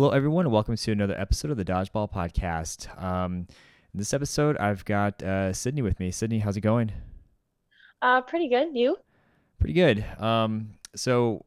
Hello, 0.00 0.12
everyone, 0.12 0.46
and 0.46 0.52
welcome 0.54 0.74
to 0.74 0.92
another 0.92 1.14
episode 1.20 1.50
of 1.50 1.58
the 1.58 1.64
Dodgeball 1.66 2.10
Podcast. 2.10 2.88
Um, 3.04 3.46
in 3.92 3.98
this 3.98 4.14
episode, 4.14 4.56
I've 4.56 4.82
got 4.86 5.22
uh, 5.22 5.52
Sydney 5.52 5.82
with 5.82 6.00
me. 6.00 6.10
Sydney, 6.10 6.38
how's 6.38 6.56
it 6.56 6.62
going? 6.62 6.90
Uh, 8.00 8.22
pretty 8.22 8.48
good. 8.48 8.68
You? 8.72 8.96
Pretty 9.58 9.74
good. 9.74 10.02
Um, 10.18 10.70
so, 10.96 11.44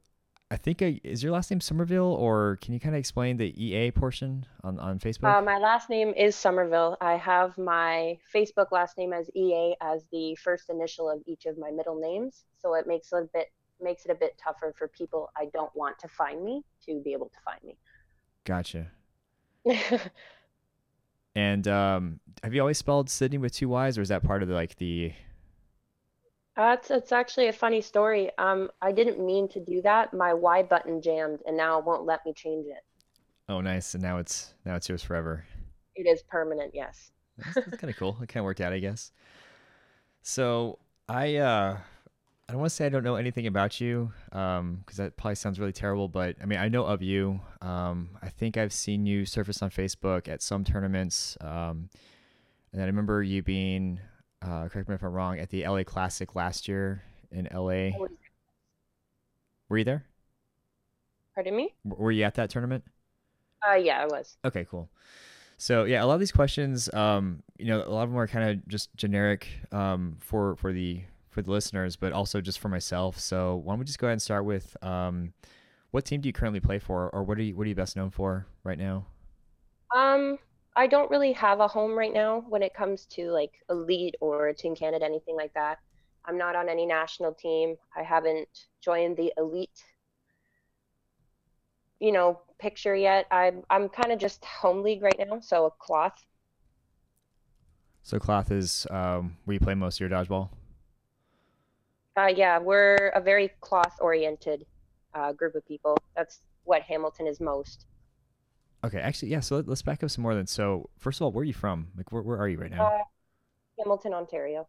I 0.52 0.57
think 0.57 0.84
I, 0.84 1.02
is 1.04 1.24
your 1.24 1.32
last 1.32 1.50
name 1.50 1.61
Somerville, 1.61 2.14
or 2.14 2.60
can 2.61 2.75
you 2.75 2.79
kind 2.79 2.93
of 2.93 3.00
explain 3.00 3.38
the 3.38 3.52
EA 3.60 3.89
portion 3.89 4.46
on 4.64 4.78
on 4.78 5.00
Facebook? 5.00 5.36
Uh, 5.36 5.42
my 5.42 5.57
last 5.57 5.89
name 5.89 6.14
is 6.15 6.36
Somerville. 6.36 6.96
I 7.01 7.14
have 7.14 7.57
my 7.57 8.20
Facebook 8.32 8.71
last 8.71 9.00
name 9.00 9.14
as 9.14 9.32
EA 9.36 9.74
as 9.82 10.06
the 10.11 10.36
first 10.36 10.70
initial 10.70 11.10
of 11.10 11.24
each 11.25 11.47
of 11.47 11.57
my 11.57 11.71
middle 11.71 12.00
names, 12.00 12.46
so 12.61 12.75
it 12.75 12.86
makes 12.86 13.11
it 13.14 13.15
a 13.15 13.28
bit 13.33 13.47
makes 13.82 14.06
it 14.06 14.11
a 14.11 14.15
bit 14.15 14.38
tougher 14.38 14.75
for 14.78 14.88
people 14.89 15.32
I 15.36 15.46
don't 15.54 15.75
want 15.75 15.97
to 16.00 16.07
find 16.07 16.43
me 16.46 16.61
to 16.86 17.01
be 17.04 17.14
able 17.14 17.29
to 17.29 17.39
find 17.43 17.60
me. 17.64 17.78
Gotcha. 18.46 18.92
And 21.36 21.68
um, 21.68 22.20
have 22.43 22.54
you 22.54 22.61
always 22.61 22.78
spelled 22.78 23.10
Sydney 23.10 23.38
with 23.38 23.54
two 23.54 23.69
Y's, 23.69 23.97
or 23.97 24.02
is 24.02 24.10
that 24.10 24.24
part 24.24 24.43
of 24.43 24.50
the, 24.50 24.54
like 24.54 24.75
the? 24.78 25.14
That's 26.56 26.92
it's 26.92 27.11
actually 27.11 27.47
a 27.47 27.54
funny 27.54 27.82
story. 27.82 28.29
Um, 28.38 28.69
I 28.82 28.92
didn't 28.92 29.24
mean 29.24 29.47
to 29.50 29.60
do 29.60 29.82
that. 29.82 30.14
My 30.14 30.33
Y 30.33 30.61
button 30.64 31.02
jammed, 31.02 31.39
and 31.47 31.57
now 31.57 31.79
it 31.79 31.86
won't 31.86 32.06
let 32.06 32.23
me 32.25 32.33
change 32.33 32.67
it. 32.67 32.83
Oh, 33.50 33.61
nice. 33.61 33.95
And 33.95 34.03
now 34.03 34.19
it's 34.19 34.53
now 34.64 34.75
it's 34.75 34.88
yours 34.88 35.03
forever. 35.03 35.45
It 35.95 36.08
is 36.08 36.23
permanent, 36.23 36.72
yes. 36.73 37.11
That's, 37.38 37.55
that's 37.55 37.78
kind 37.78 37.89
of 37.89 37.97
cool. 37.97 38.17
It 38.22 38.28
kind 38.28 38.41
of 38.41 38.45
worked 38.45 38.61
out, 38.61 38.73
I 38.73 38.80
guess. 38.80 39.11
So 40.21 40.77
I 41.09 41.38
uh, 41.38 41.77
I 42.53 42.55
don't 42.55 42.61
want 42.61 42.69
to 42.69 42.75
say 42.75 42.85
I 42.85 42.89
don't 42.89 43.03
know 43.03 43.15
anything 43.15 43.47
about 43.47 43.81
you, 43.81 44.11
um, 44.31 44.83
because 44.85 44.97
that 44.97 45.17
probably 45.17 45.33
sounds 45.33 45.59
really 45.59 45.71
terrible. 45.71 46.07
But 46.07 46.35
I 46.39 46.45
mean, 46.45 46.59
I 46.59 46.69
know 46.69 46.85
of 46.85 47.01
you. 47.01 47.41
Um, 47.63 48.11
I 48.21 48.29
think 48.29 48.57
I've 48.57 48.71
seen 48.71 49.07
you 49.07 49.25
surface 49.25 49.63
on 49.63 49.71
Facebook 49.71 50.27
at 50.27 50.43
some 50.43 50.63
tournaments. 50.63 51.35
Um, 51.41 51.89
and 52.71 52.79
I 52.79 52.85
remember 52.85 53.23
you 53.23 53.41
being, 53.41 53.99
uh, 54.43 54.67
correct 54.69 54.87
me 54.87 54.93
if 54.93 55.01
I'm 55.01 55.11
wrong, 55.11 55.39
at 55.39 55.49
the 55.49 55.67
LA 55.67 55.83
Classic 55.83 56.35
last 56.35 56.67
year 56.67 57.01
in 57.31 57.47
LA. 57.51 57.89
Were 59.67 59.79
you 59.79 59.83
there? 59.83 60.05
Pardon 61.33 61.55
me? 61.55 61.73
W- 61.87 62.03
Were 62.03 62.11
you 62.11 62.23
at 62.23 62.35
that 62.35 62.51
tournament? 62.51 62.83
Uh, 63.67 63.73
yeah, 63.77 63.99
I 63.99 64.05
was. 64.05 64.37
Okay, 64.45 64.67
cool. 64.69 64.91
So 65.57 65.85
yeah, 65.85 66.03
a 66.03 66.05
lot 66.05 66.13
of 66.13 66.19
these 66.19 66.31
questions, 66.31 66.93
um, 66.93 67.41
you 67.57 67.65
know, 67.65 67.79
a 67.83 67.89
lot 67.89 68.03
of 68.03 68.09
them 68.11 68.19
are 68.19 68.27
kind 68.27 68.51
of 68.51 68.67
just 68.67 68.95
generic 68.95 69.47
um, 69.71 70.17
for 70.19 70.55
for 70.57 70.71
the 70.71 71.01
for 71.34 71.42
the 71.42 71.52
listeners, 71.52 71.95
but 71.95 72.14
also 72.14 72.39
just 72.39 72.59
for 72.59 72.70
myself. 72.70 73.20
So 73.20 73.58
why 73.58 73.73
don't 73.73 73.80
we 73.80 73.86
just 73.86 74.00
go 74.00 74.08
ahead 74.08 74.14
and 74.14 74.22
start 74.22 74.45
with 74.45 74.78
um, 74.81 75.34
what 75.92 76.06
team 76.06 76.22
do 76.22 76.30
you 76.30 76.34
currently 76.34 76.59
play 76.59 76.80
for, 76.80 77.09
or 77.09 77.23
what 77.23 77.38
are 77.38 77.42
you 77.42 77.56
what 77.56 77.66
are 77.66 77.70
you 77.70 77.76
best 77.76 77.95
known 77.95 78.09
for 78.09 78.45
right 78.64 78.78
now? 78.78 79.06
Um, 79.95 80.38
I 80.76 80.88
don't 80.88 81.11
really 81.11 81.34
have 81.34 81.59
a 81.59 81.67
home 81.67 81.98
right 81.98 82.14
now 82.14 82.45
when 82.48 82.64
it 82.64 82.73
comes 82.73 83.06
to 83.08 83.31
like 83.31 83.52
elite 83.70 84.16
or 84.22 84.54
Team 84.54 84.76
Canada, 84.76 85.06
anything 85.06 85.36
like 85.36 85.54
that. 85.54 85.80
I'm 86.26 86.38
not 86.38 86.56
on 86.56 86.70
any 86.70 86.86
national 86.86 87.34
team. 87.34 87.76
I 87.95 88.04
haven't 88.04 88.48
joined 88.81 89.17
the 89.17 89.34
elite, 89.38 89.84
you 92.00 92.11
know, 92.11 92.39
picture 92.59 92.95
yet. 92.95 93.28
I'm 93.30 93.64
I'm 93.70 93.89
kind 93.89 94.11
of 94.11 94.20
just 94.20 94.44
home 94.45 94.84
league 94.84 95.04
right 95.04 95.20
now, 95.20 95.39
so 95.42 95.66
a 95.66 95.72
cloth. 95.72 96.26
So 98.04 98.20
Cloth 98.20 98.52
is 98.52 98.86
um, 98.89 99.38
where 99.45 99.54
you 99.54 99.59
play 99.61 99.76
most 99.76 99.95
of 99.95 100.02
your 100.02 100.09
dodgeball. 100.09 100.50
Uh, 102.16 102.31
yeah, 102.36 102.59
we're 102.59 103.11
a 103.15 103.21
very 103.21 103.49
cloth 103.61 103.95
oriented 103.99 104.65
uh, 105.14 105.33
group 105.33 105.55
of 105.55 105.67
people. 105.67 105.98
That's 106.15 106.42
what 106.64 106.82
Hamilton 106.83 107.27
is 107.27 107.39
most. 107.39 107.86
Okay, 108.83 108.99
actually, 108.99 109.30
yeah. 109.30 109.39
So 109.39 109.55
let, 109.55 109.67
let's 109.67 109.82
back 109.82 110.04
up 110.04 110.10
some 110.10 110.23
more 110.23 110.36
then. 110.36 110.48
So 110.48 110.89
first 110.99 111.20
of 111.20 111.26
all, 111.26 111.32
where 111.32 111.42
are 111.42 111.45
you 111.45 111.54
from? 111.54 111.87
Like, 111.95 112.11
where 112.11 112.21
where 112.21 112.37
are 112.37 112.48
you 112.48 112.60
right 112.60 112.71
now? 112.71 112.86
Uh, 112.86 112.99
Hamilton, 113.80 114.14
Ontario. 114.14 114.67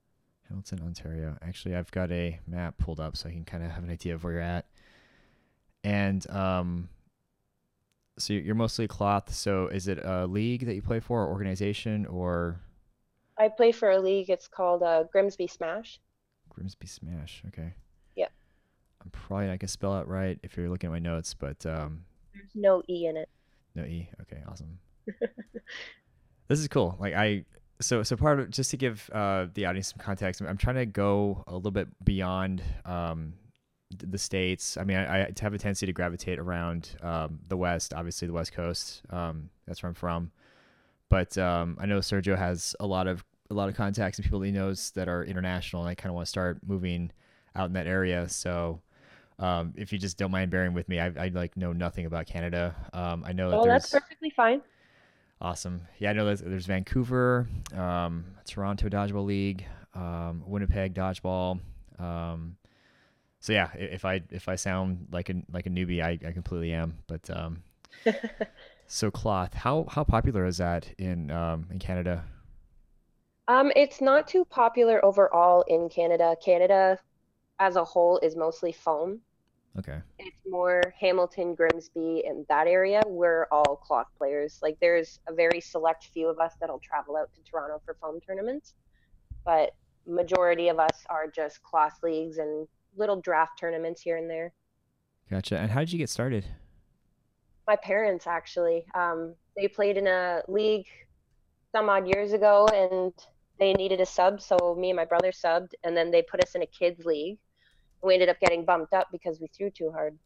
Hamilton, 0.49 0.81
Ontario. 0.85 1.37
Actually, 1.43 1.75
I've 1.75 1.91
got 1.91 2.11
a 2.11 2.39
map 2.47 2.79
pulled 2.79 3.01
up 3.01 3.17
so 3.17 3.29
I 3.29 3.33
can 3.33 3.45
kind 3.45 3.65
of 3.65 3.71
have 3.71 3.83
an 3.83 3.91
idea 3.91 4.15
of 4.15 4.25
where 4.25 4.35
you're 4.35 4.43
at. 4.43 4.67
And 5.83 6.29
um, 6.31 6.89
so 8.19 8.33
you're 8.33 8.43
you're 8.43 8.55
mostly 8.55 8.87
cloth. 8.87 9.35
So 9.35 9.67
is 9.67 9.89
it 9.89 9.99
a 10.03 10.27
league 10.27 10.67
that 10.67 10.75
you 10.75 10.83
play 10.83 11.01
for, 11.01 11.25
or 11.25 11.29
organization, 11.29 12.07
or 12.07 12.61
I 13.39 13.49
play 13.49 13.73
for 13.73 13.91
a 13.91 14.01
league. 14.01 14.31
It's 14.31 14.49
called 14.49 14.83
uh, 14.83 15.05
Grimsby 15.13 15.49
Smash. 15.49 15.99
Grimsby 16.55 16.87
Smash? 16.87 17.43
Okay. 17.49 17.75
Yeah. 18.17 18.29
I'm 19.03 19.11
probably 19.11 19.47
not 19.47 19.59
gonna 19.59 19.69
spell 19.69 19.99
it 20.01 20.07
right 20.09 20.39
if 20.43 20.57
you're 20.57 20.69
looking 20.69 20.89
at 20.89 20.93
my 20.93 20.99
notes, 20.99 21.35
but 21.35 21.65
um, 21.67 22.05
There's 22.33 22.55
no 22.55 22.83
E 22.89 23.07
in 23.07 23.17
it. 23.17 23.29
no 23.75 23.83
E. 23.85 24.09
Okay, 24.23 24.43
awesome. 24.49 24.79
this 26.49 26.59
is 26.61 26.69
cool. 26.69 26.97
Like 26.99 27.15
I, 27.15 27.45
so 27.81 28.03
so 28.03 28.17
part 28.17 28.41
of 28.41 28.51
just 28.51 28.71
to 28.71 28.77
give 28.77 29.11
uh, 29.13 29.47
the 29.53 29.67
audience 29.67 29.89
some 29.89 29.99
context, 29.99 30.41
I'm, 30.41 30.47
I'm 30.47 30.57
trying 30.57 30.77
to 30.77 30.87
go 30.87 31.45
a 31.47 31.55
little 31.55 31.71
bit 31.71 31.89
beyond 32.05 32.63
um, 32.85 33.35
the 33.97 34.19
states. 34.19 34.77
I 34.77 34.85
mean, 34.85 34.97
I, 34.97 35.25
I 35.25 35.33
have 35.41 35.55
a 35.55 35.59
tendency 35.59 35.87
to 35.87 35.93
gravitate 35.93 36.39
around 36.39 36.97
um, 37.03 37.41
the 37.49 37.57
West, 37.57 37.93
obviously 37.95 38.27
the 38.27 38.35
West 38.35 38.53
Coast. 38.53 39.03
Um, 39.11 39.51
that's 39.67 39.83
where 39.83 39.89
I'm 39.89 39.95
from. 39.95 40.31
But 41.09 41.37
um, 41.39 41.77
I 41.81 41.87
know 41.87 41.99
Sergio 41.99 42.37
has 42.37 42.75
a 42.81 42.87
lot 42.87 43.07
of 43.07 43.25
a 43.50 43.55
lot 43.55 43.69
of 43.69 43.75
contacts 43.75 44.19
and 44.19 44.25
people 44.25 44.41
he 44.43 44.50
knows 44.50 44.91
that 44.93 45.09
are 45.09 45.25
international, 45.25 45.82
and 45.82 45.91
I 45.91 45.94
kind 45.94 46.10
of 46.10 46.15
want 46.15 46.27
to 46.27 46.31
start 46.31 46.59
moving 46.66 47.10
out 47.55 47.66
in 47.66 47.72
that 47.75 47.87
area. 47.87 48.28
So. 48.28 48.81
Um, 49.37 49.75
if 49.77 49.93
you 49.93 49.99
just 49.99 50.16
don't 50.16 50.31
mind 50.31 50.53
bearing 50.53 50.75
with 50.75 50.88
me, 50.88 51.00
I, 51.00 51.06
I 51.06 51.28
like 51.34 51.56
know 51.56 51.72
nothing 51.72 52.06
about 52.06 52.27
Canada. 52.27 52.72
Um, 52.93 53.25
I 53.27 53.32
know 53.32 53.50
that 53.50 53.59
Oh, 53.59 53.66
that's 53.66 53.91
perfectly 53.91 54.31
fine. 54.31 54.62
Awesome. 55.41 55.82
Yeah, 55.99 56.10
I 56.10 56.12
know 56.12 56.25
there's, 56.25 56.41
there's 56.41 56.66
Vancouver, 56.66 57.49
um, 57.77 58.25
Toronto 58.47 58.88
Dodgeball 58.88 59.27
League, 59.27 59.66
um, 59.94 60.43
Winnipeg 60.47 60.94
Dodgeball. 60.94 61.61
Um, 61.99 62.56
so 63.41 63.53
yeah, 63.53 63.69
if 63.75 64.05
I 64.06 64.22
if 64.31 64.49
I 64.49 64.55
sound 64.55 65.09
like 65.12 65.28
a 65.28 65.34
like 65.53 65.66
a 65.66 65.71
newbie, 65.71 66.03
I, 66.03 66.19
I 66.26 66.32
completely 66.32 66.72
am. 66.72 66.99
But 67.06 67.28
um, 67.28 67.62
so 68.87 69.11
cloth, 69.11 69.53
how 69.53 69.87
how 69.91 70.03
popular 70.03 70.47
is 70.47 70.56
that 70.59 70.87
in 70.99 71.31
um, 71.31 71.66
in 71.71 71.78
Canada? 71.78 72.25
Um, 73.47 73.72
it's 73.77 74.00
not 74.00 74.27
too 74.27 74.44
popular 74.44 75.05
overall 75.05 75.62
in 75.69 75.88
Canada. 75.88 76.37
Canada 76.43 76.99
as 77.59 77.77
a 77.77 77.84
whole 77.84 78.19
is 78.19 78.37
mostly 78.37 78.72
foam. 78.72 79.21
Okay. 79.78 79.99
It's 80.19 80.37
more 80.49 80.81
Hamilton, 80.99 81.55
Grimsby, 81.55 82.25
and 82.27 82.47
that 82.49 82.66
area. 82.69 83.03
We're 83.06 83.47
all 83.50 83.77
cloth 83.77 84.06
players. 84.16 84.60
Like 84.62 84.78
there's 84.81 85.19
a 85.28 85.34
very 85.34 85.60
select 85.60 86.09
few 86.15 86.28
of 86.28 86.38
us 86.38 86.53
that'll 86.60 86.78
travel 86.78 87.16
out 87.16 87.31
to 87.34 87.43
Toronto 87.43 87.82
for 87.84 87.94
foam 88.00 88.21
tournaments, 88.21 88.75
but 89.44 89.72
majority 90.06 90.69
of 90.69 90.78
us 90.78 91.05
are 91.11 91.26
just 91.26 91.62
cloth 91.62 91.99
leagues 92.03 92.38
and 92.38 92.69
little 92.97 93.21
draft 93.21 93.59
tournaments 93.59 94.00
here 94.00 94.16
and 94.16 94.31
there. 94.31 94.53
Gotcha. 95.31 95.59
And 95.59 95.71
how 95.71 95.81
did 95.81 95.93
you 95.93 95.99
get 95.99 96.09
started? 96.09 96.47
My 97.66 97.76
parents 97.76 98.26
actually, 98.26 98.87
um, 98.94 99.34
they 99.56 99.69
played 99.69 99.97
in 99.97 100.06
a 100.06 100.43
league 100.49 100.87
some 101.72 101.88
odd 101.88 102.06
years 102.06 102.32
ago 102.32 102.69
and 102.72 103.12
they 103.59 103.73
needed 103.73 104.01
a 104.01 104.07
sub, 104.07 104.41
so 104.41 104.77
me 104.79 104.91
and 104.91 104.97
my 104.97 105.05
brother 105.05 105.31
subbed, 105.31 105.73
and 105.85 105.97
then 105.97 106.11
they 106.11 106.23
put 106.23 106.43
us 106.43 106.55
in 106.55 106.63
a 106.63 106.67
kids 106.67 107.05
league. 107.05 107.39
We 108.03 108.15
ended 108.15 108.29
up 108.29 108.41
getting 108.41 108.65
bumped 108.65 108.93
up 108.93 109.09
because 109.13 109.41
we 109.41 109.47
threw 109.49 109.71
too 109.71 109.91
hard. 109.91 110.19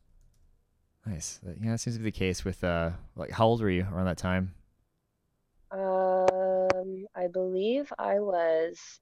Nice. 1.07 1.41
Yeah, 1.63 1.73
that 1.73 1.81
seems 1.81 1.97
to 1.97 2.03
be 2.03 2.11
the 2.11 2.19
case 2.19 2.45
with 2.45 2.63
uh, 2.65 2.91
like 3.17 3.31
how 3.31 3.47
old 3.47 3.63
were 3.63 3.71
you 3.71 3.87
around 3.93 4.07
that 4.07 4.19
time? 4.19 4.55
Um, 5.71 7.07
I 7.15 7.27
believe 7.33 7.93
I 7.99 8.21
was 8.21 9.01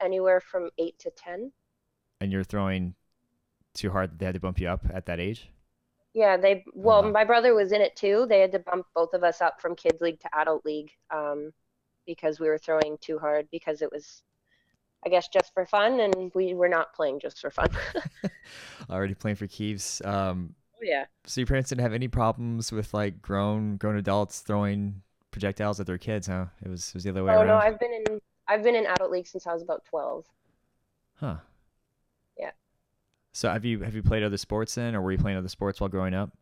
anywhere 0.00 0.40
from 0.40 0.70
eight 0.78 0.98
to 1.00 1.10
ten. 1.10 1.52
And 2.20 2.32
you're 2.32 2.44
throwing 2.44 2.94
too 3.74 3.90
hard 3.90 4.10
that 4.10 4.18
they 4.18 4.26
had 4.26 4.34
to 4.34 4.40
bump 4.40 4.58
you 4.58 4.68
up 4.68 4.84
at 4.92 5.06
that 5.06 5.20
age? 5.20 5.50
Yeah, 6.14 6.36
they, 6.38 6.64
well, 6.72 7.02
wow. 7.02 7.10
my 7.10 7.24
brother 7.24 7.54
was 7.54 7.72
in 7.72 7.82
it 7.82 7.94
too. 7.94 8.26
They 8.28 8.40
had 8.40 8.52
to 8.52 8.58
bump 8.58 8.86
both 8.94 9.12
of 9.12 9.22
us 9.22 9.42
up 9.42 9.60
from 9.60 9.76
kids 9.76 10.00
league 10.00 10.18
to 10.20 10.28
adult 10.34 10.64
league, 10.64 10.90
um, 11.10 11.52
because 12.06 12.40
we 12.40 12.48
were 12.48 12.58
throwing 12.58 12.98
too 13.00 13.18
hard 13.18 13.48
because 13.50 13.82
it 13.82 13.90
was, 13.92 14.22
I 15.06 15.10
guess, 15.10 15.28
just 15.28 15.52
for 15.54 15.66
fun, 15.66 16.00
and 16.00 16.32
we 16.34 16.54
were 16.54 16.68
not 16.68 16.94
playing 16.94 17.20
just 17.20 17.40
for 17.40 17.50
fun. 17.50 17.70
Already 18.90 19.14
playing 19.14 19.36
for 19.36 19.46
keeps. 19.46 20.04
Um, 20.04 20.54
Oh 20.74 20.78
yeah. 20.82 21.06
So 21.26 21.40
your 21.40 21.46
parents 21.48 21.70
didn't 21.70 21.82
have 21.82 21.94
any 21.94 22.08
problems 22.08 22.72
with 22.72 22.94
like 22.94 23.22
grown 23.22 23.76
grown 23.78 23.96
adults 23.98 24.40
throwing 24.40 25.02
projectiles 25.32 25.80
at 25.80 25.86
their 25.86 25.98
kids, 25.98 26.26
huh? 26.28 26.46
It 26.64 26.68
was 26.70 26.88
it 26.90 26.94
was 26.94 27.04
the 27.04 27.10
other 27.10 27.24
way 27.24 27.34
Oh 27.34 27.34
around. 27.34 27.44
no, 27.44 27.56
I've 27.56 27.78
been 27.78 27.92
in 27.92 28.20
I've 28.48 28.64
been 28.64 28.74
in 28.74 28.84
adult 28.86 29.12
league 29.12 29.28
since 29.28 29.46
I 29.46 29.52
was 29.52 29.62
about 29.62 29.84
12. 29.84 30.26
Huh. 31.14 31.38
Yeah. 32.38 32.52
So 33.32 33.48
have 33.50 33.64
you 33.64 33.80
have 33.82 33.94
you 33.94 34.02
played 34.02 34.22
other 34.22 34.36
sports 34.38 34.74
then, 34.74 34.94
or 34.94 35.02
were 35.02 35.12
you 35.12 35.18
playing 35.18 35.36
other 35.38 35.48
sports 35.48 35.80
while 35.80 35.88
growing 35.88 36.14
up? 36.14 36.32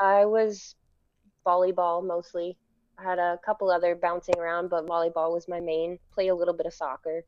I 0.00 0.24
was 0.26 0.74
volleyball 1.46 2.06
mostly. 2.06 2.58
I 3.00 3.02
had 3.02 3.18
a 3.18 3.38
couple 3.44 3.70
other 3.70 3.94
bouncing 3.94 4.38
around, 4.38 4.68
but 4.68 4.86
volleyball 4.86 5.32
was 5.32 5.48
my 5.48 5.60
main. 5.60 5.98
Play 6.12 6.28
a 6.28 6.34
little 6.34 6.54
bit 6.54 6.66
of 6.66 6.74
soccer. 6.74 7.24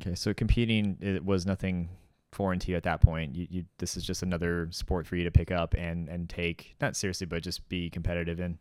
Okay, 0.00 0.14
so 0.14 0.32
competing 0.32 0.96
it 1.00 1.24
was 1.24 1.44
nothing 1.44 1.90
foreign 2.32 2.58
to 2.60 2.70
you 2.70 2.76
at 2.76 2.82
that 2.84 3.00
point. 3.00 3.34
You, 3.34 3.46
you 3.50 3.64
this 3.78 3.96
is 3.96 4.04
just 4.04 4.22
another 4.22 4.68
sport 4.70 5.06
for 5.06 5.16
you 5.16 5.24
to 5.24 5.30
pick 5.30 5.50
up 5.50 5.74
and 5.76 6.08
and 6.08 6.28
take 6.28 6.76
not 6.80 6.96
seriously, 6.96 7.26
but 7.26 7.42
just 7.42 7.68
be 7.68 7.90
competitive 7.90 8.40
in. 8.40 8.58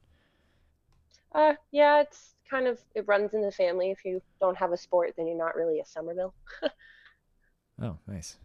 Uh, 1.34 1.54
yeah, 1.72 2.02
it's 2.02 2.36
kind 2.50 2.68
of 2.68 2.80
it 2.96 3.08
runs 3.08 3.34
in 3.34 3.42
the 3.42 3.52
family. 3.52 3.92
If 3.92 4.04
you 4.04 4.22
don't 4.40 4.58
have 4.58 4.72
a 4.72 4.78
sport, 4.78 5.14
then 5.18 5.28
you're 5.28 5.38
not 5.38 5.56
really 5.56 5.80
a 5.80 5.86
Somerville. 5.86 6.34
oh, 7.82 7.98
nice. 8.08 8.38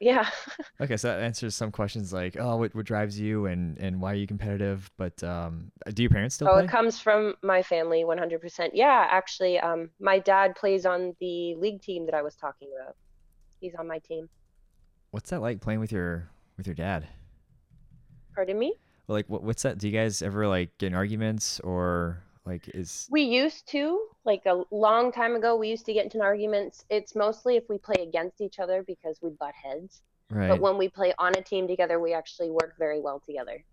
Yeah. 0.00 0.28
okay, 0.80 0.96
so 0.96 1.08
that 1.08 1.20
answers 1.20 1.54
some 1.54 1.70
questions 1.70 2.12
like, 2.12 2.36
oh, 2.38 2.56
what, 2.56 2.74
what 2.74 2.84
drives 2.84 3.18
you 3.18 3.46
and 3.46 3.78
and 3.78 4.00
why 4.00 4.12
are 4.12 4.16
you 4.16 4.26
competitive? 4.26 4.90
But 4.96 5.22
um, 5.22 5.70
do 5.92 6.02
your 6.02 6.10
parents 6.10 6.34
still 6.34 6.48
oh, 6.48 6.54
play? 6.54 6.64
it 6.64 6.70
comes 6.70 6.98
from 6.98 7.34
my 7.42 7.62
family, 7.62 8.04
100%. 8.04 8.70
Yeah, 8.74 9.06
actually, 9.10 9.58
um, 9.60 9.90
my 10.00 10.18
dad 10.18 10.56
plays 10.56 10.84
on 10.84 11.14
the 11.20 11.54
league 11.56 11.80
team 11.80 12.06
that 12.06 12.14
I 12.14 12.22
was 12.22 12.34
talking 12.34 12.68
about. 12.80 12.96
He's 13.60 13.74
on 13.76 13.86
my 13.86 13.98
team. 13.98 14.28
What's 15.10 15.30
that 15.30 15.40
like 15.40 15.60
playing 15.60 15.80
with 15.80 15.92
your 15.92 16.28
with 16.56 16.66
your 16.66 16.74
dad? 16.74 17.06
Pardon 18.34 18.58
me? 18.58 18.74
Well, 19.06 19.16
like, 19.16 19.28
what, 19.28 19.42
what's 19.42 19.62
that? 19.62 19.78
Do 19.78 19.88
you 19.88 19.96
guys 19.96 20.22
ever 20.22 20.48
like 20.48 20.76
get 20.78 20.88
in 20.88 20.94
arguments 20.94 21.60
or 21.60 22.22
like 22.46 22.68
is? 22.68 23.08
We 23.10 23.22
used 23.22 23.66
to, 23.68 24.00
like 24.24 24.42
a 24.46 24.62
long 24.70 25.12
time 25.12 25.34
ago, 25.34 25.56
we 25.56 25.68
used 25.68 25.86
to 25.86 25.92
get 25.92 26.04
into 26.04 26.20
arguments. 26.20 26.84
It's 26.90 27.14
mostly 27.14 27.56
if 27.56 27.64
we 27.68 27.78
play 27.78 28.02
against 28.02 28.40
each 28.40 28.58
other 28.58 28.82
because 28.86 29.18
we 29.22 29.30
butt 29.30 29.54
heads. 29.54 30.02
Right. 30.30 30.48
But 30.48 30.60
when 30.60 30.78
we 30.78 30.88
play 30.88 31.12
on 31.18 31.32
a 31.36 31.42
team 31.42 31.66
together, 31.68 32.00
we 32.00 32.12
actually 32.12 32.50
work 32.50 32.74
very 32.78 33.00
well 33.00 33.20
together. 33.24 33.64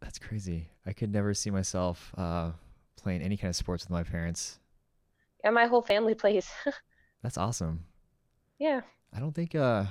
That's 0.00 0.18
crazy. 0.18 0.68
I 0.86 0.92
could 0.92 1.12
never 1.12 1.32
see 1.34 1.50
myself 1.50 2.12
uh, 2.16 2.50
playing 2.96 3.22
any 3.22 3.36
kind 3.36 3.50
of 3.50 3.56
sports 3.56 3.84
with 3.84 3.90
my 3.90 4.02
parents. 4.02 4.58
Yeah, 5.44 5.50
my 5.50 5.66
whole 5.66 5.82
family 5.82 6.14
plays. 6.22 6.50
That's 7.22 7.38
awesome. 7.38 7.84
yeah. 8.58 8.80
I 9.14 9.20
don't 9.20 9.34
think 9.34 9.54
uh 9.54 9.84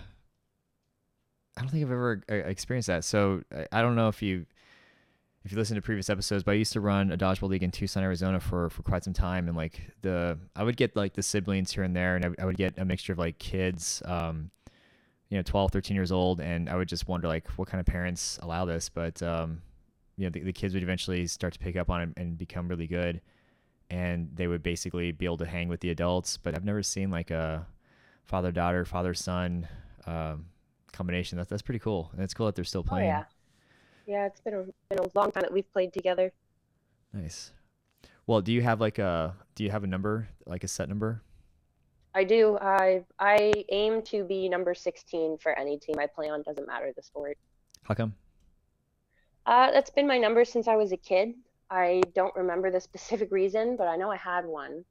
I 1.55 1.61
don't 1.61 1.69
think 1.69 1.83
I've 1.85 1.91
ever 1.91 2.23
uh, 2.29 2.33
experienced 2.33 2.87
that. 2.87 3.03
So 3.03 3.43
I, 3.55 3.67
I 3.71 3.81
don't 3.81 3.95
know 3.95 4.07
if 4.07 4.21
you 4.21 4.45
if 5.43 5.51
you 5.51 5.57
listen 5.57 5.75
to 5.75 5.81
previous 5.81 6.09
episodes, 6.09 6.43
but 6.43 6.51
I 6.51 6.55
used 6.55 6.73
to 6.73 6.81
run 6.81 7.11
a 7.11 7.17
dodgeball 7.17 7.49
league 7.49 7.63
in 7.63 7.71
Tucson, 7.71 8.03
Arizona 8.03 8.39
for 8.39 8.69
for 8.69 8.83
quite 8.83 9.03
some 9.03 9.13
time, 9.13 9.47
and 9.47 9.57
like 9.57 9.81
the 10.01 10.37
I 10.55 10.63
would 10.63 10.77
get 10.77 10.95
like 10.95 11.13
the 11.13 11.23
siblings 11.23 11.71
here 11.71 11.83
and 11.83 11.95
there, 11.95 12.15
and 12.15 12.25
I, 12.25 12.43
I 12.43 12.45
would 12.45 12.57
get 12.57 12.77
a 12.77 12.85
mixture 12.85 13.13
of 13.13 13.19
like 13.19 13.39
kids, 13.39 14.03
um, 14.05 14.51
you 15.29 15.37
know, 15.37 15.43
12, 15.43 15.71
13 15.71 15.95
years 15.95 16.11
old, 16.11 16.41
and 16.41 16.69
I 16.69 16.75
would 16.75 16.87
just 16.87 17.07
wonder 17.07 17.27
like 17.27 17.47
what 17.57 17.67
kind 17.67 17.79
of 17.79 17.85
parents 17.87 18.37
allow 18.43 18.65
this, 18.65 18.89
but 18.89 19.21
um, 19.23 19.61
you 20.17 20.25
know, 20.25 20.29
the, 20.29 20.41
the 20.41 20.53
kids 20.53 20.73
would 20.73 20.83
eventually 20.83 21.25
start 21.25 21.53
to 21.53 21.59
pick 21.59 21.75
up 21.75 21.89
on 21.89 22.01
it 22.01 22.09
and 22.17 22.37
become 22.37 22.67
really 22.67 22.87
good, 22.87 23.21
and 23.89 24.29
they 24.35 24.45
would 24.47 24.61
basically 24.61 25.11
be 25.11 25.25
able 25.25 25.37
to 25.37 25.45
hang 25.45 25.67
with 25.69 25.79
the 25.79 25.89
adults. 25.89 26.37
But 26.37 26.53
I've 26.55 26.65
never 26.65 26.83
seen 26.83 27.09
like 27.09 27.31
a 27.31 27.65
father 28.25 28.51
daughter, 28.51 28.85
father 28.85 29.13
son 29.15 29.67
um, 30.05 30.45
combination. 30.91 31.37
That's 31.39 31.49
that's 31.49 31.61
pretty 31.63 31.79
cool, 31.79 32.11
and 32.13 32.21
it's 32.21 32.33
cool 32.35 32.45
that 32.45 32.53
they're 32.55 32.63
still 32.65 32.81
Oh 32.85 32.89
playing. 32.89 33.07
yeah. 33.07 33.23
Yeah, 34.05 34.25
it's 34.25 34.41
been 34.41 34.53
a, 34.53 34.63
been 34.89 34.99
a 34.99 35.09
long 35.17 35.31
time 35.31 35.41
that 35.41 35.53
we've 35.53 35.71
played 35.71 35.93
together. 35.93 36.33
Nice. 37.13 37.51
Well, 38.27 38.41
do 38.41 38.51
you 38.53 38.61
have 38.61 38.79
like 38.79 38.99
a 38.99 39.35
do 39.55 39.63
you 39.63 39.71
have 39.71 39.83
a 39.83 39.87
number 39.87 40.29
like 40.45 40.63
a 40.63 40.67
set 40.67 40.87
number? 40.89 41.21
I 42.13 42.23
do. 42.23 42.57
I 42.61 43.03
I 43.19 43.65
aim 43.69 44.01
to 44.03 44.23
be 44.23 44.49
number 44.49 44.73
16 44.73 45.37
for 45.37 45.57
any 45.57 45.77
team 45.77 45.95
I 45.99 46.07
play 46.07 46.29
on. 46.29 46.41
Doesn't 46.43 46.67
matter 46.67 46.91
the 46.95 47.01
sport. 47.03 47.37
How 47.83 47.93
come? 47.95 48.13
Uh, 49.45 49.71
that's 49.71 49.89
been 49.89 50.07
my 50.07 50.17
number 50.17 50.45
since 50.45 50.67
I 50.67 50.75
was 50.75 50.91
a 50.91 50.97
kid. 50.97 51.33
I 51.69 52.01
don't 52.13 52.35
remember 52.35 52.69
the 52.69 52.79
specific 52.81 53.31
reason, 53.31 53.75
but 53.77 53.87
I 53.87 53.95
know 53.95 54.11
I 54.11 54.17
had 54.17 54.45
one. 54.45 54.85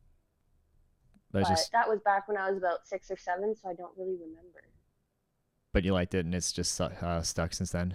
That's 1.32 1.48
But 1.48 1.54
just 1.54 1.72
that 1.72 1.88
was 1.88 2.00
back 2.00 2.26
when 2.26 2.36
I 2.36 2.48
was 2.50 2.58
about 2.58 2.86
six 2.86 3.10
or 3.10 3.16
seven, 3.16 3.54
so 3.54 3.68
I 3.68 3.74
don't 3.74 3.96
really 3.96 4.16
remember. 4.20 4.62
but 5.72 5.84
you 5.84 5.92
liked 5.92 6.14
it 6.14 6.24
and 6.24 6.34
it's 6.34 6.52
just 6.52 6.80
uh, 6.80 7.22
stuck 7.22 7.52
since 7.52 7.70
then. 7.70 7.94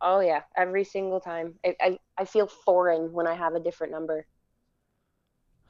Oh 0.00 0.20
yeah, 0.20 0.42
every 0.56 0.84
single 0.84 1.20
time. 1.20 1.54
I, 1.64 1.76
I 1.80 1.98
I 2.18 2.24
feel 2.24 2.46
foreign 2.46 3.12
when 3.12 3.26
I 3.26 3.34
have 3.34 3.54
a 3.54 3.60
different 3.60 3.92
number. 3.92 4.26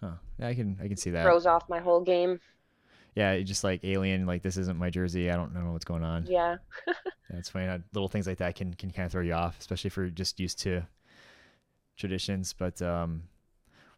Huh. 0.00 0.12
Yeah, 0.38 0.49
I 0.49 0.55
can 0.55 0.78
I 0.82 0.88
can 0.88 0.96
see 0.96 1.11
that. 1.11 1.23
Throws 1.23 1.46
off 1.46 1.69
my 1.69 1.81
whole 1.81 2.00
game. 2.00 2.40
Yeah, 3.14 3.38
just 3.40 3.64
like 3.64 3.81
alien. 3.82 4.26
Like 4.26 4.43
this 4.43 4.56
isn't 4.58 4.78
my 4.78 4.90
jersey. 4.90 5.31
I 5.31 5.37
don't 5.37 5.55
know 5.55 5.73
what's 5.73 5.84
going 5.84 6.05
on. 6.05 6.26
Yeah. 6.26 6.56
It's 7.31 7.49
funny. 7.49 7.67
how 7.67 7.78
little 7.93 8.08
things 8.08 8.26
like 8.28 8.38
that 8.38 8.55
can 8.55 8.73
can 8.75 8.93
kind 8.93 9.06
of 9.06 9.12
throw 9.12 9.23
you 9.23 9.32
off, 9.32 9.58
especially 9.58 9.88
if 9.88 9.96
you're 9.96 10.11
just 10.11 10.38
used 10.38 10.61
to 10.61 10.87
traditions. 11.96 12.52
But 12.52 12.81
um, 12.81 13.25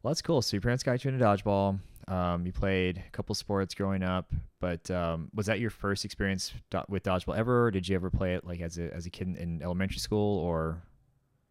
well, 0.02 0.12
that's 0.12 0.22
cool. 0.22 0.40
So 0.40 0.56
your 0.56 0.62
parents 0.62 0.82
got 0.82 1.04
you 1.04 1.10
into 1.10 1.22
dodgeball. 1.22 1.78
Um, 2.08 2.46
you 2.46 2.52
played 2.52 3.02
a 3.06 3.10
couple 3.10 3.34
sports 3.34 3.74
growing 3.74 4.02
up, 4.02 4.32
but 4.60 4.90
um, 4.90 5.30
was 5.34 5.46
that 5.46 5.60
your 5.60 5.70
first 5.70 6.04
experience 6.04 6.52
do- 6.70 6.82
with 6.88 7.02
dodgeball 7.02 7.36
ever? 7.36 7.66
Or 7.66 7.70
did 7.70 7.88
you 7.88 7.94
ever 7.94 8.10
play 8.10 8.34
it 8.34 8.44
like 8.44 8.60
as 8.60 8.78
a 8.78 8.92
as 8.94 9.06
a 9.06 9.10
kid 9.10 9.28
in, 9.28 9.36
in 9.36 9.62
elementary 9.62 9.98
school 9.98 10.38
or? 10.38 10.82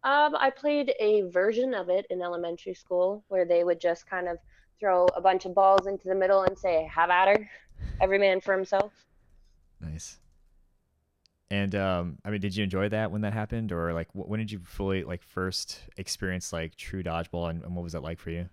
Um, 0.04 0.36
I 0.36 0.50
played 0.50 0.94
a 1.00 1.22
version 1.22 1.74
of 1.74 1.88
it 1.88 2.06
in 2.10 2.22
elementary 2.22 2.74
school 2.74 3.24
where 3.28 3.44
they 3.44 3.64
would 3.64 3.80
just 3.80 4.08
kind 4.08 4.28
of 4.28 4.38
throw 4.78 5.06
a 5.16 5.20
bunch 5.20 5.44
of 5.44 5.54
balls 5.54 5.86
into 5.86 6.08
the 6.08 6.14
middle 6.14 6.42
and 6.42 6.56
say, 6.56 6.88
"Have 6.94 7.10
at 7.10 7.28
her," 7.28 7.50
every 8.00 8.18
man 8.18 8.40
for 8.40 8.54
himself. 8.54 8.92
Nice. 9.80 10.18
And 11.50 11.74
um, 11.74 12.18
I 12.24 12.30
mean, 12.30 12.40
did 12.40 12.54
you 12.54 12.62
enjoy 12.62 12.90
that 12.90 13.10
when 13.10 13.22
that 13.22 13.32
happened, 13.32 13.72
or 13.72 13.92
like 13.92 14.08
wh- 14.12 14.28
when 14.28 14.38
did 14.38 14.52
you 14.52 14.60
fully 14.64 15.02
like 15.02 15.22
first 15.22 15.80
experience 15.96 16.52
like 16.52 16.76
true 16.76 17.02
dodgeball, 17.02 17.48
and, 17.50 17.64
and 17.64 17.74
what 17.74 17.82
was 17.82 17.94
that 17.94 18.02
like 18.02 18.18
for 18.18 18.30
you? 18.30 18.48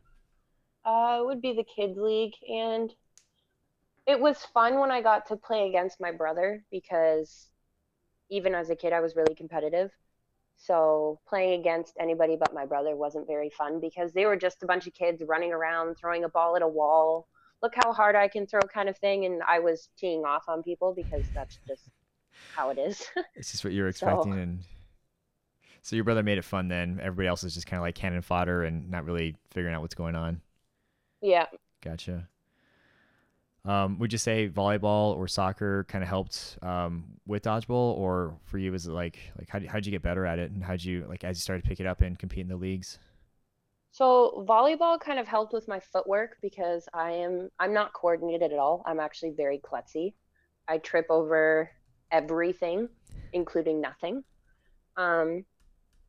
Uh, 0.86 1.18
it 1.20 1.26
would 1.26 1.42
be 1.42 1.54
the 1.54 1.66
kids 1.66 1.98
league, 1.98 2.34
and 2.50 2.92
it 4.08 4.20
was 4.20 4.38
fun 4.54 4.80
when 4.80 4.92
I 4.92 5.02
got 5.02 5.28
to 5.28 5.36
play 5.36 5.68
against 5.68 6.00
my 6.00 6.12
brother 6.12 6.64
because 6.72 7.48
even 8.30 8.54
as 8.56 8.70
a 8.70 8.76
kid, 8.76 8.94
I 8.94 9.02
was 9.02 9.16
really 9.16 9.36
competitive. 9.36 9.92
So 10.58 11.20
playing 11.28 11.60
against 11.60 11.96
anybody 12.00 12.38
but 12.40 12.54
my 12.54 12.66
brother 12.66 12.96
wasn't 12.96 13.28
very 13.28 13.50
fun 13.50 13.80
because 13.82 14.14
they 14.14 14.26
were 14.26 14.38
just 14.38 14.64
a 14.64 14.66
bunch 14.66 14.88
of 14.88 14.94
kids 14.94 15.22
running 15.28 15.52
around, 15.52 15.96
throwing 15.96 16.24
a 16.24 16.30
ball 16.30 16.56
at 16.56 16.62
a 16.62 16.68
wall. 16.68 17.28
Look 17.62 17.74
how 17.76 17.92
hard 17.94 18.16
I 18.16 18.28
can 18.28 18.46
throw, 18.48 18.62
kind 18.62 18.88
of 18.90 18.98
thing. 18.98 19.26
And 19.26 19.42
I 19.44 19.60
was 19.60 19.90
teeing 19.98 20.24
off 20.24 20.44
on 20.48 20.64
people 20.64 20.94
because 20.96 21.24
that's 21.34 21.58
just 21.68 21.90
how 22.56 22.70
it 22.70 22.78
is. 22.78 23.04
It's 23.36 23.52
just 23.52 23.64
what 23.64 23.74
you 23.74 23.84
were 23.84 23.92
So- 23.92 24.08
expecting, 24.08 24.40
and 24.40 24.60
so 25.82 25.96
your 25.96 26.06
brother 26.06 26.24
made 26.24 26.38
it 26.38 26.44
fun. 26.46 26.68
Then 26.68 27.00
everybody 27.02 27.28
else 27.28 27.44
is 27.44 27.54
just 27.54 27.68
kind 27.68 27.80
of 27.80 27.84
like 27.84 27.96
cannon 27.96 28.22
fodder 28.22 28.64
and 28.64 28.90
not 28.90 29.06
really 29.06 29.36
figuring 29.52 29.76
out 29.76 29.82
what's 29.82 29.96
going 29.96 30.16
on. 30.16 30.42
yeah. 31.22 31.46
Gotcha. 31.82 32.28
Um, 33.66 33.98
would 33.98 34.12
you 34.12 34.20
say 34.20 34.48
volleyball 34.48 35.16
or 35.18 35.28
soccer 35.28 35.86
kind 35.86 36.04
of 36.04 36.08
helped 36.08 36.58
um, 36.62 37.06
with 37.26 37.44
dodgeball, 37.44 37.98
or 37.98 38.38
for 38.46 38.60
you 38.60 38.72
was 38.72 38.86
it 38.86 38.92
like 38.92 39.18
like 39.38 39.50
how 39.50 39.60
how'd 39.68 39.86
you 39.86 39.92
get 39.92 40.04
better 40.04 40.26
at 40.26 40.38
it, 40.38 40.52
and 40.52 40.64
how'd 40.64 40.84
you 40.84 41.06
like 41.10 41.24
as 41.24 41.38
you 41.38 41.42
started 41.42 41.64
to 41.64 41.68
pick 41.68 41.80
it 41.80 41.88
up 41.88 42.02
and 42.02 42.20
compete 42.20 42.42
in 42.42 42.48
the 42.48 42.56
leagues? 42.56 43.00
So 43.92 44.46
volleyball 44.48 45.00
kind 45.00 45.20
of 45.20 45.28
helped 45.28 45.54
with 45.54 45.68
my 45.68 45.80
footwork 45.80 46.38
because 46.42 46.88
I 46.94 47.12
am 47.12 47.50
I'm 47.60 47.74
not 47.74 47.94
coordinated 47.94 48.52
at 48.52 48.60
all. 48.60 48.84
I'm 48.86 49.00
actually 49.00 49.32
very 49.32 49.60
klutzy. 49.60 50.14
I 50.68 50.78
trip 50.78 51.08
over 51.10 51.72
everything, 52.12 52.90
including 53.34 53.82
nothing. 53.82 54.24
Um, 54.98 55.44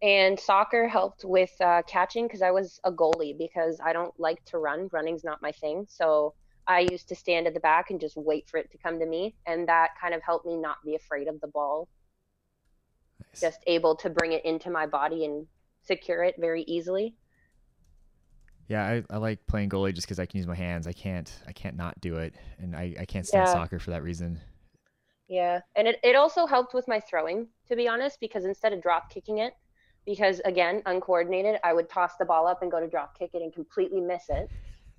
and 0.03 0.39
soccer 0.39 0.89
helped 0.89 1.25
with 1.25 1.53
uh, 1.61 1.83
catching 1.87 2.27
because 2.27 2.43
I 2.43 2.51
was 2.51 2.81
a 2.85 2.93
goalie 2.93 3.37
because 3.37 3.81
I 3.83 3.93
don't 3.93 4.13
like 4.19 4.45
to 4.47 4.59
run. 4.59 4.89
Running's 4.93 5.25
not 5.25 5.41
my 5.41 5.53
thing. 5.53 5.87
So 5.89 6.35
I 6.69 6.81
used 6.81 7.09
to 7.09 7.15
stand 7.15 7.47
at 7.47 7.55
the 7.55 7.61
back 7.61 7.91
and 7.91 8.01
just 8.01 8.17
wait 8.17 8.49
for 8.49 8.59
it 8.59 8.71
to 8.73 8.79
come 8.79 8.99
to 8.99 9.07
me, 9.07 9.37
and 9.47 9.69
that 9.69 9.91
kind 10.01 10.15
of 10.15 10.23
helped 10.23 10.47
me 10.47 10.57
not 10.57 10.77
be 10.85 10.95
afraid 10.95 11.29
of 11.29 11.41
the 11.41 11.49
ball. 11.49 11.89
Nice. 13.21 13.41
Just 13.41 13.61
able 13.67 13.97
to 13.97 14.11
bring 14.11 14.33
it 14.33 14.45
into 14.45 14.71
my 14.71 14.87
body 14.87 15.25
and 15.25 15.47
secure 15.83 16.25
it 16.25 16.37
very 16.39 16.63
easily. 16.63 17.15
Yeah, 18.69 18.85
I, 18.85 19.05
I 19.15 19.19
like 19.19 19.47
playing 19.47 19.71
goalie 19.71 19.95
just 19.95 20.07
because 20.07 20.19
I 20.19 20.27
can 20.27 20.39
use 20.39 20.47
my 20.47 20.55
hands. 20.57 20.87
I 20.87 20.93
can't 20.93 21.33
I 21.47 21.53
can't 21.53 21.77
not 21.77 22.01
do 22.01 22.17
it, 22.17 22.35
and 22.59 22.75
I, 22.75 22.95
I 22.99 23.05
can't 23.05 23.27
stand 23.27 23.43
Yeah. 23.43 23.53
soccer 23.53 23.79
for 23.79 23.91
that 23.91 24.03
reason. 24.03 24.41
Yeah, 25.29 25.61
and 25.75 25.89
it, 25.89 25.99
it 26.05 26.15
also 26.17 26.47
helped 26.47 26.73
with 26.75 26.87
my 26.89 27.01
throwing, 27.01 27.49
to 27.69 27.77
be 27.77 27.89
honest, 27.89 28.19
because 28.21 28.45
instead 28.45 28.73
of 28.73 28.83
drop 28.83 29.11
kicking 29.11 29.39
it, 29.39 29.55
because 30.05 30.41
again, 30.45 30.83
uncoordinated, 30.87 31.59
I 31.65 31.73
would 31.73 31.89
toss 31.89 32.17
the 32.17 32.25
ball 32.25 32.47
up 32.47 32.63
and 32.63 32.71
go 32.71 32.79
to 32.81 32.89
drop 32.89 33.19
kick 33.19 33.31
it 33.35 33.43
and 33.43 33.53
completely 33.53 34.01
miss 34.01 34.25
it. 34.29 34.49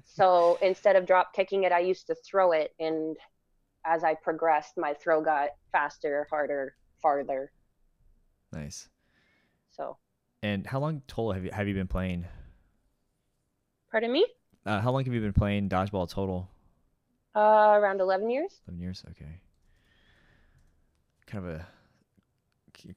So 0.07 0.57
instead 0.61 0.95
of 0.95 1.05
drop 1.05 1.33
kicking 1.33 1.63
it, 1.63 1.71
I 1.71 1.79
used 1.79 2.07
to 2.07 2.15
throw 2.15 2.51
it, 2.53 2.73
and 2.79 3.15
as 3.85 4.03
I 4.03 4.15
progressed, 4.15 4.73
my 4.77 4.93
throw 4.93 5.21
got 5.21 5.49
faster, 5.71 6.25
harder, 6.29 6.75
farther. 7.01 7.51
Nice. 8.51 8.89
So, 9.69 9.97
And 10.41 10.65
how 10.65 10.79
long 10.79 11.01
total 11.07 11.33
have 11.33 11.43
you 11.43 11.51
have 11.51 11.67
you 11.67 11.73
been 11.75 11.87
playing? 11.87 12.25
pardon 13.91 14.11
me, 14.11 14.25
Uh, 14.65 14.81
how 14.81 14.91
long 14.91 15.03
have 15.05 15.13
you 15.13 15.21
been 15.21 15.33
playing 15.33 15.69
dodgeball 15.69 16.09
total? 16.09 16.49
uh, 17.35 17.75
around 17.77 18.01
11 18.01 18.29
years. 18.29 18.61
Eleven 18.67 18.81
years. 18.81 19.03
Okay. 19.11 19.41
Kind 21.27 21.45
of 21.45 21.51
a 21.55 21.67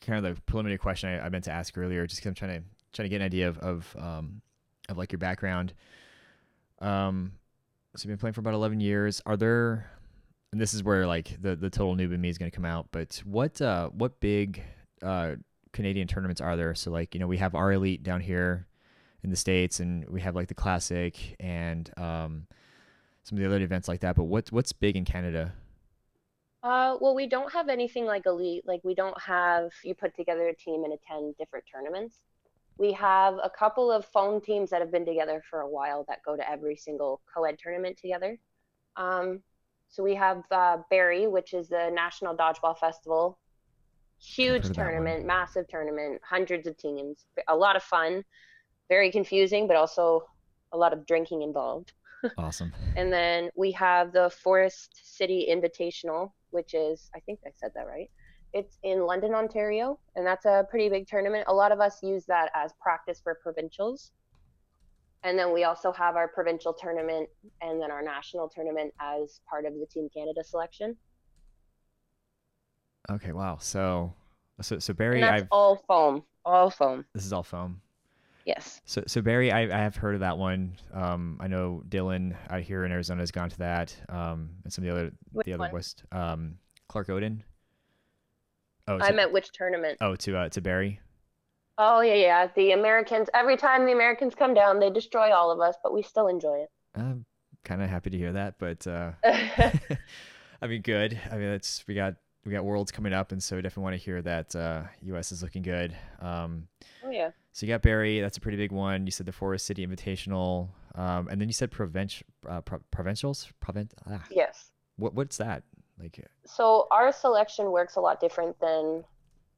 kind 0.00 0.24
of 0.24 0.36
the 0.36 0.42
preliminary 0.42 0.78
question 0.78 1.10
I, 1.10 1.26
I 1.26 1.28
meant 1.28 1.44
to 1.44 1.52
ask 1.52 1.76
earlier, 1.76 2.06
just 2.06 2.20
because 2.20 2.28
I'm 2.30 2.34
trying 2.34 2.62
to 2.62 2.66
trying 2.92 3.04
to 3.04 3.10
get 3.10 3.16
an 3.20 3.26
idea 3.26 3.48
of 3.48 3.58
of 3.58 3.96
um 3.98 4.40
of 4.88 4.96
like 4.96 5.12
your 5.12 5.18
background. 5.18 5.74
Um, 6.80 7.32
so 7.96 8.06
you've 8.06 8.12
been 8.12 8.20
playing 8.20 8.34
for 8.34 8.40
about 8.40 8.54
eleven 8.54 8.80
years. 8.80 9.20
Are 9.26 9.36
there 9.36 9.90
and 10.52 10.60
this 10.60 10.74
is 10.74 10.82
where 10.82 11.06
like 11.06 11.40
the 11.40 11.54
the 11.56 11.70
total 11.70 11.94
noob 11.94 12.12
in 12.12 12.20
me 12.20 12.28
is 12.28 12.38
going 12.38 12.50
to 12.50 12.54
come 12.54 12.64
out. 12.64 12.88
But 12.90 13.22
what 13.24 13.60
uh 13.60 13.88
what 13.90 14.20
big 14.20 14.62
uh 15.02 15.36
Canadian 15.72 16.08
tournaments 16.08 16.40
are 16.40 16.56
there? 16.56 16.74
So 16.74 16.90
like 16.90 17.14
you 17.14 17.20
know 17.20 17.26
we 17.26 17.38
have 17.38 17.54
our 17.54 17.72
elite 17.72 18.02
down 18.02 18.20
here 18.20 18.66
in 19.22 19.30
the 19.30 19.36
states, 19.36 19.80
and 19.80 20.08
we 20.08 20.20
have 20.22 20.34
like 20.34 20.48
the 20.48 20.54
classic 20.54 21.36
and 21.38 21.90
um 21.96 22.46
some 23.22 23.36
of 23.36 23.42
the 23.42 23.46
other 23.46 23.62
events 23.62 23.86
like 23.86 24.00
that. 24.00 24.16
But 24.16 24.24
what's 24.24 24.50
what's 24.50 24.72
big 24.72 24.96
in 24.96 25.04
Canada? 25.04 25.52
Uh, 26.62 26.96
well, 27.00 27.14
we 27.14 27.26
don't 27.26 27.50
have 27.54 27.70
anything 27.70 28.04
like 28.04 28.26
elite. 28.26 28.66
Like 28.66 28.80
we 28.82 28.94
don't 28.94 29.18
have 29.20 29.70
you 29.84 29.94
put 29.94 30.16
together 30.16 30.48
a 30.48 30.54
team 30.54 30.84
and 30.84 30.92
attend 30.92 31.36
different 31.38 31.64
tournaments. 31.72 32.16
We 32.80 32.92
have 32.94 33.34
a 33.34 33.50
couple 33.50 33.92
of 33.92 34.06
foam 34.06 34.40
teams 34.40 34.70
that 34.70 34.80
have 34.80 34.90
been 34.90 35.04
together 35.04 35.42
for 35.50 35.60
a 35.60 35.68
while 35.68 36.06
that 36.08 36.20
go 36.24 36.34
to 36.34 36.50
every 36.50 36.76
single 36.76 37.20
co-ed 37.32 37.58
tournament 37.58 37.98
together. 37.98 38.38
Um, 38.96 39.42
so 39.90 40.02
we 40.02 40.14
have 40.14 40.44
uh, 40.50 40.78
Barrie, 40.88 41.26
which 41.26 41.52
is 41.52 41.68
the 41.68 41.90
National 41.92 42.34
Dodgeball 42.34 42.78
Festival. 42.78 43.38
Huge 44.18 44.70
tournament, 44.70 45.26
massive 45.26 45.68
tournament, 45.68 46.22
hundreds 46.26 46.66
of 46.66 46.78
teams, 46.78 47.26
a 47.48 47.54
lot 47.54 47.76
of 47.76 47.82
fun, 47.82 48.24
very 48.88 49.12
confusing, 49.12 49.66
but 49.66 49.76
also 49.76 50.24
a 50.72 50.78
lot 50.78 50.94
of 50.94 51.06
drinking 51.06 51.42
involved. 51.42 51.92
Awesome. 52.38 52.72
and 52.96 53.12
then 53.12 53.50
we 53.56 53.72
have 53.72 54.12
the 54.12 54.30
Forest 54.30 55.00
City 55.02 55.48
Invitational, 55.50 56.32
which 56.48 56.72
is, 56.72 57.10
I 57.14 57.20
think 57.20 57.40
I 57.46 57.50
said 57.56 57.72
that 57.74 57.86
right. 57.86 58.10
It's 58.52 58.78
in 58.82 59.06
London, 59.06 59.34
Ontario, 59.34 59.98
and 60.16 60.26
that's 60.26 60.44
a 60.44 60.66
pretty 60.68 60.88
big 60.88 61.06
tournament. 61.06 61.44
A 61.46 61.54
lot 61.54 61.72
of 61.72 61.80
us 61.80 62.02
use 62.02 62.24
that 62.26 62.50
as 62.54 62.72
practice 62.80 63.20
for 63.22 63.38
provincials. 63.42 64.12
And 65.22 65.38
then 65.38 65.52
we 65.52 65.64
also 65.64 65.92
have 65.92 66.16
our 66.16 66.28
provincial 66.28 66.72
tournament 66.72 67.28
and 67.60 67.80
then 67.80 67.90
our 67.90 68.02
national 68.02 68.48
tournament 68.48 68.92
as 69.00 69.40
part 69.48 69.66
of 69.66 69.74
the 69.74 69.86
Team 69.86 70.08
Canada 70.12 70.42
selection. 70.42 70.96
Okay, 73.10 73.32
wow. 73.32 73.58
So 73.60 74.14
so 74.60 74.78
so 74.78 74.92
Barrie 74.92 75.16
and 75.16 75.24
that's 75.24 75.42
I've, 75.42 75.48
all 75.50 75.76
foam. 75.86 76.22
All 76.44 76.70
foam. 76.70 77.04
This 77.14 77.24
is 77.24 77.32
all 77.32 77.42
foam. 77.42 77.82
Yes. 78.46 78.80
So, 78.84 79.02
so 79.06 79.20
Barrie, 79.20 79.52
I, 79.52 79.62
I 79.64 79.82
have 79.82 79.96
heard 79.96 80.14
of 80.14 80.20
that 80.20 80.38
one. 80.38 80.76
Um, 80.92 81.38
I 81.40 81.46
know 81.46 81.82
Dylan 81.88 82.34
out 82.48 82.62
here 82.62 82.84
in 82.84 82.92
Arizona 82.92 83.20
has 83.20 83.30
gone 83.30 83.50
to 83.50 83.58
that. 83.58 83.94
Um, 84.08 84.50
and 84.64 84.72
some 84.72 84.84
of 84.84 84.90
the 84.90 84.96
other, 84.96 85.12
which 85.32 85.44
the 85.44 85.52
other 85.52 85.60
one? 85.60 85.72
West, 85.72 86.04
um, 86.10 86.54
Clark 86.88 87.10
Odin. 87.10 87.44
Oh, 88.90 88.98
I 89.00 89.12
meant 89.12 89.32
which 89.32 89.52
tournament? 89.52 89.98
Oh, 90.00 90.16
to 90.16 90.36
uh, 90.36 90.48
to 90.50 90.60
Barrie. 90.60 91.00
Oh 91.78 92.00
yeah, 92.00 92.14
yeah. 92.14 92.48
The 92.56 92.72
Americans. 92.72 93.28
Every 93.34 93.56
time 93.56 93.86
the 93.86 93.92
Americans 93.92 94.34
come 94.34 94.52
down, 94.52 94.80
they 94.80 94.90
destroy 94.90 95.32
all 95.32 95.50
of 95.50 95.60
us, 95.60 95.76
but 95.82 95.94
we 95.94 96.02
still 96.02 96.26
enjoy 96.26 96.58
it. 96.58 96.70
I'm 96.94 97.24
kind 97.64 97.82
of 97.82 97.88
happy 97.88 98.10
to 98.10 98.18
hear 98.18 98.32
that, 98.32 98.56
but 98.58 98.86
uh, 98.86 99.12
I 99.24 100.66
mean, 100.66 100.82
good. 100.82 101.18
I 101.30 101.36
mean, 101.36 101.50
that's 101.50 101.84
we 101.86 101.94
got 101.94 102.14
we 102.44 102.52
got 102.52 102.64
worlds 102.64 102.90
coming 102.90 103.12
up, 103.12 103.32
and 103.32 103.42
so 103.42 103.56
we 103.56 103.62
definitely 103.62 103.84
want 103.84 103.94
to 103.94 104.04
hear 104.04 104.20
that 104.22 104.56
uh, 104.56 104.82
U.S. 105.02 105.30
is 105.30 105.42
looking 105.42 105.62
good. 105.62 105.96
Um, 106.20 106.66
oh 107.04 107.10
yeah. 107.10 107.30
So 107.52 107.66
you 107.66 107.72
got 107.72 107.82
Barrie. 107.82 108.20
That's 108.20 108.38
a 108.38 108.40
pretty 108.40 108.56
big 108.56 108.72
one. 108.72 109.06
You 109.06 109.12
said 109.12 109.26
the 109.26 109.32
Forest 109.32 109.66
City 109.66 109.86
Invitational, 109.86 110.68
um, 110.96 111.28
and 111.28 111.40
then 111.40 111.48
you 111.48 111.52
said 111.52 111.70
provincial 111.70 112.26
uh, 112.48 112.60
pro- 112.60 112.80
provincials. 112.90 113.48
Provent. 113.60 113.94
Ah. 114.10 114.24
Yes. 114.30 114.70
What 114.96 115.14
what's 115.14 115.36
that 115.38 115.62
like? 116.00 116.24
So 116.46 116.86
our 116.90 117.12
selection 117.12 117.70
works 117.70 117.96
a 117.96 118.00
lot 118.00 118.20
different 118.20 118.58
than 118.60 119.04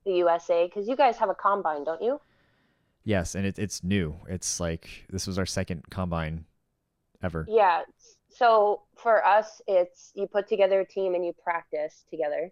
the 0.05 0.13
USA 0.15 0.67
because 0.67 0.89
you 0.89 0.97
guys 0.97 1.17
have 1.19 1.31
a 1.31 1.35
combine, 1.35 1.85
don't 1.85 2.03
you? 2.03 2.21
Yes, 3.05 3.35
and 3.35 3.47
it, 3.47 3.59
it's 3.59 3.83
new. 3.83 4.15
It's 4.29 4.61
like 4.61 5.07
this 5.11 5.27
was 5.27 5.39
our 5.39 5.47
second 5.47 5.83
combine 5.91 6.45
ever. 7.23 7.47
Yeah. 7.49 7.83
So 8.31 8.83
for 8.97 9.25
us, 9.25 9.61
it's 9.67 10.13
you 10.15 10.27
put 10.27 10.49
together 10.49 10.81
a 10.81 10.87
team 10.87 11.15
and 11.15 11.25
you 11.25 11.33
practice 11.43 12.05
together, 12.11 12.51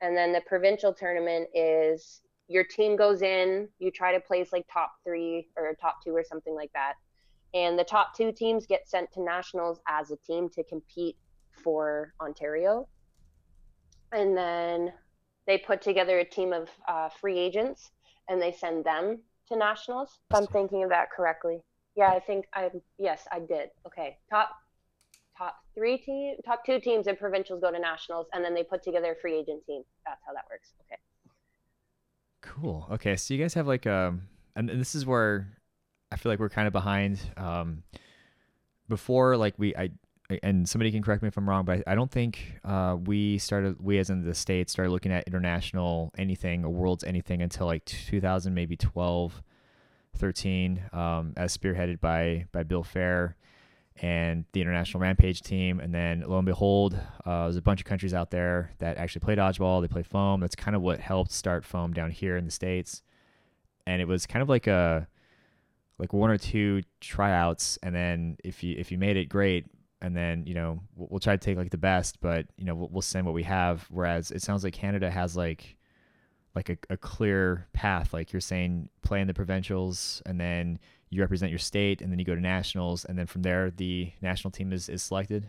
and 0.00 0.16
then 0.16 0.32
the 0.32 0.40
provincial 0.46 0.92
tournament 0.92 1.48
is 1.54 2.20
your 2.50 2.64
team 2.64 2.96
goes 2.96 3.22
in, 3.22 3.68
you 3.78 3.92
try 3.92 4.12
to 4.12 4.18
place 4.18 4.52
like 4.52 4.66
top 4.72 4.90
three 5.04 5.48
or 5.56 5.72
top 5.80 6.02
two 6.04 6.10
or 6.10 6.24
something 6.24 6.54
like 6.54 6.72
that. 6.72 6.94
And 7.54 7.78
the 7.78 7.84
top 7.84 8.16
two 8.16 8.32
teams 8.32 8.66
get 8.66 8.88
sent 8.88 9.12
to 9.12 9.22
nationals 9.22 9.80
as 9.88 10.10
a 10.10 10.16
team 10.16 10.48
to 10.50 10.64
compete 10.64 11.16
for 11.62 12.12
Ontario. 12.20 12.88
And 14.12 14.36
then 14.36 14.92
they 15.46 15.58
put 15.58 15.82
together 15.82 16.18
a 16.18 16.24
team 16.24 16.52
of 16.52 16.68
uh, 16.88 17.08
free 17.20 17.38
agents 17.38 17.90
and 18.28 18.40
they 18.40 18.52
send 18.52 18.84
them 18.84 19.20
to 19.48 19.56
nationals. 19.56 20.18
If 20.30 20.36
I'm 20.36 20.46
thinking 20.46 20.84
of 20.84 20.90
that 20.90 21.10
correctly. 21.10 21.60
Yeah, 21.96 22.10
I 22.10 22.20
think 22.20 22.46
I 22.54 22.70
yes, 22.98 23.26
I 23.32 23.40
did. 23.40 23.70
Okay. 23.86 24.16
Top 24.30 24.50
top 25.36 25.56
three 25.74 25.98
team 25.98 26.36
top 26.44 26.64
two 26.64 26.80
teams 26.80 27.06
in 27.06 27.16
provincials 27.16 27.60
go 27.60 27.72
to 27.72 27.78
nationals 27.78 28.26
and 28.32 28.44
then 28.44 28.54
they 28.54 28.62
put 28.62 28.82
together 28.82 29.12
a 29.12 29.20
free 29.20 29.38
agent 29.38 29.64
team. 29.66 29.82
That's 30.06 30.20
how 30.26 30.32
that 30.32 30.44
works. 30.50 30.72
Okay. 30.86 31.00
Cool. 32.42 32.86
Okay, 32.92 33.16
so 33.16 33.34
you 33.34 33.40
guys 33.40 33.54
have 33.54 33.66
like 33.66 33.86
um, 33.86 34.22
and, 34.56 34.70
and 34.70 34.80
this 34.80 34.94
is 34.94 35.04
where 35.04 35.58
I 36.12 36.16
feel 36.16 36.30
like 36.30 36.38
we're 36.38 36.48
kind 36.48 36.66
of 36.66 36.72
behind. 36.72 37.20
Um, 37.36 37.82
before 38.90 39.36
like 39.38 39.54
we 39.56 39.74
I 39.74 39.90
and 40.42 40.68
somebody 40.68 40.90
can 40.90 41.02
correct 41.02 41.22
me 41.22 41.28
if 41.28 41.36
I'm 41.36 41.48
wrong, 41.48 41.64
but 41.64 41.82
I, 41.86 41.94
don't 41.94 42.10
think 42.10 42.60
uh, 42.64 42.96
we 43.04 43.38
started 43.38 43.80
we 43.80 43.98
as 43.98 44.10
in 44.10 44.24
the 44.24 44.34
states 44.34 44.72
started 44.72 44.90
looking 44.90 45.12
at 45.12 45.24
international 45.26 46.12
anything 46.16 46.64
or 46.64 46.70
worlds 46.70 47.04
anything 47.04 47.42
until 47.42 47.66
like 47.66 47.84
2000 47.84 48.54
maybe 48.54 48.76
12, 48.76 49.42
13, 50.16 50.82
um, 50.92 51.32
as 51.36 51.56
spearheaded 51.56 52.00
by 52.00 52.46
by 52.52 52.62
Bill 52.62 52.82
Fair 52.82 53.36
and 54.02 54.44
the 54.52 54.60
international 54.60 55.00
rampage 55.00 55.42
team. 55.42 55.80
And 55.80 55.94
then 55.94 56.24
lo 56.26 56.38
and 56.38 56.46
behold 56.46 56.98
uh, 57.26 57.44
there's 57.44 57.56
a 57.56 57.62
bunch 57.62 57.80
of 57.80 57.86
countries 57.86 58.14
out 58.14 58.30
there 58.30 58.72
that 58.78 58.96
actually 58.96 59.20
play 59.20 59.36
dodgeball 59.36 59.82
they 59.82 59.88
play 59.88 60.02
foam. 60.02 60.40
That's 60.40 60.56
kind 60.56 60.76
of 60.76 60.82
what 60.82 61.00
helped 61.00 61.32
start 61.32 61.64
foam 61.64 61.92
down 61.92 62.10
here 62.10 62.36
in 62.36 62.44
the 62.44 62.50
states. 62.50 63.02
And 63.86 64.00
it 64.00 64.08
was 64.08 64.26
kind 64.26 64.42
of 64.42 64.48
like 64.48 64.66
a 64.66 65.08
like 65.98 66.12
one 66.12 66.30
or 66.30 66.38
two 66.38 66.82
tryouts. 67.00 67.78
And 67.82 67.94
then 67.94 68.36
if 68.44 68.62
you 68.62 68.76
if 68.78 68.90
you 68.90 68.98
made 68.98 69.16
it 69.16 69.26
great 69.26 69.66
and 70.02 70.16
then 70.16 70.44
you 70.46 70.54
know 70.54 70.80
we'll, 70.96 71.08
we'll 71.10 71.20
try 71.20 71.36
to 71.36 71.44
take 71.44 71.56
like 71.56 71.70
the 71.70 71.78
best 71.78 72.20
but 72.20 72.46
you 72.56 72.64
know 72.64 72.74
we'll, 72.74 72.88
we'll 72.88 73.02
send 73.02 73.26
what 73.26 73.34
we 73.34 73.42
have. 73.42 73.86
Whereas 73.90 74.30
it 74.30 74.42
sounds 74.42 74.64
like 74.64 74.74
canada 74.74 75.10
has 75.10 75.36
like 75.36 75.76
like 76.54 76.68
a, 76.68 76.76
a 76.90 76.96
clear 76.96 77.68
path 77.72 78.12
like 78.12 78.32
you're 78.32 78.40
saying 78.40 78.88
play 79.02 79.20
in 79.20 79.28
the 79.28 79.34
provincials 79.34 80.20
and 80.26 80.40
then 80.40 80.78
you 81.10 81.20
represent 81.20 81.50
your 81.50 81.58
state 81.58 82.00
and 82.00 82.10
then 82.10 82.18
you 82.18 82.24
go 82.24 82.34
to 82.34 82.40
nationals 82.40 83.04
and 83.04 83.18
then 83.18 83.26
from 83.26 83.42
there 83.42 83.70
the 83.70 84.10
national 84.20 84.50
team 84.50 84.72
is, 84.72 84.88
is 84.88 85.02
selected? 85.02 85.46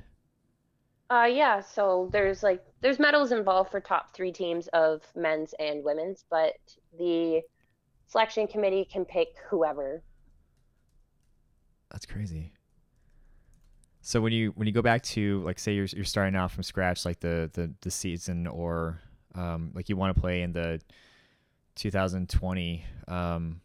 Uh 1.10 1.27
yeah 1.31 1.60
so 1.60 2.10
there's 2.12 2.43
like 2.43 2.63
there's 2.81 3.00
medals 3.00 3.31
involved 3.31 3.72
for 3.72 3.79
top 3.79 4.13
three 4.13 4.31
teams 4.31 4.67
of 4.70 5.01
men's 5.15 5.53
and 5.60 5.84
women's 5.84 6.25
but 6.29 6.53
the 6.98 7.41
selection 8.08 8.48
committee 8.48 8.86
can 8.91 9.05
pick 9.05 9.29
whoever. 9.50 10.03
That's 11.89 12.05
crazy 12.05 12.53
so 14.01 14.22
when 14.22 14.34
you 14.34 14.51
when 14.55 14.67
you 14.67 14.74
go 14.74 14.81
back 14.81 15.03
to 15.03 15.41
like 15.43 15.60
say 15.60 15.74
you're, 15.74 15.86
you're 15.86 16.03
starting 16.05 16.36
out 16.36 16.51
from 16.51 16.63
scratch 16.63 17.05
like 17.05 17.20
the 17.20 17.50
the, 17.53 17.72
the 17.81 17.91
season 17.91 18.48
or 18.48 19.00
um, 19.36 19.72
like 19.74 19.89
you 19.89 19.96
want 19.96 20.13
to 20.15 20.20
play 20.20 20.41
in 20.41 20.51
the 20.51 20.81
2020 21.75 22.86
um, 23.08 23.62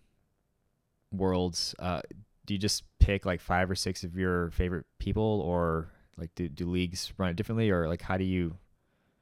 worlds, 1.12 1.75
uh, 1.78 2.00
do 2.45 2.55
you 2.55 2.59
just 2.59 2.85
pick 3.00 3.26
like 3.26 3.40
five 3.40 3.71
or 3.71 3.75
six 3.75 4.05
of 4.05 4.16
your 4.16 4.50
favorite 4.50 4.87
people, 4.99 5.43
or 5.45 5.90
like 6.16 6.35
do, 6.35 6.49
do 6.49 6.66
leagues 6.66 7.12
run 7.19 7.31
it 7.31 7.37
differently, 7.37 7.71
or 7.71 7.88
like 7.88 8.02
how 8.02 8.16
do 8.16 8.25
you 8.25 8.57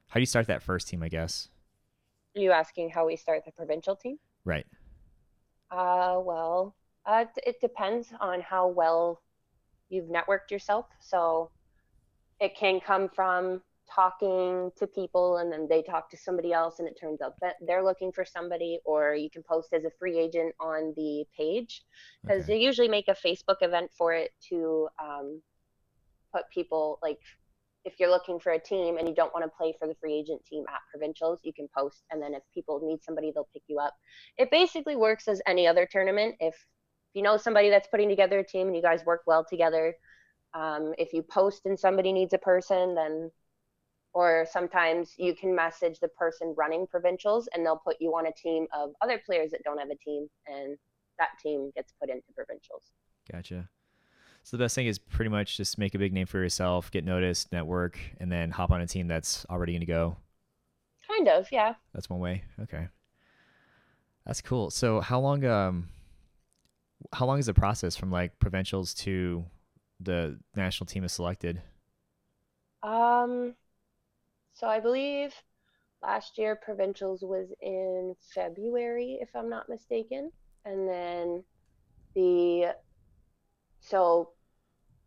how 0.07 0.15
do 0.15 0.21
you 0.21 0.27
start 0.27 0.47
that 0.47 0.61
first 0.61 0.87
team? 0.87 1.01
I 1.01 1.09
guess. 1.09 1.49
Are 2.35 2.41
you 2.41 2.51
asking 2.51 2.89
how 2.89 3.05
we 3.05 3.15
start 3.15 3.45
the 3.45 3.51
provincial 3.51 3.95
team? 3.95 4.17
Right. 4.43 4.65
Uh, 5.71 6.19
well, 6.21 6.75
uh, 7.05 7.25
it 7.45 7.61
depends 7.61 8.09
on 8.19 8.41
how 8.41 8.67
well 8.67 9.21
you've 9.95 10.09
networked 10.09 10.51
yourself. 10.51 10.85
So 10.99 11.49
it 12.39 12.55
can 12.57 12.79
come 12.79 13.09
from 13.15 13.61
talking 13.93 14.71
to 14.77 14.87
people 14.87 15.37
and 15.37 15.51
then 15.51 15.67
they 15.69 15.81
talk 15.81 16.09
to 16.09 16.17
somebody 16.17 16.51
else 16.51 16.79
and 16.79 16.87
it 16.87 16.97
turns 16.99 17.21
out 17.21 17.33
that 17.41 17.55
they're 17.67 17.83
looking 17.83 18.11
for 18.11 18.25
somebody 18.25 18.79
or 18.83 19.13
you 19.13 19.29
can 19.29 19.43
post 19.43 19.73
as 19.73 19.85
a 19.85 19.91
free 19.99 20.17
agent 20.17 20.53
on 20.59 20.93
the 20.95 21.23
page 21.37 21.83
because 22.23 22.43
okay. 22.43 22.53
they 22.53 22.59
usually 22.59 22.87
make 22.87 23.07
a 23.07 23.15
facebook 23.25 23.57
event 23.61 23.91
for 23.95 24.13
it 24.13 24.31
to 24.49 24.87
um, 25.01 25.41
put 26.33 26.43
people 26.53 26.99
like 27.03 27.19
if 27.85 27.99
you're 27.99 28.09
looking 28.09 28.39
for 28.39 28.53
a 28.53 28.59
team 28.59 28.97
and 28.97 29.07
you 29.07 29.13
don't 29.13 29.31
want 29.33 29.45
to 29.45 29.51
play 29.55 29.73
for 29.79 29.87
the 29.87 29.95
free 30.01 30.15
agent 30.15 30.43
team 30.45 30.63
at 30.67 30.79
provincials 30.91 31.39
you 31.43 31.53
can 31.53 31.67
post 31.77 32.03
and 32.11 32.21
then 32.21 32.33
if 32.33 32.41
people 32.53 32.81
need 32.83 33.03
somebody 33.03 33.31
they'll 33.33 33.47
pick 33.53 33.63
you 33.67 33.77
up 33.77 33.93
it 34.37 34.49
basically 34.49 34.95
works 34.95 35.27
as 35.27 35.41
any 35.45 35.67
other 35.67 35.87
tournament 35.89 36.35
if 36.39 36.55
you 37.15 37.23
know 37.23 37.37
somebody 37.37 37.69
that's 37.69 37.87
putting 37.87 38.09
together 38.09 38.39
a 38.39 38.43
team 38.43 38.67
and 38.67 38.75
you 38.75 38.81
guys 38.81 39.03
work 39.05 39.21
well 39.25 39.43
together 39.43 39.95
um, 40.53 40.93
if 40.97 41.13
you 41.13 41.23
post 41.23 41.65
and 41.65 41.79
somebody 41.79 42.13
needs 42.13 42.33
a 42.33 42.37
person 42.37 42.93
then 42.93 43.31
or 44.13 44.45
sometimes 44.49 45.13
you 45.17 45.33
can 45.33 45.55
message 45.55 45.99
the 45.99 46.07
person 46.09 46.53
running 46.57 46.85
provincials 46.87 47.49
and 47.53 47.65
they'll 47.65 47.81
put 47.83 47.97
you 47.99 48.11
on 48.11 48.27
a 48.27 48.31
team 48.33 48.67
of 48.73 48.91
other 49.01 49.19
players 49.25 49.51
that 49.51 49.61
don't 49.63 49.79
have 49.79 49.89
a 49.89 49.95
team 49.95 50.27
and 50.47 50.77
that 51.17 51.29
team 51.41 51.71
gets 51.75 51.93
put 51.99 52.09
into 52.09 52.27
provincials 52.35 52.91
gotcha 53.31 53.67
So 54.43 54.57
the 54.57 54.63
best 54.63 54.75
thing 54.75 54.87
is 54.87 54.99
pretty 54.99 55.29
much 55.29 55.57
just 55.57 55.77
make 55.77 55.95
a 55.95 55.97
big 55.97 56.13
name 56.13 56.27
for 56.27 56.37
yourself, 56.39 56.91
get 56.91 57.03
noticed, 57.03 57.51
network, 57.51 57.97
and 58.19 58.31
then 58.31 58.51
hop 58.51 58.69
on 58.71 58.79
a 58.79 58.85
team 58.85 59.07
that's 59.07 59.43
already 59.49 59.71
going 59.71 59.79
to 59.79 59.87
go. 59.87 60.17
Kind 61.07 61.27
of, 61.27 61.47
yeah. 61.51 61.73
That's 61.93 62.09
one 62.11 62.19
way. 62.19 62.43
Okay. 62.61 62.89
That's 64.25 64.41
cool. 64.41 64.69
So 64.69 65.01
how 65.01 65.19
long 65.19 65.45
um 65.45 65.89
how 67.15 67.25
long 67.25 67.39
is 67.39 67.45
the 67.45 67.53
process 67.53 67.95
from 67.95 68.11
like 68.11 68.37
provincials 68.39 68.93
to 68.93 69.45
the 70.01 70.37
national 70.55 70.85
team 70.85 71.03
is 71.03 71.13
selected? 71.13 71.61
Um 72.83 73.55
so 74.53 74.67
I 74.67 74.79
believe 74.79 75.33
last 76.03 76.37
year 76.37 76.55
provincials 76.55 77.21
was 77.23 77.47
in 77.61 78.15
February 78.33 79.17
if 79.21 79.29
I'm 79.35 79.49
not 79.49 79.69
mistaken. 79.69 80.31
And 80.65 80.87
then 80.87 81.43
the 82.15 82.75
so 83.79 84.31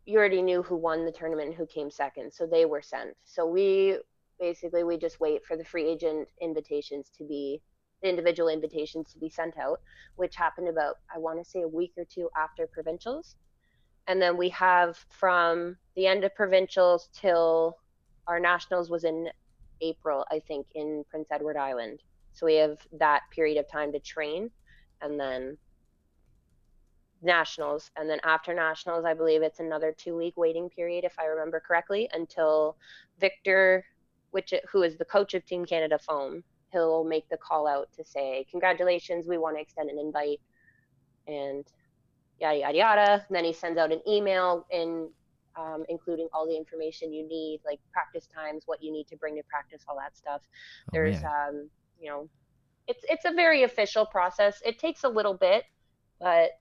you 0.05 0.17
already 0.17 0.41
knew 0.41 0.63
who 0.63 0.75
won 0.75 1.05
the 1.05 1.11
tournament 1.11 1.49
and 1.49 1.57
who 1.57 1.67
came 1.67 1.91
second. 1.91 2.33
So 2.33 2.47
they 2.47 2.65
were 2.65 2.81
sent. 2.81 3.15
So 3.23 3.45
we 3.45 3.99
basically 4.39 4.83
we 4.83 4.97
just 4.97 5.19
wait 5.19 5.45
for 5.45 5.55
the 5.55 5.65
free 5.65 5.87
agent 5.87 6.27
invitations 6.41 7.11
to 7.17 7.23
be 7.23 7.61
individual 8.03 8.49
invitations 8.49 9.11
to 9.11 9.19
be 9.19 9.29
sent 9.29 9.57
out, 9.57 9.81
which 10.15 10.35
happened 10.35 10.67
about, 10.67 10.95
I 11.13 11.17
want 11.17 11.43
to 11.43 11.49
say, 11.49 11.61
a 11.61 11.67
week 11.67 11.93
or 11.97 12.05
two 12.05 12.29
after 12.35 12.67
provincials. 12.67 13.35
And 14.07 14.21
then 14.21 14.37
we 14.37 14.49
have 14.49 14.97
from 15.09 15.77
the 15.95 16.07
end 16.07 16.23
of 16.23 16.33
provincials 16.35 17.09
till 17.13 17.77
our 18.27 18.39
nationals 18.39 18.89
was 18.89 19.03
in 19.03 19.29
April, 19.81 20.25
I 20.31 20.39
think, 20.39 20.67
in 20.75 21.03
Prince 21.09 21.27
Edward 21.31 21.57
Island. 21.57 22.01
So 22.33 22.45
we 22.45 22.55
have 22.55 22.77
that 22.93 23.23
period 23.31 23.57
of 23.57 23.69
time 23.69 23.91
to 23.91 23.99
train 23.99 24.49
and 25.01 25.19
then 25.19 25.57
nationals. 27.21 27.91
And 27.97 28.09
then 28.09 28.19
after 28.23 28.53
nationals, 28.53 29.05
I 29.05 29.13
believe 29.13 29.41
it's 29.41 29.59
another 29.59 29.93
two 29.97 30.15
week 30.15 30.37
waiting 30.37 30.69
period, 30.69 31.03
if 31.03 31.13
I 31.19 31.25
remember 31.25 31.61
correctly, 31.65 32.09
until 32.13 32.77
Victor, 33.19 33.85
which 34.31 34.53
who 34.71 34.83
is 34.83 34.97
the 34.97 35.05
coach 35.05 35.33
of 35.33 35.45
Team 35.45 35.65
Canada 35.65 35.99
Foam, 35.99 36.43
he'll 36.71 37.03
make 37.03 37.27
the 37.29 37.37
call 37.37 37.67
out 37.67 37.89
to 37.97 38.03
say, 38.03 38.45
Congratulations, 38.51 39.27
we 39.27 39.37
want 39.37 39.57
to 39.57 39.61
extend 39.61 39.89
an 39.89 39.97
invite 39.97 40.39
and 41.27 41.65
yada 42.39 42.57
yada 42.57 42.77
yada. 42.77 43.25
And 43.27 43.35
then 43.35 43.43
he 43.43 43.53
sends 43.53 43.77
out 43.77 43.91
an 43.91 44.01
email 44.07 44.65
in 44.71 45.09
um, 45.57 45.83
including 45.89 46.27
all 46.33 46.47
the 46.47 46.55
information 46.55 47.11
you 47.11 47.27
need, 47.27 47.61
like 47.65 47.79
practice 47.91 48.27
times, 48.33 48.63
what 48.65 48.81
you 48.81 48.91
need 48.91 49.07
to 49.07 49.17
bring 49.17 49.35
to 49.35 49.43
practice, 49.49 49.83
all 49.87 49.97
that 49.97 50.15
stuff. 50.15 50.41
Oh, 50.43 50.89
There's 50.93 51.23
um, 51.23 51.69
you 51.99 52.09
know, 52.09 52.29
it's 52.87 53.03
it's 53.09 53.25
a 53.25 53.31
very 53.31 53.63
official 53.63 54.05
process. 54.05 54.61
It 54.65 54.79
takes 54.79 55.03
a 55.03 55.09
little 55.09 55.33
bit, 55.33 55.65
but 56.19 56.51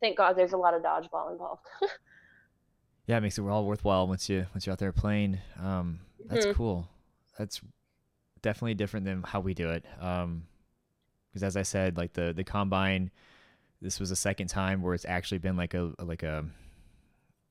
thank 0.00 0.16
God 0.16 0.36
there's 0.36 0.52
a 0.52 0.56
lot 0.56 0.74
of 0.74 0.82
dodgeball 0.82 1.32
involved. 1.32 1.62
yeah, 3.06 3.18
it 3.18 3.20
makes 3.20 3.38
it 3.38 3.42
all 3.42 3.64
worthwhile 3.64 4.08
once 4.08 4.28
you 4.28 4.46
once 4.54 4.66
you're 4.66 4.72
out 4.72 4.78
there 4.78 4.92
playing. 4.92 5.38
Um, 5.60 6.00
that's 6.26 6.46
mm-hmm. 6.46 6.56
cool. 6.56 6.88
That's 7.38 7.60
definitely 8.42 8.74
different 8.74 9.06
than 9.06 9.22
how 9.22 9.40
we 9.40 9.54
do 9.54 9.70
it. 9.70 9.84
Um, 10.00 10.44
because 11.28 11.42
as 11.42 11.56
I 11.56 11.62
said, 11.62 11.96
like 11.96 12.14
the 12.14 12.32
the 12.32 12.44
combine, 12.44 13.10
this 13.80 14.00
was 14.00 14.10
the 14.10 14.16
second 14.16 14.48
time 14.48 14.82
where 14.82 14.94
it's 14.94 15.04
actually 15.04 15.38
been 15.38 15.56
like 15.56 15.74
a 15.74 15.92
like 15.98 16.22
a 16.22 16.44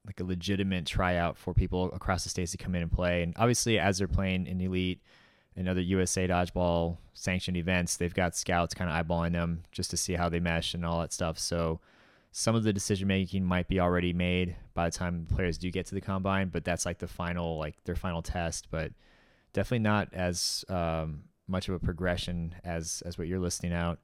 like 0.06 0.20
a 0.20 0.24
legitimate 0.24 0.86
tryout 0.86 1.38
for 1.38 1.54
people 1.54 1.92
across 1.92 2.24
the 2.24 2.30
states 2.30 2.52
to 2.54 2.58
come 2.58 2.76
in 2.76 2.82
and 2.82 2.92
play. 2.92 3.24
And 3.24 3.34
obviously, 3.38 3.78
as 3.78 3.98
they're 3.98 4.08
playing 4.08 4.48
in 4.48 4.62
elite 4.62 5.02
and 5.56 5.68
other 5.68 5.82
USA 5.82 6.28
dodgeball 6.28 6.98
sanctioned 7.14 7.58
events, 7.58 7.98
they've 7.98 8.14
got 8.14 8.36
scouts 8.36 8.74
kind 8.74 8.90
of 8.90 9.06
eyeballing 9.06 9.34
them 9.34 9.64
just 9.72 9.92
to 9.92 9.98
see 9.98 10.14
how 10.14 10.30
they 10.30 10.40
mesh 10.40 10.74
and 10.74 10.86
all 10.86 11.02
that 11.02 11.12
stuff. 11.12 11.38
So 11.38 11.82
some 12.32 12.56
of 12.56 12.64
the 12.64 12.72
decision 12.72 13.08
making 13.08 13.44
might 13.44 13.68
be 13.68 13.80
already 13.80 14.14
made 14.14 14.56
by 14.74 14.90
the 14.90 14.98
time 14.98 15.28
players 15.30 15.58
do 15.58 15.70
get 15.72 15.86
to 15.88 15.96
the 15.96 16.02
combine, 16.02 16.50
but 16.50 16.64
that's 16.64 16.86
like 16.86 17.00
the 17.00 17.08
final 17.08 17.58
like 17.58 17.76
their 17.84 17.96
final 17.96 18.22
test. 18.22 18.68
But 18.72 18.94
definitely 19.58 19.80
not 19.80 20.14
as 20.14 20.64
um, 20.70 21.24
much 21.48 21.68
of 21.68 21.74
a 21.74 21.80
progression 21.80 22.54
as 22.64 23.02
as 23.08 23.18
what 23.18 23.28
you're 23.28 23.40
listing 23.40 23.74
out, 23.74 23.98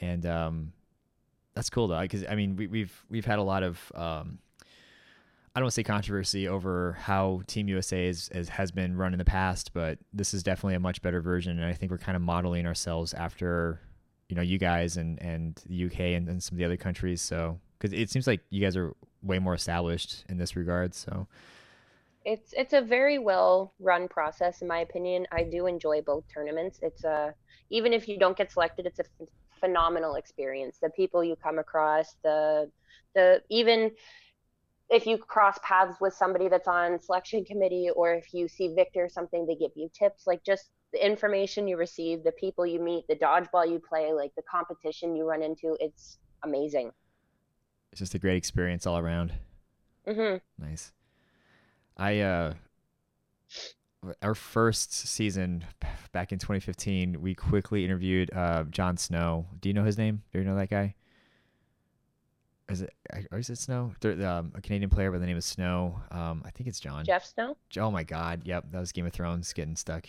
and 0.00 0.24
um, 0.24 0.72
that's 1.54 1.68
cool 1.68 1.88
though 1.88 2.00
because 2.00 2.24
I 2.24 2.36
mean 2.36 2.54
we, 2.54 2.68
we've, 2.68 3.04
we've 3.10 3.24
had 3.24 3.40
a 3.40 3.42
lot 3.42 3.64
of 3.64 3.92
um, 3.96 4.38
I 5.54 5.58
don't 5.58 5.64
want 5.64 5.72
to 5.72 5.74
say 5.74 5.82
controversy 5.82 6.46
over 6.46 6.92
how 7.00 7.42
Team 7.48 7.66
USA 7.66 8.06
is, 8.06 8.28
is, 8.28 8.48
has 8.50 8.70
been 8.70 8.96
run 8.96 9.12
in 9.12 9.18
the 9.18 9.24
past, 9.24 9.72
but 9.72 9.98
this 10.12 10.32
is 10.32 10.44
definitely 10.44 10.76
a 10.76 10.80
much 10.80 11.02
better 11.02 11.20
version, 11.20 11.58
and 11.58 11.66
I 11.66 11.72
think 11.72 11.90
we're 11.90 11.98
kind 11.98 12.14
of 12.14 12.22
modeling 12.22 12.64
ourselves 12.64 13.12
after 13.12 13.80
you 14.28 14.36
know 14.36 14.42
you 14.42 14.58
guys 14.58 14.96
and 14.96 15.20
and 15.20 15.60
the 15.66 15.86
UK 15.86 16.00
and, 16.00 16.28
and 16.28 16.40
some 16.40 16.54
of 16.54 16.58
the 16.58 16.64
other 16.64 16.76
countries. 16.76 17.20
So 17.20 17.58
because 17.76 17.92
it 17.92 18.08
seems 18.08 18.28
like 18.28 18.40
you 18.50 18.60
guys 18.60 18.76
are 18.76 18.94
way 19.20 19.40
more 19.40 19.54
established 19.54 20.24
in 20.28 20.38
this 20.38 20.54
regard, 20.54 20.94
so 20.94 21.26
it's 22.30 22.54
it's 22.56 22.72
a 22.72 22.80
very 22.80 23.18
well 23.18 23.74
run 23.80 24.06
process 24.06 24.62
in 24.62 24.68
my 24.68 24.80
opinion. 24.80 25.26
I 25.32 25.42
do 25.42 25.66
enjoy 25.66 26.00
both 26.02 26.24
tournaments. 26.32 26.78
It's 26.80 27.02
a 27.04 27.34
even 27.70 27.92
if 27.92 28.06
you 28.06 28.18
don't 28.18 28.36
get 28.36 28.52
selected, 28.52 28.86
it's 28.86 29.00
a 29.00 29.04
phenomenal 29.58 30.14
experience. 30.14 30.78
The 30.80 30.90
people 30.90 31.24
you 31.24 31.34
come 31.36 31.58
across, 31.58 32.14
the 32.22 32.70
the 33.16 33.42
even 33.50 33.90
if 34.88 35.06
you 35.06 35.18
cross 35.18 35.58
paths 35.62 35.96
with 36.00 36.14
somebody 36.14 36.48
that's 36.48 36.68
on 36.68 37.00
selection 37.00 37.44
committee 37.44 37.90
or 37.94 38.14
if 38.14 38.32
you 38.32 38.46
see 38.46 38.74
Victor 38.74 39.08
something, 39.08 39.46
they 39.46 39.56
give 39.56 39.72
you 39.74 39.90
tips. 39.92 40.26
Like 40.26 40.44
just 40.44 40.70
the 40.92 41.04
information 41.04 41.66
you 41.66 41.76
receive, 41.76 42.22
the 42.22 42.32
people 42.32 42.64
you 42.64 42.80
meet, 42.80 43.06
the 43.08 43.16
dodgeball 43.16 43.68
you 43.70 43.80
play, 43.80 44.12
like 44.12 44.32
the 44.36 44.42
competition 44.42 45.16
you 45.16 45.24
run 45.24 45.42
into, 45.42 45.76
it's 45.80 46.18
amazing. 46.44 46.90
It's 47.92 48.00
just 48.00 48.14
a 48.14 48.18
great 48.18 48.36
experience 48.36 48.86
all 48.86 48.98
around. 48.98 49.32
Mm-hmm. 50.06 50.64
Nice. 50.64 50.92
I 51.96 52.20
uh 52.20 52.54
our 54.22 54.34
first 54.34 54.92
season 54.92 55.64
back 56.12 56.32
in 56.32 56.38
2015, 56.38 57.20
we 57.20 57.34
quickly 57.34 57.84
interviewed 57.84 58.32
uh, 58.32 58.64
John 58.64 58.96
Snow. 58.96 59.46
Do 59.60 59.68
you 59.68 59.74
know 59.74 59.84
his 59.84 59.98
name? 59.98 60.22
Do 60.32 60.38
you 60.38 60.44
know 60.44 60.56
that 60.56 60.70
guy? 60.70 60.94
Is 62.68 62.82
it 62.82 62.94
or 63.32 63.38
is 63.38 63.50
it 63.50 63.58
Snow? 63.58 63.92
Um, 64.04 64.52
a 64.54 64.60
Canadian 64.62 64.90
player 64.90 65.10
by 65.10 65.18
the 65.18 65.26
name 65.26 65.36
of 65.36 65.44
Snow. 65.44 66.00
Um, 66.12 66.42
I 66.46 66.50
think 66.50 66.68
it's 66.68 66.78
John. 66.78 67.04
Jeff 67.04 67.24
Snow. 67.24 67.56
Oh 67.78 67.90
my 67.90 68.04
God! 68.04 68.42
Yep, 68.44 68.66
that 68.70 68.78
was 68.78 68.92
Game 68.92 69.06
of 69.06 69.12
Thrones 69.12 69.52
getting 69.52 69.74
stuck. 69.74 70.06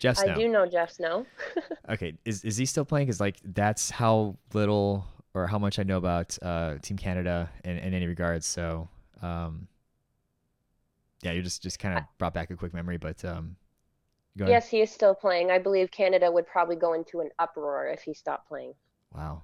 Jeff 0.00 0.16
Snow. 0.16 0.32
I 0.32 0.34
do 0.34 0.48
know 0.48 0.66
Jeff 0.66 0.90
Snow. 0.90 1.26
okay, 1.88 2.14
is 2.24 2.44
is 2.44 2.56
he 2.56 2.66
still 2.66 2.84
playing? 2.84 3.06
Because 3.06 3.20
like 3.20 3.36
that's 3.44 3.88
how 3.88 4.36
little 4.52 5.06
or 5.32 5.46
how 5.46 5.58
much 5.58 5.78
I 5.78 5.84
know 5.84 5.98
about 5.98 6.36
uh, 6.42 6.78
Team 6.82 6.96
Canada 6.96 7.50
in, 7.64 7.76
in 7.78 7.94
any 7.94 8.06
regards. 8.06 8.46
So 8.46 8.88
um, 9.22 9.68
yeah, 11.26 11.32
you 11.32 11.42
just 11.42 11.60
just 11.60 11.80
kind 11.80 11.98
of 11.98 12.04
brought 12.18 12.32
back 12.32 12.50
a 12.50 12.56
quick 12.56 12.72
memory, 12.72 12.98
but 12.98 13.24
um, 13.24 13.56
yes, 14.36 14.68
he 14.68 14.80
is 14.80 14.92
still 14.92 15.14
playing. 15.14 15.50
I 15.50 15.58
believe 15.58 15.90
Canada 15.90 16.30
would 16.30 16.46
probably 16.46 16.76
go 16.76 16.92
into 16.92 17.18
an 17.18 17.30
uproar 17.40 17.88
if 17.88 18.02
he 18.02 18.14
stopped 18.14 18.46
playing. 18.46 18.74
Wow. 19.12 19.42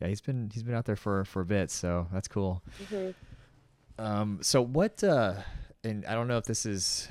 Yeah, 0.00 0.08
he's 0.08 0.20
been 0.20 0.50
he's 0.52 0.64
been 0.64 0.74
out 0.74 0.84
there 0.84 0.96
for 0.96 1.24
for 1.24 1.42
a 1.42 1.44
bit, 1.44 1.70
so 1.70 2.08
that's 2.12 2.26
cool. 2.26 2.64
Mm-hmm. 2.82 4.04
Um, 4.04 4.38
so 4.42 4.60
what? 4.60 5.04
Uh, 5.04 5.34
and 5.84 6.04
I 6.06 6.14
don't 6.14 6.26
know 6.26 6.38
if 6.38 6.46
this 6.46 6.66
is 6.66 7.08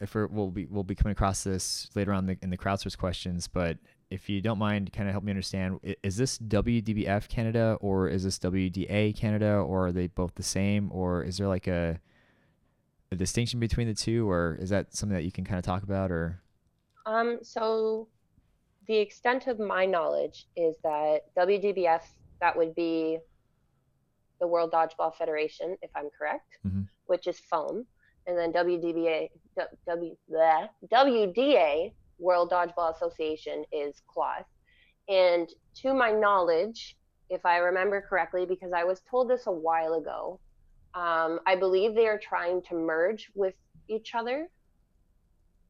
if 0.00 0.16
we 0.16 0.26
will 0.26 0.50
be 0.50 0.66
we'll 0.66 0.82
be 0.82 0.96
coming 0.96 1.12
across 1.12 1.44
this 1.44 1.88
later 1.94 2.12
on 2.12 2.26
the, 2.26 2.36
in 2.42 2.50
the 2.50 2.58
crowdsource 2.58 2.98
questions, 2.98 3.46
but 3.46 3.78
if 4.10 4.28
you 4.28 4.40
don't 4.40 4.58
mind, 4.58 4.92
kind 4.92 5.08
of 5.08 5.12
help 5.12 5.22
me 5.22 5.30
understand: 5.30 5.78
is 6.02 6.16
this 6.16 6.38
WDBF 6.38 7.28
Canada 7.28 7.78
or 7.80 8.08
is 8.08 8.24
this 8.24 8.40
WDA 8.40 9.16
Canada, 9.16 9.58
or 9.58 9.86
are 9.86 9.92
they 9.92 10.08
both 10.08 10.34
the 10.34 10.42
same, 10.42 10.90
or 10.90 11.22
is 11.22 11.38
there 11.38 11.46
like 11.46 11.68
a 11.68 12.00
a 13.12 13.16
distinction 13.16 13.60
between 13.60 13.86
the 13.86 13.94
two, 13.94 14.28
or 14.28 14.58
is 14.60 14.70
that 14.70 14.94
something 14.94 15.14
that 15.14 15.24
you 15.24 15.32
can 15.32 15.44
kind 15.44 15.58
of 15.58 15.64
talk 15.64 15.82
about, 15.82 16.10
or? 16.10 16.40
Um, 17.06 17.38
so 17.42 18.08
the 18.86 18.96
extent 18.96 19.46
of 19.46 19.58
my 19.58 19.86
knowledge 19.86 20.46
is 20.56 20.76
that 20.82 21.34
WDBF, 21.36 22.02
that 22.40 22.56
would 22.56 22.74
be 22.74 23.18
the 24.40 24.46
World 24.46 24.72
Dodgeball 24.72 25.14
Federation, 25.14 25.76
if 25.82 25.90
I'm 25.94 26.08
correct, 26.18 26.58
mm-hmm. 26.66 26.82
which 27.06 27.26
is 27.26 27.38
foam, 27.38 27.86
and 28.26 28.36
then 28.36 28.52
WDBA, 28.52 29.28
w, 29.86 30.16
bleh, 30.30 30.68
WDA, 30.92 31.92
World 32.18 32.50
Dodgeball 32.50 32.94
Association, 32.94 33.64
is 33.72 34.02
cloth. 34.12 34.46
And 35.08 35.48
to 35.82 35.94
my 35.94 36.10
knowledge, 36.10 36.96
if 37.30 37.44
I 37.44 37.58
remember 37.58 38.00
correctly, 38.00 38.46
because 38.46 38.72
I 38.72 38.84
was 38.84 39.00
told 39.08 39.28
this 39.28 39.46
a 39.46 39.52
while 39.52 39.94
ago, 39.94 40.40
um, 40.94 41.40
I 41.46 41.56
believe 41.56 41.94
they 41.94 42.06
are 42.06 42.18
trying 42.18 42.62
to 42.62 42.74
merge 42.74 43.30
with 43.34 43.54
each 43.88 44.14
other, 44.14 44.48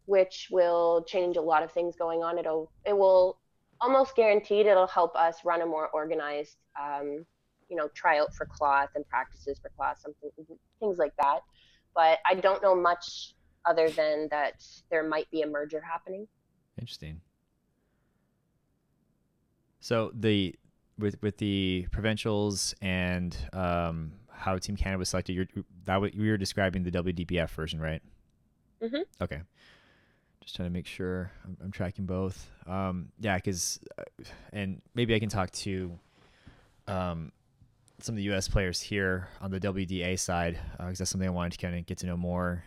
which 0.06 0.48
will 0.50 1.04
change 1.06 1.36
a 1.36 1.40
lot 1.40 1.62
of 1.62 1.72
things 1.72 1.96
going 1.96 2.22
on. 2.22 2.38
It'll 2.38 2.70
it 2.84 2.96
will 2.96 3.38
almost 3.80 4.14
guaranteed 4.14 4.66
it'll 4.66 4.86
help 4.86 5.14
us 5.16 5.36
run 5.44 5.60
a 5.60 5.66
more 5.66 5.88
organized, 5.90 6.56
um, 6.80 7.24
you 7.68 7.76
know, 7.76 7.88
tryout 7.94 8.34
for 8.34 8.46
cloth 8.46 8.90
and 8.94 9.06
practices 9.08 9.58
for 9.60 9.70
cloth, 9.76 9.98
something 10.00 10.30
things 10.80 10.98
like 10.98 11.14
that. 11.20 11.40
But 11.94 12.18
I 12.26 12.34
don't 12.34 12.62
know 12.62 12.74
much 12.74 13.34
other 13.64 13.88
than 13.90 14.28
that 14.30 14.64
there 14.90 15.06
might 15.06 15.30
be 15.30 15.42
a 15.42 15.46
merger 15.46 15.80
happening. 15.80 16.26
Interesting. 16.78 17.20
So 19.80 20.10
the 20.14 20.54
with 20.98 21.20
with 21.22 21.38
the 21.38 21.86
provincials 21.90 22.74
and 22.80 23.36
um, 23.52 24.12
how 24.42 24.58
Team 24.58 24.76
Canada 24.76 24.98
was 24.98 25.08
selected, 25.08 25.34
you're 25.34 25.46
that 25.84 26.00
what 26.00 26.14
you 26.14 26.30
were 26.30 26.36
describing 26.36 26.82
the 26.82 26.90
WDBF 26.90 27.50
version, 27.50 27.80
right? 27.80 28.02
Mhm. 28.82 29.04
Okay. 29.20 29.40
Just 30.42 30.56
trying 30.56 30.66
to 30.68 30.72
make 30.72 30.86
sure 30.86 31.30
I'm, 31.44 31.56
I'm 31.62 31.70
tracking 31.70 32.04
both. 32.04 32.50
Um, 32.66 33.10
yeah, 33.20 33.36
because 33.36 33.78
and 34.52 34.82
maybe 34.94 35.14
I 35.14 35.20
can 35.20 35.28
talk 35.28 35.50
to 35.52 35.98
um, 36.88 37.30
some 38.00 38.14
of 38.14 38.16
the 38.16 38.24
U.S. 38.24 38.48
players 38.48 38.80
here 38.80 39.28
on 39.40 39.52
the 39.52 39.60
WDA 39.60 40.18
side 40.18 40.58
because 40.78 40.98
that's 40.98 41.10
something 41.10 41.28
I 41.28 41.32
wanted 41.32 41.52
to 41.52 41.58
kind 41.58 41.78
of 41.78 41.86
get 41.86 41.98
to 41.98 42.06
know 42.06 42.16
more 42.16 42.64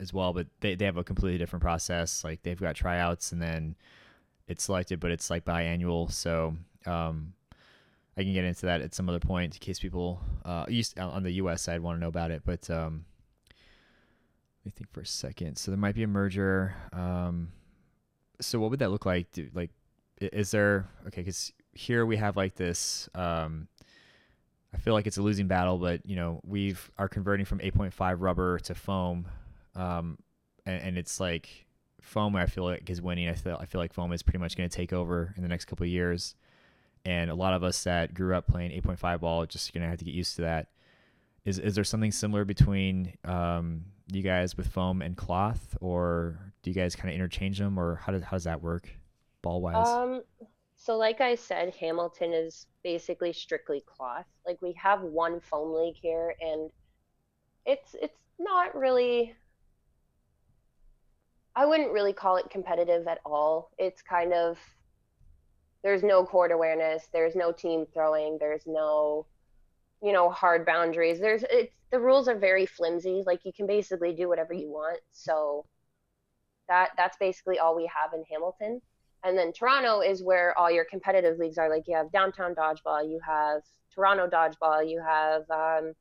as 0.00 0.12
well. 0.14 0.32
But 0.32 0.46
they 0.60 0.74
they 0.74 0.86
have 0.86 0.96
a 0.96 1.04
completely 1.04 1.36
different 1.38 1.62
process. 1.62 2.24
Like 2.24 2.42
they've 2.42 2.58
got 2.58 2.74
tryouts 2.74 3.32
and 3.32 3.42
then 3.42 3.76
it's 4.46 4.64
selected, 4.64 4.98
but 5.00 5.10
it's 5.10 5.28
like 5.28 5.44
biannual. 5.44 6.10
So 6.10 6.56
um, 6.86 7.34
I 8.18 8.24
can 8.24 8.32
get 8.32 8.44
into 8.44 8.66
that 8.66 8.80
at 8.80 8.94
some 8.94 9.08
other 9.08 9.20
point 9.20 9.54
in 9.54 9.60
case 9.60 9.78
people 9.78 10.20
uh, 10.44 10.66
on 10.98 11.22
the 11.22 11.30
U.S. 11.32 11.62
side 11.62 11.80
want 11.80 11.96
to 11.96 12.00
know 12.00 12.08
about 12.08 12.32
it. 12.32 12.42
But 12.44 12.68
um, 12.68 13.04
let 13.48 14.66
me 14.66 14.72
think 14.72 14.90
for 14.90 15.02
a 15.02 15.06
second. 15.06 15.56
So 15.56 15.70
there 15.70 15.78
might 15.78 15.94
be 15.94 16.02
a 16.02 16.08
merger. 16.08 16.74
Um, 16.92 17.52
so 18.40 18.58
what 18.58 18.70
would 18.70 18.80
that 18.80 18.90
look 18.90 19.06
like? 19.06 19.30
Do, 19.30 19.48
like, 19.54 19.70
is 20.20 20.50
there 20.50 20.88
okay? 21.06 21.20
Because 21.20 21.52
here 21.72 22.04
we 22.04 22.16
have 22.16 22.36
like 22.36 22.56
this. 22.56 23.08
Um, 23.14 23.68
I 24.74 24.78
feel 24.78 24.94
like 24.94 25.06
it's 25.06 25.18
a 25.18 25.22
losing 25.22 25.46
battle, 25.46 25.78
but 25.78 26.04
you 26.04 26.16
know 26.16 26.40
we've 26.44 26.90
are 26.98 27.08
converting 27.08 27.46
from 27.46 27.60
8.5 27.60 28.16
rubber 28.18 28.58
to 28.60 28.74
foam, 28.74 29.28
um, 29.76 30.18
and, 30.66 30.82
and 30.82 30.98
it's 30.98 31.20
like 31.20 31.66
foam. 32.00 32.34
I 32.34 32.46
feel 32.46 32.64
like 32.64 32.90
is 32.90 33.00
winning. 33.00 33.28
I 33.28 33.34
feel 33.34 33.56
I 33.60 33.66
feel 33.66 33.80
like 33.80 33.92
foam 33.92 34.12
is 34.12 34.24
pretty 34.24 34.40
much 34.40 34.56
going 34.56 34.68
to 34.68 34.76
take 34.76 34.92
over 34.92 35.34
in 35.36 35.44
the 35.44 35.48
next 35.48 35.66
couple 35.66 35.84
of 35.84 35.90
years, 35.90 36.34
and 37.08 37.30
a 37.30 37.34
lot 37.34 37.54
of 37.54 37.64
us 37.64 37.84
that 37.84 38.12
grew 38.12 38.36
up 38.36 38.46
playing 38.46 38.70
8.5 38.82 39.20
ball 39.20 39.46
just 39.46 39.72
to 39.72 39.80
have 39.80 39.98
to 39.98 40.04
get 40.04 40.12
used 40.12 40.36
to 40.36 40.42
that. 40.42 40.66
Is 41.46 41.58
is 41.58 41.74
there 41.74 41.84
something 41.84 42.12
similar 42.12 42.44
between 42.44 43.14
um, 43.24 43.86
you 44.12 44.20
guys 44.20 44.58
with 44.58 44.66
foam 44.66 45.00
and 45.00 45.16
cloth, 45.16 45.74
or 45.80 46.38
do 46.62 46.70
you 46.70 46.74
guys 46.74 46.94
kind 46.94 47.08
of 47.08 47.14
interchange 47.14 47.58
them, 47.58 47.78
or 47.78 47.94
how 47.94 48.12
does 48.12 48.22
how 48.22 48.32
does 48.32 48.44
that 48.44 48.60
work, 48.60 48.90
ball 49.40 49.62
wise? 49.62 49.88
Um, 49.88 50.22
so 50.76 50.98
like 50.98 51.22
I 51.22 51.34
said, 51.34 51.74
Hamilton 51.74 52.34
is 52.34 52.66
basically 52.84 53.32
strictly 53.32 53.82
cloth. 53.86 54.26
Like 54.46 54.60
we 54.60 54.74
have 54.74 55.00
one 55.00 55.40
foam 55.40 55.72
league 55.72 55.96
here, 55.96 56.34
and 56.42 56.70
it's 57.64 57.96
it's 58.02 58.18
not 58.38 58.76
really. 58.76 59.34
I 61.56 61.64
wouldn't 61.64 61.90
really 61.90 62.12
call 62.12 62.36
it 62.36 62.50
competitive 62.50 63.08
at 63.08 63.18
all. 63.24 63.70
It's 63.78 64.02
kind 64.02 64.34
of 64.34 64.58
there's 65.88 66.02
no 66.02 66.22
court 66.22 66.52
awareness, 66.52 67.08
there's 67.14 67.34
no 67.34 67.50
team 67.50 67.86
throwing, 67.94 68.36
there's 68.38 68.64
no, 68.66 69.24
you 70.02 70.12
know, 70.12 70.28
hard 70.28 70.66
boundaries. 70.66 71.18
There's 71.18 71.44
it's 71.48 71.72
the 71.90 71.98
rules 71.98 72.28
are 72.28 72.38
very 72.38 72.66
flimsy. 72.66 73.22
Like 73.24 73.40
you 73.46 73.54
can 73.54 73.66
basically 73.66 74.12
do 74.12 74.28
whatever 74.28 74.52
you 74.52 74.68
want. 74.68 75.00
So 75.12 75.64
that 76.68 76.90
that's 76.98 77.16
basically 77.16 77.58
all 77.58 77.74
we 77.74 77.86
have 77.86 78.12
in 78.12 78.22
Hamilton. 78.30 78.82
And 79.24 79.38
then 79.38 79.50
Toronto 79.50 80.02
is 80.02 80.22
where 80.22 80.56
all 80.58 80.70
your 80.70 80.84
competitive 80.84 81.38
leagues 81.38 81.56
are. 81.56 81.70
Like 81.70 81.84
you 81.86 81.96
have 81.96 82.12
downtown 82.12 82.54
dodgeball, 82.54 83.08
you 83.08 83.18
have 83.26 83.62
Toronto 83.94 84.28
dodgeball, 84.28 84.86
you 84.86 85.00
have 85.00 85.50
um, 85.50 85.94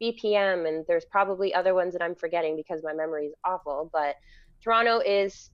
BPM, 0.00 0.66
and 0.66 0.86
there's 0.88 1.04
probably 1.04 1.52
other 1.52 1.74
ones 1.74 1.92
that 1.92 2.00
I'm 2.02 2.14
forgetting 2.14 2.56
because 2.56 2.82
my 2.82 2.94
memory 2.94 3.26
is 3.26 3.34
awful. 3.44 3.90
But 3.92 4.14
Toronto 4.62 5.00
is 5.00 5.50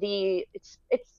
the 0.00 0.46
it's 0.54 0.78
it's 0.88 1.17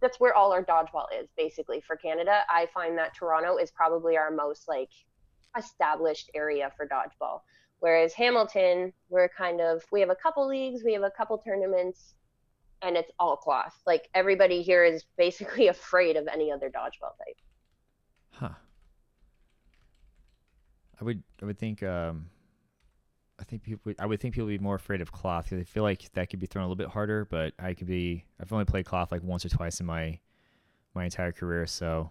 that's 0.00 0.20
where 0.20 0.34
all 0.34 0.52
our 0.52 0.64
dodgeball 0.64 1.06
is 1.18 1.28
basically 1.36 1.80
for 1.80 1.96
Canada. 1.96 2.40
I 2.48 2.66
find 2.72 2.96
that 2.98 3.14
Toronto 3.14 3.56
is 3.56 3.70
probably 3.70 4.16
our 4.16 4.30
most 4.30 4.68
like 4.68 4.90
established 5.56 6.30
area 6.34 6.72
for 6.76 6.86
dodgeball. 6.86 7.40
Whereas 7.80 8.12
Hamilton, 8.12 8.92
we're 9.08 9.28
kind 9.28 9.60
of 9.60 9.84
we 9.90 10.00
have 10.00 10.10
a 10.10 10.16
couple 10.16 10.46
leagues, 10.46 10.82
we 10.84 10.92
have 10.92 11.02
a 11.02 11.10
couple 11.10 11.38
tournaments, 11.38 12.14
and 12.82 12.96
it's 12.96 13.10
all 13.18 13.36
cloth. 13.36 13.74
Like 13.86 14.08
everybody 14.14 14.62
here 14.62 14.84
is 14.84 15.04
basically 15.16 15.68
afraid 15.68 16.16
of 16.16 16.26
any 16.28 16.50
other 16.50 16.68
dodgeball 16.68 17.16
type. 17.18 17.36
Huh. 18.30 18.48
I 21.00 21.04
would 21.04 21.22
I 21.42 21.46
would 21.46 21.58
think 21.58 21.82
um 21.82 22.26
I 23.40 23.44
think 23.44 23.62
people 23.62 23.80
would- 23.84 24.00
I 24.00 24.06
would 24.06 24.20
think 24.20 24.34
people 24.34 24.46
would 24.46 24.58
be 24.58 24.62
more 24.64 24.74
afraid 24.74 25.00
of 25.00 25.12
cloth 25.12 25.44
because 25.44 25.60
I 25.60 25.64
feel 25.64 25.82
like 25.84 26.10
that 26.12 26.28
could 26.28 26.40
be 26.40 26.46
thrown 26.46 26.64
a 26.64 26.66
little 26.66 26.76
bit 26.76 26.88
harder. 26.92 27.24
But 27.24 27.54
I 27.58 27.74
could 27.74 27.86
be 27.86 28.24
I've 28.40 28.52
only 28.52 28.64
played 28.64 28.86
cloth 28.86 29.12
like 29.12 29.22
once 29.22 29.44
or 29.44 29.48
twice 29.48 29.80
in 29.80 29.86
my 29.86 30.18
my 30.94 31.04
entire 31.04 31.32
career, 31.32 31.66
so 31.66 32.10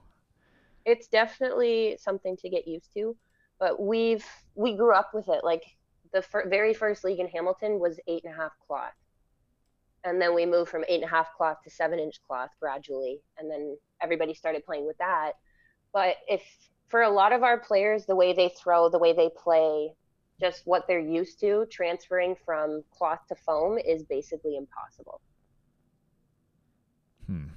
It's 0.85 1.07
definitely 1.09 1.97
something 1.99 2.37
to 2.37 2.49
get 2.49 2.65
used 2.65 2.93
to, 2.93 3.17
but 3.59 3.81
we've 3.81 4.25
we 4.55 4.75
grew 4.75 4.93
up 4.93 5.13
with 5.13 5.27
it. 5.27 5.43
Like 5.43 5.63
the 6.13 6.21
fir- 6.21 6.47
very 6.47 6.73
first 6.73 7.03
league 7.03 7.19
in 7.19 7.27
Hamilton 7.27 7.79
was 7.79 7.99
eight 8.07 8.23
and 8.23 8.33
a 8.33 8.37
half 8.37 8.53
cloth, 8.65 8.95
and 10.05 10.21
then 10.21 10.33
we 10.33 10.45
moved 10.45 10.71
from 10.71 10.85
eight 10.87 11.01
and 11.01 11.03
a 11.03 11.07
half 11.07 11.33
cloth 11.35 11.57
to 11.63 11.69
seven 11.69 11.99
inch 11.99 12.21
cloth 12.25 12.51
gradually, 12.61 13.21
and 13.37 13.51
then 13.51 13.77
everybody 14.01 14.33
started 14.33 14.65
playing 14.65 14.87
with 14.87 14.97
that. 14.99 15.33
But 15.91 16.15
if 16.29 16.41
for 16.87 17.01
a 17.01 17.09
lot 17.09 17.33
of 17.33 17.43
our 17.43 17.59
players, 17.59 18.05
the 18.05 18.15
way 18.15 18.31
they 18.31 18.47
throw, 18.49 18.87
the 18.87 18.97
way 18.99 19.11
they 19.11 19.29
play, 19.35 19.93
just 20.39 20.61
what 20.65 20.87
they're 20.87 20.99
used 20.99 21.39
to, 21.41 21.65
transferring 21.71 22.35
from 22.45 22.83
cloth 22.91 23.19
to 23.29 23.35
foam 23.35 23.77
is 23.77 24.03
basically 24.03 24.55
impossible. 24.57 25.21
hmm. 27.25 27.47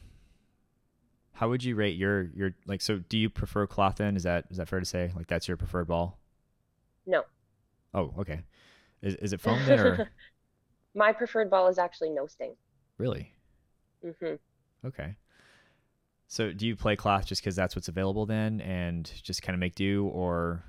How 1.32 1.48
would 1.48 1.64
you 1.64 1.74
rate 1.74 1.96
your 1.96 2.24
your 2.34 2.54
like 2.66 2.80
so 2.82 2.98
do 2.98 3.16
you 3.18 3.30
prefer 3.30 3.66
cloth 3.66 3.96
then? 3.96 4.16
Is 4.16 4.24
that 4.24 4.44
is 4.50 4.58
that 4.58 4.68
fair 4.68 4.80
to 4.80 4.86
say? 4.86 5.12
Like 5.16 5.26
that's 5.26 5.48
your 5.48 5.56
preferred 5.56 5.86
ball? 5.88 6.18
No. 7.06 7.24
Oh, 7.94 8.14
okay. 8.18 8.42
Is 9.02 9.14
is 9.16 9.32
it 9.32 9.40
foam 9.40 9.64
then 9.64 9.78
or 9.80 10.10
My 10.94 11.12
preferred 11.12 11.50
ball 11.50 11.68
is 11.68 11.78
actually 11.78 12.10
no 12.10 12.26
sting. 12.26 12.56
really? 12.98 13.32
hmm 14.02 14.34
Okay. 14.84 15.16
So 16.26 16.52
do 16.52 16.66
you 16.66 16.76
play 16.76 16.96
cloth 16.96 17.26
just 17.26 17.42
because 17.42 17.56
that's 17.56 17.74
what's 17.74 17.88
available 17.88 18.24
then, 18.26 18.60
and 18.60 19.10
just 19.22 19.42
kind 19.42 19.54
of 19.54 19.60
make 19.60 19.74
do, 19.74 20.06
or 20.06 20.64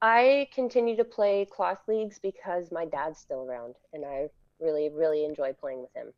I 0.00 0.48
continue 0.52 0.96
to 0.96 1.04
play 1.04 1.44
cloth 1.44 1.80
leagues 1.88 2.18
because 2.18 2.70
my 2.72 2.84
dad's 2.84 3.18
still 3.18 3.42
around 3.44 3.76
and 3.92 4.04
I 4.04 4.28
really, 4.60 4.88
really 4.90 5.24
enjoy 5.24 5.52
playing 5.52 5.80
with 5.82 5.94
him. 5.94 6.12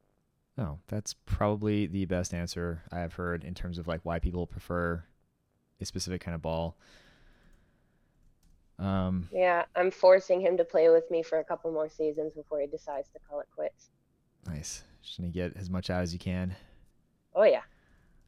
Oh, 0.58 0.78
That's 0.88 1.14
probably 1.14 1.86
the 1.86 2.04
best 2.04 2.34
answer 2.34 2.82
I 2.92 2.98
have 3.00 3.14
heard 3.14 3.44
in 3.44 3.54
terms 3.54 3.78
of 3.78 3.88
like 3.88 4.00
why 4.04 4.18
people 4.18 4.46
prefer 4.46 5.04
a 5.80 5.84
specific 5.86 6.20
kind 6.20 6.34
of 6.34 6.42
ball. 6.42 6.76
Um, 8.78 9.28
Yeah, 9.32 9.64
I'm 9.76 9.90
forcing 9.90 10.40
him 10.40 10.56
to 10.56 10.64
play 10.64 10.88
with 10.90 11.10
me 11.10 11.22
for 11.22 11.38
a 11.38 11.44
couple 11.44 11.70
more 11.72 11.88
seasons 11.88 12.34
before 12.34 12.60
he 12.60 12.66
decides 12.66 13.08
to 13.10 13.18
call 13.28 13.40
it 13.40 13.48
quits. 13.54 13.90
nice. 14.46 14.84
Just 15.02 15.16
gonna 15.18 15.30
get 15.30 15.56
as 15.56 15.70
much 15.70 15.88
out 15.90 16.02
as 16.02 16.12
you 16.12 16.18
can. 16.18 16.54
Oh, 17.34 17.42
yeah. 17.44 17.62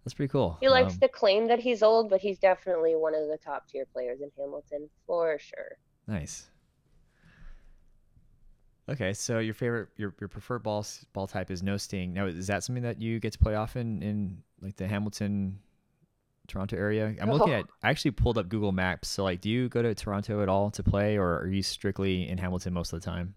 That's 0.04 0.14
pretty 0.14 0.30
cool. 0.30 0.58
He 0.60 0.68
likes 0.68 0.94
Um, 0.94 1.00
to 1.00 1.08
claim 1.08 1.46
that 1.46 1.60
he's 1.60 1.82
old, 1.82 2.10
but 2.10 2.20
he's 2.20 2.38
definitely 2.38 2.96
one 2.96 3.14
of 3.14 3.28
the 3.28 3.38
top 3.38 3.68
tier 3.68 3.86
players 3.86 4.20
in 4.20 4.30
Hamilton 4.36 4.90
for 5.06 5.38
sure. 5.38 5.78
Nice. 6.08 6.48
Okay, 8.88 9.12
so 9.12 9.38
your 9.38 9.54
favorite, 9.54 9.88
your 9.96 10.12
your 10.20 10.28
preferred 10.28 10.64
ball 10.64 10.84
ball 11.12 11.26
type 11.28 11.50
is 11.50 11.62
no 11.62 11.76
sting. 11.76 12.12
Now, 12.12 12.26
is 12.26 12.48
that 12.48 12.64
something 12.64 12.82
that 12.82 13.00
you 13.00 13.20
get 13.20 13.32
to 13.34 13.38
play 13.38 13.54
often 13.54 14.02
in 14.02 14.42
like 14.60 14.76
the 14.76 14.88
Hamilton, 14.88 15.60
Toronto 16.48 16.76
area? 16.76 17.14
I'm 17.20 17.30
looking 17.30 17.54
Oh. 17.54 17.58
at. 17.58 17.66
I 17.84 17.90
actually 17.90 18.10
pulled 18.10 18.38
up 18.38 18.48
Google 18.48 18.72
Maps. 18.72 19.08
So, 19.08 19.22
like, 19.22 19.40
do 19.40 19.48
you 19.48 19.68
go 19.68 19.82
to 19.82 19.94
Toronto 19.94 20.42
at 20.42 20.48
all 20.48 20.70
to 20.72 20.82
play, 20.82 21.16
or 21.16 21.38
are 21.38 21.46
you 21.48 21.62
strictly 21.62 22.28
in 22.28 22.38
Hamilton 22.38 22.74
most 22.74 22.92
of 22.92 23.00
the 23.00 23.04
time? 23.04 23.36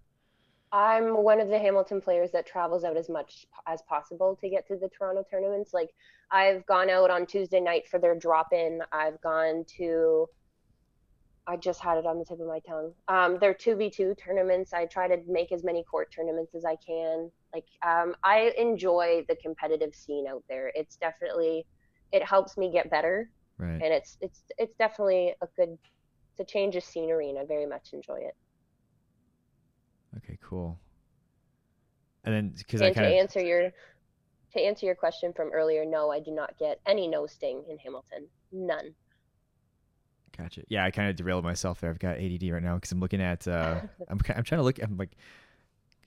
I'm 0.72 1.22
one 1.22 1.40
of 1.40 1.48
the 1.48 1.58
Hamilton 1.58 2.00
players 2.00 2.30
that 2.32 2.46
travels 2.46 2.84
out 2.84 2.96
as 2.96 3.08
much 3.08 3.46
as 3.66 3.82
possible 3.82 4.36
to 4.40 4.48
get 4.48 4.66
to 4.68 4.76
the 4.76 4.88
Toronto 4.88 5.24
tournaments. 5.30 5.72
Like 5.72 5.90
I've 6.30 6.66
gone 6.66 6.90
out 6.90 7.10
on 7.10 7.26
Tuesday 7.26 7.60
night 7.60 7.88
for 7.88 7.98
their 7.98 8.14
drop 8.14 8.52
in. 8.52 8.80
I've 8.92 9.20
gone 9.20 9.64
to 9.78 10.26
I 11.48 11.56
just 11.56 11.80
had 11.80 11.96
it 11.96 12.06
on 12.06 12.18
the 12.18 12.24
tip 12.24 12.40
of 12.40 12.48
my 12.48 12.58
tongue. 12.58 12.92
Um, 13.06 13.38
their 13.38 13.54
2v2 13.54 14.18
tournaments. 14.18 14.72
I 14.72 14.86
try 14.86 15.06
to 15.06 15.18
make 15.28 15.52
as 15.52 15.62
many 15.62 15.84
court 15.84 16.12
tournaments 16.12 16.56
as 16.56 16.64
I 16.64 16.76
can. 16.84 17.30
Like 17.54 17.66
um, 17.86 18.16
I 18.24 18.52
enjoy 18.58 19.24
the 19.28 19.36
competitive 19.36 19.94
scene 19.94 20.26
out 20.28 20.42
there. 20.48 20.72
It's 20.74 20.96
definitely 20.96 21.64
it 22.12 22.24
helps 22.24 22.56
me 22.56 22.70
get 22.70 22.90
better 22.90 23.30
Right. 23.58 23.80
and 23.82 23.84
it's 23.84 24.18
it's 24.20 24.42
it's 24.58 24.76
definitely 24.76 25.34
a 25.40 25.46
good 25.56 25.78
it's 26.32 26.40
a 26.40 26.44
change 26.44 26.76
of 26.76 26.84
scenery 26.84 27.30
and 27.30 27.38
I 27.38 27.44
very 27.46 27.66
much 27.66 27.92
enjoy 27.92 28.16
it. 28.16 28.36
Okay. 30.18 30.38
Cool. 30.42 30.78
And 32.24 32.34
then 32.34 32.54
because 32.56 32.82
I 32.82 32.88
to 32.88 32.94
kind 32.94 33.06
of 33.06 33.12
answer 33.12 33.40
your 33.40 33.70
to 34.52 34.60
answer 34.60 34.86
your 34.86 34.94
question 34.94 35.32
from 35.32 35.50
earlier, 35.52 35.84
no, 35.84 36.10
I 36.10 36.20
do 36.20 36.30
not 36.30 36.58
get 36.58 36.80
any 36.86 37.06
no 37.08 37.26
sting 37.26 37.62
in 37.68 37.78
Hamilton. 37.78 38.26
None. 38.52 38.94
Gotcha. 40.36 40.62
Yeah, 40.68 40.84
I 40.84 40.90
kind 40.90 41.08
of 41.08 41.16
derailed 41.16 41.44
myself 41.44 41.80
there. 41.80 41.90
I've 41.90 41.98
got 41.98 42.18
ADD 42.18 42.42
right 42.50 42.62
now 42.62 42.74
because 42.74 42.92
I'm 42.92 43.00
looking 43.00 43.22
at. 43.22 43.46
Uh, 43.46 43.80
I'm 44.08 44.18
I'm 44.34 44.44
trying 44.44 44.58
to 44.58 44.62
look. 44.62 44.82
I'm 44.82 44.96
like 44.96 45.16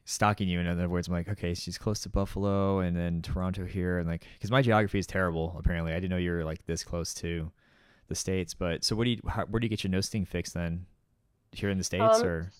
stalking 0.05 0.47
you. 0.47 0.59
In 0.59 0.67
other 0.67 0.89
words, 0.89 1.07
I'm 1.07 1.13
like, 1.13 1.29
okay, 1.29 1.53
she's 1.53 1.77
close 1.77 1.99
to 2.01 2.09
Buffalo, 2.09 2.79
and 2.79 2.95
then 2.95 3.21
Toronto 3.21 3.65
here, 3.65 3.99
and 3.99 4.07
like, 4.07 4.25
because 4.33 4.51
my 4.51 4.61
geography 4.61 4.99
is 4.99 5.07
terrible. 5.07 5.55
Apparently, 5.57 5.93
I 5.93 5.95
didn't 5.95 6.11
know 6.11 6.17
you 6.17 6.31
were 6.31 6.43
like 6.43 6.65
this 6.65 6.83
close 6.83 7.13
to 7.15 7.51
the 8.07 8.15
states. 8.15 8.53
But 8.53 8.83
so 8.83 8.95
what 8.95 9.05
do 9.05 9.11
you? 9.11 9.21
How, 9.27 9.45
where 9.45 9.59
do 9.59 9.65
you 9.65 9.69
get 9.69 9.83
your 9.83 9.91
no 9.91 10.01
sting 10.01 10.25
fix 10.25 10.51
then? 10.51 10.85
Here 11.51 11.69
in 11.69 11.79
the 11.79 11.83
states 11.83 12.19
Um, 12.19 12.25
or? 12.25 12.51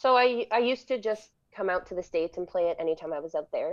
So 0.00 0.16
I 0.16 0.46
I 0.58 0.58
used 0.72 0.86
to 0.88 0.96
just 1.10 1.30
come 1.56 1.68
out 1.74 1.84
to 1.88 1.94
the 1.94 2.02
states 2.02 2.36
and 2.38 2.46
play 2.52 2.64
it 2.70 2.76
anytime 2.84 3.12
I 3.12 3.20
was 3.26 3.34
out 3.34 3.50
there. 3.52 3.72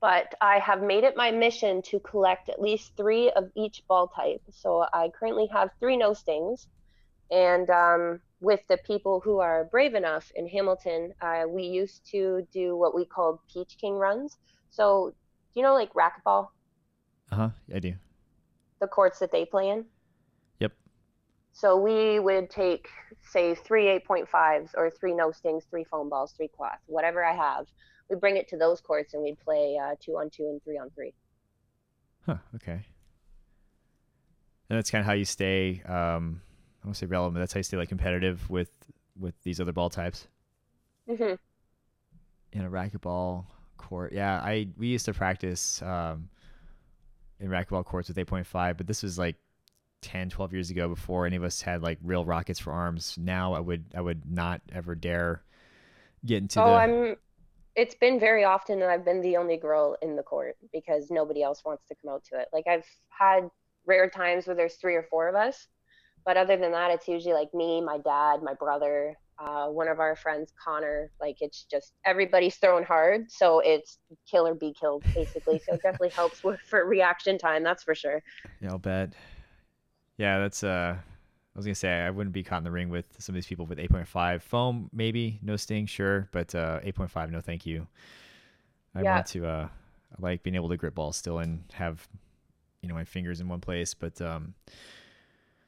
But 0.00 0.28
I 0.40 0.58
have 0.68 0.82
made 0.92 1.04
it 1.08 1.16
my 1.16 1.30
mission 1.30 1.82
to 1.90 2.00
collect 2.00 2.48
at 2.48 2.60
least 2.68 2.92
three 2.96 3.30
of 3.38 3.44
each 3.64 3.82
ball 3.88 4.06
type. 4.08 4.42
So 4.50 4.68
I 4.92 5.04
currently 5.18 5.46
have 5.52 5.70
three 5.80 5.96
no 5.96 6.12
stings, 6.14 6.66
and 7.30 7.68
um, 7.70 8.20
with 8.40 8.60
the 8.68 8.78
people 8.90 9.20
who 9.24 9.40
are 9.40 9.64
brave 9.74 9.94
enough 9.94 10.30
in 10.34 10.46
Hamilton, 10.48 11.12
uh, 11.20 11.44
we 11.48 11.64
used 11.82 12.00
to 12.12 12.46
do 12.52 12.76
what 12.76 12.94
we 12.94 13.04
called 13.06 13.38
Peach 13.52 13.76
King 13.80 13.94
runs. 14.06 14.36
So 14.70 15.14
do 15.54 15.60
you 15.60 15.62
know, 15.66 15.74
like 15.74 15.92
racquetball, 15.94 16.48
Uh 17.32 17.36
huh. 17.36 17.50
I 17.74 17.78
do. 17.80 17.94
the 18.80 18.86
courts 18.88 19.18
that 19.20 19.32
they 19.32 19.44
play 19.46 19.70
in. 19.70 19.86
So 21.56 21.78
we 21.78 22.20
would 22.20 22.50
take, 22.50 22.90
say, 23.30 23.54
three 23.54 23.86
8.5s 24.06 24.72
or 24.76 24.90
three 24.90 25.14
no 25.14 25.32
stings, 25.32 25.64
three 25.70 25.84
foam 25.84 26.10
balls, 26.10 26.34
three 26.36 26.48
cloth, 26.48 26.76
whatever 26.84 27.24
I 27.24 27.34
have. 27.34 27.64
We 28.10 28.16
bring 28.16 28.36
it 28.36 28.46
to 28.48 28.58
those 28.58 28.82
courts 28.82 29.14
and 29.14 29.22
we'd 29.22 29.40
play 29.40 29.78
uh, 29.82 29.94
two 29.98 30.18
on 30.18 30.28
two 30.28 30.42
and 30.42 30.62
three 30.62 30.76
on 30.76 30.90
three. 30.90 31.14
Huh. 32.26 32.36
Okay. 32.56 32.84
And 34.68 34.76
that's 34.76 34.90
kind 34.90 35.00
of 35.00 35.06
how 35.06 35.14
you 35.14 35.24
stay. 35.24 35.80
Um, 35.86 36.42
I 36.82 36.88
don't 36.88 36.94
say 36.94 37.06
relevant. 37.06 37.36
But 37.36 37.40
that's 37.40 37.54
how 37.54 37.58
you 37.60 37.62
stay 37.62 37.78
like 37.78 37.88
competitive 37.88 38.50
with 38.50 38.70
with 39.18 39.34
these 39.42 39.58
other 39.58 39.72
ball 39.72 39.88
types. 39.88 40.28
Mm-hmm. 41.08 41.36
in 42.52 42.64
a 42.66 42.68
racquetball 42.68 43.46
court. 43.78 44.12
Yeah, 44.12 44.40
I 44.40 44.68
we 44.76 44.88
used 44.88 45.06
to 45.06 45.14
practice 45.14 45.80
um, 45.80 46.28
in 47.40 47.48
racquetball 47.48 47.86
courts 47.86 48.08
with 48.08 48.18
8.5, 48.18 48.76
but 48.76 48.86
this 48.86 49.02
was 49.02 49.18
like 49.18 49.36
10, 50.06 50.30
12 50.30 50.52
years 50.52 50.70
ago 50.70 50.88
before 50.88 51.26
any 51.26 51.36
of 51.36 51.42
us 51.42 51.60
had 51.62 51.82
like 51.82 51.98
real 52.02 52.24
rockets 52.24 52.60
for 52.60 52.72
arms. 52.72 53.16
Now 53.18 53.54
I 53.54 53.60
would 53.60 53.84
I 53.94 54.00
would 54.00 54.30
not 54.30 54.60
ever 54.72 54.94
dare 54.94 55.42
get 56.24 56.38
into 56.38 56.60
Oh, 56.60 56.74
the 56.74 56.74
I'm. 56.74 57.16
It's 57.74 57.94
been 57.94 58.18
very 58.18 58.44
often 58.44 58.80
that 58.80 58.88
I've 58.88 59.04
been 59.04 59.20
the 59.20 59.36
only 59.36 59.58
girl 59.58 59.96
in 60.00 60.16
the 60.16 60.22
court 60.22 60.56
because 60.72 61.10
nobody 61.10 61.42
else 61.42 61.62
wants 61.64 61.84
to 61.88 61.94
come 62.00 62.14
out 62.14 62.24
to 62.32 62.40
it. 62.40 62.48
Like 62.52 62.66
I've 62.66 62.86
had 63.10 63.50
rare 63.84 64.08
times 64.08 64.46
where 64.46 64.56
there's 64.56 64.76
three 64.76 64.94
or 64.94 65.02
four 65.10 65.28
of 65.28 65.34
us, 65.34 65.66
but 66.24 66.36
other 66.38 66.56
than 66.56 66.72
that, 66.72 66.90
it's 66.90 67.06
usually 67.08 67.34
like 67.34 67.52
me, 67.52 67.82
my 67.82 67.98
dad, 67.98 68.42
my 68.42 68.54
brother, 68.54 69.14
uh, 69.38 69.66
one 69.66 69.88
of 69.88 70.00
our 70.00 70.16
friends, 70.16 70.52
Connor. 70.64 71.10
Like 71.20 71.36
it's 71.40 71.64
just 71.64 71.92
everybody's 72.06 72.56
throwing 72.56 72.84
hard, 72.84 73.30
so 73.30 73.60
it's 73.60 73.98
kill 74.30 74.46
or 74.46 74.54
be 74.54 74.72
killed 74.80 75.04
basically. 75.14 75.60
So 75.66 75.74
it 75.74 75.82
definitely 75.82 76.10
helps 76.16 76.42
with 76.44 76.60
for 76.70 76.86
reaction 76.86 77.38
time. 77.38 77.62
That's 77.62 77.82
for 77.82 77.94
sure. 77.94 78.22
Yeah, 78.60 78.70
I'll 78.70 78.78
bet. 78.78 79.12
Yeah, 80.16 80.38
that's 80.38 80.64
uh 80.64 80.96
I 80.98 81.58
was 81.58 81.64
gonna 81.64 81.74
say 81.74 81.90
I 81.90 82.10
wouldn't 82.10 82.34
be 82.34 82.42
caught 82.42 82.58
in 82.58 82.64
the 82.64 82.70
ring 82.70 82.88
with 82.90 83.06
some 83.18 83.34
of 83.34 83.36
these 83.36 83.46
people 83.46 83.66
with 83.66 83.78
8.5 83.78 84.42
foam, 84.42 84.90
maybe 84.92 85.38
no 85.42 85.56
sting, 85.56 85.86
sure, 85.86 86.28
but 86.32 86.54
uh, 86.54 86.80
8.5, 86.84 87.30
no, 87.30 87.40
thank 87.40 87.64
you. 87.64 87.86
I 88.94 89.02
Yeah. 89.02 89.14
want 89.14 89.26
to. 89.28 89.46
Uh, 89.46 89.68
I 90.12 90.16
like 90.22 90.42
being 90.42 90.54
able 90.56 90.68
to 90.70 90.76
grip 90.76 90.94
balls 90.94 91.16
still 91.16 91.38
and 91.38 91.62
have, 91.74 92.08
you 92.82 92.88
know, 92.88 92.94
my 92.94 93.04
fingers 93.04 93.40
in 93.40 93.48
one 93.48 93.60
place. 93.60 93.94
But 93.94 94.20
um, 94.20 94.54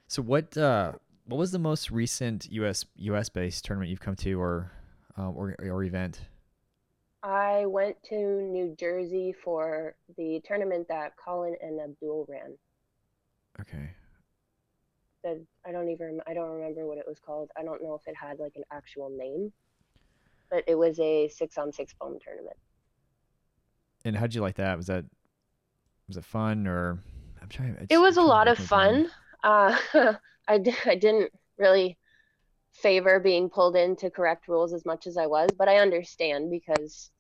so 0.07 0.23
what? 0.23 0.57
Uh, 0.57 0.93
what 1.27 1.37
was 1.37 1.53
the 1.53 1.59
most 1.59 1.91
recent 1.91 2.51
U.S. 2.53 2.85
U.S. 2.97 3.29
based 3.29 3.65
tournament 3.65 3.91
you've 3.91 4.01
come 4.01 4.17
to, 4.17 4.41
or 4.41 4.73
um, 5.17 5.35
or 5.37 5.55
or 5.61 5.85
event? 5.85 6.21
I 7.23 7.67
went 7.67 8.03
to 8.05 8.17
New 8.17 8.75
Jersey 8.77 9.33
for 9.45 9.95
the 10.17 10.41
tournament 10.45 10.89
that 10.89 11.17
Colin 11.17 11.57
and 11.61 11.81
Abdul 11.81 12.27
ran. 12.29 12.59
Okay. 13.61 13.91
The 15.25 15.45
I 15.67 15.73
don't 15.73 15.89
even 15.91 16.21
I 16.27 16.35
don't 16.35 16.51
remember 16.51 16.87
what 16.87 16.99
it 16.99 17.05
was 17.07 17.19
called. 17.19 17.51
I 17.57 17.63
don't 17.63 17.83
know 17.83 17.95
if 17.95 18.07
it 18.07 18.17
had 18.17 18.39
like 18.39 18.53
an 18.57 18.65
actual 18.73 19.11
name, 19.11 19.53
but 20.51 20.65
it 20.67 20.77
was 20.77 20.99
a 21.01 21.29
six 21.29 21.59
on 21.59 21.73
six 21.73 21.95
foam 21.99 22.19
tournament. 22.25 22.57
And 24.05 24.17
how'd 24.17 24.35
you 24.35 24.41
like 24.41 24.57
that? 24.57 24.77
Was 24.77 24.87
that 24.87 25.05
was 26.09 26.17
it 26.17 26.25
fun 26.25 26.67
or? 26.67 26.99
I'm 27.43 27.49
trying. 27.49 27.77
I 27.81 27.89
It 27.89 27.99
was 27.99 28.17
a 28.17 28.21
I'm 28.21 28.27
trying 28.27 28.39
to 28.39 28.39
lot 28.39 28.49
of 28.49 28.59
think 28.59 28.59
my 28.59 28.67
brain. 28.67 29.03
fun. 29.03 29.11
Uh, 29.43 29.77
I 30.49 30.61
I 30.87 30.95
didn't 30.95 31.33
really 31.59 31.99
favor 32.73 33.21
being 33.21 33.51
pulled 33.51 33.77
in 33.77 33.97
to 33.97 34.11
correct 34.11 34.49
rules 34.49 34.73
as 34.73 34.85
much 34.85 35.07
as 35.07 35.17
I 35.17 35.27
was, 35.27 35.51
but 35.59 35.69
I 35.69 35.79
understand 35.79 36.51
because 36.51 37.11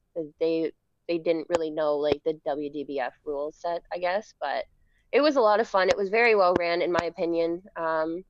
they 0.41 0.73
they 1.09 1.19
didn't 1.19 1.49
really 1.51 1.71
know 1.71 1.97
like 1.99 2.23
the 2.25 2.35
WDBF 2.47 3.13
rule 3.25 3.53
set, 3.53 3.83
I 3.93 3.99
guess. 3.99 4.35
But 4.41 4.65
it 5.13 5.21
was 5.21 5.37
a 5.37 5.41
lot 5.41 5.61
of 5.61 5.69
fun. 5.69 5.89
It 5.89 5.97
was 5.97 6.09
very 6.09 6.35
well 6.35 6.55
ran, 6.59 6.83
in 6.83 6.93
my 6.93 7.05
opinion. 7.05 7.63
Um, 7.77 8.25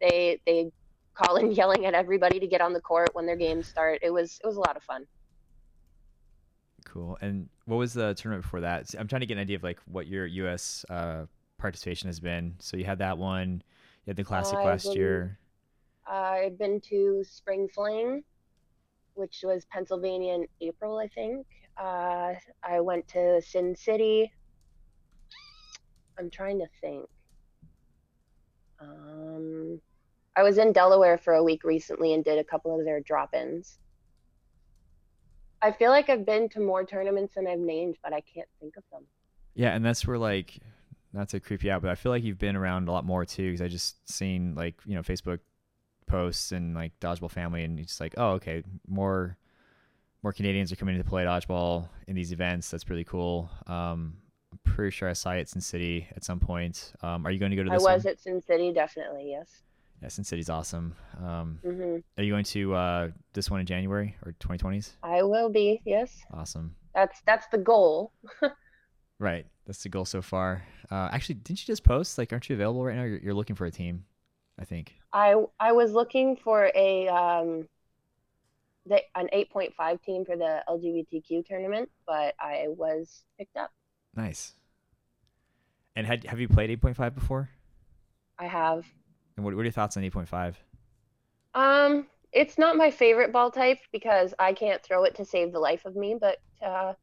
they 0.00 0.40
they 0.46 0.70
Colin 1.14 1.52
yelling 1.60 1.86
at 1.86 1.94
everybody 1.94 2.40
to 2.40 2.46
get 2.46 2.60
on 2.60 2.72
the 2.72 2.80
court 2.80 3.10
when 3.12 3.26
their 3.26 3.36
games 3.36 3.68
start. 3.68 4.00
It 4.02 4.10
was 4.10 4.40
it 4.42 4.46
was 4.46 4.56
a 4.56 4.60
lot 4.60 4.76
of 4.76 4.82
fun. 4.82 5.06
Cool. 6.84 7.18
And 7.20 7.48
what 7.64 7.76
was 7.76 7.92
the 7.94 8.14
tournament 8.14 8.44
before 8.44 8.60
that? 8.60 8.94
I'm 8.98 9.08
trying 9.08 9.20
to 9.20 9.26
get 9.26 9.34
an 9.34 9.40
idea 9.40 9.56
of 9.56 9.62
like 9.62 9.78
what 9.86 10.06
your 10.06 10.26
U.S. 10.26 10.84
Uh, 10.88 11.26
participation 11.58 12.08
has 12.08 12.20
been. 12.20 12.54
So 12.58 12.76
you 12.76 12.84
had 12.84 12.98
that 12.98 13.18
one. 13.18 13.62
You 14.04 14.10
had 14.10 14.16
the 14.16 14.24
classic 14.24 14.58
I've 14.58 14.66
last 14.66 14.84
been- 14.84 14.96
year. 14.96 15.38
I've 16.06 16.58
been 16.58 16.82
to 16.90 17.24
Spring 17.24 17.66
Fling, 17.74 18.22
which 19.14 19.40
was 19.42 19.64
Pennsylvania 19.64 20.34
in 20.34 20.46
April, 20.60 20.98
I 20.98 21.08
think. 21.08 21.46
Uh, 21.78 22.34
I 22.62 22.80
went 22.80 23.08
to 23.08 23.40
Sin 23.40 23.74
City. 23.74 24.30
I'm 26.18 26.30
trying 26.30 26.58
to 26.58 26.66
think. 26.80 27.08
Um, 28.80 29.80
I 30.36 30.42
was 30.42 30.58
in 30.58 30.72
Delaware 30.72 31.18
for 31.18 31.34
a 31.34 31.42
week 31.42 31.64
recently 31.64 32.12
and 32.12 32.24
did 32.24 32.38
a 32.38 32.44
couple 32.44 32.78
of 32.78 32.84
their 32.84 33.00
drop-ins. 33.00 33.78
I 35.62 35.72
feel 35.72 35.90
like 35.90 36.10
I've 36.10 36.26
been 36.26 36.48
to 36.50 36.60
more 36.60 36.84
tournaments 36.84 37.34
than 37.34 37.46
I've 37.46 37.58
named, 37.58 37.96
but 38.02 38.12
I 38.12 38.20
can't 38.20 38.48
think 38.60 38.76
of 38.76 38.82
them. 38.92 39.06
Yeah, 39.54 39.74
and 39.74 39.84
that's 39.84 40.06
where 40.06 40.18
like, 40.18 40.58
not 41.12 41.28
to 41.30 41.40
creep 41.40 41.64
you 41.64 41.70
out, 41.70 41.80
but 41.80 41.90
I 41.90 41.94
feel 41.94 42.12
like 42.12 42.24
you've 42.24 42.38
been 42.38 42.56
around 42.56 42.88
a 42.88 42.92
lot 42.92 43.04
more 43.06 43.24
too. 43.24 43.50
Because 43.50 43.62
I 43.62 43.68
just 43.68 44.10
seen 44.10 44.54
like 44.54 44.74
you 44.84 44.94
know 44.94 45.02
Facebook 45.02 45.38
posts 46.06 46.52
and 46.52 46.74
like 46.74 46.92
dodgeball 47.00 47.30
family, 47.30 47.64
and 47.64 47.78
it's 47.78 48.00
like, 48.00 48.14
oh 48.18 48.32
okay, 48.32 48.62
more 48.86 49.38
more 50.22 50.32
Canadians 50.32 50.72
are 50.72 50.76
coming 50.76 50.98
to 50.98 51.04
play 51.04 51.24
dodgeball 51.24 51.88
in 52.08 52.16
these 52.16 52.32
events. 52.32 52.70
That's 52.70 52.84
pretty 52.84 53.04
cool. 53.04 53.50
Um, 53.66 54.18
pretty 54.64 54.90
sure 54.90 55.08
I 55.08 55.12
saw 55.12 55.30
it 55.32 55.40
at 55.40 55.48
Sin 55.48 55.60
City 55.60 56.06
at 56.16 56.24
some 56.24 56.40
point. 56.40 56.92
Um, 57.02 57.26
are 57.26 57.30
you 57.30 57.38
going 57.38 57.50
to 57.50 57.56
go 57.56 57.62
to 57.64 57.70
I 57.70 57.74
this 57.74 57.82
was 57.82 58.04
one? 58.04 58.12
at 58.12 58.20
Sin 58.20 58.40
City, 58.42 58.72
definitely, 58.72 59.30
yes. 59.30 59.62
Yeah, 60.02 60.08
Sin 60.08 60.24
City's 60.24 60.50
awesome. 60.50 60.94
Um, 61.22 61.58
hmm 61.62 61.96
Are 62.18 62.24
you 62.24 62.32
going 62.32 62.44
to 62.44 62.74
uh, 62.74 63.08
this 63.32 63.50
one 63.50 63.60
in 63.60 63.66
January 63.66 64.16
or 64.26 64.32
2020s? 64.40 64.90
I 65.02 65.22
will 65.22 65.48
be, 65.48 65.80
yes. 65.84 66.20
Awesome. 66.32 66.74
That's 66.94 67.20
that's 67.26 67.46
the 67.48 67.58
goal. 67.58 68.12
Right. 69.18 69.46
That's 69.66 69.82
the 69.82 69.88
goal 69.88 70.04
so 70.04 70.20
far. 70.20 70.64
Uh, 70.90 71.08
actually, 71.12 71.36
didn't 71.36 71.60
you 71.60 71.66
just 71.72 71.84
post? 71.84 72.18
Like, 72.18 72.32
aren't 72.32 72.48
you 72.48 72.56
available 72.56 72.84
right 72.84 72.96
now? 72.96 73.04
You're, 73.04 73.18
you're 73.18 73.34
looking 73.34 73.56
for 73.56 73.64
a 73.64 73.70
team, 73.70 74.04
I 74.58 74.64
think. 74.64 74.94
I 75.12 75.36
I 75.60 75.72
was 75.72 75.92
looking 75.92 76.36
for 76.36 76.70
a 76.74 77.08
um 77.08 77.68
the, 78.86 79.00
an 79.14 79.28
8.5 79.32 80.02
team 80.02 80.24
for 80.26 80.36
the 80.36 80.62
LGBTQ 80.68 81.46
tournament, 81.46 81.88
but 82.06 82.34
I 82.38 82.66
was 82.68 83.24
picked 83.38 83.56
up. 83.56 83.70
Nice. 84.16 84.52
And 85.96 86.06
had 86.06 86.24
have 86.24 86.40
you 86.40 86.48
played 86.48 86.70
8.5 86.80 87.14
before? 87.14 87.50
I 88.38 88.46
have. 88.46 88.84
And 89.36 89.44
what, 89.44 89.54
what 89.54 89.60
are 89.60 89.64
your 89.64 89.72
thoughts 89.72 89.96
on 89.96 90.02
8.5? 90.02 90.54
Um, 91.54 92.06
it's 92.32 92.58
not 92.58 92.76
my 92.76 92.90
favorite 92.90 93.32
ball 93.32 93.50
type 93.50 93.78
because 93.92 94.34
I 94.38 94.52
can't 94.52 94.82
throw 94.82 95.04
it 95.04 95.14
to 95.16 95.24
save 95.24 95.52
the 95.52 95.60
life 95.60 95.84
of 95.84 95.94
me, 95.94 96.16
but 96.20 96.38
uh, 96.64 96.94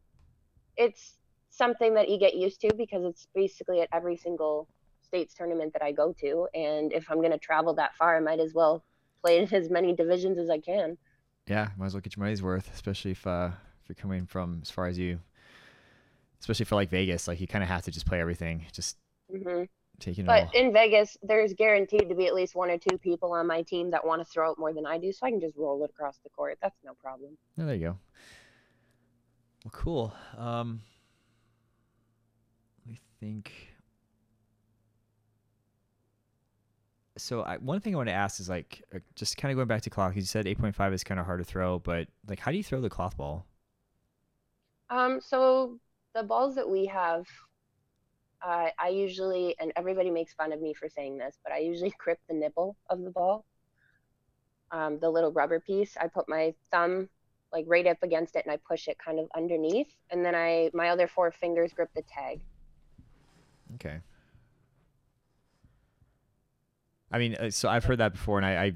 it's 0.75 1.17
something 1.49 1.93
that 1.93 2.09
you 2.09 2.19
get 2.19 2.35
used 2.35 2.59
to 2.61 2.73
because 2.75 3.03
it's 3.05 3.27
basically 3.33 3.81
at 3.81 3.89
every 3.93 4.17
single 4.17 4.67
states 5.01 5.33
tournament 5.33 5.73
that 5.73 5.81
I 5.81 5.91
go 5.91 6.13
to, 6.21 6.47
and 6.53 6.93
if 6.93 7.09
I'm 7.09 7.17
going 7.17 7.31
to 7.31 7.37
travel 7.37 7.73
that 7.75 7.95
far, 7.95 8.17
I 8.17 8.19
might 8.19 8.39
as 8.39 8.53
well 8.53 8.83
play 9.23 9.37
in 9.39 9.53
as 9.53 9.69
many 9.69 9.93
divisions 9.93 10.37
as 10.37 10.49
I 10.49 10.59
can. 10.59 10.97
Yeah, 11.47 11.69
might 11.77 11.87
as 11.87 11.93
well 11.93 12.01
get 12.01 12.15
your 12.15 12.23
money's 12.23 12.43
worth, 12.43 12.69
especially 12.73 13.11
if 13.11 13.25
uh, 13.25 13.51
if 13.81 13.89
you're 13.89 13.95
coming 13.95 14.25
from 14.25 14.59
as 14.61 14.71
far 14.71 14.87
as 14.87 14.97
you, 14.97 15.19
especially 16.41 16.65
for 16.65 16.75
like 16.75 16.89
Vegas. 16.91 17.27
Like, 17.29 17.41
you 17.41 17.47
kind 17.47 17.63
of 17.63 17.69
have 17.69 17.83
to 17.85 17.91
just 17.91 18.07
play 18.07 18.21
everything, 18.21 18.65
just 18.73 18.97
hmm 19.29 19.63
take 19.99 20.19
it 20.19 20.27
all. 20.27 20.51
But 20.51 20.55
in 20.55 20.73
Vegas, 20.73 21.17
there's 21.23 21.53
guaranteed 21.53 22.09
to 22.09 22.15
be 22.15 22.27
at 22.27 22.35
least 22.35 22.55
one 22.55 22.71
or 22.71 22.77
two 22.79 22.97
people 22.99 23.33
on 23.33 23.47
my 23.47 23.63
team 23.63 23.91
that 23.91 24.05
want 24.05 24.21
to 24.21 24.25
throw 24.25 24.51
it 24.51 24.59
more 24.59 24.73
than 24.73 24.85
I 24.85 24.97
do, 24.99 25.11
so 25.11 25.25
I 25.27 25.31
can 25.31 25.41
just 25.41 25.57
roll 25.57 25.83
it 25.83 25.91
across 25.91 26.19
the 26.19 26.29
court. 26.31 26.59
That's 26.61 26.77
no 26.83 26.93
problem. 26.95 27.37
Oh, 27.59 27.65
there 27.65 27.75
you 27.75 27.87
go. 27.87 27.97
Well, 29.63 29.71
cool. 29.71 30.13
Um, 30.37 30.81
I 32.87 32.99
think. 33.19 33.51
So, 37.17 37.41
I, 37.41 37.57
one 37.57 37.81
thing 37.81 37.93
I 37.93 37.97
want 37.97 38.07
to 38.09 38.13
ask 38.13 38.39
is 38.39 38.49
like, 38.49 38.83
uh, 38.95 38.99
just 39.15 39.35
kind 39.37 39.51
of 39.51 39.57
going 39.57 39.67
back 39.67 39.81
to 39.83 39.89
cloth. 39.89 40.11
'cause 40.13 40.17
You 40.17 40.25
said 40.25 40.47
8.5 40.47 40.93
is 40.93 41.03
kind 41.03 41.19
of 41.19 41.25
hard 41.25 41.39
to 41.39 41.43
throw, 41.45 41.79
but 41.79 42.07
like, 42.27 42.39
how 42.39 42.51
do 42.51 42.57
you 42.57 42.63
throw 42.63 42.79
the 42.81 42.89
cloth 42.89 43.17
ball? 43.17 43.45
Um, 44.89 45.21
so 45.21 45.79
the 46.13 46.23
balls 46.23 46.55
that 46.55 46.69
we 46.69 46.85
have, 46.87 47.25
uh, 48.45 48.69
I 48.79 48.89
usually, 48.89 49.55
and 49.59 49.71
everybody 49.75 50.09
makes 50.09 50.33
fun 50.33 50.51
of 50.51 50.61
me 50.61 50.73
for 50.73 50.89
saying 50.89 51.17
this, 51.17 51.37
but 51.43 51.53
I 51.53 51.59
usually 51.59 51.93
grip 51.99 52.19
the 52.27 52.35
nipple 52.35 52.75
of 52.89 53.01
the 53.03 53.11
ball, 53.11 53.45
um, 54.71 54.99
the 54.99 55.09
little 55.09 55.31
rubber 55.31 55.59
piece. 55.59 55.95
I 55.99 56.07
put 56.07 56.27
my 56.27 56.53
thumb 56.71 57.09
like 57.53 57.65
right 57.67 57.85
up 57.85 58.01
against 58.01 58.35
it 58.35 58.45
and 58.45 58.53
I 58.53 58.57
push 58.57 58.87
it 58.87 58.97
kind 59.03 59.19
of 59.19 59.27
underneath, 59.35 59.93
and 60.09 60.25
then 60.25 60.35
I 60.35 60.71
my 60.73 60.89
other 60.89 61.07
four 61.07 61.31
fingers 61.31 61.73
grip 61.73 61.89
the 61.95 62.03
tag. 62.03 62.41
Okay. 63.75 63.99
I 67.11 67.17
mean, 67.17 67.35
uh, 67.35 67.49
so 67.49 67.67
I've 67.67 67.83
heard 67.83 67.97
that 67.97 68.13
before, 68.13 68.37
and 68.37 68.45
I, 68.45 68.51
I, 68.51 68.71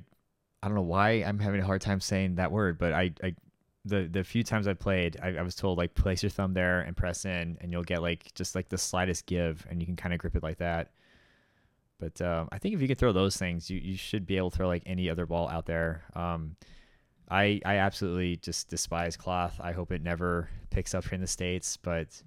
I 0.62 0.68
don't 0.68 0.76
know 0.76 0.82
why 0.82 1.24
I'm 1.26 1.40
having 1.40 1.62
a 1.62 1.66
hard 1.66 1.82
time 1.82 2.02
saying 2.02 2.36
that 2.36 2.52
word, 2.52 2.78
but 2.78 2.92
I, 2.92 3.12
I 3.24 3.34
the 3.86 4.10
the 4.12 4.24
few 4.24 4.44
times 4.44 4.68
I 4.68 4.74
played, 4.74 5.18
I, 5.22 5.36
I, 5.38 5.42
was 5.44 5.56
told 5.56 5.78
like 5.78 5.94
place 5.94 6.24
your 6.24 6.32
thumb 6.32 6.54
there 6.54 6.82
and 6.82 6.98
press 6.98 7.24
in, 7.24 7.58
and 7.62 7.72
you'll 7.72 7.84
get 7.84 8.02
like 8.02 8.34
just 8.34 8.56
like 8.56 8.68
the 8.68 8.78
slightest 8.78 9.28
give, 9.28 9.66
and 9.70 9.80
you 9.80 9.86
can 9.86 9.96
kind 9.96 10.14
of 10.14 10.20
grip 10.20 10.36
it 10.36 10.44
like 10.44 10.58
that. 10.58 10.90
But 12.00 12.20
um, 12.22 12.50
I 12.52 12.58
think 12.58 12.76
if 12.76 12.82
you 12.82 12.88
can 12.88 12.98
throw 12.98 13.14
those 13.14 13.38
things, 13.38 13.70
you, 13.70 13.80
you 13.80 13.96
should 13.96 14.26
be 14.26 14.38
able 14.38 14.50
to 14.50 14.58
throw 14.58 14.68
like 14.68 14.84
any 14.86 15.10
other 15.10 15.26
ball 15.26 15.48
out 15.48 15.68
there. 15.68 16.04
Um, 16.16 16.56
I 17.30 17.62
I 17.64 17.78
absolutely 17.78 18.38
just 18.38 18.70
despise 18.70 19.16
cloth. 19.16 19.60
I 19.62 19.72
hope 19.72 19.92
it 19.92 20.02
never 20.02 20.50
picks 20.72 20.96
up 20.96 21.06
here 21.06 21.16
in 21.16 21.22
the 21.22 21.28
states, 21.28 21.78
but. 21.78 22.22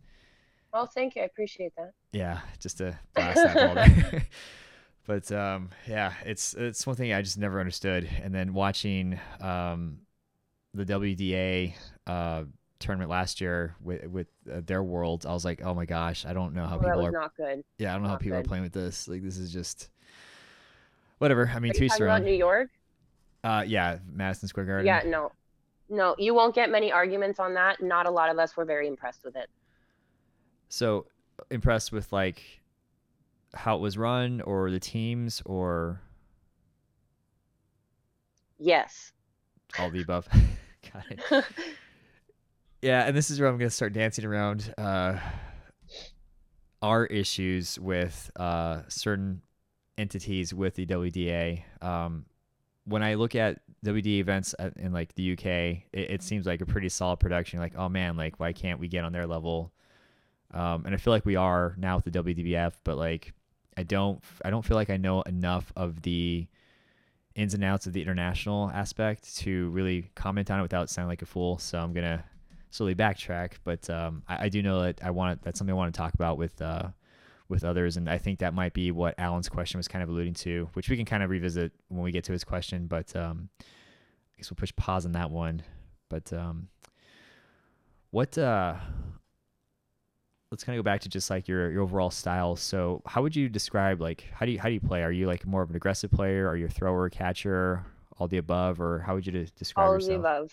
Well, 0.72 0.86
thank 0.86 1.16
you. 1.16 1.22
I 1.22 1.24
appreciate 1.24 1.72
that. 1.76 1.92
Yeah, 2.12 2.40
just 2.60 2.78
to 2.78 2.98
blast 3.14 3.36
that 3.36 3.54
ball 3.54 3.74
there. 3.74 4.26
but 5.06 5.32
um, 5.32 5.70
yeah, 5.88 6.12
it's 6.24 6.54
it's 6.54 6.86
one 6.86 6.94
thing 6.94 7.12
I 7.12 7.22
just 7.22 7.38
never 7.38 7.58
understood. 7.58 8.08
And 8.22 8.32
then 8.34 8.54
watching 8.54 9.18
um, 9.40 10.00
the 10.78 10.94
WDA 10.94 11.74
uh, 12.06 12.44
tournament 12.78 13.10
last 13.10 13.40
year 13.40 13.74
with 13.82 14.06
with 14.06 14.28
uh, 14.50 14.60
their 14.64 14.82
worlds, 14.82 15.26
I 15.26 15.32
was 15.32 15.44
like, 15.44 15.62
oh 15.64 15.74
my 15.74 15.84
gosh, 15.84 16.24
I 16.24 16.32
don't 16.32 16.54
know 16.54 16.66
how 16.66 16.78
well, 16.78 16.90
people 16.90 17.06
are 17.06 17.10
not 17.10 17.36
good. 17.36 17.64
Yeah, 17.78 17.90
I 17.90 17.94
don't 17.94 18.02
know 18.02 18.08
not 18.08 18.14
how 18.14 18.18
people 18.18 18.38
good. 18.38 18.46
are 18.46 18.48
playing 18.48 18.64
with 18.64 18.72
this. 18.72 19.08
Like 19.08 19.22
this 19.22 19.36
is 19.36 19.52
just 19.52 19.90
whatever. 21.18 21.50
I 21.52 21.58
mean, 21.58 21.70
Are 21.70 21.74
to 21.74 21.80
you 21.80 21.86
each 21.86 21.92
talking 21.92 22.06
about. 22.06 22.22
New 22.22 22.34
York? 22.34 22.70
Uh, 23.44 23.64
yeah, 23.66 23.98
Madison 24.12 24.48
Square 24.48 24.66
Garden. 24.66 24.86
Yeah, 24.86 25.02
no, 25.06 25.32
no, 25.88 26.14
you 26.18 26.34
won't 26.34 26.54
get 26.54 26.70
many 26.70 26.90
arguments 26.92 27.38
on 27.38 27.54
that. 27.54 27.82
Not 27.82 28.06
a 28.06 28.10
lot 28.10 28.30
of 28.30 28.38
us 28.38 28.56
were 28.56 28.64
very 28.64 28.88
impressed 28.88 29.24
with 29.24 29.36
it. 29.36 29.48
So 30.68 31.06
impressed 31.50 31.92
with 31.92 32.12
like 32.12 32.42
how 33.54 33.76
it 33.76 33.80
was 33.80 33.96
run, 33.96 34.40
or 34.42 34.70
the 34.70 34.80
teams, 34.80 35.42
or 35.46 36.00
Yes. 38.58 39.12
all 39.78 39.90
the 39.90 40.02
above. 40.02 40.28
Got 40.92 41.04
it. 41.10 41.44
Yeah, 42.80 43.06
and 43.06 43.16
this 43.16 43.28
is 43.28 43.40
where 43.40 43.48
I'm 43.48 43.58
gonna 43.58 43.70
start 43.70 43.92
dancing 43.92 44.24
around 44.24 44.72
uh, 44.78 45.18
our 46.80 47.06
issues 47.06 47.76
with 47.78 48.30
uh, 48.36 48.82
certain 48.86 49.42
entities 49.96 50.54
with 50.54 50.74
the 50.76 50.86
WDA. 50.86 51.64
Um, 51.82 52.26
when 52.84 53.02
I 53.02 53.14
look 53.14 53.34
at 53.34 53.60
WDA 53.84 54.20
events 54.20 54.54
in 54.76 54.92
like 54.92 55.14
the 55.16 55.32
UK, 55.32 55.46
it, 55.46 55.86
it 55.92 56.22
seems 56.22 56.46
like 56.46 56.60
a 56.60 56.66
pretty 56.66 56.88
solid 56.88 57.18
production. 57.18 57.58
Like, 57.58 57.74
oh 57.76 57.88
man, 57.88 58.16
like 58.16 58.38
why 58.38 58.52
can't 58.52 58.78
we 58.78 58.86
get 58.86 59.04
on 59.04 59.12
their 59.12 59.26
level? 59.26 59.72
Um, 60.54 60.84
and 60.86 60.94
I 60.94 60.98
feel 60.98 61.12
like 61.12 61.26
we 61.26 61.36
are 61.36 61.74
now 61.78 61.96
with 61.96 62.04
the 62.04 62.22
WDBF, 62.22 62.74
but 62.84 62.96
like 62.96 63.32
I 63.76 63.82
don't, 63.82 64.22
I 64.44 64.50
don't 64.50 64.64
feel 64.64 64.76
like 64.76 64.90
I 64.90 64.96
know 64.96 65.22
enough 65.22 65.72
of 65.74 66.02
the 66.02 66.46
ins 67.38 67.54
and 67.54 67.62
outs 67.62 67.86
of 67.86 67.92
the 67.92 68.02
international 68.02 68.68
aspect 68.74 69.36
to 69.36 69.70
really 69.70 70.10
comment 70.16 70.50
on 70.50 70.58
it 70.58 70.62
without 70.62 70.90
sounding 70.90 71.08
like 71.08 71.22
a 71.22 71.26
fool. 71.26 71.56
So 71.58 71.78
I'm 71.78 71.92
gonna 71.92 72.24
slowly 72.70 72.96
backtrack, 72.96 73.52
but 73.62 73.88
um, 73.88 74.22
I, 74.28 74.46
I 74.46 74.48
do 74.48 74.60
know 74.60 74.82
that 74.82 75.00
I 75.04 75.10
want 75.10 75.42
that's 75.42 75.56
something 75.56 75.72
I 75.72 75.76
want 75.76 75.94
to 75.94 75.96
talk 75.96 76.14
about 76.14 76.36
with 76.36 76.60
uh, 76.60 76.88
with 77.48 77.64
others, 77.64 77.96
and 77.96 78.10
I 78.10 78.18
think 78.18 78.40
that 78.40 78.54
might 78.54 78.74
be 78.74 78.90
what 78.90 79.14
Alan's 79.18 79.48
question 79.48 79.78
was 79.78 79.86
kind 79.86 80.02
of 80.02 80.08
alluding 80.08 80.34
to, 80.34 80.68
which 80.72 80.90
we 80.90 80.96
can 80.96 81.06
kind 81.06 81.22
of 81.22 81.30
revisit 81.30 81.72
when 81.86 82.02
we 82.02 82.10
get 82.10 82.24
to 82.24 82.32
his 82.32 82.42
question. 82.42 82.88
But 82.88 83.14
um, 83.14 83.48
I 83.60 84.36
guess 84.36 84.50
we'll 84.50 84.56
push 84.56 84.74
pause 84.74 85.06
on 85.06 85.12
that 85.12 85.30
one. 85.30 85.62
But 86.08 86.32
um, 86.32 86.66
what? 88.10 88.36
Uh, 88.36 88.74
let's 90.50 90.64
kind 90.64 90.78
of 90.78 90.84
go 90.84 90.88
back 90.88 91.00
to 91.02 91.08
just 91.08 91.30
like 91.30 91.46
your 91.48 91.70
your 91.70 91.82
overall 91.82 92.10
style. 92.10 92.56
So, 92.56 93.02
how 93.06 93.22
would 93.22 93.36
you 93.36 93.48
describe 93.48 94.00
like 94.00 94.24
how 94.32 94.46
do 94.46 94.52
you 94.52 94.58
how 94.58 94.68
do 94.68 94.74
you 94.74 94.80
play? 94.80 95.02
Are 95.02 95.12
you 95.12 95.26
like 95.26 95.46
more 95.46 95.62
of 95.62 95.70
an 95.70 95.76
aggressive 95.76 96.10
player? 96.10 96.48
Are 96.48 96.56
you 96.56 96.66
a 96.66 96.70
thrower, 96.70 97.08
catcher, 97.10 97.84
all 98.18 98.28
the 98.28 98.38
above, 98.38 98.80
or 98.80 99.00
how 99.00 99.14
would 99.14 99.26
you 99.26 99.32
de- 99.32 99.46
describe 99.58 99.86
All 99.86 99.94
of 99.94 99.96
yourself? 99.96 100.22
the 100.22 100.28
above. 100.28 100.52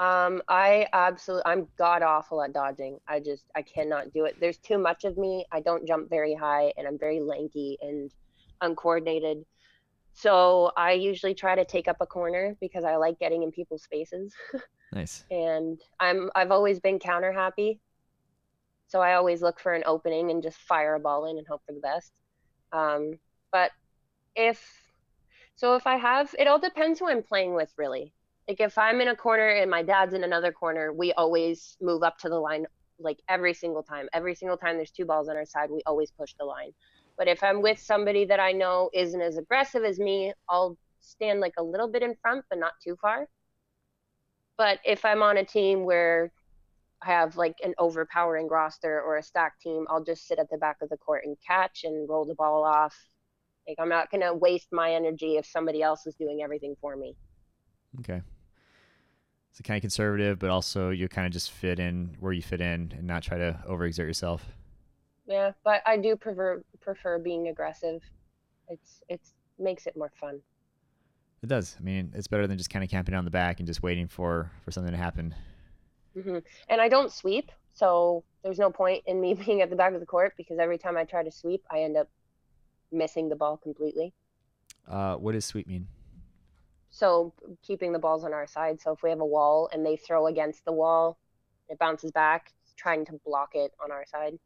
Um, 0.00 0.42
I 0.48 0.86
absolutely, 0.92 1.42
I'm 1.46 1.68
god 1.76 2.02
awful 2.02 2.40
at 2.42 2.52
dodging. 2.52 3.00
I 3.08 3.18
just, 3.18 3.46
I 3.56 3.62
cannot 3.62 4.12
do 4.12 4.26
it. 4.26 4.36
There's 4.40 4.58
too 4.58 4.78
much 4.78 5.04
of 5.04 5.18
me. 5.18 5.44
I 5.50 5.60
don't 5.60 5.88
jump 5.88 6.08
very 6.08 6.34
high, 6.34 6.72
and 6.76 6.86
I'm 6.86 6.98
very 6.98 7.18
lanky 7.20 7.78
and 7.82 8.12
uncoordinated. 8.60 9.44
So 10.12 10.70
I 10.76 10.92
usually 10.92 11.34
try 11.34 11.56
to 11.56 11.64
take 11.64 11.88
up 11.88 11.96
a 12.00 12.06
corner 12.06 12.56
because 12.60 12.84
I 12.84 12.94
like 12.96 13.18
getting 13.18 13.42
in 13.42 13.50
people's 13.50 13.82
spaces. 13.82 14.32
Nice. 14.92 15.24
and 15.30 15.78
I'm, 16.00 16.30
I've 16.34 16.50
always 16.50 16.80
been 16.80 16.98
counter 16.98 17.30
happy. 17.32 17.78
So 18.88 19.00
I 19.00 19.14
always 19.14 19.42
look 19.42 19.60
for 19.60 19.74
an 19.74 19.84
opening 19.86 20.30
and 20.30 20.42
just 20.42 20.58
fire 20.58 20.94
a 20.94 21.00
ball 21.00 21.26
in 21.26 21.38
and 21.38 21.46
hope 21.46 21.62
for 21.66 21.72
the 21.72 21.80
best. 21.80 22.10
Um, 22.72 23.18
but 23.52 23.70
if, 24.34 24.62
so 25.56 25.76
if 25.76 25.86
I 25.86 25.96
have, 25.96 26.34
it 26.38 26.48
all 26.48 26.58
depends 26.58 26.98
who 26.98 27.08
I'm 27.08 27.22
playing 27.22 27.54
with, 27.54 27.70
really. 27.76 28.12
Like 28.48 28.60
if 28.60 28.78
I'm 28.78 29.00
in 29.02 29.08
a 29.08 29.16
corner 29.16 29.48
and 29.48 29.70
my 29.70 29.82
dad's 29.82 30.14
in 30.14 30.24
another 30.24 30.52
corner, 30.52 30.92
we 30.92 31.12
always 31.12 31.76
move 31.82 32.02
up 32.02 32.18
to 32.18 32.30
the 32.30 32.38
line 32.38 32.66
like 32.98 33.18
every 33.28 33.52
single 33.54 33.82
time. 33.82 34.08
Every 34.14 34.34
single 34.34 34.56
time 34.56 34.76
there's 34.76 34.90
two 34.90 35.04
balls 35.04 35.28
on 35.28 35.36
our 35.36 35.44
side, 35.44 35.70
we 35.70 35.82
always 35.86 36.10
push 36.10 36.34
the 36.38 36.46
line. 36.46 36.72
But 37.18 37.28
if 37.28 37.42
I'm 37.42 37.60
with 37.60 37.78
somebody 37.78 38.24
that 38.24 38.40
I 38.40 38.52
know 38.52 38.90
isn't 38.94 39.20
as 39.20 39.36
aggressive 39.36 39.84
as 39.84 39.98
me, 39.98 40.32
I'll 40.48 40.78
stand 41.00 41.40
like 41.40 41.54
a 41.58 41.62
little 41.62 41.88
bit 41.88 42.02
in 42.02 42.14
front, 42.22 42.44
but 42.48 42.58
not 42.58 42.72
too 42.82 42.96
far. 43.02 43.26
But 44.56 44.78
if 44.84 45.04
I'm 45.04 45.22
on 45.22 45.36
a 45.36 45.44
team 45.44 45.84
where 45.84 46.32
have 47.02 47.36
like 47.36 47.56
an 47.62 47.74
overpowering 47.78 48.48
roster 48.48 49.00
or 49.00 49.16
a 49.16 49.22
stacked 49.22 49.62
team, 49.62 49.86
I'll 49.88 50.02
just 50.02 50.26
sit 50.26 50.38
at 50.38 50.50
the 50.50 50.58
back 50.58 50.78
of 50.82 50.88
the 50.88 50.96
court 50.96 51.22
and 51.24 51.36
catch 51.46 51.84
and 51.84 52.08
roll 52.08 52.24
the 52.24 52.34
ball 52.34 52.64
off. 52.64 52.96
Like 53.66 53.76
I'm 53.78 53.88
not 53.88 54.10
gonna 54.10 54.34
waste 54.34 54.68
my 54.72 54.92
energy 54.92 55.36
if 55.36 55.46
somebody 55.46 55.82
else 55.82 56.06
is 56.06 56.14
doing 56.14 56.40
everything 56.42 56.74
for 56.80 56.96
me. 56.96 57.14
Okay. 58.00 58.22
So 59.52 59.62
kind 59.62 59.76
of 59.76 59.82
conservative, 59.82 60.38
but 60.38 60.50
also 60.50 60.90
you 60.90 61.08
kind 61.08 61.26
of 61.26 61.32
just 61.32 61.50
fit 61.50 61.78
in 61.78 62.16
where 62.20 62.32
you 62.32 62.42
fit 62.42 62.60
in 62.60 62.92
and 62.96 63.06
not 63.06 63.22
try 63.22 63.38
to 63.38 63.60
overexert 63.68 63.98
yourself. 63.98 64.44
Yeah, 65.26 65.52
but 65.64 65.82
I 65.86 65.98
do 65.98 66.16
prefer 66.16 66.62
prefer 66.80 67.18
being 67.18 67.48
aggressive. 67.48 68.00
It's 68.68 69.02
it's 69.08 69.34
makes 69.58 69.86
it 69.86 69.96
more 69.96 70.12
fun. 70.18 70.40
It 71.42 71.48
does. 71.48 71.76
I 71.78 71.82
mean, 71.82 72.12
it's 72.14 72.26
better 72.26 72.46
than 72.46 72.58
just 72.58 72.70
kind 72.70 72.84
of 72.84 72.90
camping 72.90 73.14
on 73.14 73.24
the 73.24 73.30
back 73.30 73.60
and 73.60 73.66
just 73.66 73.82
waiting 73.82 74.08
for 74.08 74.50
for 74.64 74.70
something 74.70 74.92
to 74.92 74.98
happen. 74.98 75.34
Hmm 76.22 76.38
And 76.68 76.80
I 76.80 76.88
don't 76.88 77.12
sweep, 77.12 77.50
so 77.74 78.24
there's 78.42 78.58
no 78.58 78.70
point 78.70 79.04
in 79.06 79.20
me 79.20 79.34
being 79.46 79.60
at 79.62 79.70
the 79.70 79.76
back 79.76 79.94
of 79.94 80.00
the 80.00 80.06
court 80.06 80.34
because 80.36 80.58
every 80.58 80.78
time 80.78 80.96
I 80.96 81.04
try 81.04 81.22
to 81.22 81.30
sweep, 81.30 81.64
I 81.70 81.80
end 81.80 81.96
up 81.96 82.08
missing 82.90 83.28
the 83.28 83.36
ball 83.36 83.56
completely. 83.56 84.14
Uh, 84.88 85.16
what 85.16 85.32
does 85.32 85.44
sweep 85.44 85.66
mean? 85.66 85.86
So 86.90 87.34
keeping 87.62 87.92
the 87.92 87.98
balls 87.98 88.24
on 88.24 88.32
our 88.32 88.46
side. 88.46 88.80
So 88.80 88.92
if 88.92 89.02
we 89.02 89.10
have 89.10 89.20
a 89.20 89.26
wall 89.26 89.68
and 89.72 89.84
they 89.84 89.96
throw 89.96 90.26
against 90.26 90.64
the 90.64 90.72
wall, 90.72 91.18
it 91.68 91.78
bounces 91.78 92.10
back, 92.10 92.52
trying 92.76 93.04
to 93.06 93.20
block 93.24 93.50
it 93.54 93.72
on 93.82 93.92
our 93.92 94.06
side 94.06 94.38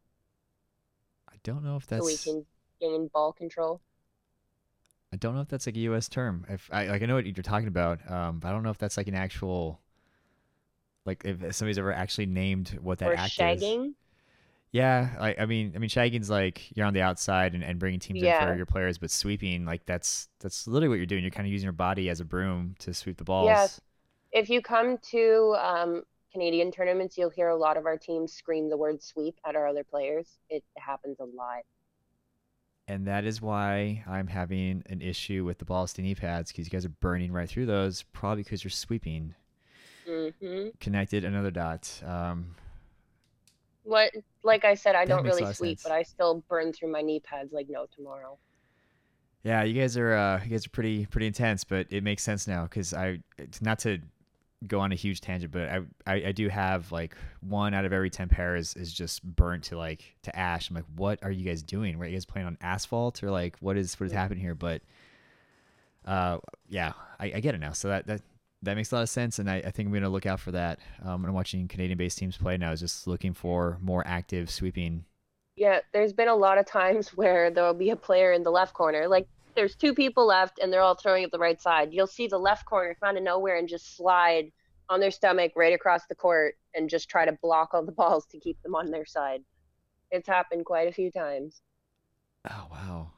I 1.33 1.37
don't 1.43 1.65
know 1.65 1.77
if 1.77 1.87
that's. 1.87 2.01
so 2.01 2.07
we 2.07 2.17
can 2.19 2.47
gain 2.81 3.09
ball 3.13 3.33
control. 3.33 3.81
I 5.13 5.17
don't 5.17 5.35
know 5.35 5.41
if 5.41 5.49
that's 5.49 5.67
like 5.67 5.77
a 5.77 5.81
U.S. 5.81 6.09
term. 6.09 6.47
If 6.49 6.71
I 6.73 6.87
like, 6.87 7.03
I 7.03 7.07
know 7.07 7.15
what 7.15 7.27
you're 7.27 7.43
talking 7.43 7.69
about, 7.69 7.99
um, 8.11 8.39
but 8.39 8.49
I 8.49 8.53
don't 8.53 8.63
know 8.63 8.71
if 8.71 8.79
that's 8.79 8.97
like 8.97 9.09
an 9.09 9.15
actual. 9.15 9.81
Like 11.05 11.23
if 11.25 11.55
somebody's 11.55 11.79
ever 11.79 11.93
actually 11.93 12.27
named 12.27 12.79
what 12.81 12.99
that 12.99 13.11
or 13.11 13.15
act 13.15 13.39
is. 13.41 13.93
Yeah, 14.73 15.11
I, 15.21 15.37
I 15.41 15.47
mean, 15.47 15.73
I 15.75 15.79
mean, 15.79 15.91
shagging's 15.91 16.31
like 16.31 16.75
you're 16.75 16.87
on 16.87 16.95
the 16.95 17.03
outside 17.03 17.55
and, 17.55 17.63
and 17.63 17.79
bringing 17.79 18.01
teams 18.01 18.23
in 18.23 18.41
for 18.41 18.57
your 18.57 18.65
players, 18.65 18.97
but 18.97 19.11
sweeping, 19.11 19.67
like 19.67 19.85
that's 19.85 20.29
that's 20.41 20.67
literally 20.67 20.89
what 20.89 20.97
you're 20.97 21.07
doing. 21.07 21.23
You're 21.23 21.31
kind 21.31 21.47
of 21.47 21.53
using 21.53 21.67
your 21.67 21.75
body 21.75 22.09
as 22.09 22.21
a 22.21 22.25
broom 22.25 22.75
to 22.79 22.95
sweep 22.95 23.19
the 23.19 23.25
balls. 23.25 23.49
Yes. 23.49 23.81
If 24.33 24.49
you 24.49 24.63
come 24.63 24.97
to 25.11 25.57
um, 25.61 26.03
Canadian 26.33 26.71
tournaments, 26.71 27.19
you'll 27.19 27.29
hear 27.29 27.49
a 27.49 27.57
lot 27.57 27.77
of 27.77 27.85
our 27.85 27.99
teams 27.99 28.33
scream 28.33 28.71
the 28.71 28.77
word 28.79 29.03
sweep 29.03 29.37
at 29.47 29.57
our 29.57 29.67
other 29.67 29.85
players. 29.85 30.39
It 30.49 30.65
happens 30.79 31.19
a 31.21 31.25
lot. 31.25 31.65
And 32.89 33.07
that 33.07 33.25
is 33.25 33.43
why 33.43 34.03
I'm 34.09 34.27
having 34.27 34.83
an 34.87 35.03
issue 35.03 35.45
with 35.45 35.59
the 35.59 35.65
Ball 35.65 35.87
State 35.87 36.03
knee 36.03 36.15
pads 36.15 36.51
because 36.51 36.67
you 36.67 36.71
guys 36.71 36.85
are 36.85 36.91
burning 37.01 37.31
right 37.31 37.49
through 37.49 37.67
those, 37.67 38.03
probably 38.03 38.43
because 38.43 38.65
you're 38.65 38.71
sweeping. 38.71 39.35
Hmm 40.07 40.69
Connected 40.81 41.25
another 41.25 41.51
dot. 41.51 42.03
Um, 42.05 42.55
What, 43.85 44.13
like 44.45 44.65
I 44.65 44.75
said, 44.75 44.95
I 44.95 45.05
don't 45.05 45.25
really 45.25 45.43
lot 45.43 45.51
of 45.51 45.57
sweep, 45.57 45.79
sense. 45.79 45.83
but 45.83 45.93
I 45.93 46.03
still 46.03 46.43
burn 46.49 46.73
through 46.73 46.91
my 46.93 47.03
knee 47.03 47.21
pads 47.21 47.53
like 47.53 47.69
no 47.69 47.87
tomorrow. 47.95 48.39
yeah, 49.45 49.63
you 49.65 49.81
guys 49.81 49.97
are 49.97 50.13
uh, 50.15 50.41
you 50.45 50.51
guys 50.51 50.67
are 50.67 50.71
pretty 50.71 51.07
pretty 51.07 51.27
intense, 51.27 51.65
but 51.65 51.87
it 51.91 52.03
makes 52.05 52.23
sense 52.23 52.47
now 52.47 52.63
because 52.65 52.95
I 52.95 53.21
it's 53.39 53.61
not 53.61 53.79
to 53.81 53.99
go 54.69 54.79
on 54.79 54.93
a 54.93 54.95
huge 54.95 55.21
tangent, 55.21 55.51
but 55.53 55.69
I, 55.69 55.81
I, 56.07 56.15
I 56.29 56.33
do 56.33 56.49
have 56.49 56.93
like 56.93 57.17
one 57.41 57.75
out 57.75 57.85
of 57.85 57.93
every 57.93 58.11
ten 58.11 58.29
pairs 58.29 58.75
is 58.75 58.93
just 58.93 59.25
burnt 59.25 59.65
to 59.65 59.77
like 59.77 60.15
to 60.23 60.37
ash. 60.39 60.71
I'm 60.71 60.77
like, 60.77 60.85
what 60.95 61.19
are 61.25 61.33
you 61.33 61.45
guys 61.45 61.63
doing? 61.65 62.01
Are 62.01 62.07
you 62.07 62.13
guys 62.15 62.25
playing 62.25 62.47
on 62.47 62.57
asphalt 62.61 63.23
or 63.25 63.31
like 63.33 63.57
what 63.59 63.77
is 63.77 63.99
what 63.99 64.07
is 64.07 64.13
happening 64.13 64.41
here? 64.43 64.55
But 64.55 64.83
uh, 66.07 66.39
yeah, 66.69 66.93
I, 67.19 67.33
I 67.37 67.41
get 67.41 67.55
it 67.57 67.59
now. 67.59 67.73
So 67.73 67.89
that 67.89 68.07
that 68.07 68.21
that 68.63 68.77
makes 68.77 68.93
a 68.93 68.97
lot 68.97 69.03
of 69.03 69.09
sense, 69.09 69.39
and 69.39 69.51
I, 69.51 69.57
I 69.57 69.71
think 69.71 69.89
I'm 69.89 69.93
gonna 69.93 70.09
look 70.09 70.27
out 70.27 70.41
for 70.41 70.53
that. 70.53 70.79
Um, 71.05 71.23
when 71.23 71.29
I'm 71.29 71.35
watching 71.35 71.69
Canadian-based 71.69 72.19
teams 72.19 72.37
play 72.37 72.57
now, 72.57 72.71
was 72.71 72.81
just 72.81 73.07
looking 73.07 73.35
for 73.35 73.79
more 73.81 74.03
active 74.07 74.51
sweeping. 74.51 75.05
Yeah, 75.57 75.81
there's 75.93 76.13
been 76.13 76.29
a 76.29 76.35
lot 76.35 76.59
of 76.59 76.67
times 76.67 77.09
where 77.17 77.51
there'll 77.51 77.75
be 77.75 77.91
a 77.91 77.97
player 77.97 78.33
in 78.33 78.43
the 78.43 78.51
left 78.51 78.75
corner, 78.75 79.09
like 79.09 79.27
there's 79.55 79.75
two 79.75 79.95
people 79.95 80.27
left 80.27 80.59
and 80.59 80.73
they're 80.73 80.81
all 80.81 80.95
throwing 80.95 81.25
at 81.25 81.31
the 81.31 81.39
right 81.39 81.61
side. 81.61 81.93
You'll 81.93 82.07
see 82.07 82.27
the 82.27 82.39
left 82.39 82.65
corner 82.67 82.97
come 82.99 83.11
out 83.11 83.17
of 83.17 83.23
nowhere 83.23 83.57
and 83.57 83.69
just 83.69 83.97
slide 83.97 84.51
on 84.89 85.01
their 85.01 85.11
stomach 85.11 85.53
right 85.57 85.73
across 85.73 86.07
the 86.07 86.15
court 86.15 86.57
and 86.75 86.89
just 86.89 87.09
try 87.09 87.25
to 87.25 87.33
block 87.43 87.71
all 87.73 87.85
the 87.85 87.93
balls 88.03 88.27
to 88.27 88.39
keep 88.39 88.61
them 88.63 88.75
on 88.75 88.91
their 88.91 89.07
side. 89.07 89.43
It's 90.11 90.29
happened 90.29 90.65
quite 90.65 90.89
a 90.89 90.93
few 90.93 91.11
times. 91.11 91.61
Oh 92.49 92.67
wow. 92.71 93.11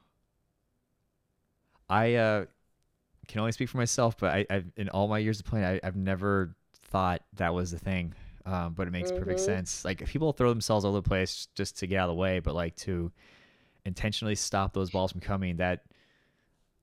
I 1.89 2.15
uh, 2.15 2.45
can 3.29 3.41
only 3.41 3.53
speak 3.53 3.69
for 3.69 3.79
myself, 3.79 4.17
but 4.19 4.33
I, 4.33 4.47
I've 4.51 4.67
in 4.77 4.89
all 4.91 5.09
my 5.09 5.19
years 5.19 5.41
of 5.41 5.47
playing, 5.47 5.65
I, 5.67 5.81
I've 5.83 5.97
never 5.97 6.55
thought 6.83 7.23
that 7.35 7.55
was 7.55 7.71
the 7.71 7.79
thing. 7.79 8.15
Um, 8.47 8.75
but 8.75 8.87
it 8.87 8.91
makes 8.91 9.11
perfect 9.11 9.41
Mhm. 9.41 9.45
sense. 9.45 9.85
Like 9.87 10.03
if 10.03 10.11
people 10.11 10.33
throw 10.33 10.51
themselves 10.51 10.85
all 10.85 10.91
over 10.91 11.01
the 11.01 11.09
place 11.09 11.49
just 11.55 11.79
to 11.79 11.87
get 11.87 11.99
out 11.99 12.11
of 12.11 12.17
the 12.17 12.21
way, 12.21 12.41
but 12.41 12.55
like 12.55 12.77
to 12.77 13.11
intentionally 13.87 14.35
stop 14.35 14.75
those 14.75 14.91
balls 14.91 15.13
from 15.13 15.21
coming, 15.23 15.57
that 15.57 15.85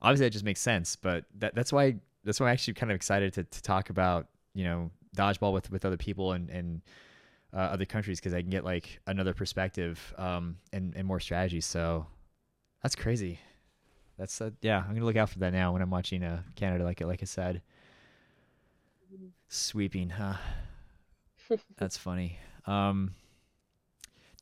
obviously 0.01 0.25
that 0.25 0.31
just 0.31 0.45
makes 0.45 0.59
sense. 0.59 0.95
But 0.95 1.25
that 1.39 1.55
that's 1.55 1.71
why 1.71 1.95
that's 2.23 2.39
why 2.39 2.47
I'm 2.47 2.53
actually 2.53 2.73
kind 2.75 2.91
of 2.91 2.95
excited 2.95 3.33
to, 3.33 3.43
to 3.43 3.61
talk 3.61 3.89
about 3.89 4.27
you 4.53 4.63
know 4.63 4.91
dodgeball 5.15 5.53
with 5.53 5.71
with 5.71 5.85
other 5.85 5.97
people 5.97 6.33
and 6.33 6.49
and 6.49 6.81
uh, 7.53 7.57
other 7.57 7.85
countries 7.85 8.19
because 8.19 8.33
I 8.33 8.41
can 8.41 8.49
get 8.49 8.63
like 8.63 8.99
another 9.07 9.33
perspective 9.33 10.13
um, 10.17 10.57
and 10.73 10.95
and 10.95 11.07
more 11.07 11.19
strategies. 11.19 11.65
So 11.65 12.07
that's 12.81 12.95
crazy. 12.95 13.39
That's 14.22 14.39
uh, 14.39 14.51
yeah. 14.61 14.84
I'm 14.88 14.93
gonna 14.93 15.03
look 15.05 15.15
out 15.15 15.32
for 15.32 15.39
that 15.39 15.51
now 15.51 15.74
when 15.74 15.82
I'm 15.82 15.89
watching 15.89 16.22
uh, 16.22 16.43
Canada. 16.55 16.84
Like 16.84 17.01
like 17.01 17.24
I 17.24 17.26
said, 17.26 17.63
sweeping, 19.49 20.09
huh? 20.09 20.36
That's 21.78 21.97
funny. 21.97 22.38
Um, 22.67 23.15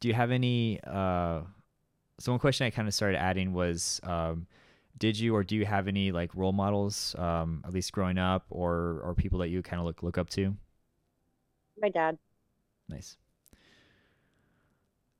do 0.01 0.09
you 0.09 0.13
have 0.13 0.31
any? 0.31 0.81
Uh, 0.85 1.43
so 2.19 2.33
one 2.33 2.39
question 2.39 2.67
I 2.67 2.71
kind 2.71 2.89
of 2.89 2.93
started 2.93 3.17
adding 3.17 3.53
was, 3.53 4.01
um, 4.03 4.47
did 4.97 5.17
you 5.17 5.33
or 5.33 5.45
do 5.45 5.55
you 5.55 5.65
have 5.65 5.87
any 5.87 6.11
like 6.11 6.35
role 6.35 6.51
models, 6.51 7.15
um, 7.17 7.63
at 7.65 7.73
least 7.73 7.93
growing 7.93 8.17
up, 8.17 8.45
or 8.49 8.99
or 9.05 9.13
people 9.15 9.39
that 9.39 9.47
you 9.47 9.61
kind 9.61 9.79
of 9.79 9.85
look 9.85 10.03
look 10.03 10.17
up 10.17 10.29
to? 10.31 10.57
My 11.81 11.89
dad. 11.89 12.19
Nice. 12.89 13.17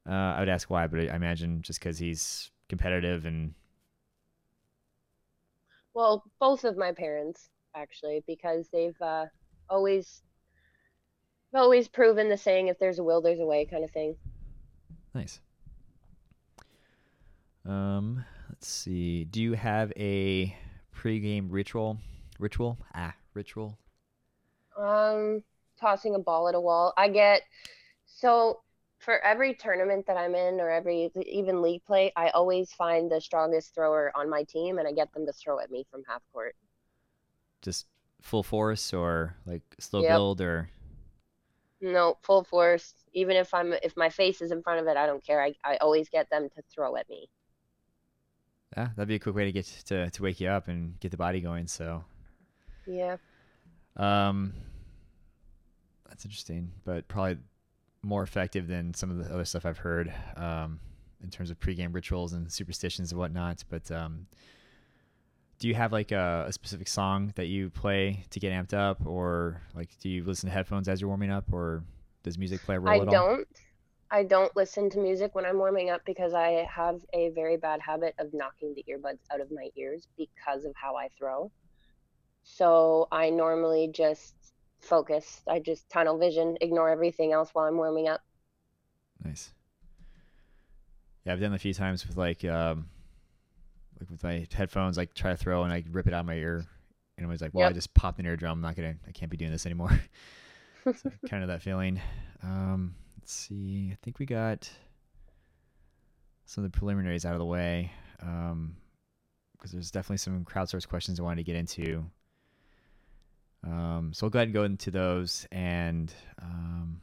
Uh, 0.08 0.12
I 0.12 0.40
would 0.40 0.50
ask 0.50 0.70
why, 0.70 0.88
but 0.88 1.00
I 1.00 1.08
I 1.08 1.16
imagine 1.16 1.62
just 1.62 1.80
because 1.80 1.98
he's 2.00 2.52
competitive 2.68 3.26
and 3.26 3.54
Well, 5.94 6.24
both 6.40 6.64
of 6.64 6.78
my 6.78 6.92
parents 6.92 7.50
actually, 7.76 8.24
because 8.28 8.68
they've 8.72 9.00
uh, 9.02 9.26
always 9.70 10.22
always 11.54 11.88
proven 11.88 12.30
the 12.30 12.38
saying, 12.38 12.68
"If 12.68 12.80
there's 12.80 13.00
a 13.00 13.04
will, 13.04 13.22
there's 13.22 13.40
a 13.40 13.46
way," 13.46 13.66
kind 13.66 13.84
of 13.84 13.92
thing. 13.92 14.16
nice. 15.14 15.40
Um, 17.66 18.26
let's 18.50 18.68
see. 18.68 19.26
Do 19.26 19.42
you 19.42 19.54
have 19.54 19.92
a 19.96 20.56
pregame 20.96 21.48
ritual? 21.50 21.98
Ritual? 22.40 22.78
Ah, 22.96 23.14
ritual. 23.34 23.78
Um, 24.78 25.44
tossing 25.80 26.16
a 26.16 26.20
ball 26.20 26.48
at 26.48 26.56
a 26.56 26.60
wall. 26.60 26.94
I 26.98 27.10
get 27.10 27.42
so 28.06 28.62
for 29.00 29.20
every 29.24 29.56
tournament 29.56 30.06
that 30.08 30.18
I'm 30.18 30.36
in 30.36 30.60
or 30.62 30.70
every 30.70 31.12
even 31.26 31.62
league 31.62 31.84
play, 31.86 32.12
I 32.16 32.30
always 32.30 32.72
find 32.74 33.10
the 33.12 33.22
strongest 33.22 33.74
thrower 33.76 34.12
on 34.16 34.30
my 34.30 34.44
team 34.44 34.78
and 34.78 34.88
I 34.88 34.92
get 34.94 35.12
them 35.14 35.26
to 35.26 35.34
throw 35.34 35.60
at 35.60 35.72
me 35.72 35.86
from 35.92 36.04
half 36.08 36.22
court. 36.34 36.56
Just 37.62 37.88
full 38.22 38.44
force 38.44 38.94
or 38.94 39.36
like 39.46 39.64
slow 39.80 40.04
Yep. 40.04 40.04
build 40.04 40.42
or 40.42 40.70
No, 41.82 42.18
full 42.24 42.46
force. 42.46 42.94
Even 43.14 43.36
if 43.36 43.54
I'm 43.54 43.74
if 43.74 43.98
my 43.98 44.10
face 44.10 44.42
is 44.42 44.52
in 44.52 44.64
front 44.64 44.80
of 44.80 44.88
it, 44.88 44.96
I 44.98 45.06
don't 45.06 45.24
care. 45.26 45.42
I 45.42 45.56
I 45.64 45.76
always 45.78 46.08
get 46.10 46.30
them 46.30 46.50
to 46.56 46.62
throw 46.74 46.96
at 46.96 47.10
me. 47.10 47.30
yeah, 48.78 48.90
that'd 48.96 49.08
be 49.08 49.16
a 49.16 49.20
quick 49.20 49.36
way 49.36 49.46
to 49.46 49.52
get 49.52 49.66
to 49.86 50.10
to 50.10 50.24
wake 50.24 50.40
you 50.40 50.48
up 50.48 50.68
and 50.68 51.00
get 51.00 51.12
the 51.12 51.18
body 51.18 51.42
going. 51.42 51.68
So, 51.68 52.04
Yeah. 52.86 53.18
um, 53.98 54.54
that's 56.08 56.26
interesting, 56.26 56.72
but 56.86 57.08
probably 57.08 57.38
more 58.02 58.24
effective 58.24 58.68
than 58.68 58.94
some 58.94 59.12
of 59.12 59.18
the 59.18 59.34
other 59.34 59.46
stuff 59.46 59.66
I've 59.66 59.78
heard 59.78 60.14
um, 60.36 60.80
in 61.24 61.30
terms 61.30 61.52
of 61.52 61.60
pregame 61.60 61.94
rituals 61.94 62.34
and 62.34 62.52
superstitions 62.52 63.12
and 63.12 63.20
whatnot. 63.20 63.64
But 63.70 63.92
um, 63.92 64.28
do 65.60 65.68
you 65.68 65.76
have 65.76 65.92
like 65.92 66.12
a, 66.12 66.46
a 66.48 66.54
specific 66.54 66.88
song 66.88 67.34
that 67.36 67.48
you 67.48 67.70
play 67.70 68.26
to 68.30 68.40
get 68.40 68.52
amped 68.54 68.74
up, 68.74 69.06
or 69.06 69.62
like 69.76 69.90
do 70.00 70.10
you 70.10 70.24
listen 70.24 70.50
to 70.50 70.54
headphones 70.54 70.88
as 70.88 71.02
you're 71.02 71.10
warming 71.10 71.32
up, 71.32 71.52
or 71.52 71.84
does 72.24 72.38
music 72.38 72.62
play 72.64 72.76
a 72.76 72.80
role 72.80 72.94
I 72.94 73.02
at 73.02 73.08
all? 73.08 73.14
I 73.14 73.18
don't. 73.18 73.48
I 74.12 74.24
don't 74.24 74.56
listen 74.56 74.90
to 74.92 74.98
music 74.98 75.36
when 75.36 75.46
I'm 75.46 75.60
warming 75.60 75.92
up 75.92 76.02
because 76.04 76.34
I 76.34 76.68
have 76.74 77.02
a 77.14 77.30
very 77.30 77.58
bad 77.58 77.80
habit 77.80 78.16
of 78.18 78.34
knocking 78.34 78.74
the 78.74 78.84
earbuds 78.90 79.20
out 79.32 79.40
of 79.40 79.52
my 79.52 79.70
ears 79.76 80.08
because 80.18 80.66
of 80.66 80.74
how 80.76 80.96
I 80.96 81.10
throw. 81.16 81.52
So 82.42 83.08
I 83.12 83.30
normally 83.30 83.92
just 83.94 84.34
focus. 84.80 85.42
I 85.48 85.60
just 85.60 85.90
tunnel 85.90 86.18
vision, 86.18 86.58
ignore 86.62 86.90
everything 86.90 87.34
else 87.34 87.50
while 87.54 87.66
I'm 87.66 87.78
warming 87.78 88.08
up. 88.08 88.22
Nice. 89.24 89.52
Yeah, 91.26 91.34
I've 91.34 91.42
done 91.42 91.54
a 91.54 91.60
few 91.60 91.74
times 91.74 92.08
with 92.08 92.18
like 92.18 92.44
um 92.46 92.88
like 94.00 94.10
with 94.10 94.24
my 94.24 94.48
headphones, 94.54 94.98
like 94.98 95.14
try 95.14 95.32
to 95.32 95.38
throw 95.38 95.64
and 95.64 95.74
I 95.74 95.84
rip 95.92 96.08
it 96.08 96.14
out 96.14 96.22
of 96.22 96.26
my 96.26 96.36
ear. 96.36 96.66
And 97.18 97.28
I 97.28 97.30
was 97.30 97.42
like, 97.42 97.52
well, 97.54 97.68
I 97.68 97.74
just 97.74 97.94
popped 97.94 98.20
an 98.20 98.26
eardrum. 98.26 98.52
I'm 98.52 98.62
not 98.62 98.76
gonna 98.76 98.96
I 99.08 99.12
can't 99.12 99.30
be 99.30 99.38
doing 99.38 99.52
this 99.52 99.66
anymore. 99.66 100.00
so 100.86 101.12
kind 101.30 101.44
of 101.44 101.50
that 101.50 101.62
feeling. 101.62 102.00
Um 102.44 102.96
let's 103.18 103.34
see. 103.34 103.90
I 103.92 103.98
think 104.02 104.20
we 104.20 104.26
got 104.26 104.70
some 106.46 106.64
of 106.64 106.72
the 106.72 106.78
preliminaries 106.78 107.26
out 107.26 107.34
of 107.34 107.40
the 107.40 107.46
way. 107.46 107.92
Um 108.22 108.78
because 109.54 109.74
there's 109.74 109.92
definitely 109.92 110.18
some 110.18 110.46
crowdsourced 110.46 110.88
questions 110.88 111.20
I 111.20 111.24
wanted 111.24 111.44
to 111.46 111.52
get 111.52 111.58
into. 111.58 112.06
Um, 113.64 114.12
so 114.14 114.26
we'll 114.26 114.32
go 114.32 114.40
ahead 114.40 114.48
and 114.48 114.54
go 114.54 114.64
into 114.64 114.92
those. 114.92 115.48
And 115.52 116.14
um, 116.42 117.02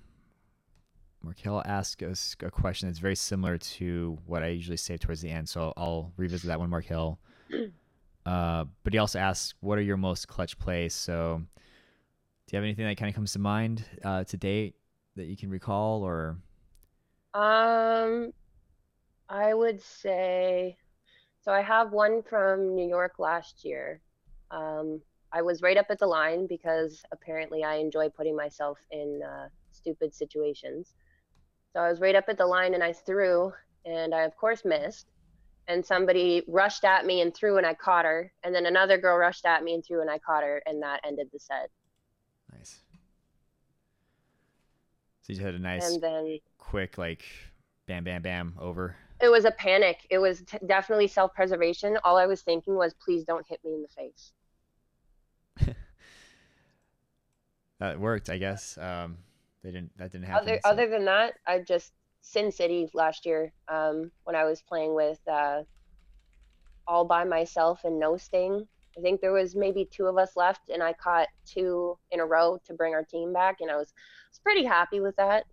Markel 1.23 1.63
asked 1.67 2.03
us 2.03 2.37
a 2.43 2.51
question 2.51 2.89
that's 2.89 2.99
very 2.99 3.17
similar 3.17 3.59
to 3.59 4.19
what 4.27 4.43
I 4.43 4.49
usually 4.49 4.77
say 4.77 4.97
towards 4.97 5.21
the 5.21 5.31
end. 5.31 5.49
So 5.49 5.73
I'll 5.77 6.13
revisit 6.17 6.49
that 6.49 6.59
one, 6.61 6.71
Markel. 6.71 7.19
Uh, 8.27 8.65
but 8.83 8.93
he 8.93 8.99
also 8.99 9.21
asked, 9.21 9.55
"What 9.61 9.79
are 9.79 9.83
your 9.83 9.97
most 9.97 10.27
clutch 10.27 10.59
plays?" 10.59 10.95
So, 10.95 11.43
do 12.47 12.57
you 12.57 12.57
have 12.57 12.65
anything 12.65 12.87
that 12.87 12.97
kind 12.97 13.09
of 13.09 13.15
comes 13.15 13.33
to 13.35 13.39
mind 13.39 13.85
uh, 14.05 14.25
to 14.25 14.37
date 14.37 14.75
that 15.17 15.27
you 15.27 15.37
can 15.37 15.51
recall, 15.51 16.03
or 16.03 16.39
Um, 17.35 18.33
I 19.29 19.55
would 19.55 19.81
say, 19.83 20.77
so 21.43 21.53
I 21.53 21.63
have 21.63 21.93
one 21.93 22.23
from 22.23 22.75
New 22.75 22.89
York 22.89 23.19
last 23.19 23.65
year. 23.65 24.01
Um, 24.51 25.03
I 25.37 25.43
was 25.43 25.61
right 25.61 25.77
up 25.77 25.87
at 25.91 25.99
the 25.99 26.07
line 26.07 26.47
because 26.47 27.03
apparently 27.13 27.63
I 27.63 27.75
enjoy 27.75 28.09
putting 28.09 28.35
myself 28.35 28.79
in 28.91 29.21
uh, 29.23 29.49
stupid 29.71 30.15
situations. 30.15 30.95
So 31.75 31.81
I 31.81 31.91
was 31.91 32.01
right 32.01 32.15
up 32.15 32.25
at 32.29 32.39
the 32.39 32.47
line 32.47 32.73
and 32.73 32.83
I 32.83 32.95
threw, 32.95 33.53
and 33.85 34.15
I 34.15 34.23
of 34.23 34.35
course 34.35 34.65
missed. 34.65 35.09
And 35.69 35.85
somebody 35.85 36.43
rushed 36.49 36.85
at 36.85 37.05
me 37.05 37.21
and 37.21 37.35
threw, 37.35 37.59
and 37.59 37.67
I 37.67 37.75
caught 37.75 38.07
her. 38.07 38.33
And 38.45 38.55
then 38.55 38.65
another 38.65 38.97
girl 38.97 39.19
rushed 39.19 39.45
at 39.45 39.63
me 39.63 39.75
and 39.75 39.85
threw, 39.85 40.01
and 40.01 40.09
I 40.09 40.19
caught 40.21 40.43
her, 40.43 40.63
and 40.65 40.81
that 40.83 41.01
ended 41.05 41.29
the 41.33 41.39
set. 41.39 41.69
nice? 42.57 42.81
So 45.21 45.33
you 45.35 45.41
had 45.41 45.55
a 45.55 45.59
nice, 45.59 45.87
And 45.93 46.01
then 46.01 46.39
quick, 46.57 46.97
like, 46.97 47.25
bam, 47.87 48.05
bam, 48.05 48.23
bam, 48.23 48.55
over. 48.61 48.97
it 49.21 49.29
was 49.29 49.45
a 49.45 49.51
panic. 49.51 50.07
It 50.09 50.19
was 50.19 50.43
t- 50.47 50.59
definitely 50.67 51.09
self 51.09 51.35
preservation. 51.35 51.99
All 52.05 52.17
I 52.17 52.27
was 52.27 52.41
thinking 52.43 52.77
was, 52.77 52.95
please 52.95 53.25
don't 53.25 53.45
hit 53.47 53.61
me 53.65 53.75
in 53.75 53.83
the 53.83 53.89
face. 53.89 54.33
That 57.79 58.01
worked, 58.01 58.31
I 58.31 58.39
guess. 58.39 58.79
Um, 58.79 59.19
they 59.63 59.71
didn't. 59.71 59.97
That 59.99 60.13
didn't 60.13 60.27
happen. 60.27 60.49
Other 60.49 60.61
so- 60.65 60.71
other 60.71 60.89
than 60.89 61.05
that, 61.07 61.35
I 61.47 61.59
just 61.59 61.93
Sin 62.23 62.51
City 62.51 62.89
last 62.95 63.27
year 63.27 63.53
um, 63.69 64.11
when 64.25 64.35
I 64.35 64.45
was 64.45 64.63
playing 64.63 64.95
with 64.95 65.21
uh, 65.31 65.63
all 66.87 67.05
by 67.05 67.25
myself 67.25 67.85
and 67.85 67.99
no 67.99 68.17
sting. 68.17 68.67
I 68.97 69.03
think 69.03 69.21
there 69.21 69.33
was 69.33 69.55
maybe 69.55 69.85
two 69.85 70.07
of 70.07 70.17
us 70.17 70.37
left, 70.37 70.71
and 70.71 70.83
I 70.83 70.95
caught 70.95 71.29
two 71.45 71.99
in 72.11 72.21
a 72.21 72.25
row 72.25 72.59
to 72.65 72.73
bring 72.73 72.95
our 72.95 73.05
team 73.05 73.33
back, 73.33 73.59
and 73.61 73.71
I 73.71 73.77
was 73.77 73.93
was 74.31 74.39
pretty 74.43 74.65
happy 74.65 75.01
with 75.01 75.17
that. 75.17 75.45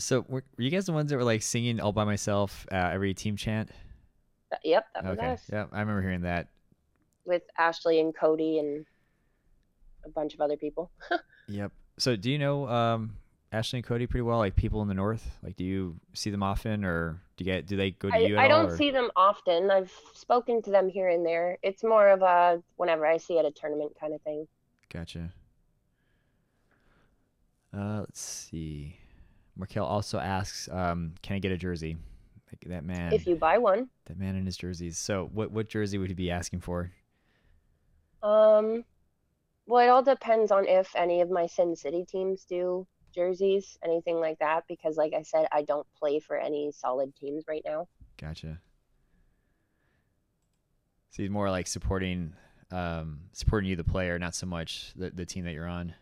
So 0.00 0.24
were, 0.28 0.44
were 0.56 0.64
you 0.64 0.70
guys 0.70 0.86
the 0.86 0.92
ones 0.92 1.10
that 1.10 1.16
were 1.16 1.24
like 1.24 1.42
singing 1.42 1.80
all 1.80 1.92
by 1.92 2.04
myself 2.04 2.66
uh, 2.72 2.74
every 2.74 3.14
team 3.14 3.36
chant? 3.36 3.70
Yep, 4.64 4.86
that 4.94 5.04
was 5.04 5.18
Okay, 5.18 5.28
us 5.28 5.42
yeah, 5.52 5.66
I 5.70 5.80
remember 5.80 6.02
hearing 6.02 6.22
that. 6.22 6.48
With 7.28 7.42
Ashley 7.58 8.00
and 8.00 8.14
Cody 8.14 8.58
and 8.58 8.84
a 10.04 10.08
bunch 10.08 10.34
of 10.34 10.40
other 10.40 10.56
people. 10.56 10.90
yep. 11.48 11.70
So 11.98 12.16
do 12.16 12.30
you 12.30 12.38
know 12.38 12.68
um, 12.68 13.14
Ashley 13.52 13.78
and 13.78 13.86
Cody 13.86 14.06
pretty 14.06 14.22
well? 14.22 14.38
Like 14.38 14.56
people 14.56 14.82
in 14.82 14.88
the 14.88 14.94
north? 14.94 15.38
Like 15.42 15.56
do 15.56 15.64
you 15.64 15.96
see 16.14 16.30
them 16.30 16.42
often, 16.42 16.84
or 16.84 17.20
do 17.36 17.44
you 17.44 17.52
get 17.52 17.66
do 17.66 17.76
they 17.76 17.92
go 17.92 18.08
to 18.08 18.14
I, 18.14 18.18
you? 18.18 18.38
I 18.38 18.48
don't 18.48 18.70
all, 18.70 18.76
see 18.76 18.90
them 18.90 19.10
often. 19.14 19.70
I've 19.70 19.92
spoken 20.14 20.62
to 20.62 20.70
them 20.70 20.88
here 20.88 21.08
and 21.08 21.24
there. 21.24 21.58
It's 21.62 21.84
more 21.84 22.08
of 22.08 22.22
a 22.22 22.62
whenever 22.76 23.06
I 23.06 23.18
see 23.18 23.38
at 23.38 23.44
a 23.44 23.50
tournament 23.50 23.92
kind 24.00 24.14
of 24.14 24.22
thing. 24.22 24.46
Gotcha. 24.92 25.32
Uh, 27.76 28.00
let's 28.00 28.20
see. 28.20 28.96
Markel 29.56 29.84
also 29.84 30.18
asks, 30.18 30.68
um, 30.70 31.14
"Can 31.22 31.36
I 31.36 31.38
get 31.40 31.52
a 31.52 31.56
jersey?" 31.56 31.98
Like 32.50 32.70
that 32.70 32.84
man. 32.84 33.12
If 33.12 33.26
you 33.26 33.36
buy 33.36 33.58
one, 33.58 33.88
that 34.06 34.18
man 34.18 34.36
in 34.36 34.46
his 34.46 34.56
jerseys. 34.56 34.96
So, 34.96 35.28
what 35.32 35.50
what 35.50 35.68
jersey 35.68 35.98
would 35.98 36.08
he 36.08 36.14
be 36.14 36.30
asking 36.30 36.60
for? 36.60 36.92
Um, 38.22 38.84
well, 39.66 39.84
it 39.86 39.88
all 39.90 40.02
depends 40.02 40.50
on 40.50 40.66
if 40.66 40.94
any 40.96 41.20
of 41.20 41.30
my 41.30 41.46
Sin 41.46 41.76
City 41.76 42.04
teams 42.08 42.44
do 42.44 42.86
jerseys, 43.14 43.78
anything 43.84 44.18
like 44.20 44.38
that. 44.38 44.64
Because, 44.68 44.96
like 44.96 45.12
I 45.14 45.22
said, 45.22 45.46
I 45.52 45.62
don't 45.62 45.86
play 45.98 46.20
for 46.20 46.36
any 46.36 46.72
solid 46.72 47.14
teams 47.16 47.44
right 47.48 47.62
now. 47.64 47.88
Gotcha. 48.20 48.60
So 51.10 51.22
he's 51.22 51.30
more 51.30 51.50
like 51.50 51.66
supporting, 51.66 52.34
um, 52.70 53.20
supporting 53.32 53.70
you, 53.70 53.76
the 53.76 53.84
player, 53.84 54.18
not 54.18 54.34
so 54.34 54.46
much 54.46 54.92
the 54.94 55.10
the 55.10 55.26
team 55.26 55.44
that 55.44 55.52
you're 55.52 55.66
on. 55.66 55.94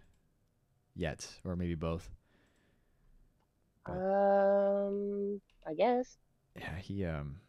Yet, 0.94 1.28
or 1.44 1.56
maybe 1.56 1.74
both. 1.74 2.08
But- 3.84 3.92
Um, 3.92 5.40
I 5.66 5.74
guess. 5.74 6.16
Yeah, 6.58 6.76
he 6.78 7.04
um 7.04 7.40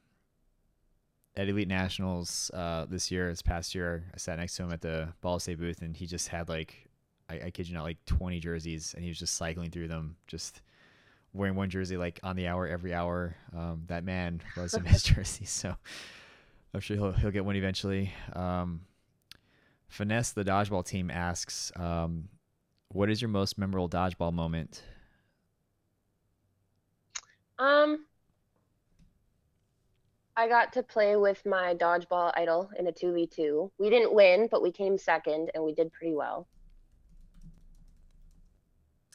at 1.37 1.47
Elite 1.47 1.67
Nationals 1.67 2.51
uh 2.53 2.85
this 2.89 3.09
year, 3.11 3.29
this 3.29 3.41
past 3.41 3.73
year, 3.73 4.03
I 4.13 4.17
sat 4.17 4.39
next 4.39 4.55
to 4.57 4.63
him 4.63 4.71
at 4.73 4.81
the 4.81 5.13
Ball 5.21 5.39
State 5.39 5.59
booth 5.59 5.81
and 5.81 5.95
he 5.95 6.05
just 6.05 6.27
had 6.27 6.49
like 6.49 6.89
I, 7.29 7.39
I 7.45 7.49
kid 7.51 7.67
you 7.67 7.75
not, 7.75 7.83
like 7.83 8.03
twenty 8.05 8.39
jerseys 8.39 8.93
and 8.93 9.03
he 9.03 9.09
was 9.09 9.19
just 9.19 9.35
cycling 9.35 9.71
through 9.71 9.87
them, 9.87 10.17
just 10.27 10.61
wearing 11.33 11.55
one 11.55 11.69
jersey 11.69 11.95
like 11.95 12.19
on 12.23 12.35
the 12.35 12.47
hour 12.47 12.67
every 12.67 12.93
hour. 12.93 13.35
Um 13.55 13.83
that 13.87 14.03
man 14.03 14.41
loves 14.57 14.73
some 14.73 14.83
his 14.83 15.03
jerseys, 15.03 15.51
so 15.51 15.75
I'm 16.73 16.81
sure 16.81 16.97
he'll 16.97 17.13
he'll 17.13 17.31
get 17.31 17.45
one 17.45 17.55
eventually. 17.55 18.11
Um 18.33 18.81
Finesse 19.87 20.31
the 20.31 20.43
dodgeball 20.43 20.85
team 20.85 21.09
asks, 21.09 21.71
um, 21.75 22.27
what 22.89 23.09
is 23.09 23.21
your 23.21 23.29
most 23.29 23.57
memorable 23.57 23.89
dodgeball 23.89 24.33
moment? 24.33 24.83
Um, 27.59 28.05
I 30.39 30.47
got 30.47 30.71
to 30.73 30.83
play 30.83 31.15
with 31.15 31.43
my 31.47 31.73
dodgeball 31.73 32.31
idol 32.35 32.69
in 32.77 32.85
a 32.85 32.91
2v2. 32.91 33.71
We 33.79 33.89
didn't 33.89 34.13
win, 34.13 34.47
but 34.51 34.61
we 34.61 34.71
came 34.71 34.95
second 34.95 35.49
and 35.55 35.63
we 35.63 35.73
did 35.73 35.91
pretty 35.91 36.13
well. 36.13 36.47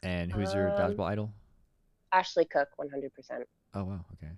And 0.03 0.29
who's 0.33 0.53
your 0.53 0.69
Um, 0.69 0.77
dodgeball 0.77 1.05
idol? 1.05 1.33
Ashley 2.11 2.43
Cook, 2.43 2.67
100%. 2.77 3.45
Oh 3.73 3.85
wow, 3.85 4.05
okay. 4.13 4.31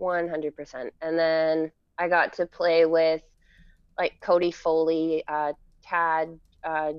100%. 0.00 0.90
And 1.02 1.16
then 1.16 1.70
I 1.98 2.08
got 2.08 2.32
to 2.34 2.46
play 2.46 2.84
with 2.84 3.22
like 3.96 4.20
Cody 4.20 4.50
Foley, 4.50 5.22
uh, 5.28 5.52
Tad, 5.82 6.38
uh, 6.64 6.94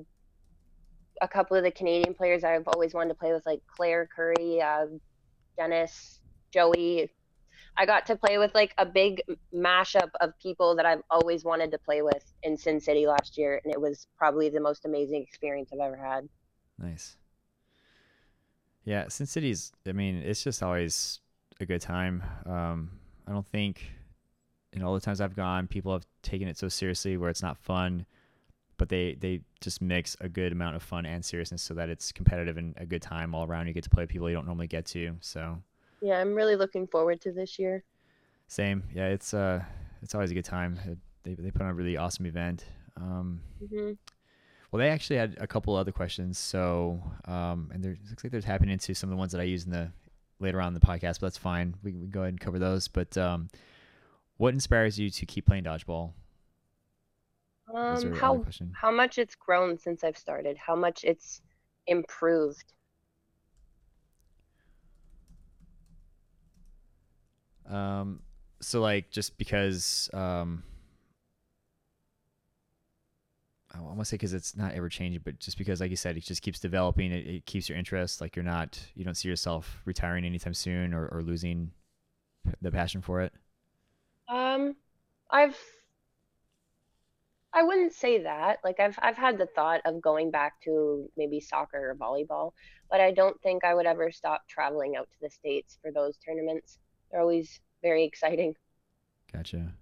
a 1.22 1.28
couple 1.28 1.58
of 1.58 1.64
the 1.64 1.72
Canadian 1.72 2.14
players 2.14 2.46
I've 2.46 2.68
always 2.70 2.94
wanted 2.94 3.10
to 3.10 3.16
play 3.16 3.34
with, 3.34 3.46
like 3.46 3.62
Claire 3.68 4.08
Curry, 4.08 4.62
uh, 4.62 4.86
Dennis, 5.58 6.22
Joey. 6.52 7.12
I 7.80 7.86
got 7.86 8.06
to 8.08 8.18
play 8.18 8.38
with 8.38 8.54
like 8.54 8.74
a 8.78 8.86
big 8.86 9.24
mashup 9.56 10.10
of 10.20 10.38
people 10.38 10.76
that 10.76 10.86
I've 10.86 11.02
always 11.10 11.46
wanted 11.46 11.72
to 11.72 11.78
play 11.78 12.02
with 12.02 12.24
in 12.44 12.58
Sin 12.58 12.82
City 12.82 13.08
last 13.08 13.38
year, 13.38 13.62
and 13.64 13.74
it 13.74 13.80
was 13.80 14.06
probably 14.18 14.50
the 14.50 14.60
most 14.60 14.84
amazing 14.84 15.24
experience 15.24 15.70
I've 15.72 15.80
ever 15.80 15.96
had. 15.96 16.28
Nice. 16.78 17.16
Yeah, 18.84 19.08
Sin 19.08 19.26
City's. 19.26 19.72
I 19.88 19.94
mean, 19.94 20.18
it's 20.18 20.44
just 20.44 20.62
always 20.62 21.22
a 21.62 21.66
good 21.66 21.80
time. 21.80 22.22
Um, 22.46 22.92
I 23.26 23.32
don't 23.32 23.48
think 23.48 23.90
in 24.74 24.84
all 24.84 24.94
the 24.94 25.00
times 25.00 25.22
I've 25.22 25.36
gone, 25.36 25.68
people 25.68 25.94
have 25.94 26.06
taken 26.22 26.50
it 26.50 26.58
so 26.58 26.68
seriously 26.68 27.16
where 27.16 27.30
it's 27.30 27.42
not 27.42 27.58
fun, 27.58 28.06
but 28.78 28.90
they 28.90 29.16
they 29.18 29.40
just 29.62 29.82
mix 29.82 30.18
a 30.20 30.28
good 30.28 30.52
amount 30.52 30.76
of 30.76 30.84
fun 30.84 31.06
and 31.06 31.24
seriousness 31.24 31.62
so 31.62 31.74
that 31.76 31.88
it's 31.88 32.12
competitive 32.12 32.58
and 32.58 32.74
a 32.76 32.86
good 32.86 33.02
time 33.02 33.34
all 33.34 33.46
around. 33.46 33.68
You 33.68 33.74
get 33.74 33.86
to 33.86 33.90
play 33.90 34.04
with 34.04 34.10
people 34.10 34.30
you 34.30 34.36
don't 34.36 34.46
normally 34.46 34.68
get 34.68 34.86
to. 34.88 35.16
So 35.22 35.60
Yeah, 36.02 36.20
I'm 36.20 36.36
really 36.36 36.56
looking 36.56 36.88
forward 36.88 37.22
to 37.22 37.32
this 37.32 37.58
year. 37.60 37.84
same. 38.47 38.84
Yeah, 38.93 39.08
it's 39.08 39.34
uh, 39.34 39.64
it's 40.02 40.16
always 40.16 40.32
a 40.32 40.34
good 40.34 40.45
time. 40.45 40.80
It, 40.86 40.97
they 41.24 41.36
they 41.36 41.52
put 41.52 41.62
on 41.62 41.70
a 41.70 41.74
really 41.74 41.97
awesome 41.97 42.26
event. 42.26 42.66
Um, 42.97 43.41
hmm 43.60 43.91
Well, 44.72 44.80
they 44.80 44.89
actually 44.89 45.18
had 45.18 45.38
a 45.39 45.47
couple 45.47 45.76
other 45.76 45.91
questions. 45.91 46.38
So, 46.38 47.02
um, 47.26 47.72
and 47.74 47.84
there 47.84 47.97
looks 48.10 48.24
like 48.24 48.32
they're 48.32 48.41
tapping 48.41 48.70
into 48.70 48.93
some 48.93 49.10
of 49.10 49.12
the 49.12 49.18
ones 49.18 49.32
that 49.32 49.41
I 49.41 49.45
use 49.45 49.66
in 49.66 49.72
the 49.72 49.91
later 50.39 50.62
on 50.62 50.70
in 50.70 50.74
the 50.74 50.80
podcast, 50.86 51.20
but 51.20 51.22
that's 51.22 51.38
fine. 51.38 51.76
We, 51.84 51.93
we 51.93 52.02
can 52.02 52.10
go 52.12 52.22
ahead 52.22 52.34
and 52.34 52.39
cover 52.39 52.60
those. 52.60 52.88
But 52.88 53.18
um, 53.18 53.50
what 54.38 54.54
inspires 54.54 55.00
you 55.00 55.10
to 55.10 55.26
keep 55.26 55.45
playing 55.47 55.64
dodgeball? 55.66 56.14
Um, 57.74 58.12
how 58.14 58.43
how 58.74 58.91
much 58.91 59.18
it's 59.18 59.36
grown 59.36 59.78
since 59.78 60.04
I've 60.04 60.18
started, 60.18 60.58
how 60.58 60.76
much 60.76 61.04
it's 61.04 61.41
improved. 61.88 62.74
Um, 67.70 68.22
so 68.61 68.82
like 68.82 69.09
just 69.11 69.38
because 69.38 70.09
um, 70.13 70.63
I 73.74 73.80
want 73.80 73.99
to 73.99 74.05
say 74.05 74.15
because 74.15 74.34
it's 74.34 74.57
not 74.57 74.74
ever 74.74 74.89
changing, 74.89 75.22
but 75.24 75.39
just 75.39 75.57
because, 75.57 75.80
like 75.80 75.91
you 75.91 75.95
said, 75.95 76.17
it 76.17 76.24
just 76.24 76.41
keeps 76.41 76.59
developing. 76.59 77.11
It, 77.11 77.28
it 77.28 77.45
keeps 77.45 77.70
your 77.70 77.78
interest. 77.78 78.20
Like 78.20 78.36
you're 78.36 78.43
not, 78.43 78.80
you 78.95 79.05
don't 79.05 79.15
see 79.15 79.30
yourself 79.30 79.82
retiring 79.86 80.26
anytime 80.26 80.53
soon 80.53 80.93
or, 80.93 81.07
or 81.07 81.22
losing 81.22 81.72
the 82.61 82.72
passion 82.72 83.01
for 83.01 83.22
it. 83.22 83.34
Um, 84.28 84.76
I've 85.30 85.57
I 87.53 87.63
wouldn't 87.63 87.93
say 87.93 88.24
that. 88.24 88.59
Like 88.63 88.80
I've 88.80 88.97
I've 89.01 89.17
had 89.17 89.38
the 89.38 89.47
thought 89.47 89.82
of 89.86 90.01
going 90.01 90.32
back 90.32 90.61
to 90.63 91.09
maybe 91.17 91.39
soccer 91.39 91.91
or 91.91 91.95
volleyball, 91.95 92.53
but 92.89 93.01
I 93.01 93.11
don't 93.11 93.39
think 93.41 93.63
I 93.63 93.74
would 93.74 93.86
ever 93.86 94.11
stop 94.11 94.47
traveling 94.47 94.95
out 94.95 95.09
to 95.11 95.17
the 95.22 95.30
States 95.30 95.78
for 95.82 95.91
those 95.91 96.17
tournaments. 96.17 96.80
They're 97.12 97.22
always 97.22 97.60
very 97.82 98.03
exciting. 98.03 98.55
Gotcha. 99.32 99.74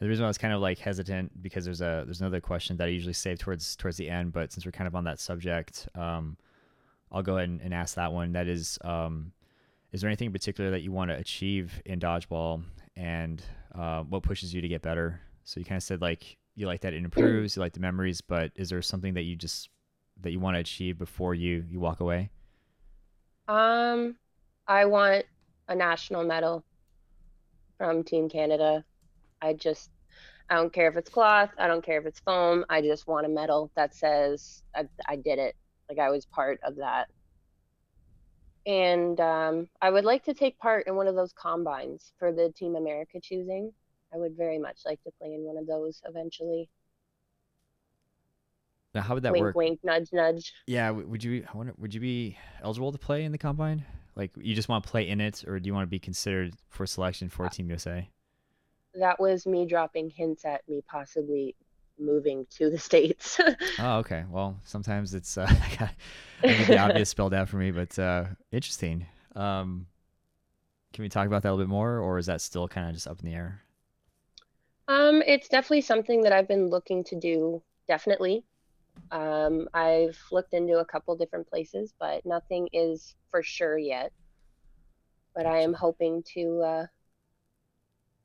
The 0.00 0.08
reason 0.08 0.24
I 0.24 0.28
was 0.28 0.38
kind 0.38 0.52
of 0.52 0.60
like 0.60 0.78
hesitant 0.78 1.40
because 1.42 1.64
there's 1.64 1.80
a 1.80 2.02
there's 2.04 2.20
another 2.20 2.40
question 2.40 2.76
that 2.76 2.88
I 2.88 2.90
usually 2.90 3.12
save 3.12 3.38
towards 3.38 3.76
towards 3.76 3.96
the 3.96 4.10
end, 4.10 4.32
but 4.32 4.52
since 4.52 4.66
we're 4.66 4.72
kind 4.72 4.88
of 4.88 4.94
on 4.94 5.04
that 5.04 5.20
subject, 5.20 5.88
um, 5.94 6.36
I'll 7.12 7.22
go 7.22 7.36
ahead 7.36 7.48
and, 7.48 7.60
and 7.60 7.72
ask 7.72 7.94
that 7.94 8.12
one. 8.12 8.32
That 8.32 8.48
is, 8.48 8.78
um, 8.84 9.32
is 9.92 10.00
there 10.00 10.08
anything 10.08 10.26
in 10.26 10.32
particular 10.32 10.70
that 10.72 10.82
you 10.82 10.90
want 10.90 11.10
to 11.10 11.16
achieve 11.16 11.80
in 11.86 12.00
dodgeball, 12.00 12.64
and 12.96 13.42
uh, 13.74 14.02
what 14.02 14.22
pushes 14.24 14.52
you 14.52 14.60
to 14.60 14.68
get 14.68 14.82
better? 14.82 15.20
So 15.44 15.60
you 15.60 15.64
kind 15.64 15.76
of 15.76 15.82
said 15.82 16.00
like 16.00 16.36
you 16.56 16.66
like 16.66 16.80
that 16.82 16.92
it 16.92 16.98
improves, 17.02 17.56
you 17.56 17.62
like 17.62 17.72
the 17.72 17.80
memories, 17.80 18.20
but 18.20 18.52
is 18.56 18.70
there 18.70 18.82
something 18.82 19.14
that 19.14 19.22
you 19.22 19.36
just 19.36 19.70
that 20.22 20.32
you 20.32 20.40
want 20.40 20.56
to 20.56 20.60
achieve 20.60 20.98
before 20.98 21.34
you 21.34 21.64
you 21.70 21.80
walk 21.80 22.00
away? 22.00 22.30
Um, 23.46 24.16
I 24.66 24.86
want 24.86 25.24
a 25.68 25.74
national 25.74 26.24
medal 26.24 26.64
from 27.78 28.04
Team 28.04 28.28
Canada. 28.28 28.84
I 29.40 29.54
just, 29.54 29.90
I 30.48 30.56
don't 30.56 30.72
care 30.72 30.88
if 30.88 30.96
it's 30.96 31.10
cloth, 31.10 31.50
I 31.58 31.66
don't 31.66 31.84
care 31.84 31.98
if 31.98 32.06
it's 32.06 32.20
foam. 32.20 32.64
I 32.68 32.80
just 32.82 33.06
want 33.06 33.26
a 33.26 33.28
medal 33.28 33.70
that 33.76 33.94
says 33.94 34.62
I, 34.74 34.84
I 35.06 35.16
did 35.16 35.38
it. 35.38 35.56
Like 35.88 35.98
I 35.98 36.10
was 36.10 36.26
part 36.26 36.60
of 36.64 36.76
that. 36.76 37.08
And 38.66 39.20
um, 39.20 39.68
I 39.82 39.90
would 39.90 40.04
like 40.04 40.24
to 40.24 40.34
take 40.34 40.58
part 40.58 40.86
in 40.86 40.96
one 40.96 41.06
of 41.06 41.14
those 41.14 41.34
combines 41.34 42.12
for 42.18 42.32
the 42.32 42.52
Team 42.56 42.76
America 42.76 43.18
choosing. 43.22 43.72
I 44.14 44.16
would 44.16 44.36
very 44.36 44.58
much 44.58 44.80
like 44.86 45.02
to 45.04 45.10
play 45.20 45.34
in 45.34 45.42
one 45.42 45.58
of 45.58 45.66
those 45.66 46.00
eventually. 46.06 46.70
Now, 48.94 49.02
how 49.02 49.14
would 49.14 49.24
that 49.24 49.32
wink, 49.32 49.42
work? 49.42 49.56
wink, 49.56 49.80
nudge, 49.82 50.08
nudge. 50.12 50.54
Yeah, 50.66 50.90
would 50.90 51.22
you? 51.22 51.44
I 51.52 51.56
wonder, 51.56 51.74
would 51.78 51.92
you 51.92 52.00
be 52.00 52.38
eligible 52.62 52.92
to 52.92 52.98
play 52.98 53.24
in 53.24 53.32
the 53.32 53.38
combine? 53.38 53.84
Like, 54.16 54.32
you 54.36 54.54
just 54.54 54.68
want 54.68 54.84
to 54.84 54.90
play 54.90 55.08
in 55.08 55.20
it, 55.20 55.44
or 55.46 55.58
do 55.58 55.66
you 55.66 55.74
want 55.74 55.84
to 55.84 55.90
be 55.90 55.98
considered 55.98 56.54
for 56.68 56.86
selection 56.86 57.28
for 57.28 57.48
Team 57.48 57.68
USA? 57.70 58.08
That 58.94 59.20
was 59.20 59.46
me 59.46 59.66
dropping 59.66 60.10
hints 60.10 60.44
at 60.44 60.66
me 60.68 60.82
possibly 60.86 61.56
moving 61.98 62.46
to 62.56 62.70
the 62.70 62.78
States. 62.78 63.38
Oh, 63.78 63.98
okay. 63.98 64.24
Well, 64.28 64.60
sometimes 64.64 65.14
it's 65.14 65.36
uh, 65.36 65.52
the 66.46 66.76
obvious 66.78 67.08
spelled 67.08 67.34
out 67.34 67.48
for 67.48 67.56
me, 67.56 67.70
but 67.72 67.98
uh, 67.98 68.26
interesting. 68.52 69.06
Um, 69.34 69.86
can 70.92 71.02
we 71.02 71.08
talk 71.08 71.26
about 71.26 71.42
that 71.42 71.50
a 71.50 71.52
little 71.52 71.66
bit 71.66 71.70
more, 71.70 71.98
or 71.98 72.18
is 72.18 72.26
that 72.26 72.40
still 72.40 72.68
kind 72.68 72.88
of 72.88 72.94
just 72.94 73.06
up 73.06 73.20
in 73.20 73.26
the 73.26 73.34
air? 73.34 73.62
Um, 74.88 75.22
it's 75.26 75.48
definitely 75.48 75.82
something 75.82 76.22
that 76.22 76.32
I've 76.32 76.48
been 76.48 76.68
looking 76.68 77.04
to 77.04 77.16
do, 77.16 77.62
definitely. 77.86 78.44
Um, 79.10 79.68
I've 79.74 80.18
looked 80.32 80.54
into 80.54 80.78
a 80.78 80.84
couple 80.84 81.16
different 81.16 81.48
places, 81.48 81.94
but 81.98 82.24
nothing 82.26 82.68
is 82.72 83.14
for 83.30 83.42
sure 83.42 83.78
yet. 83.78 84.12
But 85.34 85.46
I 85.46 85.60
am 85.60 85.72
hoping 85.72 86.22
to 86.34 86.60
uh, 86.60 86.86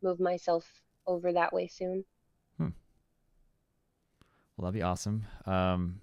move 0.02 0.20
myself 0.20 0.66
over 1.08 1.34
that 1.34 1.54
way 1.54 1.68
soon. 1.68 2.06
Well, 2.60 2.72
Well, 4.58 4.72
that'd 4.72 4.80
be 4.80 4.84
awesome. 4.84 5.26
Um, 5.46 6.02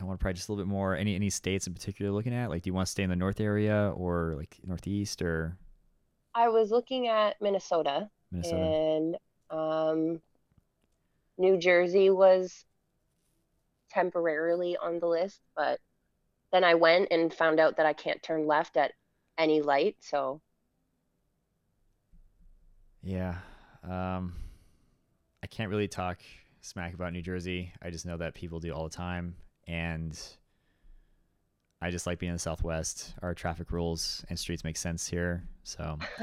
I 0.00 0.04
want 0.04 0.18
to 0.18 0.22
probably 0.22 0.34
just 0.34 0.48
a 0.48 0.52
little 0.52 0.64
bit 0.64 0.70
more. 0.70 0.94
Any 0.94 1.14
any 1.14 1.30
states 1.30 1.66
in 1.66 1.72
particular 1.72 2.12
looking 2.12 2.34
at? 2.34 2.50
Like, 2.50 2.62
do 2.62 2.68
you 2.68 2.74
want 2.74 2.86
to 2.86 2.90
stay 2.90 3.02
in 3.02 3.10
the 3.10 3.16
north 3.16 3.40
area 3.40 3.92
or 3.96 4.34
like 4.36 4.58
northeast 4.64 5.22
or 5.22 5.56
I 6.34 6.48
was 6.48 6.70
looking 6.70 7.08
at 7.08 7.40
Minnesota, 7.40 8.10
Minnesota? 8.30 8.62
and 8.62 9.16
um, 9.50 10.20
New 11.38 11.56
Jersey 11.56 12.10
was 12.10 12.66
temporarily 13.96 14.76
on 14.76 14.98
the 14.98 15.06
list, 15.06 15.40
but 15.56 15.80
then 16.52 16.64
I 16.64 16.74
went 16.74 17.08
and 17.10 17.32
found 17.32 17.58
out 17.58 17.78
that 17.78 17.86
I 17.86 17.94
can't 17.94 18.22
turn 18.22 18.46
left 18.46 18.76
at 18.76 18.92
any 19.38 19.62
light. 19.62 19.96
So 20.00 20.42
Yeah. 23.02 23.36
Um, 23.82 24.34
I 25.42 25.46
can't 25.46 25.70
really 25.70 25.88
talk 25.88 26.18
smack 26.60 26.92
about 26.92 27.12
New 27.12 27.22
Jersey. 27.22 27.72
I 27.80 27.90
just 27.90 28.04
know 28.04 28.16
that 28.16 28.34
people 28.34 28.60
do 28.60 28.72
all 28.72 28.84
the 28.84 28.90
time, 28.90 29.36
and 29.68 30.20
I 31.80 31.90
just 31.90 32.06
like 32.06 32.18
being 32.18 32.30
in 32.30 32.34
the 32.34 32.40
Southwest. 32.40 33.14
Our 33.22 33.32
traffic 33.32 33.70
rules 33.70 34.24
and 34.28 34.38
streets 34.38 34.64
make 34.64 34.76
sense 34.76 35.06
here, 35.06 35.44
so 35.62 35.98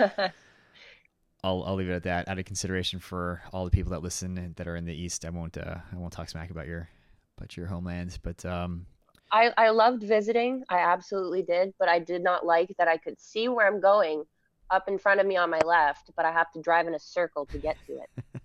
I'll 1.43 1.63
I'll 1.63 1.75
leave 1.75 1.89
it 1.89 1.93
at 1.93 2.03
that. 2.03 2.27
Out 2.27 2.37
of 2.37 2.43
consideration 2.43 2.99
for 2.99 3.41
all 3.53 3.63
the 3.63 3.71
people 3.71 3.91
that 3.91 4.03
listen 4.03 4.37
and 4.37 4.55
that 4.57 4.67
are 4.67 4.75
in 4.75 4.83
the 4.83 4.93
East, 4.93 5.23
I 5.23 5.29
won't 5.29 5.57
uh, 5.57 5.77
I 5.89 5.95
won't 5.95 6.11
talk 6.11 6.29
smack 6.29 6.49
about 6.51 6.67
your 6.67 6.89
about 7.37 7.57
your 7.57 7.67
homelands. 7.67 8.17
But 8.17 8.43
um, 8.45 8.85
I, 9.31 9.51
I 9.57 9.69
loved 9.69 10.03
visiting. 10.03 10.63
I 10.69 10.79
absolutely 10.79 11.41
did, 11.41 11.73
but 11.79 11.89
I 11.89 11.99
did 11.99 12.23
not 12.23 12.45
like 12.45 12.73
that 12.77 12.87
I 12.87 12.97
could 12.97 13.19
see 13.19 13.47
where 13.47 13.67
I'm 13.67 13.81
going 13.81 14.23
up 14.69 14.87
in 14.87 14.97
front 14.97 15.19
of 15.19 15.25
me 15.25 15.37
on 15.37 15.49
my 15.49 15.59
left, 15.65 16.11
but 16.15 16.25
I 16.25 16.31
have 16.31 16.51
to 16.51 16.61
drive 16.61 16.87
in 16.87 16.95
a 16.95 16.99
circle 16.99 17.45
to 17.47 17.57
get 17.57 17.77
to 17.87 17.93
it. 17.93 18.09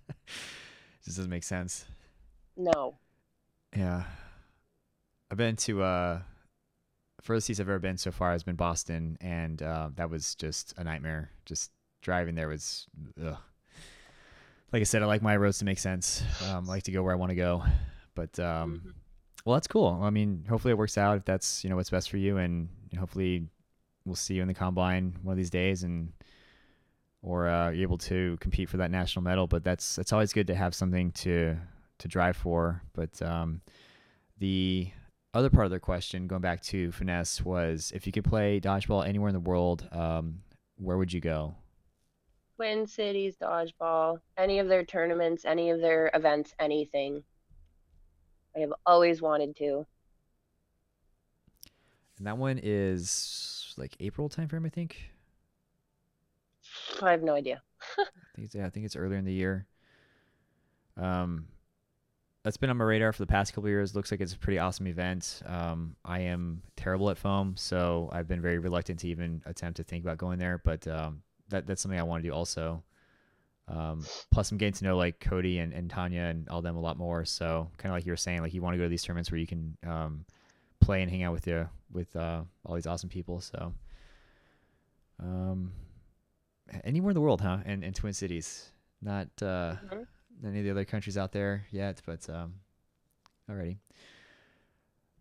this 1.05 1.15
doesn't 1.15 1.29
make 1.29 1.43
sense. 1.43 1.85
No. 2.57 2.97
Yeah. 3.75 4.03
I've 5.31 5.37
been 5.37 5.55
to 5.57 5.83
uh 5.83 6.19
furthest 7.21 7.49
east 7.49 7.59
I've 7.59 7.69
ever 7.69 7.79
been 7.79 7.97
so 7.97 8.11
far 8.11 8.31
has 8.31 8.43
been 8.43 8.55
Boston 8.55 9.17
and 9.21 9.61
uh, 9.61 9.89
that 9.95 10.09
was 10.09 10.35
just 10.35 10.73
a 10.77 10.83
nightmare. 10.83 11.29
Just 11.45 11.71
driving 12.01 12.35
there 12.35 12.47
was 12.47 12.87
ugh. 13.23 13.37
like 14.71 14.79
I 14.79 14.83
said, 14.83 15.03
I 15.03 15.05
like 15.05 15.21
my 15.21 15.35
roads 15.37 15.59
to 15.59 15.65
make 15.65 15.79
sense. 15.79 16.23
Um, 16.47 16.65
I 16.67 16.73
like 16.73 16.83
to 16.83 16.91
go 16.91 17.03
where 17.03 17.13
I 17.13 17.17
want 17.17 17.29
to 17.29 17.35
go. 17.35 17.63
But 18.19 18.33
um 18.39 18.81
Mhm. 18.85 18.93
well 19.45 19.55
that's 19.57 19.67
cool. 19.67 19.99
I 20.01 20.09
mean, 20.09 20.45
hopefully 20.49 20.73
it 20.73 20.77
works 20.77 20.97
out 20.97 21.17
if 21.17 21.25
that's, 21.25 21.63
you 21.63 21.69
know, 21.69 21.75
what's 21.77 21.89
best 21.97 22.09
for 22.09 22.17
you 22.17 22.37
and 22.37 22.69
hopefully 22.97 23.47
we'll 24.05 24.15
see 24.25 24.35
you 24.35 24.41
in 24.41 24.47
the 24.47 24.53
combine 24.65 25.05
one 25.23 25.33
of 25.33 25.37
these 25.37 25.49
days 25.61 25.83
and 25.83 26.11
or 27.21 27.47
uh, 27.47 27.69
you're 27.69 27.83
able 27.83 27.97
to 27.97 28.37
compete 28.39 28.69
for 28.69 28.77
that 28.77 28.91
national 28.91 29.23
medal. 29.23 29.45
But 29.47 29.63
that's 29.63 29.97
it's 29.97 30.13
always 30.13 30.33
good 30.33 30.47
to 30.47 30.55
have 30.55 30.73
something 30.73 31.11
to 31.23 31.57
to 31.99 32.07
drive 32.07 32.37
for. 32.37 32.81
But 32.93 33.21
um, 33.21 33.61
the 34.39 34.91
other 35.33 35.49
part 35.49 35.65
of 35.65 35.71
their 35.71 35.79
question, 35.81 36.27
going 36.27 36.41
back 36.41 36.61
to 36.63 36.91
finesse, 36.91 37.43
was 37.43 37.91
if 37.93 38.05
you 38.07 38.13
could 38.13 38.23
play 38.23 38.59
dodgeball 38.59 39.05
anywhere 39.05 39.29
in 39.29 39.33
the 39.33 39.49
world, 39.51 39.87
um, 39.91 40.41
where 40.77 40.97
would 40.97 41.11
you 41.13 41.21
go? 41.21 41.55
Twin 42.55 42.87
Cities 42.87 43.35
Dodgeball, 43.41 44.19
any 44.37 44.59
of 44.59 44.67
their 44.67 44.83
tournaments, 44.83 45.45
any 45.45 45.69
of 45.69 45.79
their 45.81 46.09
events, 46.13 46.53
anything. 46.59 47.23
I 48.59 48.63
have 48.63 48.73
always 48.85 49.21
wanted 49.21 49.55
to. 49.57 49.85
And 52.17 52.27
that 52.27 52.37
one 52.37 52.59
is 52.61 53.73
like 53.77 53.95
April 54.01 54.29
timeframe, 54.29 54.65
I 54.65 54.69
think. 54.69 55.11
I 57.01 57.11
have 57.11 57.23
no 57.23 57.33
idea. 57.33 57.61
I 57.97 58.03
think 58.35 58.45
it's, 58.45 58.55
yeah, 58.55 58.65
I 58.65 58.69
think 58.69 58.85
it's 58.85 58.97
earlier 58.97 59.17
in 59.17 59.23
the 59.23 59.33
year. 59.33 59.65
Um, 60.97 61.47
that's 62.43 62.57
been 62.57 62.69
on 62.69 62.75
my 62.75 62.83
radar 62.83 63.13
for 63.13 63.21
the 63.21 63.27
past 63.27 63.53
couple 63.53 63.67
of 63.67 63.71
years. 63.71 63.95
Looks 63.95 64.11
like 64.11 64.19
it's 64.19 64.33
a 64.33 64.37
pretty 64.37 64.59
awesome 64.59 64.87
event. 64.87 65.41
Um, 65.45 65.95
I 66.03 66.19
am 66.19 66.61
terrible 66.75 67.09
at 67.09 67.17
foam, 67.17 67.55
so 67.55 68.09
I've 68.11 68.27
been 68.27 68.41
very 68.41 68.59
reluctant 68.59 68.99
to 68.99 69.07
even 69.07 69.41
attempt 69.45 69.77
to 69.77 69.83
think 69.83 70.03
about 70.03 70.17
going 70.17 70.39
there. 70.39 70.57
But 70.57 70.85
um, 70.87 71.21
that 71.47 71.67
that's 71.67 71.81
something 71.81 71.99
I 71.99 72.03
want 72.03 72.23
to 72.23 72.29
do 72.29 72.35
also. 72.35 72.83
Um, 73.69 74.03
plus, 74.31 74.51
I'm 74.51 74.57
getting 74.57 74.73
to 74.73 74.83
know 74.83 74.97
like 74.97 75.19
Cody 75.19 75.59
and, 75.59 75.71
and 75.73 75.89
Tanya 75.89 76.21
and 76.23 76.49
all 76.49 76.61
them 76.61 76.75
a 76.75 76.79
lot 76.81 76.97
more. 76.97 77.23
So 77.23 77.69
kind 77.77 77.91
of 77.91 77.95
like 77.97 78.05
you 78.05 78.11
were 78.11 78.17
saying, 78.17 78.41
like 78.41 78.53
you 78.53 78.61
want 78.61 78.73
to 78.73 78.77
go 78.77 78.83
to 78.85 78.89
these 78.89 79.03
tournaments 79.03 79.31
where 79.31 79.39
you 79.39 79.45
can 79.47 79.77
um, 79.85 80.25
play 80.81 81.01
and 81.03 81.11
hang 81.11 81.23
out 81.23 81.33
with 81.33 81.45
you 81.45 81.69
with 81.91 82.15
uh, 82.15 82.41
all 82.65 82.75
these 82.75 82.87
awesome 82.87 83.09
people. 83.09 83.41
So 83.41 83.73
um, 85.21 85.71
anywhere 86.83 87.11
in 87.11 87.15
the 87.15 87.21
world, 87.21 87.41
huh? 87.41 87.59
And 87.65 87.83
and 87.83 87.95
Twin 87.95 88.13
Cities, 88.13 88.71
not 89.01 89.27
uh, 89.41 89.75
Mhm. 89.85 90.07
any 90.45 90.59
of 90.59 90.65
the 90.65 90.71
other 90.71 90.85
countries 90.85 91.17
out 91.17 91.31
there 91.31 91.65
yet, 91.71 92.01
but 92.05 92.27
um, 92.29 92.55
alrighty. 93.49 93.77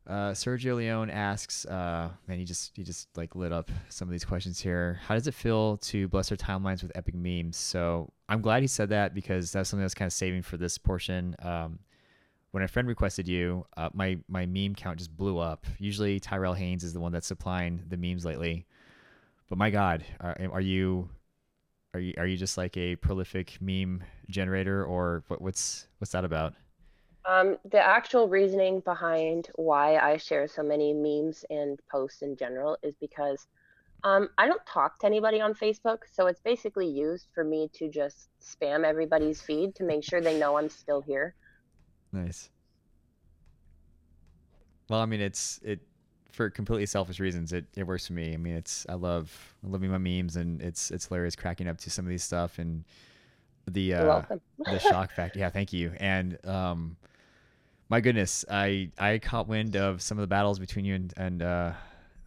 Uh, 0.09 0.33
Sergio 0.33 0.77
Leone 0.77 1.11
asks, 1.11 1.67
uh, 1.67 2.09
man, 2.27 2.39
he 2.39 2.45
just 2.47 2.73
he 2.75 2.83
just 2.83 3.09
like 3.15 3.37
lit 3.37 3.53
up 3.53 3.71
some 3.91 4.09
of 4.09 4.13
these 4.13 4.25
questions 4.25 4.59
here. 4.59 4.99
How 5.07 5.15
does 5.15 5.27
it 5.27 5.35
feel 5.35 5.77
to 5.79 6.09
bless 6.09 6.31
our 6.31 6.37
timelines 6.39 6.83
with 6.83 6.93
epic 6.95 7.15
memes? 7.15 7.59
So 7.59 8.11
I'm 8.27 8.41
glad 8.41 8.63
he 8.63 8.69
said 8.69 8.89
that 8.89 9.15
because 9.15 9.53
that's 9.53 9.69
something 9.69 9.85
was 9.85 9.95
kind 9.95 10.07
of 10.07 10.15
saving 10.15 10.43
for 10.43 10.57
this 10.57 10.79
portion. 10.79 11.37
Um, 11.43 11.81
when 12.53 12.63
a 12.63 12.69
friend 12.69 12.89
requested 12.89 13.29
you, 13.29 13.67
uh, 13.77 13.91
my 13.93 14.17
my 14.29 14.47
meme 14.47 14.75
count 14.75 14.99
just 14.99 15.15
blew 15.15 15.37
up. 15.37 15.67
Usually 15.79 16.19
Tyrell 16.19 16.55
Haynes 16.55 16.85
is 16.85 16.95
the 16.95 17.01
one 17.01 17.13
that's 17.13 17.27
supplying 17.27 17.83
the 17.87 17.99
memes 17.99 18.25
lately, 18.25 18.67
but 19.51 19.59
my 19.59 19.69
God, 19.69 20.07
are, 20.21 20.35
are 20.51 20.61
you 20.63 21.11
are 21.93 22.01
you 22.01 22.15
are 22.17 22.27
you 22.27 22.39
just 22.39 22.57
like 22.57 22.79
a 22.79 22.97
prolific 22.97 23.59
meme 23.61 24.03
generator, 24.31 24.83
or 24.83 25.23
what, 25.29 25.43
what's 25.43 25.87
what's 25.99 26.13
that 26.13 26.25
about? 26.25 26.55
Um, 27.29 27.59
the 27.71 27.79
actual 27.79 28.27
reasoning 28.27 28.81
behind 28.81 29.51
why 29.57 29.99
I 29.99 30.17
share 30.17 30.49
so 30.49 30.63
many 30.63 30.95
memes 30.95 31.45
and 31.51 31.79
posts 31.91 32.23
in 32.23 32.37
general 32.37 32.79
is 32.83 32.95
because 33.03 33.47
um, 34.03 34.31
I 34.39 34.47
don't 34.47 34.65
talk 34.65 34.99
to 35.01 35.07
anybody 35.07 35.39
on 35.39 35.53
Facebook, 35.53 35.99
so 36.11 36.27
it's 36.27 36.41
basically 36.41 36.87
used 36.87 37.27
for 37.35 37.45
me 37.45 37.69
to 37.75 37.91
just 37.91 38.31
spam 38.41 38.83
everybody's 38.83 39.43
feed 39.43 39.75
to 39.75 39.85
make 39.85 40.05
sure 40.05 40.23
they 40.23 40.39
know 40.39 40.57
I'm 40.57 40.71
still 40.71 41.03
here. 41.03 41.35
Nice. 42.13 42.49
Well, 44.89 45.01
I 45.01 45.05
mean, 45.05 45.21
it's 45.21 45.61
it 45.63 45.81
for 46.33 46.49
completely 46.49 46.87
selfish 46.87 47.21
reasons. 47.21 47.53
It 47.53 47.67
it 47.77 47.87
works 47.87 48.07
for 48.07 48.15
me. 48.15 48.33
I 48.33 48.39
mean, 48.39 48.55
it's 48.55 48.87
I 48.89 48.95
love 48.95 49.55
I 49.63 49.69
love 49.69 49.83
my 49.83 49.99
memes, 49.99 50.37
and 50.37 50.63
it's 50.63 50.91
it's 50.91 51.09
hilarious 51.09 51.37
cracking 51.37 51.69
up 51.69 51.77
to 51.79 51.91
some 51.91 52.07
of 52.07 52.09
these 52.09 52.25
stuff 52.25 52.59
and 52.59 52.85
the 53.67 53.93
uh, 53.93 54.23
the 54.65 54.79
shock 54.79 55.13
factor. 55.13 55.41
Yeah, 55.41 55.51
thank 55.51 55.75
you. 55.75 55.93
And 55.99 56.39
um, 56.47 56.97
my 57.89 58.01
goodness, 58.01 58.45
I 58.51 58.91
I 58.99 59.19
caught 59.19 59.49
wind 59.49 59.77
of 59.77 60.03
some 60.03 60.19
of 60.19 60.23
the 60.23 60.27
battles 60.29 60.59
between 60.59 60.85
you 60.85 60.95
and 60.95 61.15
and 61.17 61.43
uh, 61.43 61.73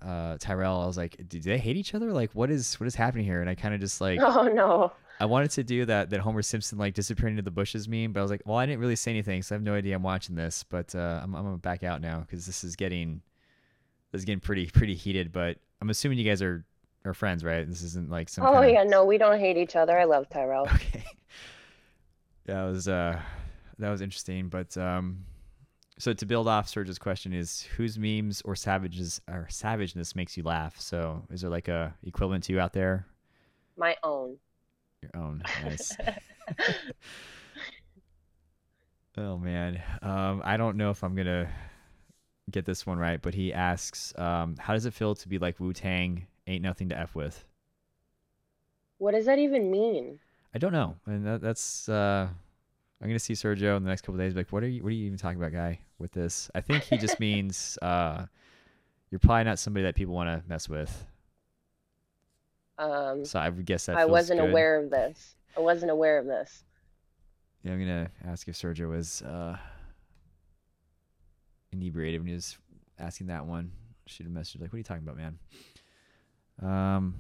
uh, 0.01 0.37
Tyrell. 0.39 0.81
I 0.81 0.85
was 0.87 0.97
like, 0.97 1.17
do 1.27 1.39
they 1.39 1.57
hate 1.57 1.77
each 1.77 1.93
other? 1.93 2.11
Like, 2.11 2.31
what 2.33 2.49
is 2.49 2.79
what 2.79 2.87
is 2.87 2.95
happening 2.95 3.25
here? 3.25 3.41
And 3.41 3.49
I 3.49 3.55
kind 3.55 3.73
of 3.73 3.79
just 3.79 4.01
like 4.01 4.19
Oh 4.23 4.43
no. 4.47 4.91
I 5.19 5.25
wanted 5.25 5.51
to 5.51 5.63
do 5.63 5.85
that 5.85 6.09
that 6.09 6.19
Homer 6.21 6.41
Simpson 6.41 6.79
like 6.79 6.95
disappearing 6.95 7.33
into 7.33 7.43
the 7.43 7.51
bushes 7.51 7.87
meme, 7.87 8.11
but 8.11 8.21
I 8.21 8.23
was 8.23 8.31
like, 8.31 8.41
well, 8.45 8.57
I 8.57 8.65
didn't 8.65 8.79
really 8.79 8.95
say 8.95 9.11
anything, 9.11 9.43
so 9.43 9.53
I 9.53 9.57
have 9.57 9.63
no 9.63 9.75
idea 9.75 9.95
I'm 9.95 10.01
watching 10.03 10.35
this. 10.35 10.63
But 10.63 10.95
uh, 10.95 11.19
I'm 11.21 11.35
I'm 11.35 11.43
gonna 11.43 11.57
back 11.57 11.83
out 11.83 12.01
now 12.01 12.21
because 12.21 12.45
this 12.47 12.63
is 12.63 12.75
getting 12.75 13.21
this 14.11 14.19
is 14.21 14.25
getting 14.25 14.39
pretty 14.39 14.65
pretty 14.67 14.95
heated. 14.95 15.31
But 15.31 15.57
I'm 15.79 15.91
assuming 15.91 16.17
you 16.17 16.23
guys 16.23 16.41
are 16.41 16.65
are 17.05 17.13
friends, 17.13 17.43
right? 17.43 17.67
This 17.69 17.83
isn't 17.83 18.09
like 18.09 18.29
some. 18.29 18.45
Oh 18.47 18.53
kinda- 18.53 18.71
yeah, 18.71 18.83
no, 18.83 19.05
we 19.05 19.19
don't 19.19 19.39
hate 19.39 19.57
each 19.57 19.75
other. 19.75 19.99
I 19.99 20.05
love 20.05 20.27
Tyrell. 20.29 20.67
Okay. 20.73 21.03
Yeah, 22.47 22.67
it 22.67 22.71
was 22.71 22.87
uh 22.87 23.19
that 23.77 23.91
was 23.91 24.01
interesting, 24.01 24.49
but 24.49 24.75
um 24.75 25.25
so 26.01 26.13
to 26.13 26.25
build 26.25 26.47
off 26.47 26.67
Serge's 26.67 26.97
question 26.97 27.31
is 27.31 27.61
whose 27.77 27.99
memes 27.99 28.41
or 28.43 28.55
savages 28.55 29.21
or 29.29 29.45
savageness 29.51 30.15
makes 30.15 30.35
you 30.35 30.41
laugh? 30.41 30.79
So 30.79 31.21
is 31.29 31.41
there 31.41 31.49
like 31.51 31.67
a 31.67 31.93
equivalent 32.03 32.45
to 32.45 32.53
you 32.53 32.59
out 32.59 32.73
there? 32.73 33.05
My 33.77 33.95
own. 34.01 34.37
Your 35.03 35.11
own. 35.15 35.43
Nice. 35.63 35.95
oh 39.17 39.37
man. 39.37 39.79
Um 40.01 40.41
I 40.43 40.57
don't 40.57 40.75
know 40.75 40.89
if 40.89 41.03
I'm 41.03 41.15
gonna 41.15 41.47
get 42.49 42.65
this 42.65 42.87
one 42.87 42.97
right, 42.97 43.21
but 43.21 43.35
he 43.35 43.53
asks, 43.53 44.11
um, 44.17 44.55
how 44.57 44.73
does 44.73 44.87
it 44.87 44.95
feel 44.95 45.13
to 45.13 45.29
be 45.29 45.37
like 45.37 45.59
Wu 45.59 45.71
Tang 45.71 46.25
ain't 46.47 46.63
nothing 46.63 46.89
to 46.89 46.97
F 46.97 47.13
with? 47.13 47.45
What 48.97 49.13
does 49.13 49.25
that 49.25 49.37
even 49.37 49.69
mean? 49.69 50.17
I 50.53 50.57
don't 50.57 50.73
know, 50.73 50.95
and 51.05 51.25
that, 51.27 51.41
that's 51.41 51.87
uh, 51.87 52.27
I'm 53.01 53.07
gonna 53.07 53.19
see 53.19 53.33
Sergio 53.33 53.77
in 53.77 53.83
the 53.83 53.89
next 53.89 54.01
couple 54.01 54.17
days. 54.17 54.35
Like, 54.35 54.51
what 54.51 54.63
are 54.63 54.67
you? 54.67 54.83
What 54.83 54.89
are 54.89 54.95
you 54.95 55.05
even 55.05 55.17
talking 55.17 55.37
about, 55.37 55.53
guy? 55.53 55.79
With 56.01 56.11
this, 56.13 56.49
I 56.55 56.61
think 56.61 56.83
he 56.83 56.97
just 56.97 57.19
means 57.27 57.77
uh, 57.81 58.25
you're 59.11 59.19
probably 59.19 59.43
not 59.43 59.59
somebody 59.59 59.83
that 59.83 59.95
people 59.95 60.13
want 60.15 60.29
to 60.29 60.43
mess 60.49 60.67
with. 60.67 61.05
Um, 62.77 63.23
So 63.23 63.39
I 63.39 63.49
would 63.49 63.65
guess 63.65 63.85
that 63.85 63.95
I 63.95 64.05
wasn't 64.05 64.39
good. 64.39 64.49
aware 64.49 64.77
of 64.83 64.89
this. 64.89 65.35
I 65.55 65.59
wasn't 65.59 65.91
aware 65.91 66.17
of 66.17 66.25
this. 66.25 66.63
Yeah, 67.63 67.73
I'm 67.73 67.79
gonna 67.79 68.09
ask 68.25 68.47
if 68.47 68.55
Sergio 68.55 68.89
was 68.89 69.21
uh, 69.21 69.55
inebriated 71.71 72.21
when 72.21 72.27
he 72.27 72.33
was 72.33 72.57
asking 72.99 73.27
that 73.27 73.45
one. 73.45 73.71
Shoot 74.07 74.25
a 74.25 74.29
message 74.29 74.59
like, 74.59 74.71
"What 74.71 74.75
are 74.75 74.79
you 74.79 74.83
talking 74.83 75.03
about, 75.07 75.17
man?" 75.17 75.37
Um, 76.61 77.15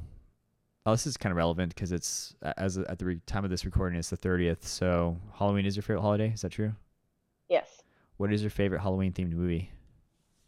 oh, 0.85 0.91
this 0.91 1.05
is 1.05 1.15
kind 1.17 1.31
of 1.31 1.37
relevant 1.37 1.73
because 1.75 1.91
it's 1.91 2.35
as 2.57 2.77
at 2.77 2.97
the 2.97 3.05
re- 3.05 3.21
time 3.27 3.43
of 3.43 3.51
this 3.51 3.65
recording, 3.65 3.99
it's 3.99 4.09
the 4.09 4.17
30th. 4.17 4.63
So 4.63 5.17
Halloween 5.37 5.65
is 5.67 5.75
your 5.75 5.83
favorite 5.83 6.01
holiday. 6.01 6.31
Is 6.33 6.41
that 6.41 6.51
true? 6.51 6.73
What 8.21 8.31
is 8.31 8.43
your 8.43 8.51
favorite 8.51 8.81
Halloween 8.81 9.13
themed 9.13 9.31
movie? 9.31 9.71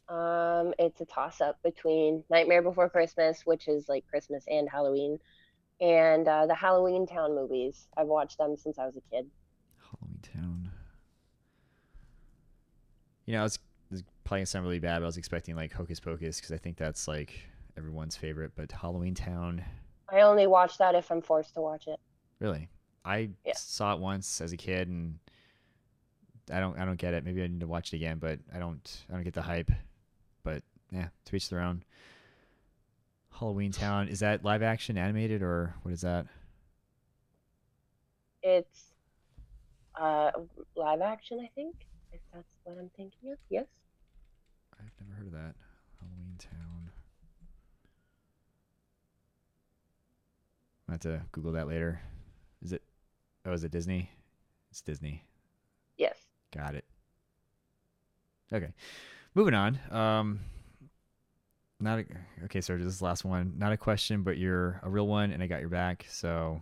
Um, 0.07 0.75
it's 0.77 1.01
a 1.01 1.05
toss 1.05 1.41
up 1.41 1.57
between 1.63 2.23
Nightmare 2.29 2.61
Before 2.61 2.87
Christmas, 2.87 3.41
which 3.47 3.67
is 3.67 3.89
like 3.89 4.05
Christmas 4.07 4.43
and 4.47 4.69
Halloween, 4.69 5.17
and 5.81 6.27
uh, 6.27 6.45
the 6.45 6.53
Halloween 6.53 7.07
Town 7.07 7.33
movies. 7.33 7.87
I've 7.97 8.05
watched 8.05 8.37
them 8.37 8.55
since 8.57 8.77
I 8.77 8.85
was 8.85 8.95
a 8.95 9.01
kid. 9.09 9.25
Halloween 9.89 10.19
Town. 10.21 10.71
You 13.25 13.33
know, 13.33 13.39
I 13.39 13.43
was, 13.43 13.57
I 13.91 13.95
was 14.39 14.53
really 14.53 14.77
bad, 14.77 14.99
but 14.99 15.05
I 15.05 15.07
was 15.07 15.17
expecting 15.17 15.55
like 15.55 15.73
Hocus 15.73 15.99
Pocus 15.99 16.35
because 16.39 16.51
I 16.51 16.57
think 16.57 16.77
that's 16.77 17.07
like 17.07 17.33
everyone's 17.75 18.15
favorite. 18.15 18.51
But 18.55 18.71
Halloween 18.71 19.15
Town, 19.15 19.65
I 20.11 20.21
only 20.21 20.45
watch 20.45 20.77
that 20.77 20.93
if 20.93 21.09
I'm 21.09 21.23
forced 21.23 21.55
to 21.55 21.61
watch 21.61 21.87
it. 21.87 21.99
really, 22.39 22.69
I 23.03 23.31
Yeah. 23.43 23.53
saw 23.55 23.95
it 23.95 23.99
once 23.99 24.41
as 24.41 24.53
a 24.53 24.57
kid, 24.57 24.89
and 24.89 25.17
I 26.51 26.59
don't, 26.59 26.77
I 26.77 26.85
don't 26.85 26.97
get 26.97 27.13
it. 27.13 27.23
Maybe 27.23 27.43
I 27.43 27.47
need 27.47 27.61
to 27.61 27.67
watch 27.67 27.93
it 27.93 27.97
again, 27.97 28.17
but 28.19 28.39
I 28.53 28.59
don't, 28.59 29.05
I 29.09 29.13
don't 29.13 29.23
get 29.23 29.33
the 29.33 29.41
hype. 29.41 29.71
But 30.43 30.63
yeah, 30.91 31.07
to 31.25 31.35
each 31.35 31.49
their 31.49 31.61
own. 31.61 31.83
Halloween 33.31 33.71
Town 33.73 34.07
is 34.07 34.19
that 34.19 34.43
live 34.43 34.63
action, 34.63 34.97
animated, 34.97 35.41
or 35.41 35.75
what 35.83 35.93
is 35.93 36.01
that? 36.01 36.27
It's 38.41 38.93
uh, 39.99 40.31
live 40.75 41.01
action, 41.01 41.39
I 41.39 41.49
think, 41.55 41.75
if 42.11 42.19
that's 42.33 42.55
what 42.63 42.77
I'm 42.77 42.89
thinking 42.97 43.31
of. 43.31 43.37
Yes. 43.49 43.65
I've 44.73 44.91
never 44.99 45.17
heard 45.17 45.27
of 45.27 45.33
that. 45.33 45.55
Halloween 45.99 46.35
Town. 46.37 46.91
I 50.89 50.91
have 50.93 51.01
to 51.01 51.21
Google 51.31 51.53
that 51.53 51.67
later. 51.67 52.01
Is 52.61 52.73
it? 52.73 52.83
Oh, 53.45 53.53
is 53.53 53.63
it 53.63 53.71
Disney? 53.71 54.09
It's 54.71 54.81
Disney. 54.81 55.23
Got 56.55 56.75
it. 56.75 56.85
Okay, 58.51 58.73
moving 59.33 59.53
on. 59.53 59.79
Um, 59.89 60.41
not 61.79 61.99
a, 61.99 62.05
okay, 62.45 62.61
sir. 62.61 62.77
This 62.77 62.87
is 62.87 62.99
the 62.99 63.05
last 63.05 63.25
one. 63.25 63.53
Not 63.57 63.73
a 63.73 63.77
question, 63.77 64.23
but 64.23 64.37
you're 64.37 64.79
a 64.83 64.89
real 64.89 65.07
one, 65.07 65.31
and 65.31 65.41
I 65.41 65.47
got 65.47 65.61
your 65.61 65.69
back. 65.69 66.05
So 66.09 66.61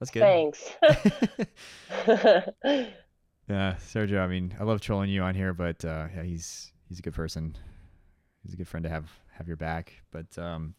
that's 0.00 0.10
good. 0.10 0.20
Thanks. 0.20 0.76
Yeah, 3.48 3.76
Sergio. 3.80 4.20
I 4.20 4.26
mean, 4.26 4.54
I 4.60 4.64
love 4.64 4.80
trolling 4.80 5.08
you 5.08 5.22
on 5.22 5.34
here, 5.34 5.54
but 5.54 5.82
uh, 5.84 6.08
yeah, 6.14 6.22
he's 6.22 6.70
he's 6.88 6.98
a 6.98 7.02
good 7.02 7.14
person. 7.14 7.56
He's 8.42 8.52
a 8.52 8.56
good 8.56 8.68
friend 8.68 8.84
to 8.84 8.90
have 8.90 9.10
have 9.32 9.48
your 9.48 9.56
back. 9.56 9.94
But 10.10 10.36
um, 10.36 10.74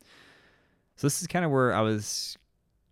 so 0.96 1.08
this 1.08 1.22
is 1.22 1.28
kind 1.28 1.44
of 1.44 1.52
where 1.52 1.74
I 1.74 1.82
was 1.82 2.38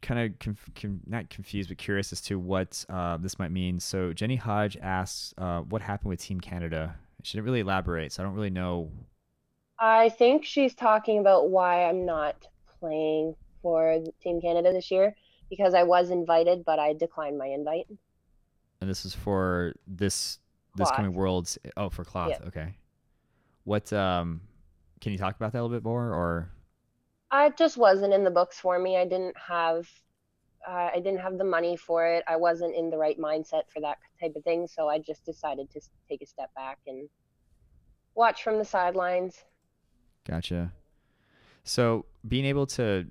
kind 0.02 0.20
of 0.20 0.39
conf- 0.39 0.70
con- 0.76 1.02
not 1.06 1.30
confused, 1.30 1.70
but 1.70 1.78
curious 1.78 2.12
as 2.12 2.22
to 2.22 2.39
what 2.39 2.86
uh, 2.89 3.18
this 3.18 3.39
might 3.39 3.52
mean. 3.52 3.80
So 3.80 4.14
Jenny 4.14 4.36
Hodge 4.36 4.78
asks, 4.82 5.34
uh, 5.38 5.62
"What 5.62 5.82
happened 5.82 6.10
with 6.10 6.22
Team 6.22 6.39
Canada?" 6.39 6.95
She 7.24 7.38
didn't 7.38 7.45
really 7.45 7.62
elaborate, 7.62 8.12
so 8.12 8.24
I 8.24 8.26
don't 8.26 8.36
really 8.36 8.50
know. 8.50 8.91
I 9.80 10.10
think 10.10 10.45
she's 10.45 10.74
talking 10.74 11.20
about 11.20 11.50
why 11.50 11.86
I'm 11.86 12.06
not 12.06 12.48
playing 12.80 13.36
for 13.62 14.04
Team 14.22 14.41
Canada 14.41 14.72
this 14.72 14.89
year 14.91 15.16
because 15.50 15.74
I 15.74 15.84
was 15.84 16.10
invited, 16.10 16.66
but 16.66 16.80
I 16.80 16.93
declined 16.93 17.38
my 17.38 17.48
invite. 17.48 17.88
And 18.82 18.89
this 18.89 19.06
is 19.06 19.14
for 19.14 19.74
this 19.88 20.39
this 20.76 20.91
coming 20.91 21.14
Worlds. 21.14 21.58
Oh, 21.76 21.89
for 21.89 22.04
cloth. 22.04 22.30
Yeah. 22.30 22.48
Okay. 22.48 22.76
What 23.64 23.91
um, 23.91 24.41
can 25.02 25.12
you 25.12 25.18
talk 25.18 25.36
about 25.36 25.52
that 25.54 25.60
a 25.60 25.64
little 25.64 25.76
bit 25.76 25.84
more, 25.84 26.14
or 26.14 26.50
I 27.32 27.49
just 27.49 27.78
wasn't 27.78 28.13
in 28.13 28.23
the 28.23 28.32
books 28.32 28.59
for 28.59 28.80
me. 28.80 28.97
I 28.97 29.05
didn't 29.05 29.36
have 29.38 29.88
uh, 30.67 30.89
I 30.93 30.95
didn't 30.95 31.19
have 31.19 31.38
the 31.38 31.43
money 31.43 31.78
for 31.78 32.05
it. 32.05 32.23
I 32.28 32.36
wasn't 32.36 32.75
in 32.75 32.89
the 32.89 32.97
right 32.97 33.17
mindset 33.17 33.63
for 33.69 33.80
that 33.82 33.97
type 34.19 34.34
of 34.36 34.43
thing, 34.43 34.67
so 34.67 34.89
I 34.89 34.99
just 34.99 35.25
decided 35.25 35.71
to 35.71 35.82
take 36.09 36.21
a 36.21 36.25
step 36.25 36.53
back 36.55 36.80
and 36.88 37.07
watch 38.15 38.43
from 38.43 38.57
the 38.57 38.65
sidelines. 38.65 39.45
Gotcha. 40.28 40.73
So 41.63 42.05
being 42.28 42.45
able 42.45 42.65
to, 42.67 43.05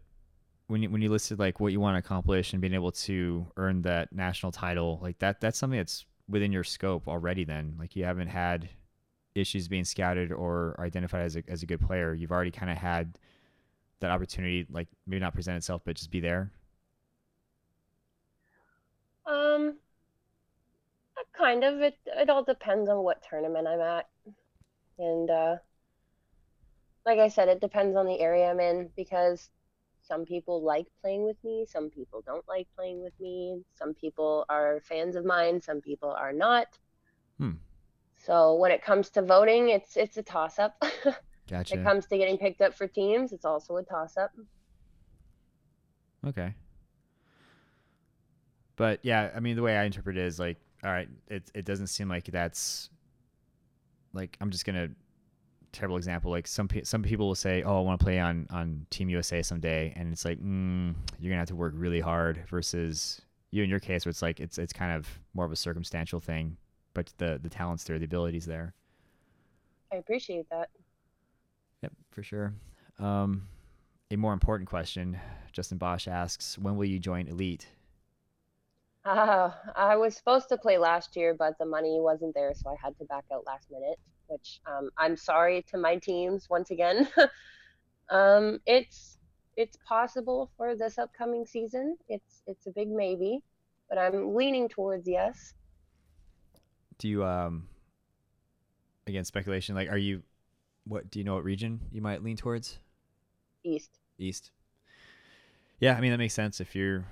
when 0.67 0.83
you 0.83 0.91
when 0.91 1.01
you 1.01 1.11
listed 1.11 1.39
like 1.39 1.61
what 1.61 1.73
you 1.73 1.81
want 1.81 1.95
to 1.95 1.99
accomplish 1.99 2.53
and 2.53 2.61
being 2.61 2.75
able 2.75 2.93
to 2.93 3.47
earn 3.57 3.83
that 3.83 4.13
national 4.13 4.53
title, 4.53 4.99
like 5.03 5.19
that 5.21 5.41
that's 5.41 5.59
something 5.59 5.79
that's 5.79 6.05
within 6.29 6.53
your 6.53 6.65
scope 6.65 7.09
already. 7.09 7.45
Then, 7.45 7.77
like 7.79 7.97
you 7.97 8.05
haven't 8.05 8.29
had 8.29 8.69
issues 9.35 9.69
being 9.69 9.85
scouted 9.85 10.33
or 10.33 10.77
identified 10.79 11.23
as 11.23 11.37
a 11.37 11.43
as 11.49 11.63
a 11.63 11.67
good 11.67 11.81
player. 11.81 12.13
You've 12.13 12.33
already 12.33 12.51
kind 12.51 12.71
of 12.71 12.77
had 12.77 13.19
that 14.01 14.11
opportunity, 14.11 14.67
like 14.71 14.89
maybe 15.07 15.21
not 15.21 15.35
present 15.35 15.57
itself, 15.57 15.83
but 15.85 15.97
just 15.97 16.11
be 16.11 16.21
there. 16.21 16.51
Um, 19.27 19.77
uh, 21.17 21.23
kind 21.37 21.65
of. 21.65 21.81
It 21.81 21.99
it 22.07 22.31
all 22.31 22.45
depends 22.45 22.89
on 22.89 23.03
what 23.03 23.25
tournament 23.29 23.67
I'm 23.67 23.81
at, 23.81 24.09
and 24.99 25.31
uh, 25.31 25.57
like 27.05 27.19
I 27.19 27.29
said, 27.29 27.49
it 27.49 27.61
depends 27.61 27.97
on 27.97 28.07
the 28.07 28.21
area 28.21 28.51
I'm 28.51 28.61
in 28.61 28.91
because 28.97 29.51
some 30.03 30.25
people 30.25 30.63
like 30.63 30.87
playing 31.01 31.25
with 31.25 31.37
me, 31.43 31.67
some 31.69 31.91
people 31.91 32.23
don't 32.25 32.47
like 32.49 32.69
playing 32.77 33.03
with 33.03 33.19
me, 33.21 33.63
some 33.75 33.95
people 33.95 34.45
are 34.49 34.81
fans 34.85 35.17
of 35.17 35.25
mine, 35.25 35.61
some 35.61 35.81
people 35.81 36.11
are 36.11 36.33
not. 36.33 36.67
Hmm. 37.39 37.53
So 38.25 38.55
when 38.55 38.71
it 38.71 38.83
comes 38.83 39.11
to 39.11 39.23
voting, 39.23 39.71
it's 39.71 39.97
it's 39.97 40.17
a 40.17 40.23
toss 40.23 40.59
up. 40.59 40.81
when 41.49 41.61
Gotcha. 41.61 41.81
it 41.81 41.85
comes 41.85 42.07
to 42.07 42.19
getting 42.19 42.39
picked 42.39 42.61
up 42.61 42.75
for 42.75 42.87
teams, 42.87 43.33
it's 43.33 43.45
also 43.45 43.77
a 43.77 43.83
toss 43.83 44.17
up. 44.17 44.33
Okay. 46.27 46.55
But 48.77 49.01
yeah, 49.03 49.31
I 49.35 49.41
mean, 49.41 49.57
the 49.57 49.63
way 49.63 49.77
I 49.77 49.85
interpret 49.85 50.17
it 50.17 50.25
is 50.25 50.39
like, 50.39 50.59
all 50.85 50.91
right, 50.91 51.09
it 51.29 51.51
it 51.55 51.65
doesn't 51.65 51.87
seem 51.87 52.09
like 52.09 52.25
that's 52.27 52.91
like 54.13 54.37
I'm 54.41 54.51
just 54.51 54.65
gonna 54.65 54.89
terrible 55.73 55.97
example. 55.97 56.31
Like 56.31 56.47
some 56.47 56.69
pe- 56.69 56.83
some 56.83 57.03
people 57.03 57.29
will 57.29 57.35
say, 57.35 57.63
oh, 57.63 57.79
I 57.79 57.81
want 57.81 58.01
to 58.01 58.05
play 58.05 58.19
on 58.19 58.47
on 58.51 58.87
Team 58.91 59.09
USA 59.09 59.43
someday, 59.43 59.93
and 59.97 60.13
it's 60.13 60.25
like, 60.25 60.41
mm, 60.41 60.95
you're 61.19 61.31
gonna 61.31 61.41
have 61.41 61.49
to 61.49 61.57
work 61.57 61.75
really 61.77 62.01
hard. 62.01 62.43
Versus 62.49 63.21
you 63.51 63.63
in 63.63 63.71
your 63.71 63.81
case, 63.81 64.05
where 64.05 64.11
it's 64.11 64.23
like 64.23 64.41
it's 64.41 64.59
it's 64.59 64.73
kind 64.73 64.93
of 64.93 65.09
more 65.33 65.47
of 65.47 65.53
a 65.53 65.57
circumstantial 65.57 66.21
thing, 66.21 66.57
but 66.93 67.13
the 67.19 67.39
the 67.43 67.49
talents 67.49 67.85
there, 67.85 67.99
the 67.99 68.05
abilities 68.05 68.47
there. 68.47 68.75
I 69.93 69.97
appreciate 69.97 70.51
that. 70.51 70.71
For 72.17 72.23
sure. 72.23 72.55
Um, 72.99 73.43
a 74.11 74.17
more 74.17 74.33
important 74.33 74.71
question, 74.71 75.21
Justin 75.53 75.77
Bosch 75.77 76.09
asks, 76.09 76.57
when 76.57 76.77
will 76.77 76.87
you 76.87 76.99
join 76.99 77.29
Elite? 77.29 77.69
Uh, 79.05 79.51
I 79.77 79.97
was 79.97 80.17
supposed 80.17 80.49
to 80.49 80.57
play 80.57 80.79
last 80.79 81.15
year, 81.15 81.35
but 81.39 81.59
the 81.59 81.67
money 81.67 81.99
wasn't 82.01 82.35
there, 82.35 82.55
so 82.55 82.71
I 82.71 82.77
had 82.83 82.97
to 83.01 83.05
back 83.05 83.27
out 83.31 83.45
last 83.47 83.71
minute, 83.71 83.99
which 84.29 84.63
um, 84.67 84.89
I'm 84.97 85.15
sorry 85.15 85.63
to 85.71 85.77
my 85.77 85.97
teams 85.97 86.49
once 86.49 86.71
again. 86.71 87.07
um, 88.09 88.61
it's 88.65 89.19
it's 89.59 89.77
possible 89.87 90.51
for 90.57 90.75
this 90.75 90.97
upcoming 90.97 91.45
season. 91.45 91.99
It's 92.09 92.43
it's 92.47 92.67
a 92.67 92.71
big 92.71 92.89
maybe, 92.89 93.41
but 93.91 93.99
I'm 93.99 94.35
leaning 94.35 94.71
towards 94.71 95.07
yes. 95.07 95.53
do 96.97 97.11
you 97.11 97.25
um 97.27 97.69
again 99.07 99.25
speculation 99.27 99.75
like 99.75 99.91
are 99.91 99.99
you 99.99 100.23
what 100.87 101.11
do 101.11 101.19
you 101.19 101.25
know 101.25 101.35
what 101.35 101.45
region 101.45 101.81
you 101.93 102.01
might 102.01 102.23
lean 102.23 102.37
towards 102.37 102.79
East. 103.65 103.99
east 104.19 104.51
yeah 105.81 105.95
i 105.97 106.01
mean 106.01 106.13
that 106.13 106.19
makes 106.19 106.35
sense 106.35 106.61
if 106.61 106.75
you're 106.75 107.05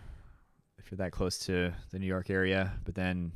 if 0.78 0.90
you're 0.90 0.98
that 0.98 1.10
close 1.12 1.38
to 1.40 1.72
the 1.90 1.98
new 1.98 2.06
york 2.06 2.30
area 2.30 2.72
but 2.84 2.94
then 2.94 3.32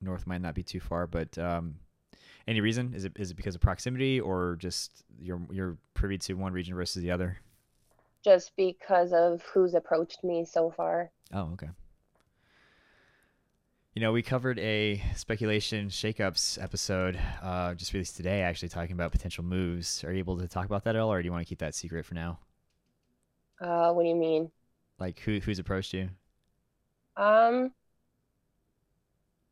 north 0.00 0.26
might 0.26 0.40
not 0.40 0.54
be 0.54 0.62
too 0.62 0.80
far 0.80 1.06
but 1.06 1.36
um 1.38 1.76
any 2.46 2.60
reason 2.60 2.94
is 2.94 3.04
it 3.04 3.12
is 3.16 3.30
it 3.30 3.36
because 3.36 3.54
of 3.54 3.60
proximity 3.60 4.18
or 4.20 4.56
just 4.58 5.04
you're 5.20 5.40
you're 5.52 5.76
privy 5.94 6.16
to 6.18 6.34
one 6.34 6.52
region 6.52 6.74
versus 6.74 7.02
the 7.02 7.10
other 7.10 7.38
Just 8.24 8.52
because 8.56 9.12
of 9.12 9.42
who's 9.52 9.74
approached 9.74 10.24
me 10.24 10.44
so 10.44 10.70
far. 10.70 11.10
Oh, 11.32 11.50
okay. 11.52 11.68
You 13.98 14.04
know, 14.04 14.12
we 14.12 14.22
covered 14.22 14.60
a 14.60 15.02
speculation 15.16 15.88
shakeups 15.88 16.62
episode 16.62 17.18
uh, 17.42 17.74
just 17.74 17.92
released 17.92 18.16
today, 18.16 18.42
actually 18.42 18.68
talking 18.68 18.92
about 18.92 19.10
potential 19.10 19.42
moves. 19.42 20.04
Are 20.04 20.12
you 20.12 20.20
able 20.20 20.38
to 20.38 20.46
talk 20.46 20.66
about 20.66 20.84
that 20.84 20.94
at 20.94 21.00
all, 21.00 21.12
or 21.12 21.20
do 21.20 21.26
you 21.26 21.32
want 21.32 21.44
to 21.44 21.48
keep 21.48 21.58
that 21.58 21.74
secret 21.74 22.06
for 22.06 22.14
now? 22.14 22.38
Uh, 23.60 23.90
what 23.90 24.04
do 24.04 24.08
you 24.08 24.14
mean? 24.14 24.52
Like, 25.00 25.18
who 25.18 25.40
who's 25.40 25.58
approached 25.58 25.94
you? 25.94 26.10
Um, 27.16 27.72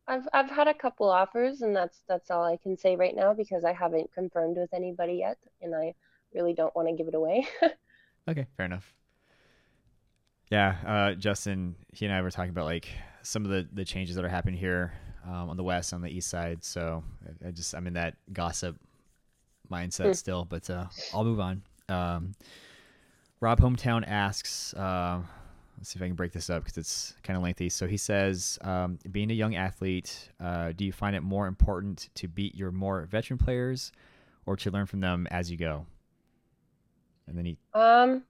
I've 0.07 0.25
I've 0.31 0.49
had 0.49 0.69
a 0.69 0.73
couple 0.73 1.09
offers, 1.09 1.61
and 1.61 1.75
that's 1.75 1.99
that's 2.07 2.31
all 2.31 2.45
I 2.45 2.55
can 2.55 2.77
say 2.77 2.95
right 2.95 3.17
now 3.17 3.33
because 3.33 3.65
I 3.65 3.73
haven't 3.73 4.13
confirmed 4.13 4.55
with 4.55 4.73
anybody 4.73 5.15
yet, 5.15 5.37
and 5.61 5.75
I 5.75 5.93
really 6.33 6.53
don't 6.53 6.73
want 6.73 6.87
to 6.87 6.93
give 6.93 7.09
it 7.09 7.15
away. 7.15 7.45
Okay, 8.29 8.45
fair 8.57 8.65
enough. 8.65 8.93
Yeah, 10.49 10.75
uh, 10.85 11.13
Justin, 11.15 11.75
he 11.93 12.05
and 12.05 12.13
I 12.13 12.21
were 12.21 12.31
talking 12.31 12.49
about 12.49 12.65
like 12.65 12.89
some 13.27 13.43
of 13.43 13.51
the 13.51 13.67
the 13.73 13.83
changes 13.83 14.15
that 14.15 14.23
are 14.23 14.29
happening 14.29 14.57
here 14.57 14.93
um, 15.25 15.49
on 15.49 15.57
the 15.57 15.63
west, 15.63 15.93
on 15.93 16.01
the 16.01 16.09
east 16.09 16.29
side. 16.29 16.63
So 16.63 17.03
I, 17.43 17.49
I 17.49 17.51
just 17.51 17.75
I'm 17.75 17.85
in 17.85 17.93
that 17.93 18.15
gossip 18.31 18.77
mindset 19.69 20.05
Hmm. 20.05 20.13
still, 20.13 20.45
but 20.45 20.69
uh, 20.69 20.85
I'll 21.13 21.25
move 21.25 21.41
on. 21.41 21.61
Um, 21.89 22.35
Rob 23.41 23.59
Hometown 23.59 24.07
asks, 24.07 24.73
uh, 24.73 25.19
let's 25.77 25.89
see 25.89 25.97
if 25.97 26.01
I 26.01 26.07
can 26.07 26.15
break 26.15 26.31
this 26.31 26.49
up 26.49 26.63
because 26.63 26.77
it's 26.77 27.13
kind 27.21 27.35
of 27.35 27.43
lengthy. 27.43 27.69
So 27.69 27.85
he 27.85 27.97
says, 27.97 28.57
um, 28.61 28.97
being 29.11 29.29
a 29.29 29.33
young 29.33 29.55
athlete, 29.55 30.29
uh, 30.39 30.71
do 30.75 30.85
you 30.85 30.93
find 30.93 31.15
it 31.15 31.21
more 31.21 31.47
important 31.47 32.09
to 32.15 32.27
beat 32.27 32.55
your 32.55 32.71
more 32.71 33.05
veteran 33.11 33.37
players, 33.37 33.91
or 34.45 34.55
to 34.55 34.71
learn 34.71 34.85
from 34.85 35.01
them 35.01 35.27
as 35.29 35.51
you 35.51 35.57
go? 35.57 35.85
And 37.27 37.37
then 37.37 37.45
he. 37.45 37.57
Um, 37.73 38.23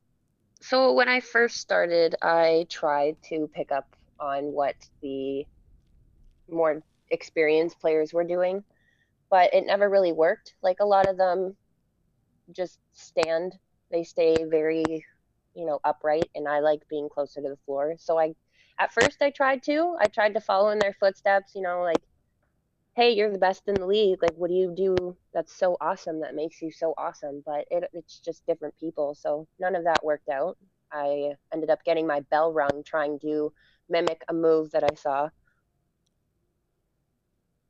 so 0.59 0.91
when 0.93 1.07
I 1.07 1.19
first 1.19 1.57
started, 1.57 2.15
I 2.23 2.65
tried 2.67 3.15
to 3.29 3.47
pick 3.53 3.71
up 3.71 3.95
on 4.19 4.45
what 4.45 4.75
the 5.01 5.45
more 6.49 6.81
experienced 7.11 7.79
players 7.79 8.13
were 8.13 8.23
doing, 8.23 8.63
but 9.29 9.53
it 9.53 9.65
never 9.65 9.89
really 9.89 10.11
worked. 10.11 10.53
Like 10.61 10.77
a 10.79 10.85
lot 10.85 11.07
of 11.07 11.17
them 11.17 11.55
just 12.51 12.79
stand, 12.93 13.57
they 13.91 14.03
stay 14.03 14.35
very, 14.49 14.83
you 15.55 15.65
know, 15.65 15.79
upright, 15.83 16.29
and 16.35 16.47
I 16.47 16.59
like 16.59 16.81
being 16.89 17.09
closer 17.09 17.41
to 17.41 17.49
the 17.49 17.57
floor. 17.65 17.95
So 17.97 18.19
I, 18.19 18.33
at 18.79 18.93
first, 18.93 19.21
I 19.21 19.31
tried 19.31 19.63
to. 19.63 19.95
I 19.99 20.07
tried 20.07 20.33
to 20.35 20.41
follow 20.41 20.69
in 20.69 20.79
their 20.79 20.95
footsteps, 20.99 21.53
you 21.55 21.61
know, 21.61 21.81
like, 21.81 22.01
hey, 22.95 23.11
you're 23.11 23.31
the 23.31 23.37
best 23.37 23.63
in 23.67 23.75
the 23.75 23.85
league. 23.85 24.21
Like, 24.21 24.33
what 24.35 24.49
do 24.49 24.55
you 24.55 24.73
do 24.75 25.15
that's 25.33 25.53
so 25.53 25.77
awesome 25.79 26.21
that 26.21 26.35
makes 26.35 26.61
you 26.61 26.71
so 26.71 26.93
awesome? 26.97 27.43
But 27.45 27.65
it, 27.69 27.83
it's 27.93 28.19
just 28.19 28.45
different 28.47 28.75
people. 28.79 29.15
So 29.15 29.47
none 29.59 29.75
of 29.75 29.83
that 29.83 30.03
worked 30.03 30.29
out. 30.29 30.57
I 30.91 31.33
ended 31.53 31.69
up 31.69 31.83
getting 31.83 32.07
my 32.07 32.21
bell 32.31 32.53
rung 32.53 32.83
trying 32.85 33.19
to 33.19 33.51
mimic 33.89 34.23
a 34.29 34.33
move 34.33 34.71
that 34.71 34.83
I 34.83 34.95
saw. 34.95 35.29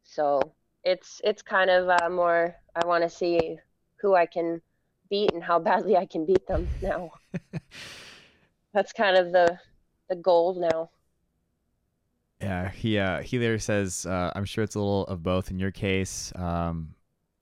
So 0.03 0.53
it's 0.83 1.21
it's 1.23 1.41
kind 1.41 1.69
of 1.69 1.89
uh, 1.89 2.09
more. 2.09 2.55
I 2.75 2.85
want 2.87 3.03
to 3.03 3.09
see 3.09 3.57
who 3.97 4.15
I 4.15 4.25
can 4.25 4.61
beat 5.09 5.33
and 5.33 5.43
how 5.43 5.59
badly 5.69 5.97
I 5.97 6.05
can 6.05 6.25
beat 6.25 6.47
them 6.47 6.67
now. 6.81 7.11
That's 8.73 8.93
kind 8.93 9.17
of 9.17 9.31
the 9.31 9.59
the 10.09 10.15
goal 10.15 10.59
now. 10.59 10.89
Yeah, 12.41 12.69
he 12.69 12.99
uh, 12.99 13.21
he 13.21 13.39
later 13.39 13.59
says, 13.59 14.05
uh, 14.05 14.31
"I'm 14.35 14.45
sure 14.45 14.63
it's 14.63 14.75
a 14.75 14.79
little 14.79 15.05
of 15.07 15.23
both 15.23 15.51
in 15.51 15.59
your 15.59 15.71
case." 15.71 16.31
Um, 16.35 16.93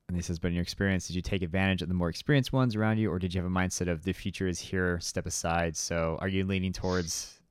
and 0.07 0.15
he 0.15 0.21
says, 0.21 0.39
"But 0.39 0.49
in 0.49 0.53
your 0.53 0.61
experience, 0.63 1.07
did 1.07 1.15
you 1.15 1.21
take 1.21 1.41
advantage 1.41 1.81
of 1.81 1.89
the 1.89 1.93
more 1.93 2.09
experienced 2.09 2.53
ones 2.53 2.75
around 2.75 2.97
you, 2.97 3.11
or 3.11 3.19
did 3.19 3.33
you 3.33 3.41
have 3.41 3.49
a 3.49 3.53
mindset 3.53 3.89
of 3.89 4.03
the 4.03 4.13
future 4.13 4.47
is 4.47 4.59
here, 4.59 4.99
step 5.01 5.25
aside?" 5.25 5.75
So, 5.75 6.17
are 6.21 6.29
you 6.29 6.45
leaning 6.45 6.71
towards 6.71 7.41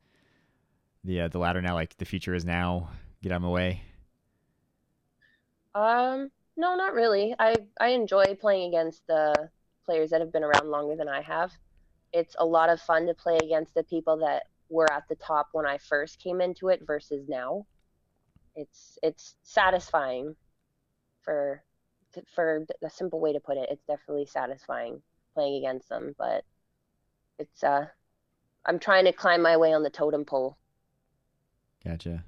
the 1.04 1.22
uh, 1.22 1.28
the 1.28 1.38
latter 1.38 1.60
now, 1.60 1.74
like 1.74 1.96
the 1.98 2.04
future 2.04 2.34
is 2.34 2.44
now, 2.44 2.88
get 3.22 3.32
out 3.32 3.36
of 3.36 3.42
my 3.42 3.48
way? 3.48 3.82
Um, 5.74 6.30
no, 6.56 6.76
not 6.76 6.94
really. 6.94 7.34
I 7.38 7.56
I 7.80 7.88
enjoy 7.88 8.34
playing 8.40 8.68
against 8.68 9.06
the 9.06 9.50
players 9.84 10.10
that 10.10 10.20
have 10.20 10.32
been 10.32 10.44
around 10.44 10.68
longer 10.68 10.96
than 10.96 11.08
I 11.08 11.20
have. 11.20 11.52
It's 12.12 12.36
a 12.38 12.44
lot 12.44 12.70
of 12.70 12.80
fun 12.80 13.06
to 13.06 13.14
play 13.14 13.38
against 13.42 13.74
the 13.74 13.82
people 13.82 14.18
that 14.18 14.44
were 14.68 14.90
at 14.92 15.04
the 15.08 15.16
top 15.16 15.48
when 15.52 15.66
I 15.66 15.78
first 15.78 16.20
came 16.20 16.40
into 16.40 16.68
it 16.68 16.80
versus 16.86 17.28
now. 17.28 17.66
It's 18.56 18.98
it's 19.02 19.34
satisfying 19.42 20.36
for 21.22 21.62
for 22.34 22.64
a 22.82 22.90
simple 22.90 23.20
way 23.20 23.32
to 23.32 23.40
put 23.40 23.56
it. 23.56 23.68
It's 23.70 23.84
definitely 23.84 24.26
satisfying 24.26 25.02
playing 25.34 25.56
against 25.56 25.88
them, 25.88 26.14
but 26.16 26.44
it's 27.38 27.64
uh 27.64 27.86
I'm 28.64 28.78
trying 28.78 29.04
to 29.06 29.12
climb 29.12 29.42
my 29.42 29.56
way 29.56 29.74
on 29.74 29.82
the 29.82 29.90
totem 29.90 30.24
pole. 30.24 30.56
Gotcha. 31.84 32.24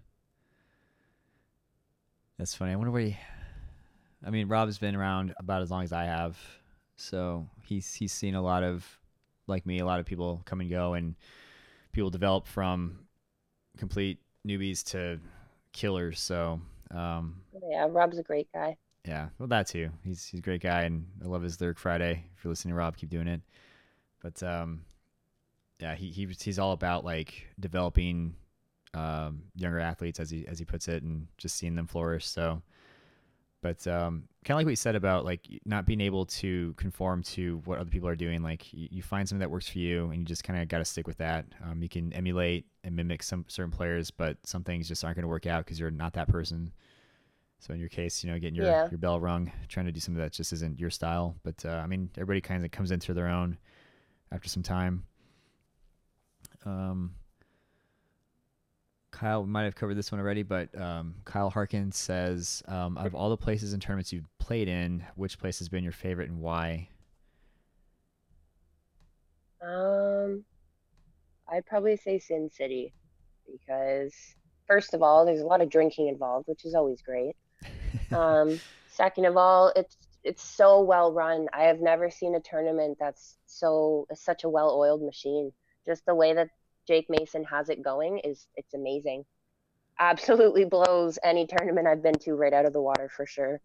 That's 2.38 2.54
funny. 2.54 2.72
I 2.72 2.76
wonder 2.76 2.90
where 2.90 3.02
he 3.02 3.16
I 4.24 4.30
mean, 4.30 4.48
Rob's 4.48 4.78
been 4.78 4.96
around 4.96 5.34
about 5.38 5.62
as 5.62 5.70
long 5.70 5.84
as 5.84 5.92
I 5.92 6.04
have, 6.04 6.36
so 6.96 7.46
he's 7.64 7.94
he's 7.94 8.12
seen 8.12 8.34
a 8.34 8.42
lot 8.42 8.64
of, 8.64 8.84
like 9.46 9.66
me, 9.66 9.78
a 9.78 9.86
lot 9.86 10.00
of 10.00 10.06
people 10.06 10.42
come 10.44 10.60
and 10.60 10.68
go, 10.68 10.94
and 10.94 11.14
people 11.92 12.10
develop 12.10 12.46
from 12.46 13.06
complete 13.78 14.18
newbies 14.46 14.82
to 14.90 15.20
killers. 15.72 16.18
So, 16.18 16.60
um, 16.90 17.40
yeah, 17.70 17.86
Rob's 17.88 18.18
a 18.18 18.22
great 18.22 18.48
guy. 18.52 18.76
Yeah, 19.06 19.28
well, 19.38 19.48
that 19.48 19.68
too. 19.68 19.90
He's 20.02 20.26
he's 20.26 20.40
a 20.40 20.42
great 20.42 20.62
guy, 20.62 20.82
and 20.82 21.06
I 21.22 21.28
love 21.28 21.42
his 21.42 21.60
lyric 21.60 21.78
Friday. 21.78 22.24
If 22.36 22.42
you're 22.42 22.50
listening, 22.50 22.72
to 22.72 22.78
Rob, 22.78 22.96
keep 22.96 23.10
doing 23.10 23.28
it. 23.28 23.42
But 24.20 24.42
um, 24.42 24.80
yeah, 25.78 25.94
he, 25.94 26.10
he 26.10 26.26
he's 26.26 26.58
all 26.58 26.72
about 26.72 27.04
like 27.04 27.46
developing 27.60 28.34
um, 28.94 29.42
younger 29.54 29.80
athletes, 29.80 30.20
as 30.20 30.30
he 30.30 30.46
as 30.46 30.58
he 30.58 30.64
puts 30.64 30.88
it, 30.88 31.02
and 31.02 31.26
just 31.38 31.56
seeing 31.56 31.74
them 31.74 31.86
flourish. 31.86 32.26
So 32.26 32.62
but 33.66 33.84
um, 33.88 34.22
kind 34.44 34.54
of 34.54 34.58
like 34.58 34.66
what 34.66 34.70
you 34.70 34.76
said 34.76 34.94
about 34.94 35.24
like 35.24 35.40
not 35.64 35.86
being 35.86 36.00
able 36.00 36.24
to 36.26 36.72
conform 36.74 37.22
to 37.24 37.60
what 37.64 37.80
other 37.80 37.90
people 37.90 38.08
are 38.08 38.14
doing. 38.14 38.40
Like 38.40 38.72
you, 38.72 38.88
you 38.92 39.02
find 39.02 39.28
something 39.28 39.40
that 39.40 39.50
works 39.50 39.68
for 39.68 39.78
you, 39.78 40.10
and 40.10 40.20
you 40.20 40.24
just 40.24 40.44
kind 40.44 40.60
of 40.60 40.68
got 40.68 40.78
to 40.78 40.84
stick 40.84 41.08
with 41.08 41.18
that. 41.18 41.46
Um, 41.64 41.82
you 41.82 41.88
can 41.88 42.12
emulate 42.12 42.66
and 42.84 42.94
mimic 42.94 43.24
some 43.24 43.44
certain 43.48 43.72
players, 43.72 44.12
but 44.12 44.36
some 44.44 44.62
things 44.62 44.86
just 44.86 45.04
aren't 45.04 45.16
going 45.16 45.24
to 45.24 45.28
work 45.28 45.46
out 45.46 45.64
because 45.64 45.80
you're 45.80 45.90
not 45.90 46.12
that 46.12 46.28
person. 46.28 46.72
So 47.58 47.74
in 47.74 47.80
your 47.80 47.88
case, 47.88 48.22
you 48.22 48.30
know, 48.30 48.38
getting 48.38 48.54
your, 48.54 48.66
yeah. 48.66 48.88
your 48.88 48.98
bell 48.98 49.18
rung, 49.18 49.50
trying 49.68 49.86
to 49.86 49.92
do 49.92 49.98
something 49.98 50.22
that 50.22 50.32
just 50.32 50.52
isn't 50.52 50.78
your 50.78 50.90
style. 50.90 51.34
But 51.42 51.64
uh, 51.64 51.80
I 51.82 51.88
mean, 51.88 52.10
everybody 52.16 52.40
kind 52.40 52.64
of 52.64 52.70
comes 52.70 52.92
into 52.92 53.14
their 53.14 53.26
own 53.26 53.58
after 54.30 54.48
some 54.48 54.62
time. 54.62 55.04
Um, 56.64 57.14
Kyle 59.16 59.46
might 59.46 59.64
have 59.64 59.74
covered 59.74 59.94
this 59.94 60.12
one 60.12 60.20
already, 60.20 60.42
but 60.42 60.78
um, 60.78 61.14
Kyle 61.24 61.48
Harkin 61.48 61.90
says, 61.90 62.62
um, 62.68 62.98
out 62.98 63.06
of 63.06 63.14
all 63.14 63.30
the 63.30 63.36
places 63.36 63.72
and 63.72 63.80
tournaments 63.80 64.12
you've 64.12 64.28
played 64.38 64.68
in, 64.68 65.02
which 65.14 65.38
place 65.38 65.58
has 65.58 65.70
been 65.70 65.82
your 65.82 65.94
favorite 65.94 66.28
and 66.28 66.38
why? 66.38 66.90
Um, 69.62 70.44
I'd 71.50 71.64
probably 71.64 71.96
say 71.96 72.18
Sin 72.18 72.50
City 72.50 72.92
because 73.50 74.12
first 74.66 74.92
of 74.92 75.02
all, 75.02 75.24
there's 75.24 75.40
a 75.40 75.46
lot 75.46 75.62
of 75.62 75.70
drinking 75.70 76.08
involved, 76.08 76.46
which 76.46 76.66
is 76.66 76.74
always 76.74 77.00
great. 77.00 77.34
um, 78.12 78.60
second 78.90 79.24
of 79.24 79.38
all, 79.38 79.72
it's 79.74 79.96
it's 80.24 80.42
so 80.42 80.82
well 80.82 81.10
run. 81.10 81.46
I 81.54 81.62
have 81.62 81.80
never 81.80 82.10
seen 82.10 82.34
a 82.34 82.40
tournament 82.40 82.98
that's 83.00 83.38
so 83.46 84.06
such 84.14 84.44
a 84.44 84.48
well 84.50 84.76
oiled 84.78 85.02
machine. 85.02 85.52
Just 85.86 86.04
the 86.04 86.14
way 86.14 86.34
that 86.34 86.48
Jake 86.86 87.06
Mason 87.08 87.44
has 87.44 87.68
it 87.68 87.82
going 87.82 88.18
is 88.18 88.46
it's 88.56 88.74
amazing. 88.74 89.24
Absolutely 89.98 90.64
blows 90.64 91.18
any 91.24 91.46
tournament 91.46 91.86
I've 91.86 92.02
been 92.02 92.18
to 92.20 92.34
right 92.34 92.52
out 92.52 92.66
of 92.66 92.72
the 92.72 92.80
water 92.80 93.08
for 93.08 93.26
sure. 93.26 93.60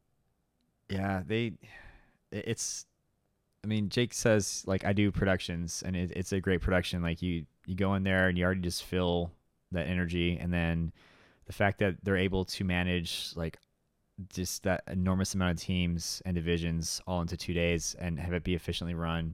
Yeah, 0.90 1.22
they 1.26 1.54
it's 2.32 2.86
I 3.64 3.68
mean, 3.68 3.90
Jake 3.90 4.14
says 4.14 4.64
like 4.66 4.86
I 4.86 4.94
do 4.94 5.12
productions 5.12 5.84
and 5.86 5.96
it, 5.96 6.12
it's 6.16 6.32
a 6.32 6.40
great 6.40 6.62
production. 6.62 7.02
Like 7.02 7.22
you 7.22 7.46
you 7.66 7.76
go 7.76 7.94
in 7.96 8.04
there 8.04 8.28
and 8.28 8.38
you 8.38 8.44
already 8.44 8.62
just 8.62 8.84
feel 8.84 9.32
that 9.72 9.88
energy 9.88 10.38
and 10.40 10.52
then 10.52 10.92
the 11.46 11.54
fact 11.54 11.80
that 11.80 11.96
they're 12.04 12.18
able 12.18 12.46
to 12.46 12.64
manage 12.64 13.32
like 13.36 13.58
just 14.30 14.64
that 14.64 14.84
enormous 14.88 15.34
amount 15.34 15.52
of 15.52 15.64
teams 15.64 16.22
and 16.26 16.36
divisions 16.36 17.02
all 17.08 17.22
into 17.22 17.38
two 17.38 17.54
days 17.54 17.96
and 18.00 18.20
have 18.20 18.34
it 18.34 18.44
be 18.44 18.56
efficiently 18.56 18.94
run 18.94 19.34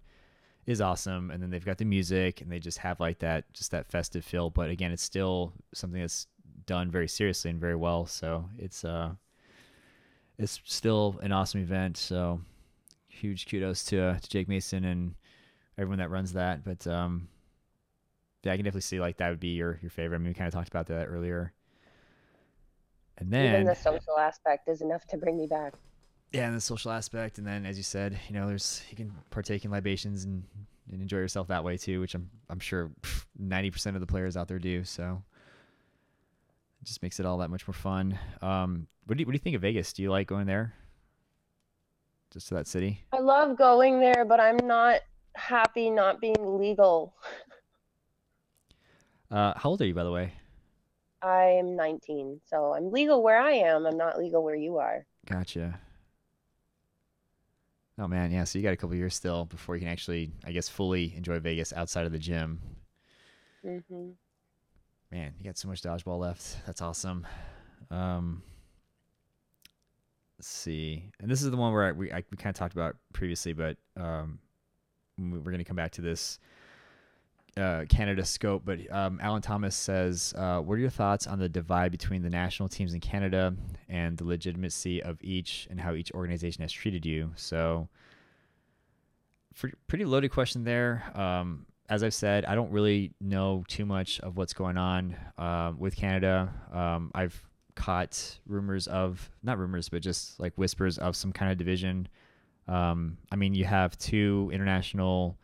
is 0.67 0.81
awesome. 0.81 1.31
And 1.31 1.41
then 1.41 1.49
they've 1.49 1.65
got 1.65 1.77
the 1.77 1.85
music 1.85 2.41
and 2.41 2.51
they 2.51 2.59
just 2.59 2.77
have 2.79 2.99
like 2.99 3.19
that, 3.19 3.51
just 3.53 3.71
that 3.71 3.89
festive 3.89 4.23
feel. 4.23 4.49
But 4.49 4.69
again, 4.69 4.91
it's 4.91 5.01
still 5.01 5.53
something 5.73 5.99
that's 5.99 6.27
done 6.65 6.91
very 6.91 7.07
seriously 7.07 7.49
and 7.49 7.59
very 7.59 7.75
well. 7.75 8.05
So 8.05 8.47
it's, 8.59 8.83
uh, 8.83 9.11
it's 10.37 10.61
still 10.65 11.17
an 11.23 11.31
awesome 11.31 11.61
event. 11.61 11.97
So 11.97 12.41
huge 13.07 13.47
kudos 13.47 13.85
to, 13.85 14.01
uh, 14.01 14.19
to 14.19 14.29
Jake 14.29 14.49
Mason 14.49 14.83
and 14.83 15.15
everyone 15.77 15.99
that 15.99 16.11
runs 16.11 16.33
that. 16.33 16.65
But, 16.65 16.85
um, 16.85 17.29
yeah, 18.43 18.51
I 18.51 18.57
can 18.57 18.65
definitely 18.65 18.81
see 18.81 18.99
like 18.99 19.17
that 19.17 19.29
would 19.29 19.39
be 19.39 19.55
your, 19.55 19.79
your 19.81 19.89
favorite. 19.89 20.17
I 20.17 20.19
mean, 20.19 20.29
we 20.29 20.33
kind 20.33 20.47
of 20.47 20.53
talked 20.53 20.69
about 20.69 20.87
that 20.87 21.07
earlier. 21.07 21.53
And 23.19 23.31
then 23.31 23.53
even 23.53 23.65
the 23.65 23.73
social 23.73 24.19
aspect 24.19 24.67
is 24.67 24.81
enough 24.81 25.07
to 25.07 25.17
bring 25.17 25.37
me 25.37 25.47
back 25.47 25.73
yeah, 26.37 26.47
and 26.47 26.55
the 26.55 26.61
social 26.61 26.91
aspect, 26.91 27.39
and 27.39 27.47
then 27.47 27.65
as 27.65 27.77
you 27.77 27.83
said, 27.83 28.19
you 28.27 28.35
know, 28.35 28.47
there's 28.47 28.83
you 28.91 28.95
can 28.95 29.11
partake 29.31 29.65
in 29.65 29.71
libations 29.71 30.23
and, 30.23 30.43
and 30.91 31.01
enjoy 31.01 31.17
yourself 31.17 31.47
that 31.47 31.63
way 31.63 31.77
too, 31.77 31.99
which 31.99 32.13
I'm 32.13 32.29
I'm 32.47 32.59
sure 32.59 32.91
ninety 33.39 33.71
percent 33.71 33.95
of 33.95 34.01
the 34.01 34.07
players 34.07 34.37
out 34.37 34.47
there 34.47 34.59
do. 34.59 34.83
So 34.83 35.23
it 36.79 36.85
just 36.85 37.01
makes 37.01 37.19
it 37.19 37.25
all 37.25 37.39
that 37.39 37.49
much 37.49 37.67
more 37.67 37.73
fun. 37.73 38.19
Um, 38.43 38.87
what 39.05 39.17
do 39.17 39.21
you 39.21 39.25
what 39.25 39.31
do 39.31 39.35
you 39.35 39.39
think 39.39 39.55
of 39.55 39.63
Vegas? 39.63 39.93
Do 39.93 40.03
you 40.03 40.11
like 40.11 40.27
going 40.27 40.45
there? 40.45 40.75
Just 42.31 42.49
to 42.49 42.53
that 42.53 42.67
city? 42.67 43.01
I 43.11 43.19
love 43.19 43.57
going 43.57 43.99
there, 43.99 44.23
but 44.23 44.39
I'm 44.39 44.57
not 44.63 44.99
happy 45.33 45.89
not 45.89 46.21
being 46.21 46.59
legal. 46.59 47.15
uh, 49.31 49.53
how 49.55 49.69
old 49.69 49.81
are 49.81 49.87
you, 49.87 49.95
by 49.95 50.03
the 50.03 50.11
way? 50.11 50.33
I'm 51.23 51.75
19, 51.75 52.41
so 52.45 52.75
I'm 52.75 52.91
legal 52.91 53.23
where 53.23 53.39
I 53.39 53.53
am. 53.53 53.87
I'm 53.87 53.97
not 53.97 54.19
legal 54.19 54.43
where 54.43 54.55
you 54.55 54.77
are. 54.77 55.03
Gotcha. 55.25 55.79
Oh 57.99 58.07
man, 58.07 58.31
yeah. 58.31 58.43
So 58.43 58.59
you 58.59 58.63
got 58.63 58.73
a 58.73 58.77
couple 58.77 58.95
years 58.95 59.15
still 59.15 59.45
before 59.45 59.75
you 59.75 59.81
can 59.81 59.89
actually, 59.89 60.31
I 60.45 60.51
guess, 60.51 60.69
fully 60.69 61.13
enjoy 61.15 61.39
Vegas 61.39 61.73
outside 61.73 62.05
of 62.05 62.11
the 62.11 62.19
gym. 62.19 62.59
Mm-hmm. 63.65 64.09
Man, 65.11 65.33
you 65.39 65.45
got 65.45 65.57
so 65.57 65.67
much 65.67 65.81
dodgeball 65.81 66.19
left. 66.19 66.57
That's 66.65 66.81
awesome. 66.81 67.25
Um, 67.89 68.43
let's 70.37 70.47
see, 70.47 71.09
and 71.19 71.31
this 71.31 71.41
is 71.41 71.49
the 71.49 71.57
one 71.57 71.73
where 71.73 71.85
I, 71.85 71.91
we 71.91 72.11
I, 72.11 72.23
we 72.29 72.37
kind 72.37 72.53
of 72.53 72.55
talked 72.55 72.73
about 72.73 72.97
previously, 73.13 73.53
but 73.53 73.77
um, 73.95 74.39
we're 75.17 75.39
going 75.39 75.57
to 75.57 75.63
come 75.63 75.77
back 75.77 75.91
to 75.93 76.01
this. 76.01 76.39
Uh, 77.57 77.85
Canada 77.89 78.23
scope, 78.23 78.63
but 78.65 78.79
um, 78.91 79.19
Alan 79.21 79.41
Thomas 79.41 79.75
says, 79.75 80.33
uh, 80.37 80.59
"What 80.59 80.75
are 80.75 80.79
your 80.79 80.89
thoughts 80.89 81.27
on 81.27 81.39
the 81.39 81.49
divide 81.49 81.91
between 81.91 82.21
the 82.21 82.29
national 82.29 82.69
teams 82.69 82.93
in 82.93 82.99
Canada 82.99 83.55
and 83.89 84.17
the 84.17 84.25
legitimacy 84.25 85.01
of 85.01 85.17
each, 85.21 85.67
and 85.69 85.79
how 85.79 85.93
each 85.93 86.11
organization 86.11 86.61
has 86.61 86.71
treated 86.71 87.05
you?" 87.05 87.31
So, 87.35 87.89
pretty 89.87 90.05
loaded 90.05 90.31
question 90.31 90.63
there. 90.63 91.03
Um, 91.15 91.65
as 91.89 92.03
I've 92.03 92.13
said, 92.13 92.45
I 92.45 92.55
don't 92.55 92.71
really 92.71 93.13
know 93.21 93.63
too 93.67 93.85
much 93.85 94.19
of 94.19 94.37
what's 94.37 94.53
going 94.53 94.77
on 94.77 95.15
uh, 95.37 95.71
with 95.77 95.95
Canada. 95.95 96.53
Um, 96.71 97.11
I've 97.15 97.41
caught 97.75 98.39
rumors 98.45 98.87
of 98.87 99.29
not 99.43 99.57
rumors, 99.57 99.87
but 99.87 100.01
just 100.01 100.39
like 100.39 100.53
whispers 100.55 100.97
of 100.97 101.15
some 101.15 101.31
kind 101.31 101.51
of 101.51 101.57
division. 101.57 102.07
Um, 102.67 103.17
I 103.31 103.37
mean, 103.37 103.53
you 103.53 103.63
have 103.65 103.97
two 103.97 104.49
international 104.53 105.37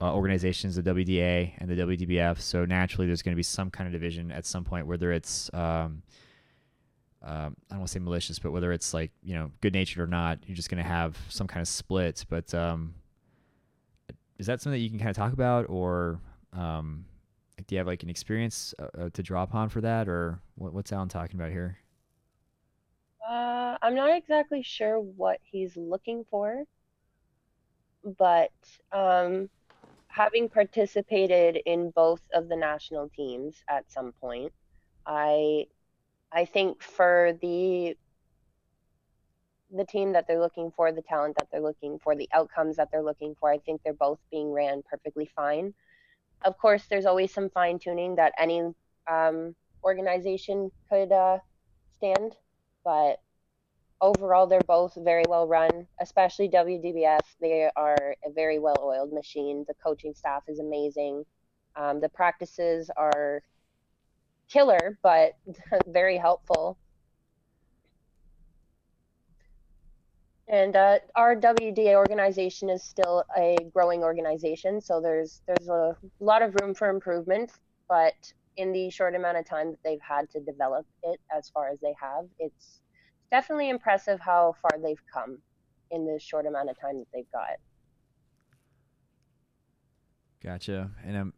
uh, 0.00 0.14
organizations, 0.14 0.76
the 0.76 0.82
WDA 0.82 1.52
and 1.58 1.68
the 1.68 1.74
WDBF. 1.74 2.40
So 2.40 2.64
naturally, 2.64 3.06
there's 3.06 3.22
going 3.22 3.34
to 3.34 3.36
be 3.36 3.42
some 3.42 3.70
kind 3.70 3.86
of 3.86 3.92
division 3.92 4.30
at 4.30 4.46
some 4.46 4.64
point, 4.64 4.86
whether 4.86 5.12
it's 5.12 5.50
um, 5.52 6.02
um, 7.22 7.56
I 7.68 7.74
don't 7.74 7.78
want 7.78 7.88
to 7.88 7.92
say 7.92 7.98
malicious, 7.98 8.38
but 8.38 8.52
whether 8.52 8.72
it's 8.72 8.94
like 8.94 9.10
you 9.22 9.34
know 9.34 9.50
good 9.60 9.74
natured 9.74 10.02
or 10.02 10.06
not, 10.06 10.38
you're 10.46 10.56
just 10.56 10.70
going 10.70 10.82
to 10.82 10.88
have 10.88 11.16
some 11.28 11.46
kind 11.46 11.60
of 11.60 11.68
split. 11.68 12.24
But 12.28 12.54
um, 12.54 12.94
is 14.38 14.46
that 14.46 14.60
something 14.60 14.78
that 14.78 14.82
you 14.82 14.90
can 14.90 14.98
kind 14.98 15.10
of 15.10 15.16
talk 15.16 15.32
about, 15.32 15.68
or 15.68 16.20
um, 16.52 17.04
do 17.66 17.74
you 17.74 17.78
have 17.78 17.88
like 17.88 18.04
an 18.04 18.10
experience 18.10 18.72
uh, 18.78 18.86
uh, 18.96 19.10
to 19.12 19.22
draw 19.22 19.42
upon 19.42 19.68
for 19.68 19.80
that, 19.80 20.08
or 20.08 20.40
what, 20.54 20.72
what's 20.72 20.92
Alan 20.92 21.08
talking 21.08 21.36
about 21.36 21.50
here? 21.50 21.78
Uh, 23.28 23.76
I'm 23.82 23.96
not 23.96 24.16
exactly 24.16 24.62
sure 24.62 25.00
what 25.00 25.40
he's 25.42 25.76
looking 25.76 26.24
for, 26.30 26.62
but 28.16 28.52
um, 28.92 29.50
having 30.18 30.48
participated 30.48 31.60
in 31.64 31.90
both 31.90 32.20
of 32.34 32.48
the 32.48 32.56
national 32.56 33.08
teams 33.10 33.54
at 33.68 33.88
some 33.88 34.10
point, 34.20 34.52
I 35.06 35.66
I 36.32 36.44
think 36.44 36.82
for 36.82 37.38
the 37.40 37.96
the 39.70 39.84
team 39.84 40.12
that 40.14 40.26
they're 40.26 40.40
looking 40.40 40.72
for, 40.74 40.90
the 40.90 41.02
talent 41.02 41.36
that 41.38 41.46
they're 41.52 41.68
looking 41.70 42.00
for, 42.00 42.16
the 42.16 42.28
outcomes 42.32 42.74
that 42.76 42.88
they're 42.90 43.08
looking 43.10 43.36
for, 43.38 43.52
I 43.52 43.58
think 43.58 43.80
they're 43.84 43.92
both 44.08 44.18
being 44.28 44.50
ran 44.50 44.82
perfectly 44.90 45.30
fine. 45.36 45.72
Of 46.44 46.58
course, 46.58 46.84
there's 46.90 47.06
always 47.06 47.32
some 47.32 47.48
fine 47.50 47.78
tuning 47.78 48.16
that 48.16 48.32
any 48.38 48.62
um, 49.06 49.54
organization 49.84 50.72
could 50.90 51.12
uh, 51.12 51.38
stand, 51.96 52.32
but 52.82 53.20
overall, 54.00 54.46
they're 54.46 54.60
both 54.60 54.94
very 54.96 55.24
well 55.28 55.46
run, 55.46 55.86
especially 56.00 56.48
WDBF. 56.48 57.20
They 57.40 57.70
are 57.76 58.14
a 58.24 58.30
very 58.32 58.58
well 58.58 58.80
oiled 58.82 59.12
machine. 59.12 59.64
The 59.66 59.74
coaching 59.74 60.14
staff 60.14 60.44
is 60.48 60.58
amazing. 60.58 61.24
Um, 61.76 62.00
the 62.00 62.08
practices 62.08 62.90
are 62.96 63.42
killer, 64.48 64.98
but 65.02 65.32
very 65.86 66.16
helpful. 66.16 66.78
And 70.48 70.74
uh, 70.76 71.00
our 71.14 71.36
WDA 71.36 71.94
organization 71.94 72.70
is 72.70 72.82
still 72.82 73.22
a 73.36 73.56
growing 73.74 74.02
organization, 74.02 74.80
so 74.80 75.00
there's 75.00 75.42
there's 75.46 75.68
a 75.68 75.94
lot 76.20 76.40
of 76.40 76.54
room 76.62 76.74
for 76.74 76.88
improvement. 76.88 77.52
But 77.86 78.14
in 78.56 78.72
the 78.72 78.90
short 78.90 79.14
amount 79.14 79.36
of 79.36 79.44
time 79.44 79.70
that 79.70 79.78
they've 79.84 80.00
had 80.00 80.30
to 80.30 80.40
develop 80.40 80.86
it, 81.02 81.20
as 81.36 81.50
far 81.50 81.68
as 81.68 81.80
they 81.80 81.94
have, 82.00 82.26
it's 82.38 82.80
definitely 83.30 83.70
impressive 83.70 84.20
how 84.20 84.54
far 84.60 84.80
they've 84.82 85.02
come 85.12 85.38
in 85.90 86.06
the 86.06 86.18
short 86.18 86.46
amount 86.46 86.70
of 86.70 86.78
time 86.80 86.98
that 86.98 87.06
they've 87.12 87.30
got. 87.32 87.58
Gotcha. 90.42 90.90
And 91.04 91.16
um, 91.16 91.32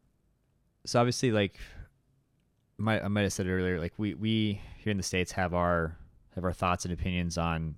so 0.85 1.01
obviously, 1.01 1.33
like, 1.33 1.59
I 2.79 3.09
might 3.09 3.23
have 3.23 3.33
said 3.33 3.47
earlier, 3.47 3.79
like 3.79 3.93
we 3.99 4.15
we 4.15 4.61
here 4.79 4.91
in 4.91 4.97
the 4.97 5.03
states 5.03 5.33
have 5.33 5.53
our 5.53 5.97
have 6.35 6.45
our 6.45 6.53
thoughts 6.53 6.85
and 6.85 6.95
opinions 6.95 7.37
on 7.37 7.77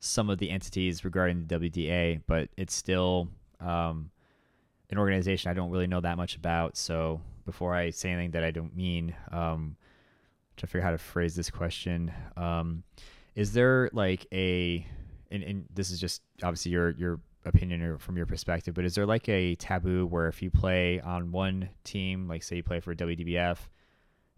some 0.00 0.30
of 0.30 0.38
the 0.38 0.50
entities 0.50 1.04
regarding 1.04 1.46
the 1.46 1.58
WDA, 1.58 2.22
but 2.26 2.48
it's 2.56 2.74
still 2.74 3.28
um, 3.60 4.10
an 4.90 4.98
organization 4.98 5.50
I 5.50 5.54
don't 5.54 5.70
really 5.70 5.86
know 5.86 6.00
that 6.00 6.16
much 6.16 6.36
about. 6.36 6.76
So 6.76 7.20
before 7.44 7.74
I 7.74 7.90
say 7.90 8.10
anything 8.10 8.32
that 8.32 8.42
I 8.42 8.50
don't 8.50 8.74
mean, 8.74 9.14
um, 9.30 9.76
to 10.60 10.66
figure 10.66 10.80
out 10.80 10.84
how 10.84 10.90
to 10.92 10.98
phrase 10.98 11.34
this 11.34 11.50
question. 11.50 12.12
Um, 12.36 12.82
is 13.34 13.52
there 13.52 13.90
like 13.92 14.26
a, 14.32 14.86
and, 15.30 15.42
and 15.42 15.66
this 15.72 15.90
is 15.90 16.00
just 16.00 16.22
obviously 16.42 16.72
your 16.72 16.90
your 16.90 17.20
opinion 17.44 17.82
or 17.82 17.98
from 17.98 18.16
your 18.16 18.26
perspective, 18.26 18.74
but 18.74 18.84
is 18.84 18.94
there 18.94 19.06
like 19.06 19.28
a 19.28 19.54
taboo 19.56 20.06
where 20.06 20.28
if 20.28 20.42
you 20.42 20.50
play 20.50 21.00
on 21.00 21.32
one 21.32 21.68
team, 21.84 22.28
like 22.28 22.42
say 22.42 22.56
you 22.56 22.62
play 22.62 22.80
for 22.80 22.94
WDBF, 22.94 23.58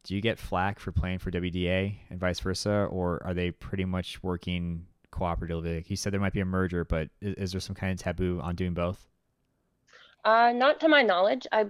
do 0.04 0.14
you 0.14 0.20
get 0.20 0.38
flack 0.38 0.78
for 0.78 0.92
playing 0.92 1.18
for 1.18 1.30
WDA 1.30 1.96
and 2.10 2.18
vice 2.18 2.40
versa, 2.40 2.88
or 2.90 3.22
are 3.24 3.34
they 3.34 3.50
pretty 3.50 3.84
much 3.84 4.22
working 4.22 4.86
cooperatively? 5.12 5.76
Like 5.76 5.90
you 5.90 5.96
said 5.96 6.12
there 6.12 6.20
might 6.20 6.32
be 6.32 6.40
a 6.40 6.44
merger, 6.44 6.84
but 6.84 7.08
is, 7.20 7.34
is 7.34 7.52
there 7.52 7.60
some 7.60 7.74
kind 7.74 7.92
of 7.92 7.98
taboo 7.98 8.40
on 8.42 8.54
doing 8.54 8.74
both? 8.74 9.08
Uh, 10.24 10.52
not 10.54 10.80
to 10.80 10.88
my 10.88 11.02
knowledge. 11.02 11.46
I 11.50 11.66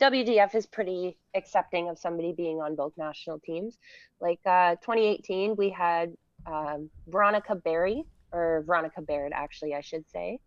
WDF 0.00 0.54
is 0.54 0.66
pretty 0.66 1.16
accepting 1.34 1.88
of 1.88 1.98
somebody 1.98 2.32
being 2.32 2.60
on 2.60 2.74
both 2.74 2.92
national 2.96 3.38
teams. 3.40 3.78
Like 4.20 4.40
uh, 4.44 4.76
2018, 4.76 5.56
we 5.56 5.70
had 5.70 6.16
um, 6.46 6.90
Veronica 7.06 7.54
Berry, 7.54 8.04
or 8.32 8.64
Veronica 8.66 9.00
Baird, 9.00 9.32
actually, 9.34 9.74
I 9.74 9.80
should 9.80 10.08
say. 10.10 10.40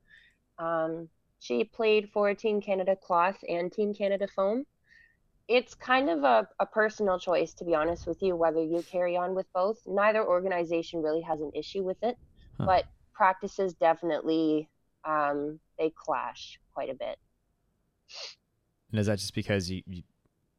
Um, 0.60 1.08
she 1.40 1.64
played 1.64 2.10
for 2.12 2.34
Team 2.34 2.62
Canada 2.62 2.96
Cloth 2.96 3.38
and 3.48 3.72
Team 3.72 3.94
Canada 3.94 4.28
Foam. 4.28 4.66
It's 5.48 5.74
kind 5.74 6.10
of 6.10 6.24
a, 6.24 6.48
a 6.60 6.66
personal 6.66 7.20
choice, 7.20 7.54
to 7.56 7.64
be 7.64 7.74
honest 7.74 8.06
with 8.06 8.22
you, 8.22 8.36
whether 8.36 8.62
you 8.62 8.84
carry 8.92 9.16
on 9.16 9.34
with 9.34 9.46
both. 9.54 9.80
Neither 9.88 10.26
organization 10.26 11.02
really 11.02 11.22
has 11.22 11.40
an 11.40 11.52
issue 11.56 11.84
with 11.84 12.04
it, 12.04 12.18
huh. 12.58 12.66
but 12.66 12.86
practices 13.14 13.74
definitely 13.76 14.68
um, 15.06 15.60
they 15.80 15.92
clash 15.96 16.60
quite 16.74 16.90
a 16.90 16.96
bit. 16.96 17.18
And 18.92 19.00
is 19.00 19.08
that 19.08 19.20
just 19.20 19.34
because 19.36 19.70
you, 19.70 19.82
you 19.88 20.04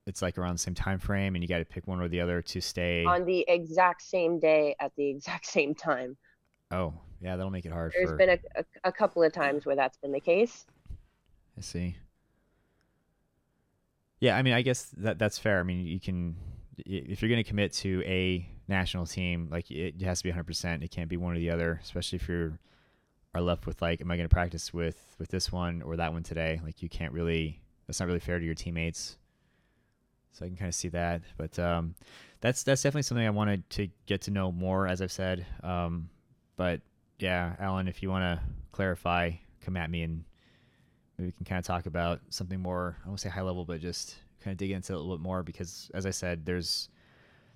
it's 0.06 0.22
like 0.22 0.38
around 0.38 0.54
the 0.54 0.58
same 0.58 0.74
time 0.74 0.98
frame 0.98 1.34
and 1.34 1.44
you 1.44 1.48
got 1.48 1.58
to 1.58 1.64
pick 1.64 1.86
one 1.86 2.00
or 2.00 2.08
the 2.08 2.20
other 2.20 2.40
to 2.40 2.60
stay 2.60 3.04
on 3.04 3.24
the 3.24 3.44
exact 3.48 4.02
same 4.02 4.38
day 4.38 4.74
at 4.80 4.92
the 4.96 5.08
exact 5.08 5.46
same 5.58 5.74
time? 5.74 6.16
Oh, 6.70 6.94
yeah, 7.20 7.36
that'll 7.36 7.50
make 7.50 7.64
it 7.64 7.72
hard. 7.72 7.92
There's 7.94 8.10
for... 8.10 8.16
been 8.16 8.30
a, 8.30 8.38
a, 8.56 8.64
a 8.84 8.92
couple 8.92 9.22
of 9.22 9.32
times 9.32 9.66
where 9.66 9.76
that's 9.76 9.96
been 9.98 10.12
the 10.12 10.20
case. 10.20 10.66
I 11.56 11.60
see. 11.60 11.96
Yeah, 14.20 14.36
I 14.36 14.42
mean, 14.42 14.54
I 14.54 14.62
guess 14.62 14.92
that 14.98 15.18
that's 15.18 15.38
fair. 15.38 15.60
I 15.60 15.62
mean, 15.62 15.86
you 15.86 16.00
can 16.00 16.36
if 16.78 17.22
you're 17.22 17.28
going 17.28 17.42
to 17.42 17.48
commit 17.48 17.72
to 17.72 18.02
a 18.04 18.48
national 18.68 19.06
team, 19.06 19.48
like 19.50 19.70
it 19.70 20.00
has 20.02 20.22
to 20.22 20.24
be 20.24 20.32
100%. 20.32 20.82
It 20.82 20.90
can't 20.90 21.08
be 21.08 21.16
one 21.16 21.34
or 21.34 21.38
the 21.38 21.50
other, 21.50 21.80
especially 21.82 22.16
if 22.16 22.28
you're 22.28 22.58
are 23.34 23.42
left 23.42 23.66
with 23.66 23.82
like, 23.82 24.00
am 24.00 24.10
I 24.10 24.16
going 24.16 24.28
to 24.28 24.32
practice 24.32 24.72
with 24.72 25.16
with 25.18 25.30
this 25.30 25.52
one 25.52 25.82
or 25.82 25.96
that 25.96 26.12
one 26.12 26.22
today? 26.22 26.60
Like, 26.64 26.82
you 26.82 26.88
can't 26.88 27.12
really 27.12 27.60
that's 27.88 27.98
not 27.98 28.06
really 28.06 28.20
fair 28.20 28.38
to 28.38 28.44
your 28.44 28.54
teammates. 28.54 29.16
So 30.32 30.44
I 30.44 30.48
can 30.48 30.56
kind 30.56 30.68
of 30.68 30.74
see 30.74 30.88
that, 30.90 31.22
but 31.36 31.58
um, 31.58 31.96
that's 32.40 32.62
that's 32.62 32.82
definitely 32.82 33.02
something 33.02 33.26
I 33.26 33.30
wanted 33.30 33.68
to 33.70 33.88
get 34.06 34.20
to 34.22 34.30
know 34.30 34.52
more, 34.52 34.86
as 34.86 35.02
I've 35.02 35.10
said. 35.10 35.44
Um, 35.64 36.10
but 36.56 36.80
yeah, 37.18 37.56
Alan, 37.58 37.88
if 37.88 38.02
you 38.02 38.10
want 38.10 38.22
to 38.22 38.40
clarify, 38.70 39.32
come 39.64 39.76
at 39.76 39.90
me 39.90 40.02
and 40.02 40.22
maybe 41.16 41.28
we 41.28 41.32
can 41.32 41.44
kind 41.44 41.58
of 41.58 41.64
talk 41.64 41.86
about 41.86 42.20
something 42.28 42.60
more. 42.60 42.96
I 43.04 43.08
won't 43.08 43.18
say 43.18 43.28
high 43.28 43.40
level, 43.42 43.64
but 43.64 43.80
just 43.80 44.16
kind 44.44 44.52
of 44.52 44.58
dig 44.58 44.70
into 44.70 44.92
it 44.92 44.96
a 44.96 44.98
little 44.98 45.16
bit 45.16 45.22
more 45.22 45.42
because, 45.42 45.90
as 45.94 46.06
I 46.06 46.10
said, 46.10 46.46
there's 46.46 46.90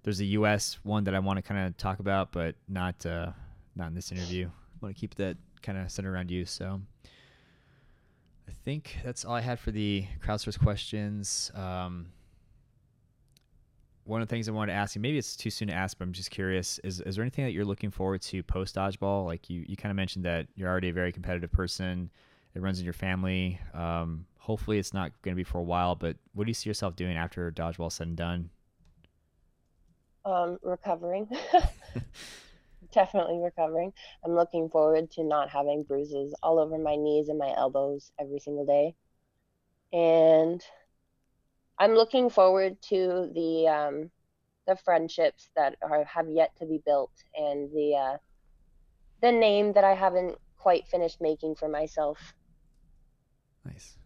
there's 0.03 0.21
a 0.21 0.25
U.S. 0.25 0.79
one 0.83 1.05
that 1.05 1.15
I 1.15 1.21
want 1.21 1.37
to 1.37 1.43
kind 1.43 1.67
of 1.67 1.77
talk 1.77 2.01
about, 2.01 2.33
but 2.33 2.57
not 2.69 3.07
uh, 3.07 3.31
not 3.77 3.89
in 3.89 3.95
this 3.95 4.11
interview. 4.11 4.47
I 4.47 4.85
want 4.85 4.97
to 4.97 5.01
keep 5.01 5.15
that 5.17 5.37
kind 5.63 5.79
of 5.79 5.91
centered 5.91 6.13
around 6.13 6.31
you. 6.31 6.45
So 6.45 6.81
I 8.49 8.53
think 8.65 8.99
that's 9.05 9.25
all 9.25 9.35
I 9.35 9.41
had 9.41 9.59
for 9.59 9.71
the 9.71 10.07
crowdsource 10.25 10.59
questions. 10.59 11.51
Um, 11.55 12.07
one 14.05 14.21
of 14.21 14.29
the 14.29 14.35
things 14.35 14.49
I 14.49 14.53
wanted 14.53 14.73
to 14.73 14.79
ask 14.79 14.95
you, 14.97 15.01
maybe 15.01 15.19
it's 15.19 15.37
too 15.37 15.51
soon 15.51 15.69
to 15.69 15.75
ask, 15.75 15.97
but 15.97 16.05
I'm 16.05 16.13
just 16.13 16.31
curious, 16.31 16.81
is, 16.83 17.01
is 17.01 17.17
there 17.17 17.23
anything 17.23 17.45
that 17.45 17.53
you're 17.53 17.65
looking 17.65 17.91
forward 17.91 18.21
to 18.23 18.43
post 18.43 18.75
dodgeball? 18.75 19.27
Like 19.27 19.49
you, 19.49 19.65
you 19.67 19.77
kind 19.77 19.91
of 19.91 19.97
mentioned 19.97 20.25
that 20.25 20.49
you're 20.57 20.69
already 20.69 20.89
a 20.89 20.93
very 20.93 21.13
competitive 21.13 21.53
person. 21.53 22.11
It 22.55 22.61
runs 22.61 22.79
in 22.79 22.85
your 22.85 22.95
family. 22.95 23.61
Um, 23.75 24.27
hopefully 24.39 24.79
it's 24.79 24.93
not 24.93 25.13
going 25.23 25.35
to 25.35 25.37
be 25.37 25.45
for 25.45 25.59
a 25.59 25.63
while, 25.63 25.95
but 25.95 26.17
what 26.35 26.45
do 26.45 26.51
you 26.51 26.55
see 26.55 26.69
yourself 26.69 26.97
doing 26.97 27.17
after 27.17 27.51
dodgeball 27.53 27.93
said 27.93 28.09
and 28.09 28.17
done? 28.17 28.51
Um, 30.25 30.59
recovering. 30.63 31.29
definitely 32.93 33.39
recovering. 33.39 33.93
I'm 34.25 34.35
looking 34.35 34.69
forward 34.69 35.11
to 35.13 35.25
not 35.25 35.51
having 35.51 35.83
bruises 35.83 36.35
all 36.43 36.59
over 36.59 36.79
my 36.79 36.97
knees 36.97 37.29
and 37.29 37.39
my 37.39 37.53
elbows 37.57 38.13
every 38.19 38.39
single 38.39 38.67
day. 38.67 38.95
And 39.93 40.63
I'm 41.79 41.95
looking 41.95 42.31
forward 42.31 42.81
to 42.89 43.31
the 43.35 43.69
um, 43.69 44.11
the 44.67 44.77
friendships 44.77 45.51
that 45.57 45.77
are 45.83 46.05
have 46.05 46.31
yet 46.31 46.57
to 46.59 46.67
be 46.67 46.81
built 46.85 47.13
and 47.37 47.71
the 47.73 47.97
uh, 47.97 48.17
the 49.21 49.33
name 49.33 49.73
that 49.73 49.85
I 49.85 49.95
haven't 49.95 50.37
quite 50.57 50.87
finished 50.87 51.21
making 51.21 51.57
for 51.57 51.69
myself. 51.69 52.35
Nice. 53.65 53.97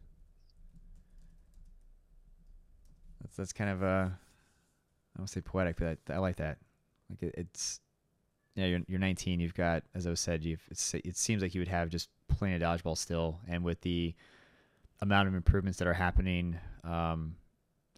that's 3.26 3.36
that's 3.36 3.52
kind 3.52 3.70
of 3.70 3.82
a 3.82 4.18
I 5.14 5.18
don't 5.18 5.26
say 5.28 5.40
poetic, 5.40 5.76
but 5.78 5.98
I, 6.08 6.14
I 6.14 6.18
like 6.18 6.36
that. 6.36 6.58
Like 7.10 7.22
it, 7.22 7.34
it's 7.36 7.80
yeah, 8.56 8.64
you're 8.66 8.80
you're 8.88 8.98
19. 8.98 9.38
You've 9.38 9.54
got, 9.54 9.82
as 9.94 10.06
I 10.06 10.14
said, 10.14 10.42
you've 10.42 10.62
it 10.70 11.16
seems 11.16 11.42
like 11.42 11.54
you 11.54 11.60
would 11.60 11.68
have 11.68 11.90
just 11.90 12.08
playing 12.28 12.60
a 12.60 12.64
dodgeball 12.64 12.96
still, 12.96 13.38
and 13.46 13.62
with 13.62 13.82
the 13.82 14.14
amount 15.02 15.28
of 15.28 15.34
improvements 15.34 15.78
that 15.78 15.86
are 15.86 15.92
happening 15.94 16.58
um, 16.82 17.36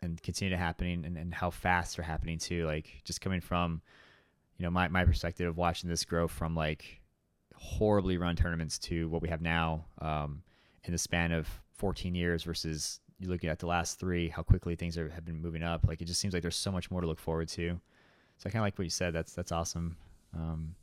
and 0.02 0.20
continue 0.20 0.50
to 0.50 0.58
happening, 0.58 1.04
and, 1.04 1.16
and 1.16 1.32
how 1.32 1.50
fast 1.50 1.96
they're 1.96 2.04
happening 2.04 2.38
too. 2.38 2.66
Like 2.66 3.02
just 3.04 3.20
coming 3.20 3.40
from, 3.40 3.80
you 4.58 4.64
know, 4.64 4.70
my 4.70 4.88
my 4.88 5.04
perspective 5.04 5.46
of 5.46 5.56
watching 5.56 5.88
this 5.88 6.04
grow 6.04 6.26
from 6.26 6.56
like 6.56 7.00
horribly 7.54 8.18
run 8.18 8.34
tournaments 8.34 8.80
to 8.80 9.08
what 9.08 9.22
we 9.22 9.28
have 9.28 9.40
now 9.40 9.84
um, 10.00 10.42
in 10.84 10.92
the 10.92 10.98
span 10.98 11.30
of 11.30 11.48
14 11.74 12.16
years 12.16 12.42
versus 12.42 13.00
you 13.20 13.28
looking 13.28 13.50
at 13.50 13.60
the 13.60 13.66
last 13.66 14.00
three, 14.00 14.28
how 14.28 14.42
quickly 14.42 14.74
things 14.74 14.98
are, 14.98 15.08
have 15.08 15.24
been 15.24 15.40
moving 15.40 15.62
up. 15.62 15.86
Like 15.86 16.00
it 16.00 16.06
just 16.06 16.20
seems 16.20 16.34
like 16.34 16.42
there's 16.42 16.56
so 16.56 16.72
much 16.72 16.90
more 16.90 17.00
to 17.00 17.06
look 17.06 17.20
forward 17.20 17.48
to. 17.50 17.80
So 18.38 18.46
I 18.46 18.50
kind 18.50 18.60
of 18.60 18.66
like 18.66 18.78
what 18.78 18.84
you 18.84 18.90
said. 18.90 19.14
That's 19.14 19.34
that's 19.34 19.52
awesome. 19.52 19.96
Um, 20.34 20.74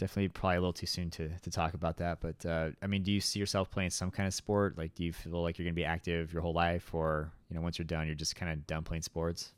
definitely 0.00 0.28
probably 0.28 0.56
a 0.56 0.60
little 0.60 0.72
too 0.72 0.86
soon 0.86 1.10
to, 1.10 1.28
to 1.28 1.50
talk 1.50 1.74
about 1.74 1.98
that. 1.98 2.20
But 2.20 2.44
uh, 2.46 2.70
I 2.82 2.86
mean, 2.86 3.02
do 3.02 3.12
you 3.12 3.20
see 3.20 3.38
yourself 3.38 3.70
playing 3.70 3.90
some 3.90 4.10
kind 4.10 4.26
of 4.26 4.34
sport? 4.34 4.78
Like, 4.78 4.94
do 4.94 5.04
you 5.04 5.12
feel 5.12 5.42
like 5.42 5.58
you're 5.58 5.64
going 5.64 5.74
to 5.74 5.80
be 5.80 5.84
active 5.84 6.32
your 6.32 6.42
whole 6.42 6.54
life, 6.54 6.94
or 6.94 7.30
you 7.48 7.54
know, 7.54 7.62
once 7.62 7.78
you're 7.78 7.84
done, 7.84 8.06
you're 8.06 8.14
just 8.16 8.34
kind 8.34 8.50
of 8.50 8.66
done 8.66 8.82
playing 8.82 9.02
sports? 9.02 9.52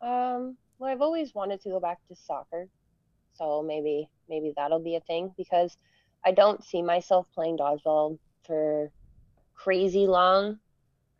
Um, 0.00 0.56
well, 0.78 0.90
I've 0.90 1.02
always 1.02 1.34
wanted 1.34 1.60
to 1.62 1.70
go 1.70 1.80
back 1.80 1.98
to 2.08 2.14
soccer, 2.14 2.68
so 3.34 3.62
maybe 3.62 4.08
maybe 4.28 4.52
that'll 4.56 4.82
be 4.82 4.94
a 4.94 5.00
thing 5.00 5.34
because 5.36 5.76
I 6.24 6.30
don't 6.30 6.62
see 6.64 6.82
myself 6.82 7.26
playing 7.34 7.58
dodgeball 7.58 8.18
for 8.44 8.92
crazy 9.54 10.06
long. 10.06 10.60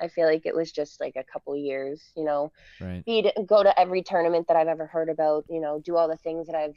I 0.00 0.08
feel 0.08 0.26
like 0.26 0.46
it 0.46 0.54
was 0.54 0.72
just 0.72 1.00
like 1.00 1.16
a 1.16 1.24
couple 1.24 1.56
years, 1.56 2.12
you 2.16 2.24
know. 2.24 2.52
Right. 2.80 3.04
Be 3.04 3.30
go 3.46 3.62
to 3.62 3.78
every 3.78 4.02
tournament 4.02 4.46
that 4.48 4.56
I've 4.56 4.68
ever 4.68 4.86
heard 4.86 5.08
about, 5.08 5.44
you 5.48 5.60
know, 5.60 5.80
do 5.80 5.96
all 5.96 6.08
the 6.08 6.16
things 6.16 6.46
that 6.46 6.56
I've 6.56 6.74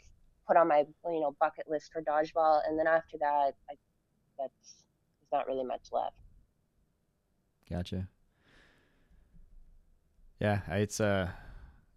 put 0.47 0.57
on 0.57 0.67
my 0.67 0.85
you 1.05 1.21
know 1.21 1.35
bucket 1.39 1.69
list 1.69 1.91
for 1.93 2.01
dodgeball, 2.01 2.61
and 2.67 2.77
then 2.77 2.87
after 2.87 3.17
that, 3.19 3.53
I, 3.69 3.75
that's 4.37 4.83
there's 5.19 5.31
not 5.31 5.47
really 5.47 5.63
much 5.63 5.87
left. 5.91 6.15
Gotcha. 7.69 8.07
Yeah, 10.39 10.61
it's 10.69 10.99
uh 10.99 11.29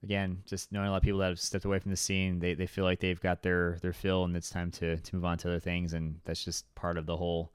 again 0.02 0.42
just 0.46 0.70
knowing 0.70 0.88
a 0.88 0.90
lot 0.90 0.98
of 0.98 1.02
people 1.02 1.18
that 1.20 1.28
have 1.28 1.40
stepped 1.40 1.64
away 1.64 1.78
from 1.78 1.90
the 1.90 1.96
scene. 1.96 2.38
They 2.38 2.54
they 2.54 2.66
feel 2.66 2.84
like 2.84 3.00
they've 3.00 3.20
got 3.20 3.42
their 3.42 3.78
their 3.82 3.92
fill, 3.92 4.24
and 4.24 4.36
it's 4.36 4.50
time 4.50 4.70
to 4.72 4.98
to 4.98 5.16
move 5.16 5.24
on 5.24 5.38
to 5.38 5.48
other 5.48 5.60
things, 5.60 5.94
and 5.94 6.20
that's 6.24 6.44
just 6.44 6.72
part 6.74 6.96
of 6.96 7.06
the 7.06 7.16
whole 7.16 7.50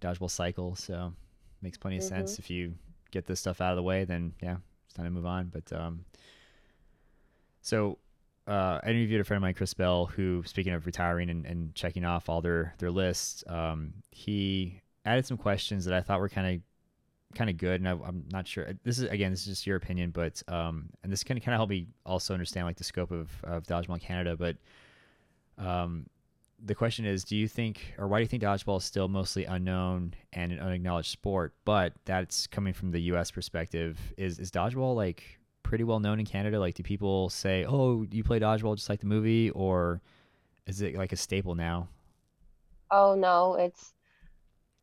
dodgeball 0.00 0.30
cycle. 0.30 0.74
So 0.74 1.12
makes 1.60 1.76
plenty 1.76 1.98
of 1.98 2.02
mm-hmm. 2.04 2.14
sense 2.14 2.38
if 2.38 2.48
you 2.48 2.74
get 3.10 3.26
this 3.26 3.40
stuff 3.40 3.60
out 3.60 3.70
of 3.70 3.76
the 3.76 3.82
way. 3.82 4.04
Then 4.04 4.34
yeah, 4.42 4.56
it's 4.84 4.94
time 4.94 5.06
to 5.06 5.10
move 5.10 5.26
on. 5.26 5.46
But 5.52 5.72
um, 5.72 6.04
so 7.62 7.98
uh, 8.46 8.80
I 8.82 8.90
interviewed 8.90 9.20
a 9.20 9.24
friend 9.24 9.38
of 9.38 9.42
mine, 9.42 9.54
Chris 9.54 9.74
Bell, 9.74 10.06
who, 10.06 10.42
speaking 10.44 10.72
of 10.72 10.86
retiring 10.86 11.30
and, 11.30 11.46
and 11.46 11.74
checking 11.74 12.04
off 12.04 12.28
all 12.28 12.40
their 12.40 12.74
their 12.78 12.90
lists, 12.90 13.44
um, 13.46 13.92
he 14.10 14.80
added 15.04 15.26
some 15.26 15.36
questions 15.36 15.84
that 15.84 15.94
I 15.94 16.00
thought 16.00 16.20
were 16.20 16.28
kind 16.28 16.56
of 16.56 16.62
kind 17.36 17.48
of 17.48 17.56
good, 17.56 17.80
and 17.80 17.88
I, 17.88 17.92
am 17.92 18.24
not 18.30 18.48
sure. 18.48 18.66
This 18.82 18.98
is 18.98 19.04
again, 19.04 19.30
this 19.30 19.40
is 19.40 19.46
just 19.46 19.66
your 19.66 19.76
opinion, 19.76 20.10
but 20.10 20.42
um, 20.48 20.90
and 21.02 21.12
this 21.12 21.22
can 21.22 21.38
kind 21.40 21.54
of 21.54 21.58
help 21.58 21.70
me 21.70 21.86
also 22.04 22.34
understand 22.34 22.66
like 22.66 22.76
the 22.76 22.84
scope 22.84 23.10
of 23.10 23.30
of 23.44 23.64
dodgeball 23.64 24.00
Canada. 24.00 24.36
But 24.36 24.56
um, 25.58 26.06
the 26.64 26.74
question 26.74 27.04
is, 27.04 27.24
do 27.24 27.36
you 27.36 27.48
think, 27.48 27.94
or 27.98 28.08
why 28.08 28.18
do 28.18 28.22
you 28.22 28.28
think 28.28 28.42
dodgeball 28.42 28.78
is 28.78 28.84
still 28.84 29.08
mostly 29.08 29.44
unknown 29.44 30.14
and 30.32 30.52
an 30.52 30.60
unacknowledged 30.60 31.10
sport? 31.10 31.54
But 31.64 31.92
that's 32.04 32.46
coming 32.46 32.72
from 32.72 32.90
the 32.90 33.00
U.S. 33.02 33.30
perspective. 33.30 33.98
Is 34.16 34.38
is 34.38 34.50
dodgeball 34.50 34.94
like 34.94 35.38
pretty 35.62 35.84
well 35.84 36.00
known 36.00 36.20
in 36.20 36.26
Canada? 36.26 36.58
Like, 36.58 36.74
do 36.74 36.82
people 36.82 37.30
say, 37.30 37.64
"Oh, 37.66 38.06
you 38.10 38.22
play 38.22 38.40
dodgeball 38.40 38.76
just 38.76 38.88
like 38.88 39.00
the 39.00 39.06
movie," 39.06 39.50
or 39.50 40.00
is 40.66 40.82
it 40.82 40.94
like 40.94 41.12
a 41.12 41.16
staple 41.16 41.54
now? 41.54 41.88
Oh 42.90 43.14
no, 43.14 43.54
it's 43.54 43.94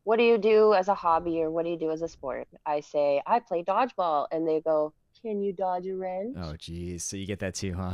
what 0.03 0.17
do 0.17 0.23
you 0.23 0.37
do 0.37 0.73
as 0.73 0.87
a 0.87 0.95
hobby 0.95 1.41
or 1.41 1.51
what 1.51 1.65
do 1.65 1.71
you 1.71 1.77
do 1.77 1.91
as 1.91 2.01
a 2.01 2.07
sport? 2.07 2.47
I 2.65 2.79
say 2.79 3.21
I 3.27 3.39
play 3.39 3.63
dodgeball, 3.63 4.27
and 4.31 4.47
they 4.47 4.61
go, 4.61 4.93
"Can 5.21 5.41
you 5.41 5.53
dodge 5.53 5.87
a 5.87 5.95
wrench?" 5.95 6.37
Oh, 6.39 6.55
geez, 6.57 7.03
so 7.03 7.17
you 7.17 7.27
get 7.27 7.39
that 7.39 7.55
too, 7.55 7.73
huh? 7.73 7.93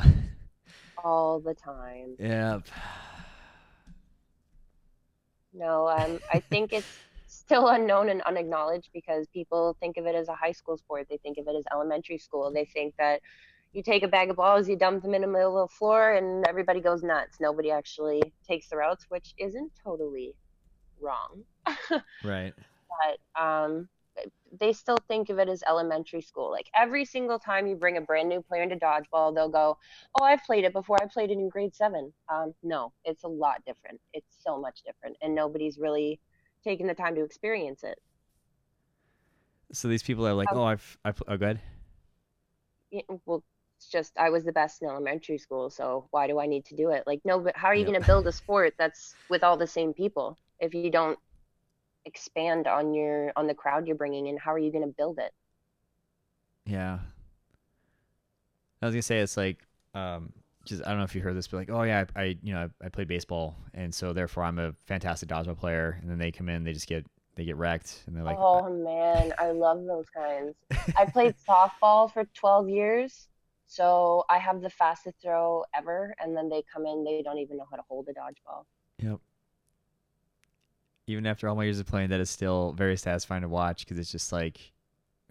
All 1.04 1.40
the 1.40 1.54
time. 1.54 2.16
Yep. 2.20 2.68
No, 5.54 5.88
um, 5.88 6.20
I 6.32 6.39
think 6.39 6.74
it's 6.74 6.99
still 7.28 7.68
unknown 7.70 8.10
and 8.10 8.22
unacknowledged 8.24 8.89
because 8.93 9.28
people 9.28 9.76
think 9.80 9.97
of 9.97 10.06
it 10.06 10.16
as 10.16 10.28
a 10.28 10.36
high 10.36 10.51
school 10.51 10.78
sport. 10.78 11.08
They 11.10 11.18
think 11.18 11.38
of 11.38 11.47
it 11.47 11.56
as 11.56 11.64
elementary 11.72 12.18
school. 12.18 12.51
They 12.51 12.66
think 12.66 12.95
that 12.97 13.22
you 13.74 13.82
take 13.82 14.04
a 14.04 14.08
bag 14.08 14.30
of 14.30 14.36
balls, 14.36 14.70
you 14.70 14.76
dump 14.76 15.04
them 15.04 15.16
in 15.16 15.22
the 15.22 15.28
middle 15.28 15.62
of 15.62 15.70
the 15.70 15.76
floor, 15.76 16.14
and 16.14 16.45
everybody 16.47 16.80
goes 16.80 17.01
nuts. 17.04 17.38
Nobody 17.39 17.72
actually 17.72 18.22
takes 18.47 18.70
the 18.70 18.78
routes, 18.78 19.06
which 19.10 19.34
isn't 19.39 19.72
totally 19.84 20.36
wrong. 21.01 21.43
right. 22.24 22.54
But 22.56 23.41
um, 23.41 23.89
they 24.59 24.74
still 24.74 24.97
think 25.07 25.30
of 25.30 25.39
it 25.39 25.49
as 25.49 25.64
elementary 25.68 26.22
school. 26.22 26.51
Like 26.51 26.68
every 26.76 27.05
single 27.05 27.39
time 27.39 27.68
you 27.68 27.76
bring 27.76 27.97
a 27.97 28.01
brand 28.01 28.30
new 28.30 28.41
player 28.41 28.64
into 28.64 28.76
dodgeball, 28.76 29.34
they'll 29.34 29.49
go, 29.49 29.78
"Oh, 30.20 30.24
I've 30.24 30.43
played 30.43 30.64
it 30.64 30.74
before. 30.74 30.97
I 31.01 31.07
played 31.07 31.32
it 31.32 31.34
in 31.34 31.49
grade 31.49 31.76
seven. 31.76 32.14
Um, 32.32 32.53
no, 32.64 32.93
it's 33.05 33.24
a 33.24 33.28
lot 33.28 33.64
different. 33.66 33.99
It's 34.14 34.38
so 34.45 34.59
much 34.59 34.82
different, 34.86 35.18
and 35.22 35.34
nobody's 35.34 35.78
really 35.78 36.20
taking 36.64 36.88
the 36.88 36.93
time 36.93 37.16
to 37.16 37.24
experience 37.24 37.84
it. 37.84 37.99
So 39.74 39.88
these 39.88 40.03
people 40.03 40.28
are 40.28 40.34
like, 40.34 40.51
um, 40.51 40.59
oh, 40.59 40.64
I've, 40.66 40.97
I've, 41.03 41.24
oh, 41.28 41.36
good. 41.36 41.59
Yeah, 42.91 43.01
well, 43.26 43.43
it's 43.78 43.88
just 43.88 44.14
I 44.18 44.30
was 44.30 44.43
the 44.43 44.51
best 44.51 44.84
in 44.84 44.88
elementary 44.88 45.39
school, 45.39 45.72
so 45.72 46.07
why 46.11 46.28
do 46.28 46.39
I 46.39 46.45
need 46.45 46.66
to 46.66 46.76
do 46.76 46.91
it? 46.91 47.03
Like, 47.07 47.22
no, 47.26 47.39
but 47.39 47.57
how 47.57 47.68
are 47.70 47.76
you 47.76 47.86
going 47.86 47.99
to 47.99 48.05
build 48.05 48.28
a 48.28 48.32
sport 48.32 48.76
that's 48.78 49.16
with 49.30 49.43
all 49.43 49.57
the 49.57 49.68
same 49.68 49.93
people 49.93 50.38
if 50.59 50.76
you 50.76 50.91
don't 50.91 51.18
expand 52.06 52.68
on 52.68 52.93
your 52.93 53.32
on 53.36 53.47
the 53.47 53.54
crowd 53.54 53.88
you're 53.88 53.95
bringing 53.95 54.28
in? 54.28 54.38
How 54.38 54.54
are 54.54 54.60
you 54.60 54.72
going 54.72 54.86
to 54.86 54.93
build 54.95 55.20
it? 55.20 55.32
Yeah, 56.66 56.99
I 58.82 58.86
was 58.86 58.95
gonna 58.95 59.01
say 59.01 59.20
it's 59.20 59.38
like 59.38 59.60
um, 59.93 60.34
just 60.66 60.86
I 60.86 60.89
don't 60.89 60.97
know 60.97 61.04
if 61.04 61.16
you 61.16 61.22
heard 61.22 61.36
this, 61.36 61.47
but 61.47 61.58
like, 61.58 61.70
oh 61.70 61.84
yeah, 61.84 62.06
I, 62.16 62.22
I 62.22 62.38
you 62.41 62.54
know 62.54 62.70
I, 62.82 62.86
I 62.86 62.89
played 62.89 63.08
baseball, 63.08 63.56
and 63.74 63.93
so 63.93 64.14
therefore 64.14 64.43
I'm 64.43 64.60
a 64.60 64.74
fantastic 64.86 65.30
dodgeball 65.30 65.58
player. 65.58 65.99
And 66.01 66.10
then 66.10 66.18
they 66.18 66.32
come 66.32 66.49
in, 66.49 66.64
they 66.64 66.74
just 66.74 66.88
get 66.88 67.06
they 67.36 67.45
get 67.45 67.56
wrecked, 67.56 68.04
and 68.08 68.16
they're 68.16 68.24
like, 68.24 68.38
oh 68.38 68.70
man, 68.70 69.34
I 69.39 69.51
love 69.51 69.86
those 69.86 70.10
kinds. 70.10 70.56
I 70.97 71.06
played 71.06 71.36
softball 71.47 72.12
for 72.12 72.26
12 72.34 72.70
years, 72.70 73.28
so 73.66 74.26
I 74.30 74.38
have 74.38 74.62
the 74.62 74.70
fastest 74.70 75.16
throw 75.22 75.64
ever. 75.76 76.14
And 76.20 76.36
then 76.36 76.49
they 76.49 76.64
come 76.72 76.86
in, 76.86 77.04
they 77.04 77.22
don't 77.24 77.39
even 77.39 77.57
know 77.57 77.65
how 77.69 77.78
to 77.78 77.84
hold 77.88 78.07
a 78.10 78.14
dodgeball. 78.14 78.65
Yep. 78.99 79.19
Even 81.08 81.26
after 81.26 81.48
all 81.50 81.56
my 81.56 81.66
years 81.66 81.80
of 81.80 81.86
playing, 81.86 82.10
that 82.10 82.20
is 82.20 82.30
still 82.30 82.74
very 82.74 82.96
satisfying 82.96 83.42
to 83.42 83.50
watch 83.50 83.86
because 83.86 84.00
it's 84.00 84.12
just 84.12 84.32
like, 84.32 84.72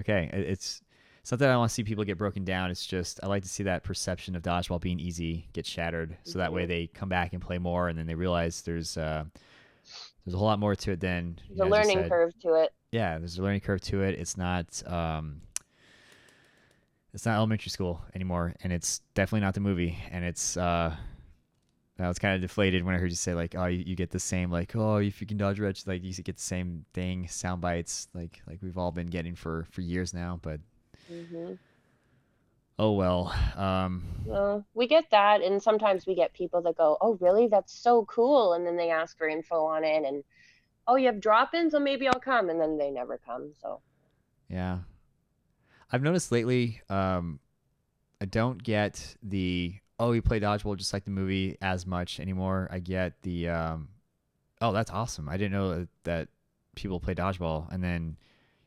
okay, 0.01 0.29
it's 0.33 0.83
it's 1.21 1.31
not 1.31 1.39
that 1.39 1.51
I 1.51 1.57
want 1.57 1.71
to 1.71 1.75
see 1.75 1.85
people 1.85 2.05
get 2.05 2.19
broken 2.19 2.45
down. 2.45 2.71
It's 2.71 2.85
just 2.85 3.21
I 3.23 3.27
like 3.29 3.45
to 3.45 3.49
see 3.49 3.63
that 3.63 3.85
perception 3.85 4.35
of 4.35 4.43
dodgeball 4.43 4.81
being 4.81 4.99
easy 4.99 5.47
get 5.53 5.65
shattered, 5.65 6.17
so 6.25 6.39
that 6.39 6.53
way 6.53 6.63
mm-hmm. 6.63 6.69
they 6.69 6.87
come 6.89 7.09
back 7.09 7.33
and 7.33 7.41
play 7.41 7.59
more, 7.59 7.89
and 7.89 7.99
then 7.99 8.07
they 8.07 8.15
realize 8.15 8.63
there's 8.63 8.97
uh, 8.97 9.25
there's 10.25 10.35
a 10.35 10.37
whole 10.37 10.47
lot 10.47 10.59
more 10.59 10.75
to 10.75 10.93
it 10.93 11.01
than 11.01 11.39
the 11.57 11.65
learning 11.65 12.09
curve 12.09 12.33
to 12.41 12.55
it. 12.55 12.73
Yeah, 12.91 13.19
there's 13.19 13.39
a 13.39 13.43
learning 13.43 13.61
curve 13.61 13.81
to 13.83 14.03
it. 14.03 14.19
It's 14.19 14.37
not 14.37 14.83
um, 14.87 15.41
it's 17.15 17.27
not 17.27 17.37
elementary 17.37 17.71
school 17.71 18.03
anymore, 18.15 18.55
and 18.63 18.73
it's 18.73 19.01
definitely 19.15 19.45
not 19.45 19.55
the 19.55 19.61
movie. 19.61 19.99
And 20.11 20.25
it's 20.25 20.57
uh, 20.57 20.95
I 22.03 22.09
was 22.09 22.19
kind 22.19 22.35
of 22.35 22.41
deflated 22.41 22.85
when 22.85 22.95
I 22.95 22.99
heard 22.99 23.11
you 23.11 23.17
say 23.17 23.35
like, 23.35 23.55
oh, 23.57 23.67
you, 23.67 23.85
you 23.87 23.97
get 23.97 24.11
the 24.11 24.21
same 24.21 24.51
like, 24.51 24.75
oh, 24.75 24.97
if 24.97 25.21
you 25.21 25.27
can 25.27 25.37
dodge 25.37 25.61
wrench, 25.61 25.87
like 25.87 26.03
you 26.03 26.13
get 26.13 26.37
the 26.37 26.43
same 26.43 26.85
thing, 26.93 27.29
sound 27.29 27.61
bites, 27.61 28.09
like 28.15 28.43
like 28.47 28.59
we've 28.63 28.79
all 28.79 28.93
been 28.93 29.09
getting 29.09 29.35
for 29.35 29.67
for 29.71 29.81
years 29.81 30.13
now. 30.13 30.39
But 30.43 30.61
Mm-hmm. 31.11 31.55
Oh 32.79 32.93
well. 32.93 33.35
Um, 33.57 34.05
well, 34.25 34.65
we 34.75 34.87
get 34.87 35.11
that, 35.11 35.43
and 35.43 35.63
sometimes 35.63 36.07
we 36.07 36.15
get 36.15 36.33
people 36.33 36.63
that 36.63 36.77
go, 36.77 36.97
"Oh, 37.01 37.19
really? 37.21 37.47
That's 37.47 37.73
so 37.73 38.05
cool," 38.07 38.55
and 38.55 38.67
then 38.67 38.77
they 38.77 38.91
ask 38.91 39.17
for 39.17 39.29
info 39.29 39.65
on 39.65 39.85
it, 39.85 40.05
and 40.05 40.25
oh, 40.89 40.97
you 40.97 41.07
have 41.07 41.21
drop-ins, 41.21 41.75
well, 41.75 41.83
maybe 41.83 42.09
I'll 42.09 42.19
come, 42.19 42.51
and 42.51 42.61
then 42.61 42.77
they 42.77 42.91
never 42.91 43.19
come. 43.19 43.53
So. 43.61 43.81
Yeah, 44.49 44.79
I've 45.91 46.03
noticed 46.03 46.33
lately. 46.33 46.81
Um, 46.89 47.39
I 48.21 48.25
don't 48.25 48.63
get 48.63 49.17
the 49.23 49.75
oh, 50.03 50.13
you 50.13 50.21
play 50.21 50.41
dodgeball 50.41 50.77
just 50.77 50.93
like 50.93 51.05
the 51.05 51.13
movie 51.13 51.57
as 51.63 51.87
much 51.87 52.19
anymore. 52.19 52.69
I 52.73 52.81
get 52.81 53.23
the 53.23 53.49
um, 53.49 53.89
oh, 54.61 54.73
that's 54.73 54.91
awesome. 54.91 55.29
I 55.29 55.37
didn't 55.37 55.53
know 55.53 55.87
that 56.03 56.29
people 56.75 56.99
play 56.99 57.15
dodgeball, 57.15 57.73
and 57.73 57.83
then 57.85 58.17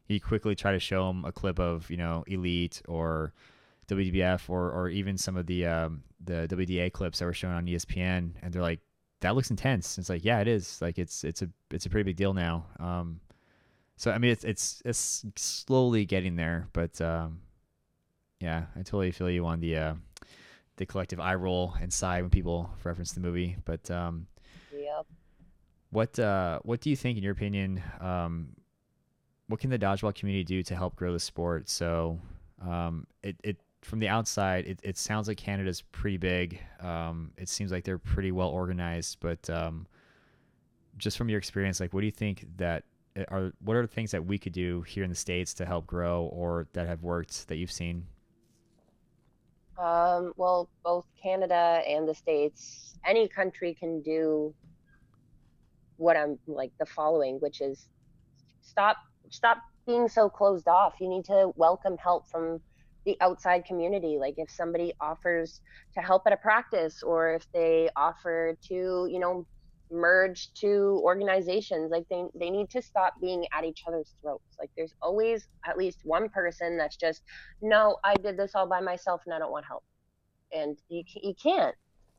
he 0.05 0.19
quickly 0.19 0.55
try 0.55 0.71
to 0.71 0.79
show 0.79 1.09
him 1.09 1.25
a 1.25 1.33
clip 1.33 1.59
of 1.59 1.91
you 1.91 1.97
know 1.97 2.23
Elite 2.27 2.81
or 2.87 3.33
WDBF 3.89 4.49
or 4.49 4.71
or 4.71 4.87
even 4.89 5.17
some 5.17 5.35
of 5.35 5.45
the 5.45 5.65
um, 5.65 6.03
the 6.23 6.47
WDA 6.49 6.93
clips 6.93 7.19
that 7.19 7.25
were 7.25 7.33
shown 7.33 7.51
on 7.51 7.65
ESPN, 7.65 8.31
and 8.41 8.53
they're 8.53 8.61
like, 8.61 8.79
"That 9.19 9.35
looks 9.35 9.49
intense." 9.51 9.97
It's 9.97 10.09
like, 10.09 10.23
yeah, 10.23 10.39
it 10.39 10.47
is. 10.47 10.81
Like 10.81 10.97
it's 10.97 11.25
it's 11.25 11.41
a 11.41 11.49
it's 11.69 11.85
a 11.85 11.89
pretty 11.89 12.03
big 12.09 12.15
deal 12.15 12.33
now. 12.33 12.65
Um, 12.79 13.19
so 13.97 14.11
I 14.11 14.19
mean, 14.19 14.31
it's 14.31 14.45
it's 14.45 14.81
it's 14.85 15.25
slowly 15.35 16.05
getting 16.05 16.37
there, 16.37 16.69
but 16.71 16.99
um, 17.01 17.41
Yeah, 18.39 18.65
I 18.75 18.79
totally 18.79 19.11
feel 19.11 19.29
you 19.29 19.45
on 19.45 19.59
the 19.59 19.77
uh, 19.77 19.93
the 20.77 20.85
collective 20.85 21.19
eye 21.19 21.35
roll 21.35 21.73
and 21.81 21.91
sigh 21.91 22.21
when 22.21 22.29
people 22.29 22.69
reference 22.83 23.13
the 23.13 23.21
movie. 23.21 23.57
But 23.65 23.89
um, 23.91 24.27
Yep. 24.73 25.05
what 25.91 26.19
uh, 26.19 26.59
what 26.63 26.81
do 26.81 26.89
you 26.89 26.95
think, 26.95 27.17
in 27.17 27.23
your 27.23 27.33
opinion, 27.33 27.81
um, 27.99 28.49
what 29.47 29.59
can 29.59 29.69
the 29.69 29.79
dodgeball 29.79 30.15
community 30.15 30.43
do 30.43 30.63
to 30.63 30.75
help 30.75 30.95
grow 30.95 31.13
the 31.13 31.19
sport? 31.19 31.69
So 31.69 32.19
um, 32.61 33.07
it 33.23 33.37
it 33.43 33.57
from 33.81 33.99
the 33.99 34.07
outside, 34.09 34.65
it, 34.65 34.79
it 34.83 34.97
sounds 34.97 35.27
like 35.27 35.37
Canada's 35.37 35.81
pretty 35.81 36.17
big. 36.17 36.59
Um, 36.81 37.31
it 37.37 37.47
seems 37.47 37.71
like 37.71 37.83
they're 37.83 37.99
pretty 37.99 38.31
well 38.31 38.49
organized, 38.49 39.17
but 39.19 39.47
um, 39.49 39.85
just 40.97 41.17
from 41.17 41.29
your 41.29 41.37
experience, 41.37 41.79
like 41.79 41.93
what 41.93 42.01
do 42.01 42.07
you 42.07 42.11
think 42.11 42.47
that 42.57 42.83
uh, 43.15 43.23
are 43.29 43.53
what 43.59 43.77
are 43.77 43.81
the 43.83 43.87
things 43.87 44.11
that 44.11 44.25
we 44.25 44.37
could 44.37 44.53
do 44.53 44.81
here 44.81 45.03
in 45.03 45.09
the 45.09 45.15
states 45.15 45.53
to 45.55 45.65
help 45.65 45.85
grow 45.85 46.25
or 46.33 46.67
that 46.73 46.87
have 46.87 47.03
worked 47.03 47.47
that 47.47 47.57
you've 47.57 47.71
seen? 47.71 48.07
Um, 49.77 50.33
well, 50.37 50.69
both 50.83 51.05
Canada 51.21 51.81
and 51.87 52.07
the 52.07 52.15
States, 52.15 52.97
any 53.05 53.27
country 53.27 53.75
can 53.77 54.01
do 54.01 54.53
what 55.97 56.17
I'm 56.17 56.37
like 56.47 56.71
the 56.79 56.85
following, 56.85 57.37
which 57.39 57.61
is 57.61 57.87
stop 58.61 58.97
stop 59.29 59.57
being 59.85 60.07
so 60.07 60.29
closed 60.29 60.67
off. 60.67 60.95
You 60.99 61.09
need 61.09 61.25
to 61.25 61.51
welcome 61.55 61.97
help 61.97 62.27
from 62.29 62.61
the 63.05 63.17
outside 63.21 63.65
community. 63.65 64.17
Like 64.19 64.35
if 64.37 64.49
somebody 64.49 64.93
offers 64.99 65.61
to 65.93 66.01
help 66.01 66.23
at 66.25 66.33
a 66.33 66.37
practice 66.37 67.03
or 67.03 67.33
if 67.33 67.45
they 67.53 67.89
offer 67.95 68.57
to, 68.67 68.73
you 69.09 69.19
know, 69.19 69.45
merge 69.91 70.51
two 70.53 70.99
organizations, 71.03 71.91
like 71.91 72.05
they 72.09 72.23
they 72.35 72.49
need 72.49 72.69
to 72.71 72.81
stop 72.81 73.13
being 73.21 73.45
at 73.53 73.63
each 73.63 73.83
other's 73.87 74.13
throats. 74.21 74.55
Like 74.59 74.71
there's 74.75 74.93
always 75.01 75.47
at 75.65 75.77
least 75.77 75.99
one 76.03 76.29
person 76.29 76.77
that's 76.77 76.95
just, 76.95 77.21
no, 77.61 77.97
I 78.03 78.15
did 78.15 78.37
this 78.37 78.55
all 78.55 78.67
by 78.67 78.81
myself 78.81 79.21
and 79.25 79.33
I 79.33 79.39
don't 79.39 79.51
want 79.51 79.65
help. 79.65 79.83
And 80.51 80.77
you 80.89 81.03
you 81.15 81.33
can't. 81.41 81.75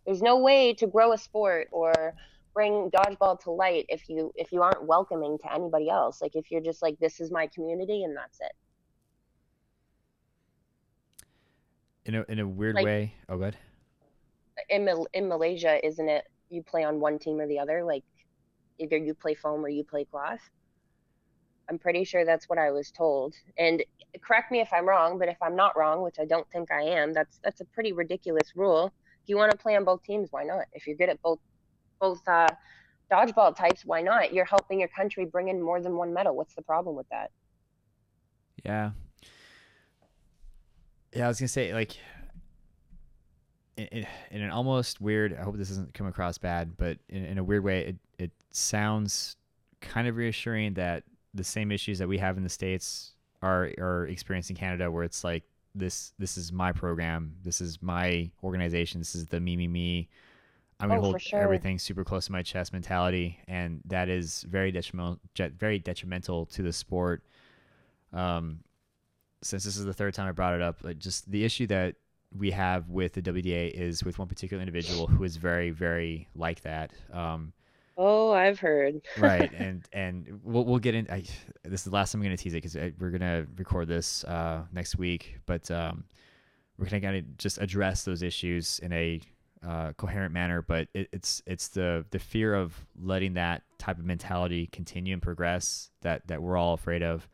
There's 0.07 0.23
no 0.23 0.39
way 0.39 0.73
to 0.75 0.87
grow 0.87 1.13
a 1.13 1.19
sport 1.19 1.69
or 1.73 2.15
bring 2.55 2.91
dodgeball 2.91 3.39
to 3.41 3.51
light 3.51 3.85
if 3.89 4.09
you 4.09 4.33
if 4.37 4.51
you 4.53 4.63
aren't 4.63 4.85
welcoming 4.87 5.37
to 5.37 5.53
anybody 5.53 5.91
else 5.91 6.23
like 6.23 6.35
if 6.35 6.51
you're 6.51 6.63
just 6.63 6.81
like 6.81 6.99
this 6.99 7.21
is 7.21 7.31
my 7.31 7.47
community 7.49 8.03
and 8.05 8.17
that's 8.17 8.41
it 8.41 8.53
In 12.07 12.15
a 12.15 12.25
in 12.31 12.39
a 12.39 12.47
weird 12.49 12.77
Like- 12.77 12.85
way. 12.87 13.15
Oh, 13.29 13.37
good. 13.37 13.57
in 14.71 14.89
in 15.13 15.29
Malaysia 15.29 15.85
isn't 15.87 16.09
it 16.09 16.25
you 16.51 16.63
play 16.63 16.85
on 16.85 17.01
one 17.01 17.19
team 17.19 17.41
or 17.41 17.47
the 17.47 17.59
other 17.59 17.85
like 17.85 18.05
either 18.79 18.97
you 18.97 19.15
play 19.15 19.35
foam 19.35 19.65
or 19.65 19.69
you 19.69 19.85
play 19.85 20.05
cloth 20.05 20.41
I'm 21.69 21.79
pretty 21.79 22.05
sure 22.05 22.25
that's 22.25 22.49
what 22.49 22.59
I 22.59 22.71
was 22.71 22.91
told. 22.91 23.35
And 23.59 23.83
correct 24.23 24.51
me 24.53 24.61
if 24.61 24.73
I'm 24.73 24.89
wrong 24.89 25.19
but 25.19 25.29
if 25.29 25.37
I'm 25.43 25.57
not 25.57 25.77
wrong 25.77 26.03
which 26.03 26.17
I 26.21 26.25
don't 26.25 26.49
think 26.51 26.71
I 26.71 26.83
am 26.83 27.13
that's 27.13 27.39
that's 27.43 27.61
a 27.61 27.65
pretty 27.67 27.93
ridiculous 27.93 28.53
rule. 28.55 28.93
If 29.23 29.29
you 29.29 29.37
want 29.37 29.51
to 29.53 29.59
play 29.59 29.77
on 29.77 29.85
both 29.85 30.03
teams 30.03 30.29
why 30.31 30.45
not? 30.45 30.67
If 30.73 30.87
you're 30.87 30.97
good 30.97 31.09
at 31.09 31.21
both 31.23 31.41
both 32.01 32.27
uh 32.29 32.49
dodgeball 33.11 33.57
types 33.57 33.85
why 33.85 34.03
not? 34.03 34.33
You're 34.33 34.45
helping 34.45 34.81
your 34.81 34.89
country 34.89 35.25
bring 35.25 35.49
in 35.49 35.61
more 35.61 35.81
than 35.81 35.97
one 35.97 36.13
medal. 36.15 36.37
What's 36.37 36.55
the 36.55 36.63
problem 36.63 36.97
with 36.97 37.09
that? 37.11 37.31
Yeah. 38.65 38.93
Yeah, 41.13 41.27
I 41.27 41.29
was 41.29 41.41
gonna 41.41 41.49
say 41.49 41.75
like 41.75 41.97
in, 43.77 44.07
in, 44.31 44.43
an 44.43 44.51
almost 44.51 45.01
weird. 45.01 45.37
I 45.39 45.43
hope 45.43 45.57
this 45.57 45.69
doesn't 45.69 45.95
come 45.95 46.07
across 46.07 46.39
bad, 46.39 46.77
but 46.77 46.99
in, 47.09 47.25
in 47.25 47.39
a 47.39 47.45
weird 47.45 47.65
way, 47.65 47.87
it 47.87 47.97
it 48.19 48.31
sounds 48.51 49.37
kind 49.81 50.09
of 50.09 50.17
reassuring 50.17 50.75
that 50.75 51.05
the 51.35 51.45
same 51.45 51.71
issues 51.71 51.99
that 51.99 52.09
we 52.09 52.19
have 52.19 52.37
in 52.37 52.43
the 52.43 52.49
states 52.49 53.13
are 53.43 53.71
are 53.79 54.07
experienced 54.07 54.51
in 54.51 54.57
Canada, 54.57 54.91
where 54.91 55.05
it's 55.05 55.23
like 55.25 55.45
this 55.75 56.13
this 56.19 56.37
is 56.37 56.53
my 56.53 56.73
program, 56.73 57.35
this 57.43 57.61
is 57.61 57.83
my 57.83 58.31
organization, 58.43 59.01
this 59.01 59.15
is 59.15 59.27
the 59.27 59.41
me 59.41 59.57
me 59.57 59.69
me. 59.69 60.09
I'm 60.79 60.89
gonna 60.89 61.01
Oh, 61.01 61.05
hold 61.05 61.23
sure. 61.23 61.41
everything 61.41 61.79
super 61.79 62.05
close 62.05 62.27
to 62.27 62.33
my 62.33 62.43
chest 62.43 62.73
mentality, 62.73 63.39
and 63.49 63.81
that 63.87 64.09
is 64.09 64.43
very 64.43 64.71
detrimental, 64.71 65.21
very 65.37 65.79
detrimental 65.79 66.47
to 66.47 66.63
the 66.63 66.73
sport. 66.73 67.23
Um, 68.13 68.61
since 69.43 69.65
this 69.65 69.77
is 69.77 69.85
the 69.85 69.95
third 69.95 70.15
time 70.15 70.29
I 70.29 70.33
brought 70.33 70.55
it 70.55 70.63
up, 70.63 70.83
like 70.83 70.99
just 70.99 71.31
the 71.31 71.45
issue 71.45 71.67
that 71.69 71.97
we 72.39 72.51
have 72.51 72.89
with 72.89 73.13
the 73.13 73.23
WDA 73.23 73.71
is 73.71 74.05
with 74.05 74.19
one 74.19 74.29
particular 74.29 74.63
individual 74.63 75.07
who 75.07 75.25
is 75.25 75.37
very, 75.37 75.71
very 75.71 76.29
like 76.35 76.63
that. 76.63 76.93
Um, 77.13 77.53
oh 77.97 78.33
I've 78.33 78.59
heard 78.59 79.01
right, 79.19 79.51
and 79.59 79.85
and 79.93 80.41
we'll 80.43 80.65
we'll 80.65 80.79
get 80.79 80.95
in. 80.95 81.07
I, 81.11 81.25
this 81.63 81.81
is 81.81 81.85
the 81.85 81.91
last 81.91 82.13
time 82.13 82.21
I'm 82.21 82.27
gonna 82.27 82.37
tease 82.37 82.55
it 82.55 82.63
because 82.63 82.77
we're 82.99 83.11
gonna 83.11 83.47
record 83.57 83.89
this 83.89 84.25
uh, 84.25 84.63
next 84.73 84.97
week, 84.97 85.39
but 85.47 85.71
um, 85.71 86.05
we're 86.79 86.87
gonna 86.87 87.01
kind 87.01 87.17
of 87.17 87.39
just 87.39 87.59
address 87.59 88.05
those 88.05 88.23
issues 88.23 88.79
in 88.81 88.93
a 88.93 89.21
uh, 89.67 89.93
coherent 89.95 90.33
manner. 90.33 90.63
But 90.63 90.89
it, 90.95 91.09
it's 91.13 91.43
it's 91.47 91.69
the 91.69 92.05
the 92.11 92.19
fear 92.19 92.55
of 92.55 92.75
letting 93.01 93.35
that 93.35 93.63
type 93.79 93.99
of 93.99 94.05
mentality 94.05 94.69
continue 94.69 95.13
and 95.13 95.23
progress 95.23 95.91
that 96.03 96.27
that 96.29 96.43
we're 96.43 96.57
all 96.57 96.75
afraid 96.75 97.03
of. 97.03 97.29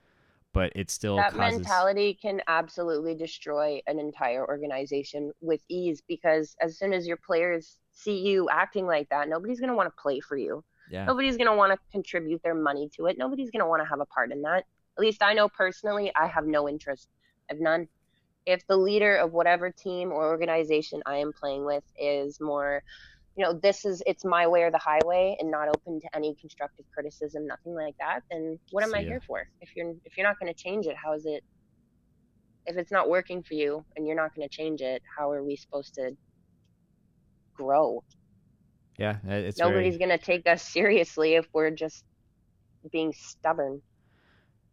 But 0.53 0.73
it 0.75 0.91
still 0.91 1.17
that 1.17 1.33
causes 1.33 1.59
mentality 1.59 2.19
can 2.21 2.41
absolutely 2.47 3.15
destroy 3.15 3.81
an 3.87 3.99
entire 3.99 4.47
organization 4.47 5.33
with 5.41 5.63
ease 5.69 6.03
because 6.07 6.55
as 6.61 6.79
soon 6.79 6.93
as 6.93 7.07
your 7.07 7.17
players 7.17 7.79
see 7.93 8.19
you 8.19 8.49
acting 8.51 8.87
like 8.87 9.09
that 9.09 9.29
nobody's 9.29 9.61
going 9.61 9.71
to 9.71 9.77
want 9.77 9.89
to 9.95 10.03
play 10.03 10.21
for 10.21 10.37
you. 10.37 10.63
Yeah. 10.91 11.07
Nobody's 11.07 11.39
going 11.39 11.49
to 11.49 11.57
want 11.57 11.73
to 11.73 11.79
contribute 11.91 12.43
their 12.43 12.55
money 12.55 12.91
to 12.97 13.07
it. 13.07 13.17
Nobody's 13.17 13.51
going 13.51 13.63
to 13.63 13.67
want 13.67 13.83
to 13.83 13.89
have 13.89 14.01
a 14.01 14.07
part 14.07 14.31
in 14.31 14.43
that. 14.43 14.65
At 14.99 15.01
least 15.01 15.23
i 15.23 15.33
know 15.33 15.49
personally 15.49 16.13
i 16.17 16.27
have 16.27 16.47
no 16.47 16.69
interest 16.69 17.09
i've 17.51 17.61
none. 17.61 17.89
If 18.45 18.67
the 18.67 18.77
leader 18.77 19.17
of 19.17 19.33
whatever 19.33 19.71
team 19.71 20.13
or 20.13 20.27
organization 20.27 21.03
i 21.07 21.17
am 21.17 21.33
playing 21.33 21.65
with 21.65 21.85
is 21.99 22.41
more 22.41 22.83
you 23.37 23.45
know 23.45 23.53
this 23.53 23.85
is 23.85 24.03
it's 24.07 24.25
my 24.25 24.47
way 24.47 24.63
or 24.63 24.71
the 24.71 24.79
highway 24.79 25.37
and 25.41 25.51
not 25.51 25.69
open 25.69 26.01
to 26.01 26.07
any 26.15 26.35
constructive 26.41 26.85
criticism 26.93 27.47
nothing 27.47 27.75
like 27.75 27.95
that 27.99 28.21
then 28.31 28.59
what 28.71 28.85
am 28.85 28.95
i 28.95 29.01
here 29.03 29.21
for? 29.27 29.47
If 29.61 29.71
you're 29.75 29.93
if 30.05 30.17
you're 30.17 30.27
not 30.27 30.39
going 30.39 30.53
to 30.53 30.59
change 30.59 30.87
it 30.87 30.97
how 30.97 31.15
is 31.15 31.25
it 31.27 31.43
if 32.67 32.77
it's 32.77 32.93
not 32.93 33.09
working 33.09 33.43
for 33.43 33.55
you 33.55 33.85
and 33.97 34.07
you're 34.07 34.17
not 34.17 34.35
going 34.35 34.49
to 34.49 34.55
change 34.55 34.81
it 34.81 35.03
how 35.17 35.31
are 35.31 35.43
we 35.43 35.57
supposed 35.57 35.95
to 35.95 36.13
grow? 37.55 38.03
Yeah 38.99 39.17
uh, 39.29 39.33
it's 39.33 39.59
nobody's 39.59 39.97
very, 39.97 40.09
going 40.09 40.19
to 40.19 40.25
take 40.25 40.47
us 40.47 40.63
seriously 40.63 41.35
if 41.35 41.47
we're 41.53 41.71
just 41.71 42.05
being 42.91 43.13
stubborn. 43.13 43.81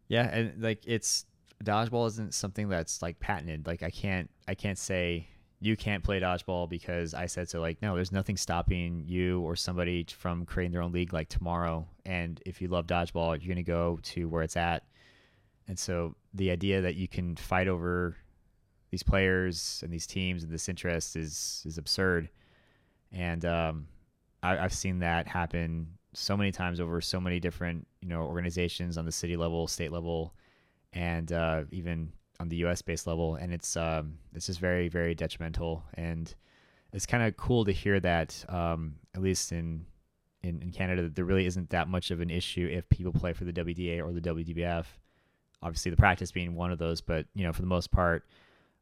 Yeah, 0.07 0.23
and 0.23 0.61
like 0.61 0.83
it's 0.87 1.25
dodgeball 1.63 2.07
isn't 2.07 2.33
something 2.33 2.69
that's 2.69 3.01
like 3.01 3.19
patented. 3.19 3.67
Like 3.67 3.83
I 3.83 3.89
can't 3.89 4.29
I 4.47 4.55
can't 4.55 4.77
say 4.77 5.27
you 5.61 5.75
can't 5.75 6.03
play 6.03 6.19
dodgeball 6.19 6.69
because 6.69 7.13
I 7.13 7.25
said 7.25 7.49
so. 7.49 7.59
Like 7.59 7.81
no, 7.81 7.95
there's 7.95 8.11
nothing 8.11 8.37
stopping 8.37 9.03
you 9.05 9.41
or 9.41 9.55
somebody 9.55 10.05
from 10.09 10.45
creating 10.45 10.71
their 10.71 10.81
own 10.81 10.91
league 10.91 11.13
like 11.13 11.29
tomorrow. 11.29 11.87
And 12.05 12.41
if 12.45 12.61
you 12.61 12.67
love 12.67 12.87
dodgeball, 12.87 13.41
you're 13.41 13.53
gonna 13.53 13.63
go 13.63 13.99
to 14.03 14.29
where 14.29 14.43
it's 14.43 14.57
at. 14.57 14.83
And 15.67 15.77
so 15.77 16.15
the 16.33 16.51
idea 16.51 16.81
that 16.81 16.95
you 16.95 17.07
can 17.07 17.35
fight 17.35 17.67
over 17.67 18.15
these 18.89 19.03
players 19.03 19.81
and 19.83 19.93
these 19.93 20.07
teams 20.07 20.43
and 20.43 20.51
this 20.51 20.69
interest 20.69 21.15
is 21.15 21.63
is 21.65 21.77
absurd. 21.77 22.29
And 23.11 23.43
um, 23.45 23.87
I, 24.41 24.57
I've 24.57 24.73
seen 24.73 24.99
that 24.99 25.27
happen 25.27 25.87
so 26.13 26.35
many 26.35 26.51
times 26.51 26.79
over 26.79 27.01
so 27.01 27.19
many 27.19 27.39
different 27.39 27.85
you 28.01 28.07
know 28.07 28.21
organizations 28.21 28.97
on 28.97 29.05
the 29.05 29.11
city 29.11 29.35
level, 29.35 29.67
state 29.67 29.91
level, 29.91 30.33
and 30.93 31.31
uh, 31.31 31.63
even 31.71 32.13
on 32.39 32.49
the 32.49 32.57
U.S. 32.57 32.81
based 32.81 33.07
level, 33.07 33.35
and 33.35 33.53
it's 33.53 33.75
um, 33.75 34.17
it's 34.33 34.45
just 34.47 34.59
very 34.59 34.87
very 34.87 35.15
detrimental. 35.15 35.83
And 35.95 36.33
it's 36.93 37.05
kind 37.05 37.23
of 37.23 37.37
cool 37.37 37.65
to 37.65 37.71
hear 37.71 37.99
that 37.99 38.43
um, 38.49 38.95
at 39.15 39.21
least 39.21 39.51
in, 39.51 39.85
in 40.41 40.61
in 40.61 40.71
Canada, 40.71 41.03
that 41.03 41.15
there 41.15 41.25
really 41.25 41.45
isn't 41.45 41.69
that 41.71 41.87
much 41.87 42.11
of 42.11 42.21
an 42.21 42.29
issue 42.29 42.67
if 42.71 42.87
people 42.89 43.11
play 43.11 43.33
for 43.33 43.43
the 43.45 43.53
WDA 43.53 44.01
or 44.03 44.13
the 44.13 44.21
WDBF. 44.21 44.85
Obviously, 45.61 45.91
the 45.91 45.97
practice 45.97 46.31
being 46.31 46.55
one 46.55 46.71
of 46.71 46.79
those, 46.79 47.01
but 47.01 47.25
you 47.35 47.43
know 47.45 47.53
for 47.53 47.61
the 47.61 47.67
most 47.67 47.91
part. 47.91 48.25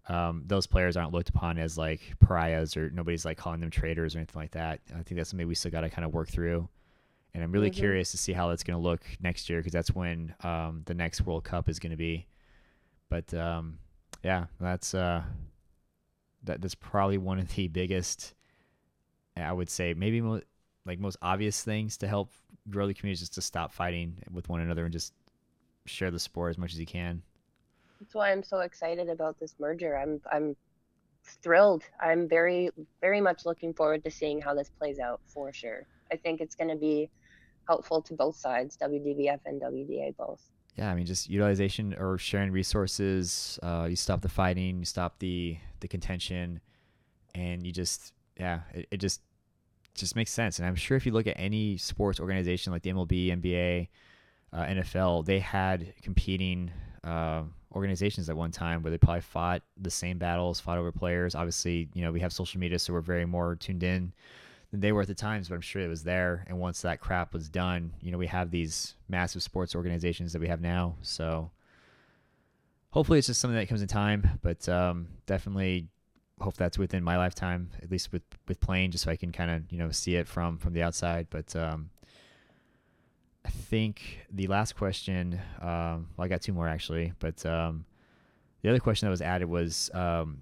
Um, 0.09 0.43
those 0.47 0.67
players 0.67 0.95
aren't 0.95 1.11
looked 1.11 1.27
upon 1.27 1.57
as 1.57 1.77
like 1.77 1.99
pariahs 2.21 2.77
or 2.77 2.89
nobody's 2.91 3.25
like 3.25 3.37
calling 3.37 3.59
them 3.59 3.69
traitors 3.69 4.15
or 4.15 4.19
anything 4.19 4.39
like 4.41 4.51
that. 4.51 4.79
I 4.91 5.03
think 5.03 5.17
that's 5.17 5.29
something 5.31 5.45
we 5.45 5.53
still 5.53 5.69
got 5.69 5.81
to 5.81 5.89
kind 5.89 6.05
of 6.05 6.13
work 6.13 6.29
through 6.29 6.69
and 7.33 7.43
I'm 7.43 7.51
really 7.51 7.69
Mhm. 7.69 7.73
curious 7.75 8.11
to 8.11 8.17
see 8.17 8.31
how 8.31 8.47
that's 8.47 8.63
going 8.63 8.79
to 8.79 8.81
look 8.81 9.01
next 9.19 9.49
year 9.49 9.59
because 9.59 9.73
that's 9.73 9.91
when 9.93 10.33
um, 10.45 10.83
the 10.85 10.93
next 10.93 11.25
World 11.25 11.43
Cup 11.43 11.67
is 11.67 11.77
going 11.77 11.91
to 11.91 11.97
be. 11.97 12.25
But 13.09 13.33
um, 13.33 13.79
yeah, 14.23 14.45
that's 14.59 14.93
uh, 14.93 15.23
that 16.43 16.61
that's 16.61 16.75
probably 16.75 17.17
one 17.17 17.39
of 17.39 17.53
the 17.55 17.67
biggest. 17.67 18.33
I 19.35 19.53
would 19.53 19.69
say 19.69 19.93
maybe 19.93 20.19
mo- 20.19 20.41
like 20.85 20.99
most 20.99 21.17
obvious 21.21 21.63
things 21.63 21.97
to 21.97 22.07
help 22.07 22.31
grow 22.69 22.87
the 22.87 22.93
community 22.93 23.13
is 23.13 23.19
just 23.19 23.35
to 23.35 23.41
stop 23.41 23.71
fighting 23.71 24.17
with 24.31 24.49
one 24.49 24.61
another 24.61 24.85
and 24.85 24.91
just 24.93 25.13
share 25.85 26.11
the 26.11 26.19
sport 26.19 26.49
as 26.49 26.57
much 26.57 26.73
as 26.73 26.79
you 26.79 26.85
can. 26.85 27.21
that's 27.99 28.15
why 28.15 28.31
i'm 28.31 28.43
so 28.43 28.59
excited 28.59 29.09
about 29.09 29.39
this 29.39 29.55
merger 29.59 29.97
i'm 29.97 30.19
i'm 30.31 30.55
thrilled 31.23 31.83
i'm 32.01 32.27
very 32.27 32.69
very 33.01 33.21
much 33.21 33.45
looking 33.45 33.73
forward 33.73 34.03
to 34.03 34.11
seeing 34.11 34.41
how 34.41 34.53
this 34.53 34.69
plays 34.69 34.99
out 34.99 35.21
for 35.25 35.51
sure 35.53 35.85
i 36.11 36.15
think 36.15 36.41
it's 36.41 36.55
going 36.55 36.69
to 36.69 36.75
be 36.75 37.09
helpful 37.67 38.01
to 38.01 38.13
both 38.13 38.35
sides 38.35 38.77
wdbf 38.77 39.39
and 39.45 39.61
wda 39.61 40.15
both 40.17 40.41
yeah, 40.77 40.91
I 40.91 40.95
mean, 40.95 41.05
just 41.05 41.29
utilization 41.29 41.95
or 41.97 42.17
sharing 42.17 42.51
resources. 42.51 43.57
Uh, 43.63 43.87
you 43.89 43.95
stop 43.95 44.21
the 44.21 44.29
fighting, 44.29 44.79
you 44.79 44.85
stop 44.85 45.17
the 45.19 45.57
the 45.79 45.87
contention, 45.87 46.59
and 47.33 47.65
you 47.65 47.71
just 47.71 48.13
yeah, 48.39 48.61
it, 48.73 48.87
it 48.91 48.97
just 48.97 49.21
just 49.95 50.15
makes 50.15 50.31
sense. 50.31 50.59
And 50.59 50.67
I'm 50.67 50.75
sure 50.75 50.95
if 50.95 51.05
you 51.05 51.11
look 51.11 51.25
at 51.25 51.35
any 51.39 51.77
sports 51.77 52.19
organization 52.19 52.71
like 52.71 52.83
the 52.83 52.91
MLB, 52.91 53.41
NBA, 53.41 53.87
uh, 54.53 54.65
NFL, 54.65 55.25
they 55.25 55.39
had 55.39 55.93
competing 56.03 56.71
uh, 57.03 57.41
organizations 57.73 58.29
at 58.29 58.37
one 58.37 58.51
time 58.51 58.83
where 58.83 58.91
they 58.91 58.99
probably 58.99 59.21
fought 59.21 59.63
the 59.81 59.89
same 59.89 60.19
battles, 60.19 60.59
fought 60.59 60.77
over 60.77 60.91
players. 60.91 61.33
Obviously, 61.33 61.89
you 61.95 62.03
know, 62.03 62.11
we 62.11 62.19
have 62.19 62.31
social 62.31 62.59
media, 62.59 62.77
so 62.77 62.93
we're 62.93 63.01
very 63.01 63.25
more 63.25 63.55
tuned 63.55 63.81
in 63.81 64.13
than 64.77 64.81
they 64.81 64.91
were 64.91 65.01
at 65.01 65.07
the 65.07 65.15
times, 65.15 65.49
but 65.49 65.55
I'm 65.55 65.61
sure 65.61 65.81
it 65.81 65.87
was 65.87 66.03
there. 66.03 66.45
And 66.47 66.59
once 66.59 66.81
that 66.81 66.99
crap 66.99 67.33
was 67.33 67.49
done, 67.49 67.93
you 67.99 68.11
know, 68.11 68.17
we 68.19 68.27
have 68.27 68.51
these 68.51 68.93
massive 69.09 69.41
sports 69.41 69.75
organizations 69.75 70.33
that 70.33 70.39
we 70.39 70.47
have 70.47 70.61
now. 70.61 70.97
So 71.01 71.49
hopefully 72.91 73.17
it's 73.17 73.27
just 73.27 73.41
something 73.41 73.57
that 73.57 73.67
comes 73.67 73.81
in 73.81 73.87
time, 73.87 74.39
but 74.43 74.69
um, 74.69 75.07
definitely 75.25 75.87
hope 76.39 76.55
that's 76.55 76.77
within 76.77 77.03
my 77.03 77.17
lifetime, 77.17 77.71
at 77.81 77.89
least 77.89 78.11
with, 78.13 78.21
with 78.47 78.59
playing, 78.59 78.91
just 78.91 79.03
so 79.03 79.11
I 79.11 79.15
can 79.15 79.31
kind 79.31 79.49
of, 79.49 79.63
you 79.71 79.79
know, 79.79 79.89
see 79.89 80.15
it 80.15 80.27
from, 80.27 80.59
from 80.59 80.73
the 80.73 80.83
outside. 80.83 81.25
But 81.31 81.55
um, 81.55 81.89
I 83.43 83.49
think 83.49 84.27
the 84.31 84.45
last 84.45 84.75
question, 84.75 85.39
um, 85.59 86.09
well, 86.15 86.25
I 86.25 86.27
got 86.27 86.43
two 86.43 86.53
more 86.53 86.67
actually, 86.67 87.13
but 87.17 87.43
um, 87.47 87.85
the 88.61 88.69
other 88.69 88.79
question 88.79 89.07
that 89.07 89.11
was 89.11 89.23
added 89.23 89.49
was, 89.49 89.89
um, 89.95 90.41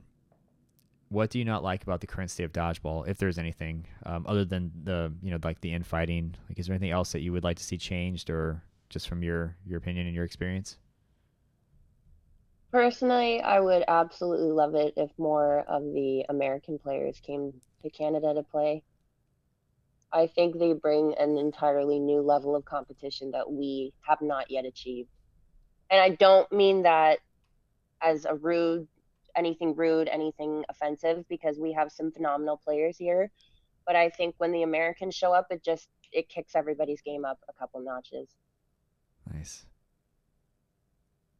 what 1.10 1.30
do 1.30 1.40
you 1.40 1.46
not 1.46 1.64
like 1.64 1.84
about 1.84 2.02
the 2.02 2.08
current 2.08 2.32
state 2.32 2.44
of 2.44 2.52
dodgeball, 2.52 3.08
if 3.08 3.18
there's 3.18 3.38
anything 3.38 3.86
um, 4.06 4.26
other 4.28 4.46
than 4.46 4.72
the 4.84 5.14
you 5.22 5.32
know 5.32 5.40
like 5.44 5.62
the 5.62 5.74
infighting? 5.74 6.36
Like, 6.50 6.60
is 6.60 6.68
there 6.68 6.74
anything 6.74 6.92
else 6.92 7.12
that 7.12 7.22
you 7.22 7.32
would 7.32 7.44
like 7.44 7.58
to 7.58 7.64
see 7.64 7.78
changed, 7.78 8.30
or 8.30 8.64
just 8.90 9.08
from 9.08 9.24
your 9.24 9.56
your 9.66 9.78
opinion 9.78 10.08
and 10.08 10.16
your 10.16 10.26
experience? 10.26 10.78
Personally, 12.72 13.42
I 13.42 13.60
would 13.60 13.86
absolutely 13.88 14.52
love 14.52 14.76
it 14.76 14.94
if 14.98 15.10
more 15.18 15.60
of 15.68 15.84
the 15.84 16.26
American 16.28 16.78
players 16.78 17.22
came 17.26 17.54
to 17.84 17.90
Canada 17.90 18.34
to 18.34 18.44
play. 18.44 18.84
I 20.12 20.28
think 20.28 20.58
they 20.58 20.74
bring 20.74 21.14
an 21.18 21.38
entirely 21.38 22.00
new 22.00 22.22
level 22.22 22.56
of 22.56 22.66
competition 22.66 23.32
that 23.32 23.50
we 23.50 23.94
have 24.02 24.22
not 24.22 24.50
yet 24.50 24.66
achieved. 24.66 25.10
And 25.90 26.02
I 26.02 26.10
don't 26.10 26.52
mean 26.52 26.84
that 26.84 27.20
as 28.02 28.26
a 28.26 28.36
rude 28.36 28.88
anything 29.36 29.76
rude, 29.76 30.08
anything 30.08 30.64
offensive, 30.70 31.28
because 31.28 31.60
we 31.60 31.72
have 31.74 31.92
some 31.92 32.12
phenomenal 32.12 32.58
players 32.58 32.98
here. 32.98 33.32
But 33.86 33.96
I 33.96 34.10
think 34.10 34.36
when 34.38 34.52
the 34.52 34.64
Americans 34.64 35.16
show 35.16 35.34
up, 35.34 35.48
it 35.52 35.64
just 35.64 35.88
it 36.12 36.30
kicks 36.30 36.56
everybody's 36.56 37.02
game 37.02 37.26
up 37.26 37.40
a 37.50 37.54
couple 37.54 37.82
notches. 37.82 38.30
Nice. 39.34 39.66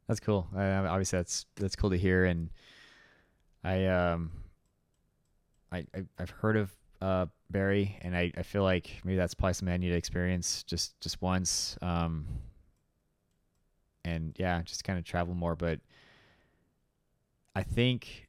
That's 0.06 0.20
cool. 0.20 0.46
I, 0.54 0.66
obviously, 0.66 1.18
that's 1.18 1.46
that's 1.56 1.74
cool 1.74 1.90
to 1.90 1.98
hear, 1.98 2.24
and 2.24 2.50
I 3.64 3.86
um, 3.86 4.30
I, 5.72 5.84
I 5.94 6.04
have 6.18 6.30
heard 6.30 6.56
of 6.56 6.70
uh 7.02 7.26
Barrie, 7.50 7.98
and 8.02 8.16
I, 8.16 8.32
I 8.36 8.42
feel 8.42 8.62
like 8.62 8.90
maybe 9.04 9.16
that's 9.16 9.34
probably 9.34 9.54
something 9.54 9.74
I 9.74 9.76
need 9.76 9.90
to 9.90 9.96
experience 9.96 10.62
just 10.62 10.98
just 11.00 11.20
once. 11.20 11.76
Um, 11.82 12.26
and 14.04 14.36
yeah, 14.38 14.62
just 14.62 14.84
kind 14.84 14.98
of 14.98 15.04
travel 15.04 15.34
more, 15.34 15.56
but 15.56 15.80
I 17.56 17.62
think, 17.62 18.28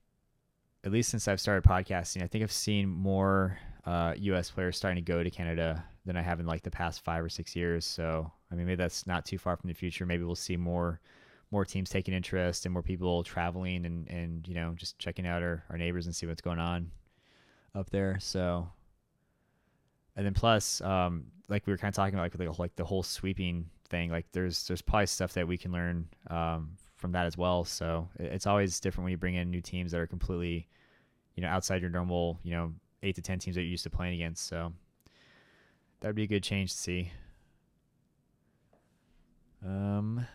at 0.86 0.92
least 0.94 1.10
since 1.10 1.28
I've 1.28 1.42
started 1.42 1.68
podcasting, 1.68 2.24
I 2.24 2.28
think 2.28 2.46
I've 2.46 2.52
seen 2.52 2.88
more 2.88 3.60
uh, 3.86 4.14
U.S. 4.16 4.50
players 4.50 4.78
starting 4.78 5.04
to 5.04 5.12
go 5.12 5.22
to 5.22 5.30
Canada 5.30 5.84
than 6.06 6.16
I 6.16 6.22
have 6.22 6.40
in 6.40 6.46
like 6.46 6.64
the 6.64 6.72
past 6.72 7.04
five 7.04 7.22
or 7.22 7.28
six 7.28 7.54
years. 7.54 7.86
So 7.86 8.32
I 8.50 8.56
mean, 8.56 8.66
maybe 8.66 8.78
that's 8.78 9.06
not 9.06 9.26
too 9.26 9.38
far 9.38 9.58
from 9.58 9.68
the 9.68 9.74
future. 9.74 10.06
Maybe 10.06 10.24
we'll 10.24 10.36
see 10.36 10.56
more 10.56 11.02
more 11.52 11.66
teams 11.66 11.90
taking 11.90 12.14
interest 12.14 12.66
and 12.66 12.72
more 12.72 12.82
people 12.82 13.22
traveling 13.22 13.86
and 13.86 14.10
and 14.10 14.48
you 14.48 14.54
know 14.54 14.74
just 14.78 14.98
checking 14.98 15.28
out 15.28 15.44
our, 15.44 15.62
our 15.70 15.78
neighbors 15.78 16.06
and 16.06 16.16
see 16.16 16.26
what's 16.26 16.42
going 16.42 16.60
on 16.60 16.90
up 17.76 17.90
there. 17.90 18.20
So 18.22 18.70
and 20.16 20.26
then 20.26 20.34
plus, 20.36 20.80
um, 20.80 21.26
like 21.50 21.68
we 21.68 21.74
were 21.74 21.78
kind 21.78 21.92
of 21.92 21.96
talking 21.96 22.16
about, 22.16 22.24
like 22.24 22.38
the, 22.38 22.62
like 22.62 22.76
the 22.78 22.86
whole 22.86 23.04
sweeping 23.04 23.70
thing. 23.90 24.10
Like 24.10 24.28
there's 24.32 24.66
there's 24.68 24.82
probably 24.82 25.08
stuff 25.08 25.34
that 25.34 25.50
we 25.50 25.58
can 25.58 25.74
learn 25.74 26.08
um, 26.30 26.78
from 26.98 27.14
that 27.14 27.26
as 27.26 27.38
well. 27.38 27.64
So 27.64 28.10
it's 28.20 28.46
always 28.46 28.80
different 28.80 29.06
when 29.06 29.12
you 29.12 29.18
bring 29.18 29.36
in 29.36 29.50
new 29.50 29.62
teams 29.62 29.92
that 29.92 30.02
are 30.02 30.08
completely, 30.08 30.68
you 31.36 31.42
know, 31.42 31.50
outside 31.50 31.82
your 31.82 31.90
normal, 31.90 32.40
you 32.44 32.52
know, 32.52 32.74
eight 33.04 33.16
to 33.16 33.22
ten 33.22 33.40
teams 33.40 33.56
that 33.56 33.62
you're 33.62 33.72
used 33.72 33.84
to 33.84 33.90
playing 33.90 34.16
against. 34.16 34.48
So 34.48 34.74
that 36.02 36.10
would 36.10 36.16
be 36.16 36.24
a 36.24 36.28
good 36.28 36.44
change 36.44 36.72
to 36.72 36.78
see. 36.78 37.12
Um. 39.66 40.28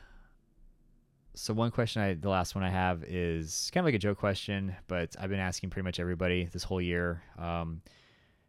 So 1.34 1.54
one 1.54 1.70
question 1.70 2.02
I, 2.02 2.12
the 2.12 2.28
last 2.28 2.54
one 2.54 2.62
I 2.62 2.68
have 2.68 3.04
is 3.04 3.70
kind 3.72 3.82
of 3.82 3.86
like 3.86 3.94
a 3.94 3.98
joke 3.98 4.18
question, 4.18 4.76
but 4.86 5.16
I've 5.18 5.30
been 5.30 5.40
asking 5.40 5.70
pretty 5.70 5.84
much 5.84 5.98
everybody 5.98 6.44
this 6.44 6.62
whole 6.62 6.80
year. 6.80 7.22
Um, 7.38 7.80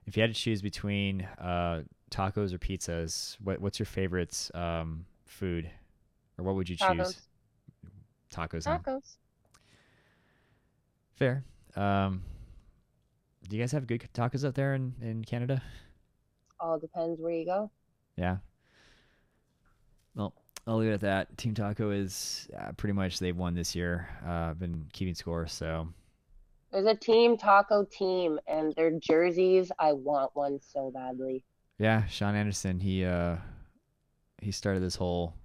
if 0.06 0.18
you 0.18 0.22
had 0.22 0.36
to 0.36 0.40
choose 0.40 0.62
between 0.62 1.22
uh, 1.40 1.84
tacos 2.12 2.54
or 2.54 2.58
pizzas, 2.58 3.38
what, 3.42 3.62
what's 3.62 3.80
your 3.80 3.86
favorite 3.86 4.52
um, 4.54 5.06
food, 5.26 5.72
or 6.38 6.44
what 6.44 6.56
would 6.56 6.68
you 6.68 6.76
choose? 6.76 7.22
Tacos. 8.34 8.66
Tacos. 8.66 8.86
Huh? 8.86 9.00
Fair. 11.16 11.44
Um, 11.76 12.24
do 13.48 13.56
you 13.56 13.62
guys 13.62 13.72
have 13.72 13.88
good 13.88 14.08
tacos 14.14 14.46
up 14.46 14.56
there 14.56 14.74
in, 14.74 14.94
in 15.02 15.24
Canada? 15.24 15.62
All 16.60 16.80
depends 16.80 17.20
where 17.20 17.32
you 17.32 17.46
go. 17.46 17.72
Yeah. 18.18 18.38
Well, 20.16 20.34
I'll 20.66 20.78
leave 20.78 20.92
it 20.92 20.94
at 20.94 21.02
that. 21.02 21.38
Team 21.38 21.54
Taco 21.54 21.92
is 21.92 22.48
uh, 22.58 22.72
pretty 22.74 22.94
much 22.94 23.20
they've 23.20 23.36
won 23.36 23.54
this 23.54 23.76
year. 23.76 24.08
Uh, 24.26 24.52
I've 24.52 24.60
been 24.60 24.86
keeping 24.94 25.14
score, 25.14 25.48
so. 25.48 25.88
There's 26.72 26.86
a 26.86 26.96
Team 26.96 27.38
Taco 27.38 27.86
team, 27.86 28.40
and 28.48 28.74
their 28.76 28.92
jerseys. 28.92 29.72
I 29.78 29.94
want 29.94 30.32
one 30.34 30.60
so 30.60 30.92
badly. 30.92 31.44
Yeah, 31.78 32.06
Sean 32.08 32.36
Anderson. 32.36 32.80
He 32.80 33.06
uh, 33.06 33.36
he 34.42 34.52
started 34.52 34.82
this 34.82 34.96
whole 34.96 35.36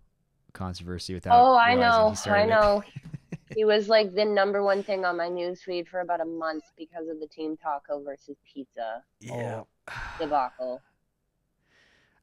controversy 0.58 1.14
without. 1.14 1.40
Oh, 1.40 1.56
I 1.56 1.74
know, 1.74 2.14
I 2.26 2.44
know. 2.44 2.82
he 3.54 3.64
was 3.64 3.88
like 3.88 4.14
the 4.14 4.24
number 4.24 4.62
one 4.62 4.82
thing 4.82 5.04
on 5.04 5.16
my 5.16 5.28
newsfeed 5.28 5.88
for 5.88 6.00
about 6.00 6.20
a 6.20 6.24
month 6.24 6.64
because 6.76 7.08
of 7.08 7.20
the 7.20 7.26
Team 7.26 7.56
Taco 7.56 8.02
versus 8.02 8.36
Pizza. 8.52 9.02
Yeah. 9.20 9.62
Oh, 9.88 9.92
debacle. 10.20 10.82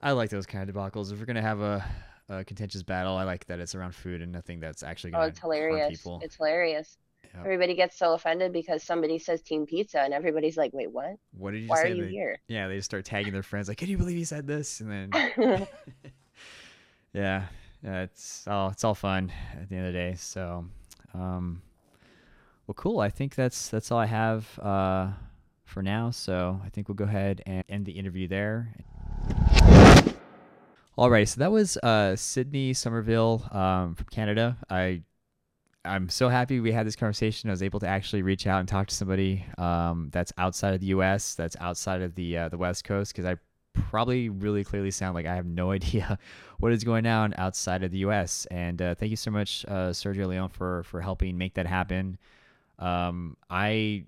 I 0.01 0.11
like 0.11 0.29
those 0.29 0.45
kind 0.45 0.69
of 0.69 0.75
debacles. 0.75 1.11
If 1.11 1.19
we're 1.19 1.25
gonna 1.25 1.41
have 1.41 1.61
a, 1.61 1.83
a, 2.29 2.43
contentious 2.43 2.83
battle, 2.83 3.15
I 3.15 3.23
like 3.23 3.45
that 3.47 3.59
it's 3.59 3.73
around 3.73 3.95
food 3.95 4.21
and 4.21 4.31
nothing 4.31 4.59
that's 4.59 4.83
actually 4.83 5.11
oh, 5.11 5.13
gonna. 5.13 5.25
Oh, 5.25 5.27
it's 5.29 5.39
hilarious! 5.39 5.89
People. 5.89 6.19
It's 6.23 6.35
hilarious. 6.35 6.97
Yep. 7.23 7.43
Everybody 7.43 7.75
gets 7.75 7.97
so 7.97 8.13
offended 8.13 8.53
because 8.53 8.83
somebody 8.83 9.17
says 9.17 9.41
Team 9.41 9.65
Pizza, 9.65 9.99
and 9.99 10.13
everybody's 10.13 10.57
like, 10.57 10.73
"Wait, 10.73 10.91
what? 10.91 11.15
What 11.31 11.51
did 11.51 11.63
you 11.63 11.67
Why 11.67 11.83
say?" 11.83 11.91
are 11.91 11.95
you 11.95 12.05
they, 12.05 12.11
here? 12.11 12.39
Yeah, 12.47 12.67
they 12.67 12.75
just 12.75 12.85
start 12.85 13.03
tagging 13.03 13.33
their 13.33 13.43
friends, 13.43 13.67
like, 13.67 13.77
"Can 13.77 13.89
you 13.89 13.97
believe 13.97 14.17
he 14.17 14.25
said 14.25 14.45
this?" 14.45 14.79
And 14.79 14.91
then, 14.91 15.09
yeah, 17.13 17.45
yeah, 17.85 18.01
it's 18.01 18.47
all 18.47 18.69
it's 18.69 18.83
all 18.83 18.95
fun 18.95 19.31
at 19.53 19.69
the 19.69 19.75
end 19.75 19.85
of 19.85 19.93
the 19.93 19.99
day. 19.99 20.15
So, 20.15 20.65
um, 21.13 21.61
well, 22.65 22.73
cool. 22.73 22.99
I 22.99 23.09
think 23.09 23.35
that's 23.35 23.69
that's 23.69 23.91
all 23.91 23.99
I 23.99 24.07
have 24.07 24.59
uh, 24.59 25.11
for 25.65 25.83
now. 25.83 26.09
So 26.09 26.59
I 26.65 26.69
think 26.69 26.87
we'll 26.87 26.95
go 26.95 27.05
ahead 27.05 27.43
and 27.45 27.63
end 27.69 27.85
the 27.85 27.91
interview 27.91 28.27
there. 28.27 28.73
Alrighty, 30.97 31.27
so 31.27 31.39
that 31.39 31.51
was 31.51 31.77
uh, 31.77 32.15
Sydney 32.15 32.73
Somerville 32.73 33.47
um, 33.51 33.95
from 33.95 34.07
Canada. 34.09 34.57
I 34.69 35.03
I'm 35.83 36.09
so 36.09 36.29
happy 36.29 36.59
we 36.59 36.71
had 36.71 36.87
this 36.87 36.95
conversation. 36.95 37.49
I 37.49 37.53
was 37.53 37.61
able 37.61 37.79
to 37.81 37.87
actually 37.87 38.23
reach 38.23 38.47
out 38.47 38.61
and 38.61 38.67
talk 38.67 38.87
to 38.87 38.95
somebody 38.95 39.45
um, 39.59 40.09
that's 40.11 40.33
outside 40.39 40.73
of 40.73 40.79
the 40.79 40.87
U.S., 40.87 41.35
that's 41.35 41.55
outside 41.59 42.01
of 42.01 42.15
the 42.15 42.37
uh, 42.37 42.49
the 42.49 42.57
West 42.57 42.83
Coast, 42.83 43.13
because 43.13 43.25
I 43.25 43.35
probably 43.75 44.29
really 44.29 44.63
clearly 44.63 44.91
sound 44.91 45.15
like 45.15 45.25
I 45.25 45.35
have 45.35 45.45
no 45.45 45.71
idea 45.79 46.17
what 46.59 46.71
is 46.71 46.83
going 46.83 47.05
on 47.05 47.33
outside 47.37 47.83
of 47.83 47.91
the 47.91 47.99
U.S. 47.99 48.47
And 48.51 48.81
uh, 48.81 48.95
thank 48.95 49.09
you 49.09 49.17
so 49.17 49.31
much, 49.31 49.65
uh, 49.67 49.89
Sergio 49.89 50.27
Leon, 50.27 50.49
for 50.49 50.83
for 50.83 51.01
helping 51.01 51.37
make 51.37 51.53
that 51.55 51.67
happen. 51.67 52.17
Um, 52.79 53.37
I, 53.49 54.05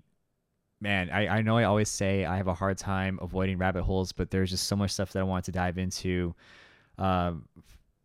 man, 0.80 1.10
I, 1.10 1.28
I 1.28 1.42
know 1.42 1.56
I 1.56 1.64
always 1.64 1.88
say 1.88 2.24
I 2.24 2.36
have 2.36 2.48
a 2.48 2.54
hard 2.54 2.78
time 2.78 3.18
avoiding 3.22 3.58
rabbit 3.58 3.82
holes, 3.82 4.12
but 4.12 4.30
there's 4.30 4.50
just 4.50 4.66
so 4.66 4.76
much 4.76 4.90
stuff 4.90 5.12
that 5.12 5.20
I 5.20 5.24
want 5.24 5.44
to 5.46 5.52
dive 5.52 5.78
into. 5.78 6.34
Uh, 6.98 7.34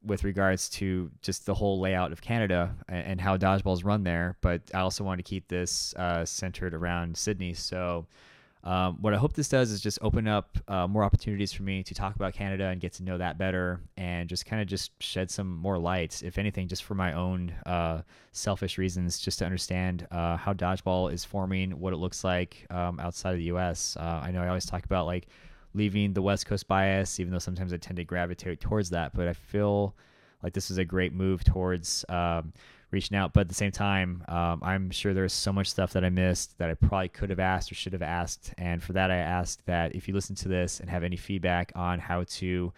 with 0.05 0.23
regards 0.23 0.69
to 0.69 1.09
just 1.21 1.45
the 1.45 1.53
whole 1.53 1.79
layout 1.79 2.11
of 2.11 2.21
Canada 2.21 2.75
and, 2.89 3.05
and 3.07 3.21
how 3.21 3.37
dodgeball's 3.37 3.83
run 3.83 4.03
there, 4.03 4.37
but 4.41 4.61
I 4.73 4.79
also 4.79 5.03
want 5.03 5.19
to 5.19 5.23
keep 5.23 5.47
this 5.47 5.93
uh, 5.95 6.25
centered 6.25 6.73
around 6.73 7.15
Sydney. 7.15 7.53
So 7.53 8.05
um, 8.63 8.97
what 9.01 9.13
I 9.13 9.17
hope 9.17 9.33
this 9.33 9.49
does 9.49 9.71
is 9.71 9.81
just 9.81 9.99
open 10.01 10.27
up 10.27 10.57
uh, 10.69 10.87
more 10.87 11.03
opportunities 11.03 11.51
for 11.51 11.63
me 11.63 11.83
to 11.83 11.93
talk 11.93 12.15
about 12.15 12.33
Canada 12.33 12.67
and 12.67 12.79
get 12.79 12.93
to 12.93 13.03
know 13.03 13.17
that 13.17 13.37
better, 13.37 13.81
and 13.97 14.29
just 14.29 14.45
kind 14.45 14.61
of 14.61 14.67
just 14.67 14.91
shed 15.03 15.29
some 15.29 15.57
more 15.57 15.77
light, 15.77 16.23
if 16.23 16.37
anything, 16.37 16.69
just 16.69 16.83
for 16.85 16.95
my 16.95 17.13
own 17.13 17.53
uh, 17.65 18.01
selfish 18.31 18.77
reasons, 18.77 19.19
just 19.19 19.39
to 19.39 19.45
understand 19.45 20.07
uh, 20.11 20.37
how 20.37 20.53
dodgeball 20.53 21.11
is 21.11 21.25
forming, 21.25 21.71
what 21.71 21.91
it 21.91 21.97
looks 21.97 22.23
like 22.23 22.65
um, 22.69 22.99
outside 23.01 23.31
of 23.31 23.37
the 23.37 23.45
U.S. 23.45 23.97
Uh, 23.99 24.21
I 24.23 24.31
know 24.31 24.41
I 24.41 24.47
always 24.47 24.65
talk 24.65 24.85
about 24.85 25.07
like 25.07 25.27
leaving 25.73 26.13
the 26.13 26.21
West 26.21 26.45
Coast 26.45 26.67
bias, 26.67 27.19
even 27.19 27.33
though 27.33 27.39
sometimes 27.39 27.73
I 27.73 27.77
tend 27.77 27.97
to 27.97 28.05
gravitate 28.05 28.61
towards 28.61 28.89
that, 28.91 29.13
but 29.13 29.27
I 29.27 29.33
feel 29.33 29.93
like 30.41 30.53
this 30.53 30.71
is 30.71 30.77
a 30.77 30.85
great 30.85 31.13
move 31.13 31.43
towards 31.43 32.05
um, 32.09 32.53
reaching 32.93 33.17
out. 33.17 33.33
But 33.33 33.41
at 33.41 33.47
the 33.49 33.55
same 33.55 33.71
time, 33.71 34.23
um, 34.27 34.61
I'm 34.63 34.91
sure 34.91 35.13
there's 35.13 35.33
so 35.33 35.51
much 35.51 35.69
stuff 35.69 35.93
that 35.93 36.05
I 36.05 36.09
missed 36.09 36.57
that 36.59 36.69
I 36.69 36.75
probably 36.75 37.09
could 37.09 37.29
have 37.29 37.39
asked 37.39 37.71
or 37.71 37.75
should 37.75 37.93
have 37.93 38.01
asked. 38.01 38.53
And 38.57 38.81
for 38.81 38.93
that, 38.93 39.11
I 39.11 39.17
asked 39.17 39.65
that 39.65 39.95
if 39.95 40.07
you 40.07 40.13
listen 40.13 40.35
to 40.37 40.47
this 40.47 40.79
and 40.79 40.89
have 40.89 41.03
any 41.03 41.17
feedback 41.17 41.71
on 41.75 41.99
how 41.99 42.23
to 42.23 42.71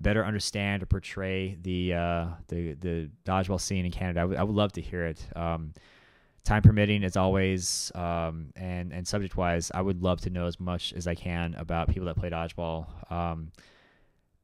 better 0.00 0.26
understand 0.26 0.82
or 0.82 0.86
portray 0.86 1.56
the 1.62 1.94
uh, 1.94 2.26
the 2.48 2.72
the 2.74 3.10
dodgeball 3.24 3.60
scene 3.60 3.86
in 3.86 3.92
Canada, 3.92 4.20
I, 4.20 4.22
w- 4.24 4.38
I 4.38 4.42
would 4.42 4.56
love 4.56 4.72
to 4.72 4.80
hear 4.80 5.06
it. 5.06 5.26
Um, 5.36 5.72
time 6.44 6.62
permitting, 6.62 7.04
as 7.04 7.16
always, 7.16 7.92
um, 7.94 8.52
and 8.56 8.92
and 8.92 9.06
subject 9.06 9.36
wise, 9.36 9.70
I 9.72 9.80
would 9.80 10.02
love 10.02 10.20
to 10.22 10.30
know 10.30 10.46
as 10.46 10.58
much 10.58 10.92
as 10.92 11.06
I 11.06 11.14
can 11.14 11.54
about 11.54 11.88
people 11.88 12.06
that 12.06 12.16
play 12.16 12.30
dodgeball. 12.30 13.10
Um, 13.10 13.52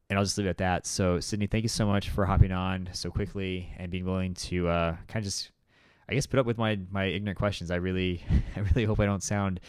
and 0.09 0.17
I'll 0.17 0.25
just 0.25 0.37
leave 0.37 0.47
it 0.47 0.51
at 0.51 0.57
that. 0.57 0.87
So, 0.87 1.19
Sydney, 1.19 1.47
thank 1.47 1.63
you 1.63 1.69
so 1.69 1.85
much 1.85 2.09
for 2.09 2.25
hopping 2.25 2.51
on 2.51 2.89
so 2.93 3.11
quickly 3.11 3.71
and 3.77 3.91
being 3.91 4.05
willing 4.05 4.33
to 4.35 4.67
uh, 4.67 4.95
kind 5.07 5.17
of 5.17 5.23
just, 5.23 5.51
I 6.09 6.15
guess, 6.15 6.25
put 6.25 6.39
up 6.39 6.45
with 6.45 6.57
my 6.57 6.79
my 6.91 7.05
ignorant 7.05 7.37
questions. 7.37 7.69
I 7.69 7.75
really, 7.75 8.23
I 8.55 8.61
really 8.61 8.85
hope 8.85 8.99
I 8.99 9.05
don't 9.05 9.23
sound 9.23 9.59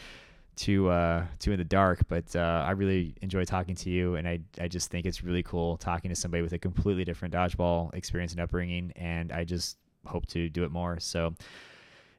too 0.55 0.89
uh, 0.89 1.25
too 1.39 1.51
in 1.51 1.57
the 1.57 1.63
dark, 1.63 2.07
but 2.07 2.35
uh, 2.35 2.63
I 2.65 2.71
really 2.71 3.15
enjoy 3.21 3.45
talking 3.45 3.75
to 3.75 3.89
you, 3.89 4.15
and 4.15 4.27
I 4.27 4.39
I 4.59 4.67
just 4.67 4.89
think 4.89 5.05
it's 5.05 5.23
really 5.23 5.43
cool 5.43 5.77
talking 5.77 6.09
to 6.09 6.15
somebody 6.15 6.41
with 6.41 6.53
a 6.53 6.59
completely 6.59 7.03
different 7.03 7.33
dodgeball 7.33 7.93
experience 7.93 8.31
and 8.31 8.41
upbringing, 8.41 8.91
and 8.95 9.31
I 9.31 9.43
just 9.43 9.77
hope 10.05 10.25
to 10.27 10.49
do 10.49 10.63
it 10.63 10.71
more. 10.71 10.99
So 10.99 11.35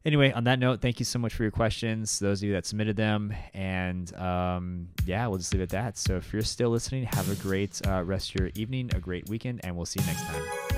anyway, 0.04 0.32
on 0.32 0.44
that 0.44 0.58
note, 0.58 0.80
thank 0.80 0.98
you 0.98 1.04
so 1.04 1.18
much 1.18 1.34
for 1.34 1.42
your 1.42 1.52
questions, 1.52 2.18
those 2.18 2.42
of 2.42 2.48
you 2.48 2.52
that 2.54 2.66
submitted 2.66 2.96
them. 2.96 3.34
And 3.54 4.14
um, 4.16 4.88
yeah, 5.04 5.26
we'll 5.26 5.38
just 5.38 5.52
leave 5.52 5.60
it 5.60 5.64
at 5.64 5.70
that. 5.70 5.98
So 5.98 6.16
if 6.16 6.32
you're 6.32 6.42
still 6.42 6.70
listening, 6.70 7.04
have 7.04 7.30
a 7.30 7.36
great 7.36 7.80
uh, 7.86 8.02
rest 8.04 8.30
of 8.30 8.40
your 8.40 8.50
evening, 8.54 8.90
a 8.94 9.00
great 9.00 9.28
weekend, 9.28 9.60
and 9.64 9.76
we'll 9.76 9.86
see 9.86 10.00
you 10.00 10.06
next 10.06 10.22
time. 10.22 10.71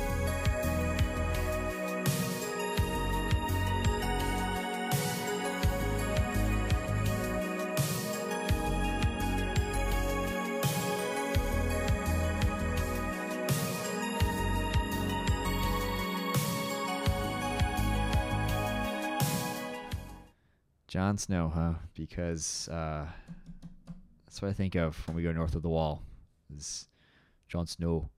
Jon 21.05 21.18
Snow, 21.18 21.52
huh? 21.55 21.74
Because 21.93 22.66
uh, 22.70 23.05
that's 24.24 24.40
what 24.40 24.48
I 24.48 24.55
think 24.55 24.74
of 24.74 24.97
when 25.06 25.14
we 25.14 25.22
go 25.22 25.32
north 25.32 25.55
of 25.55 25.60
the 25.60 25.68
wall. 25.68 26.01
Is 26.56 26.89
Jon 27.47 27.66
Snow. 27.66 28.09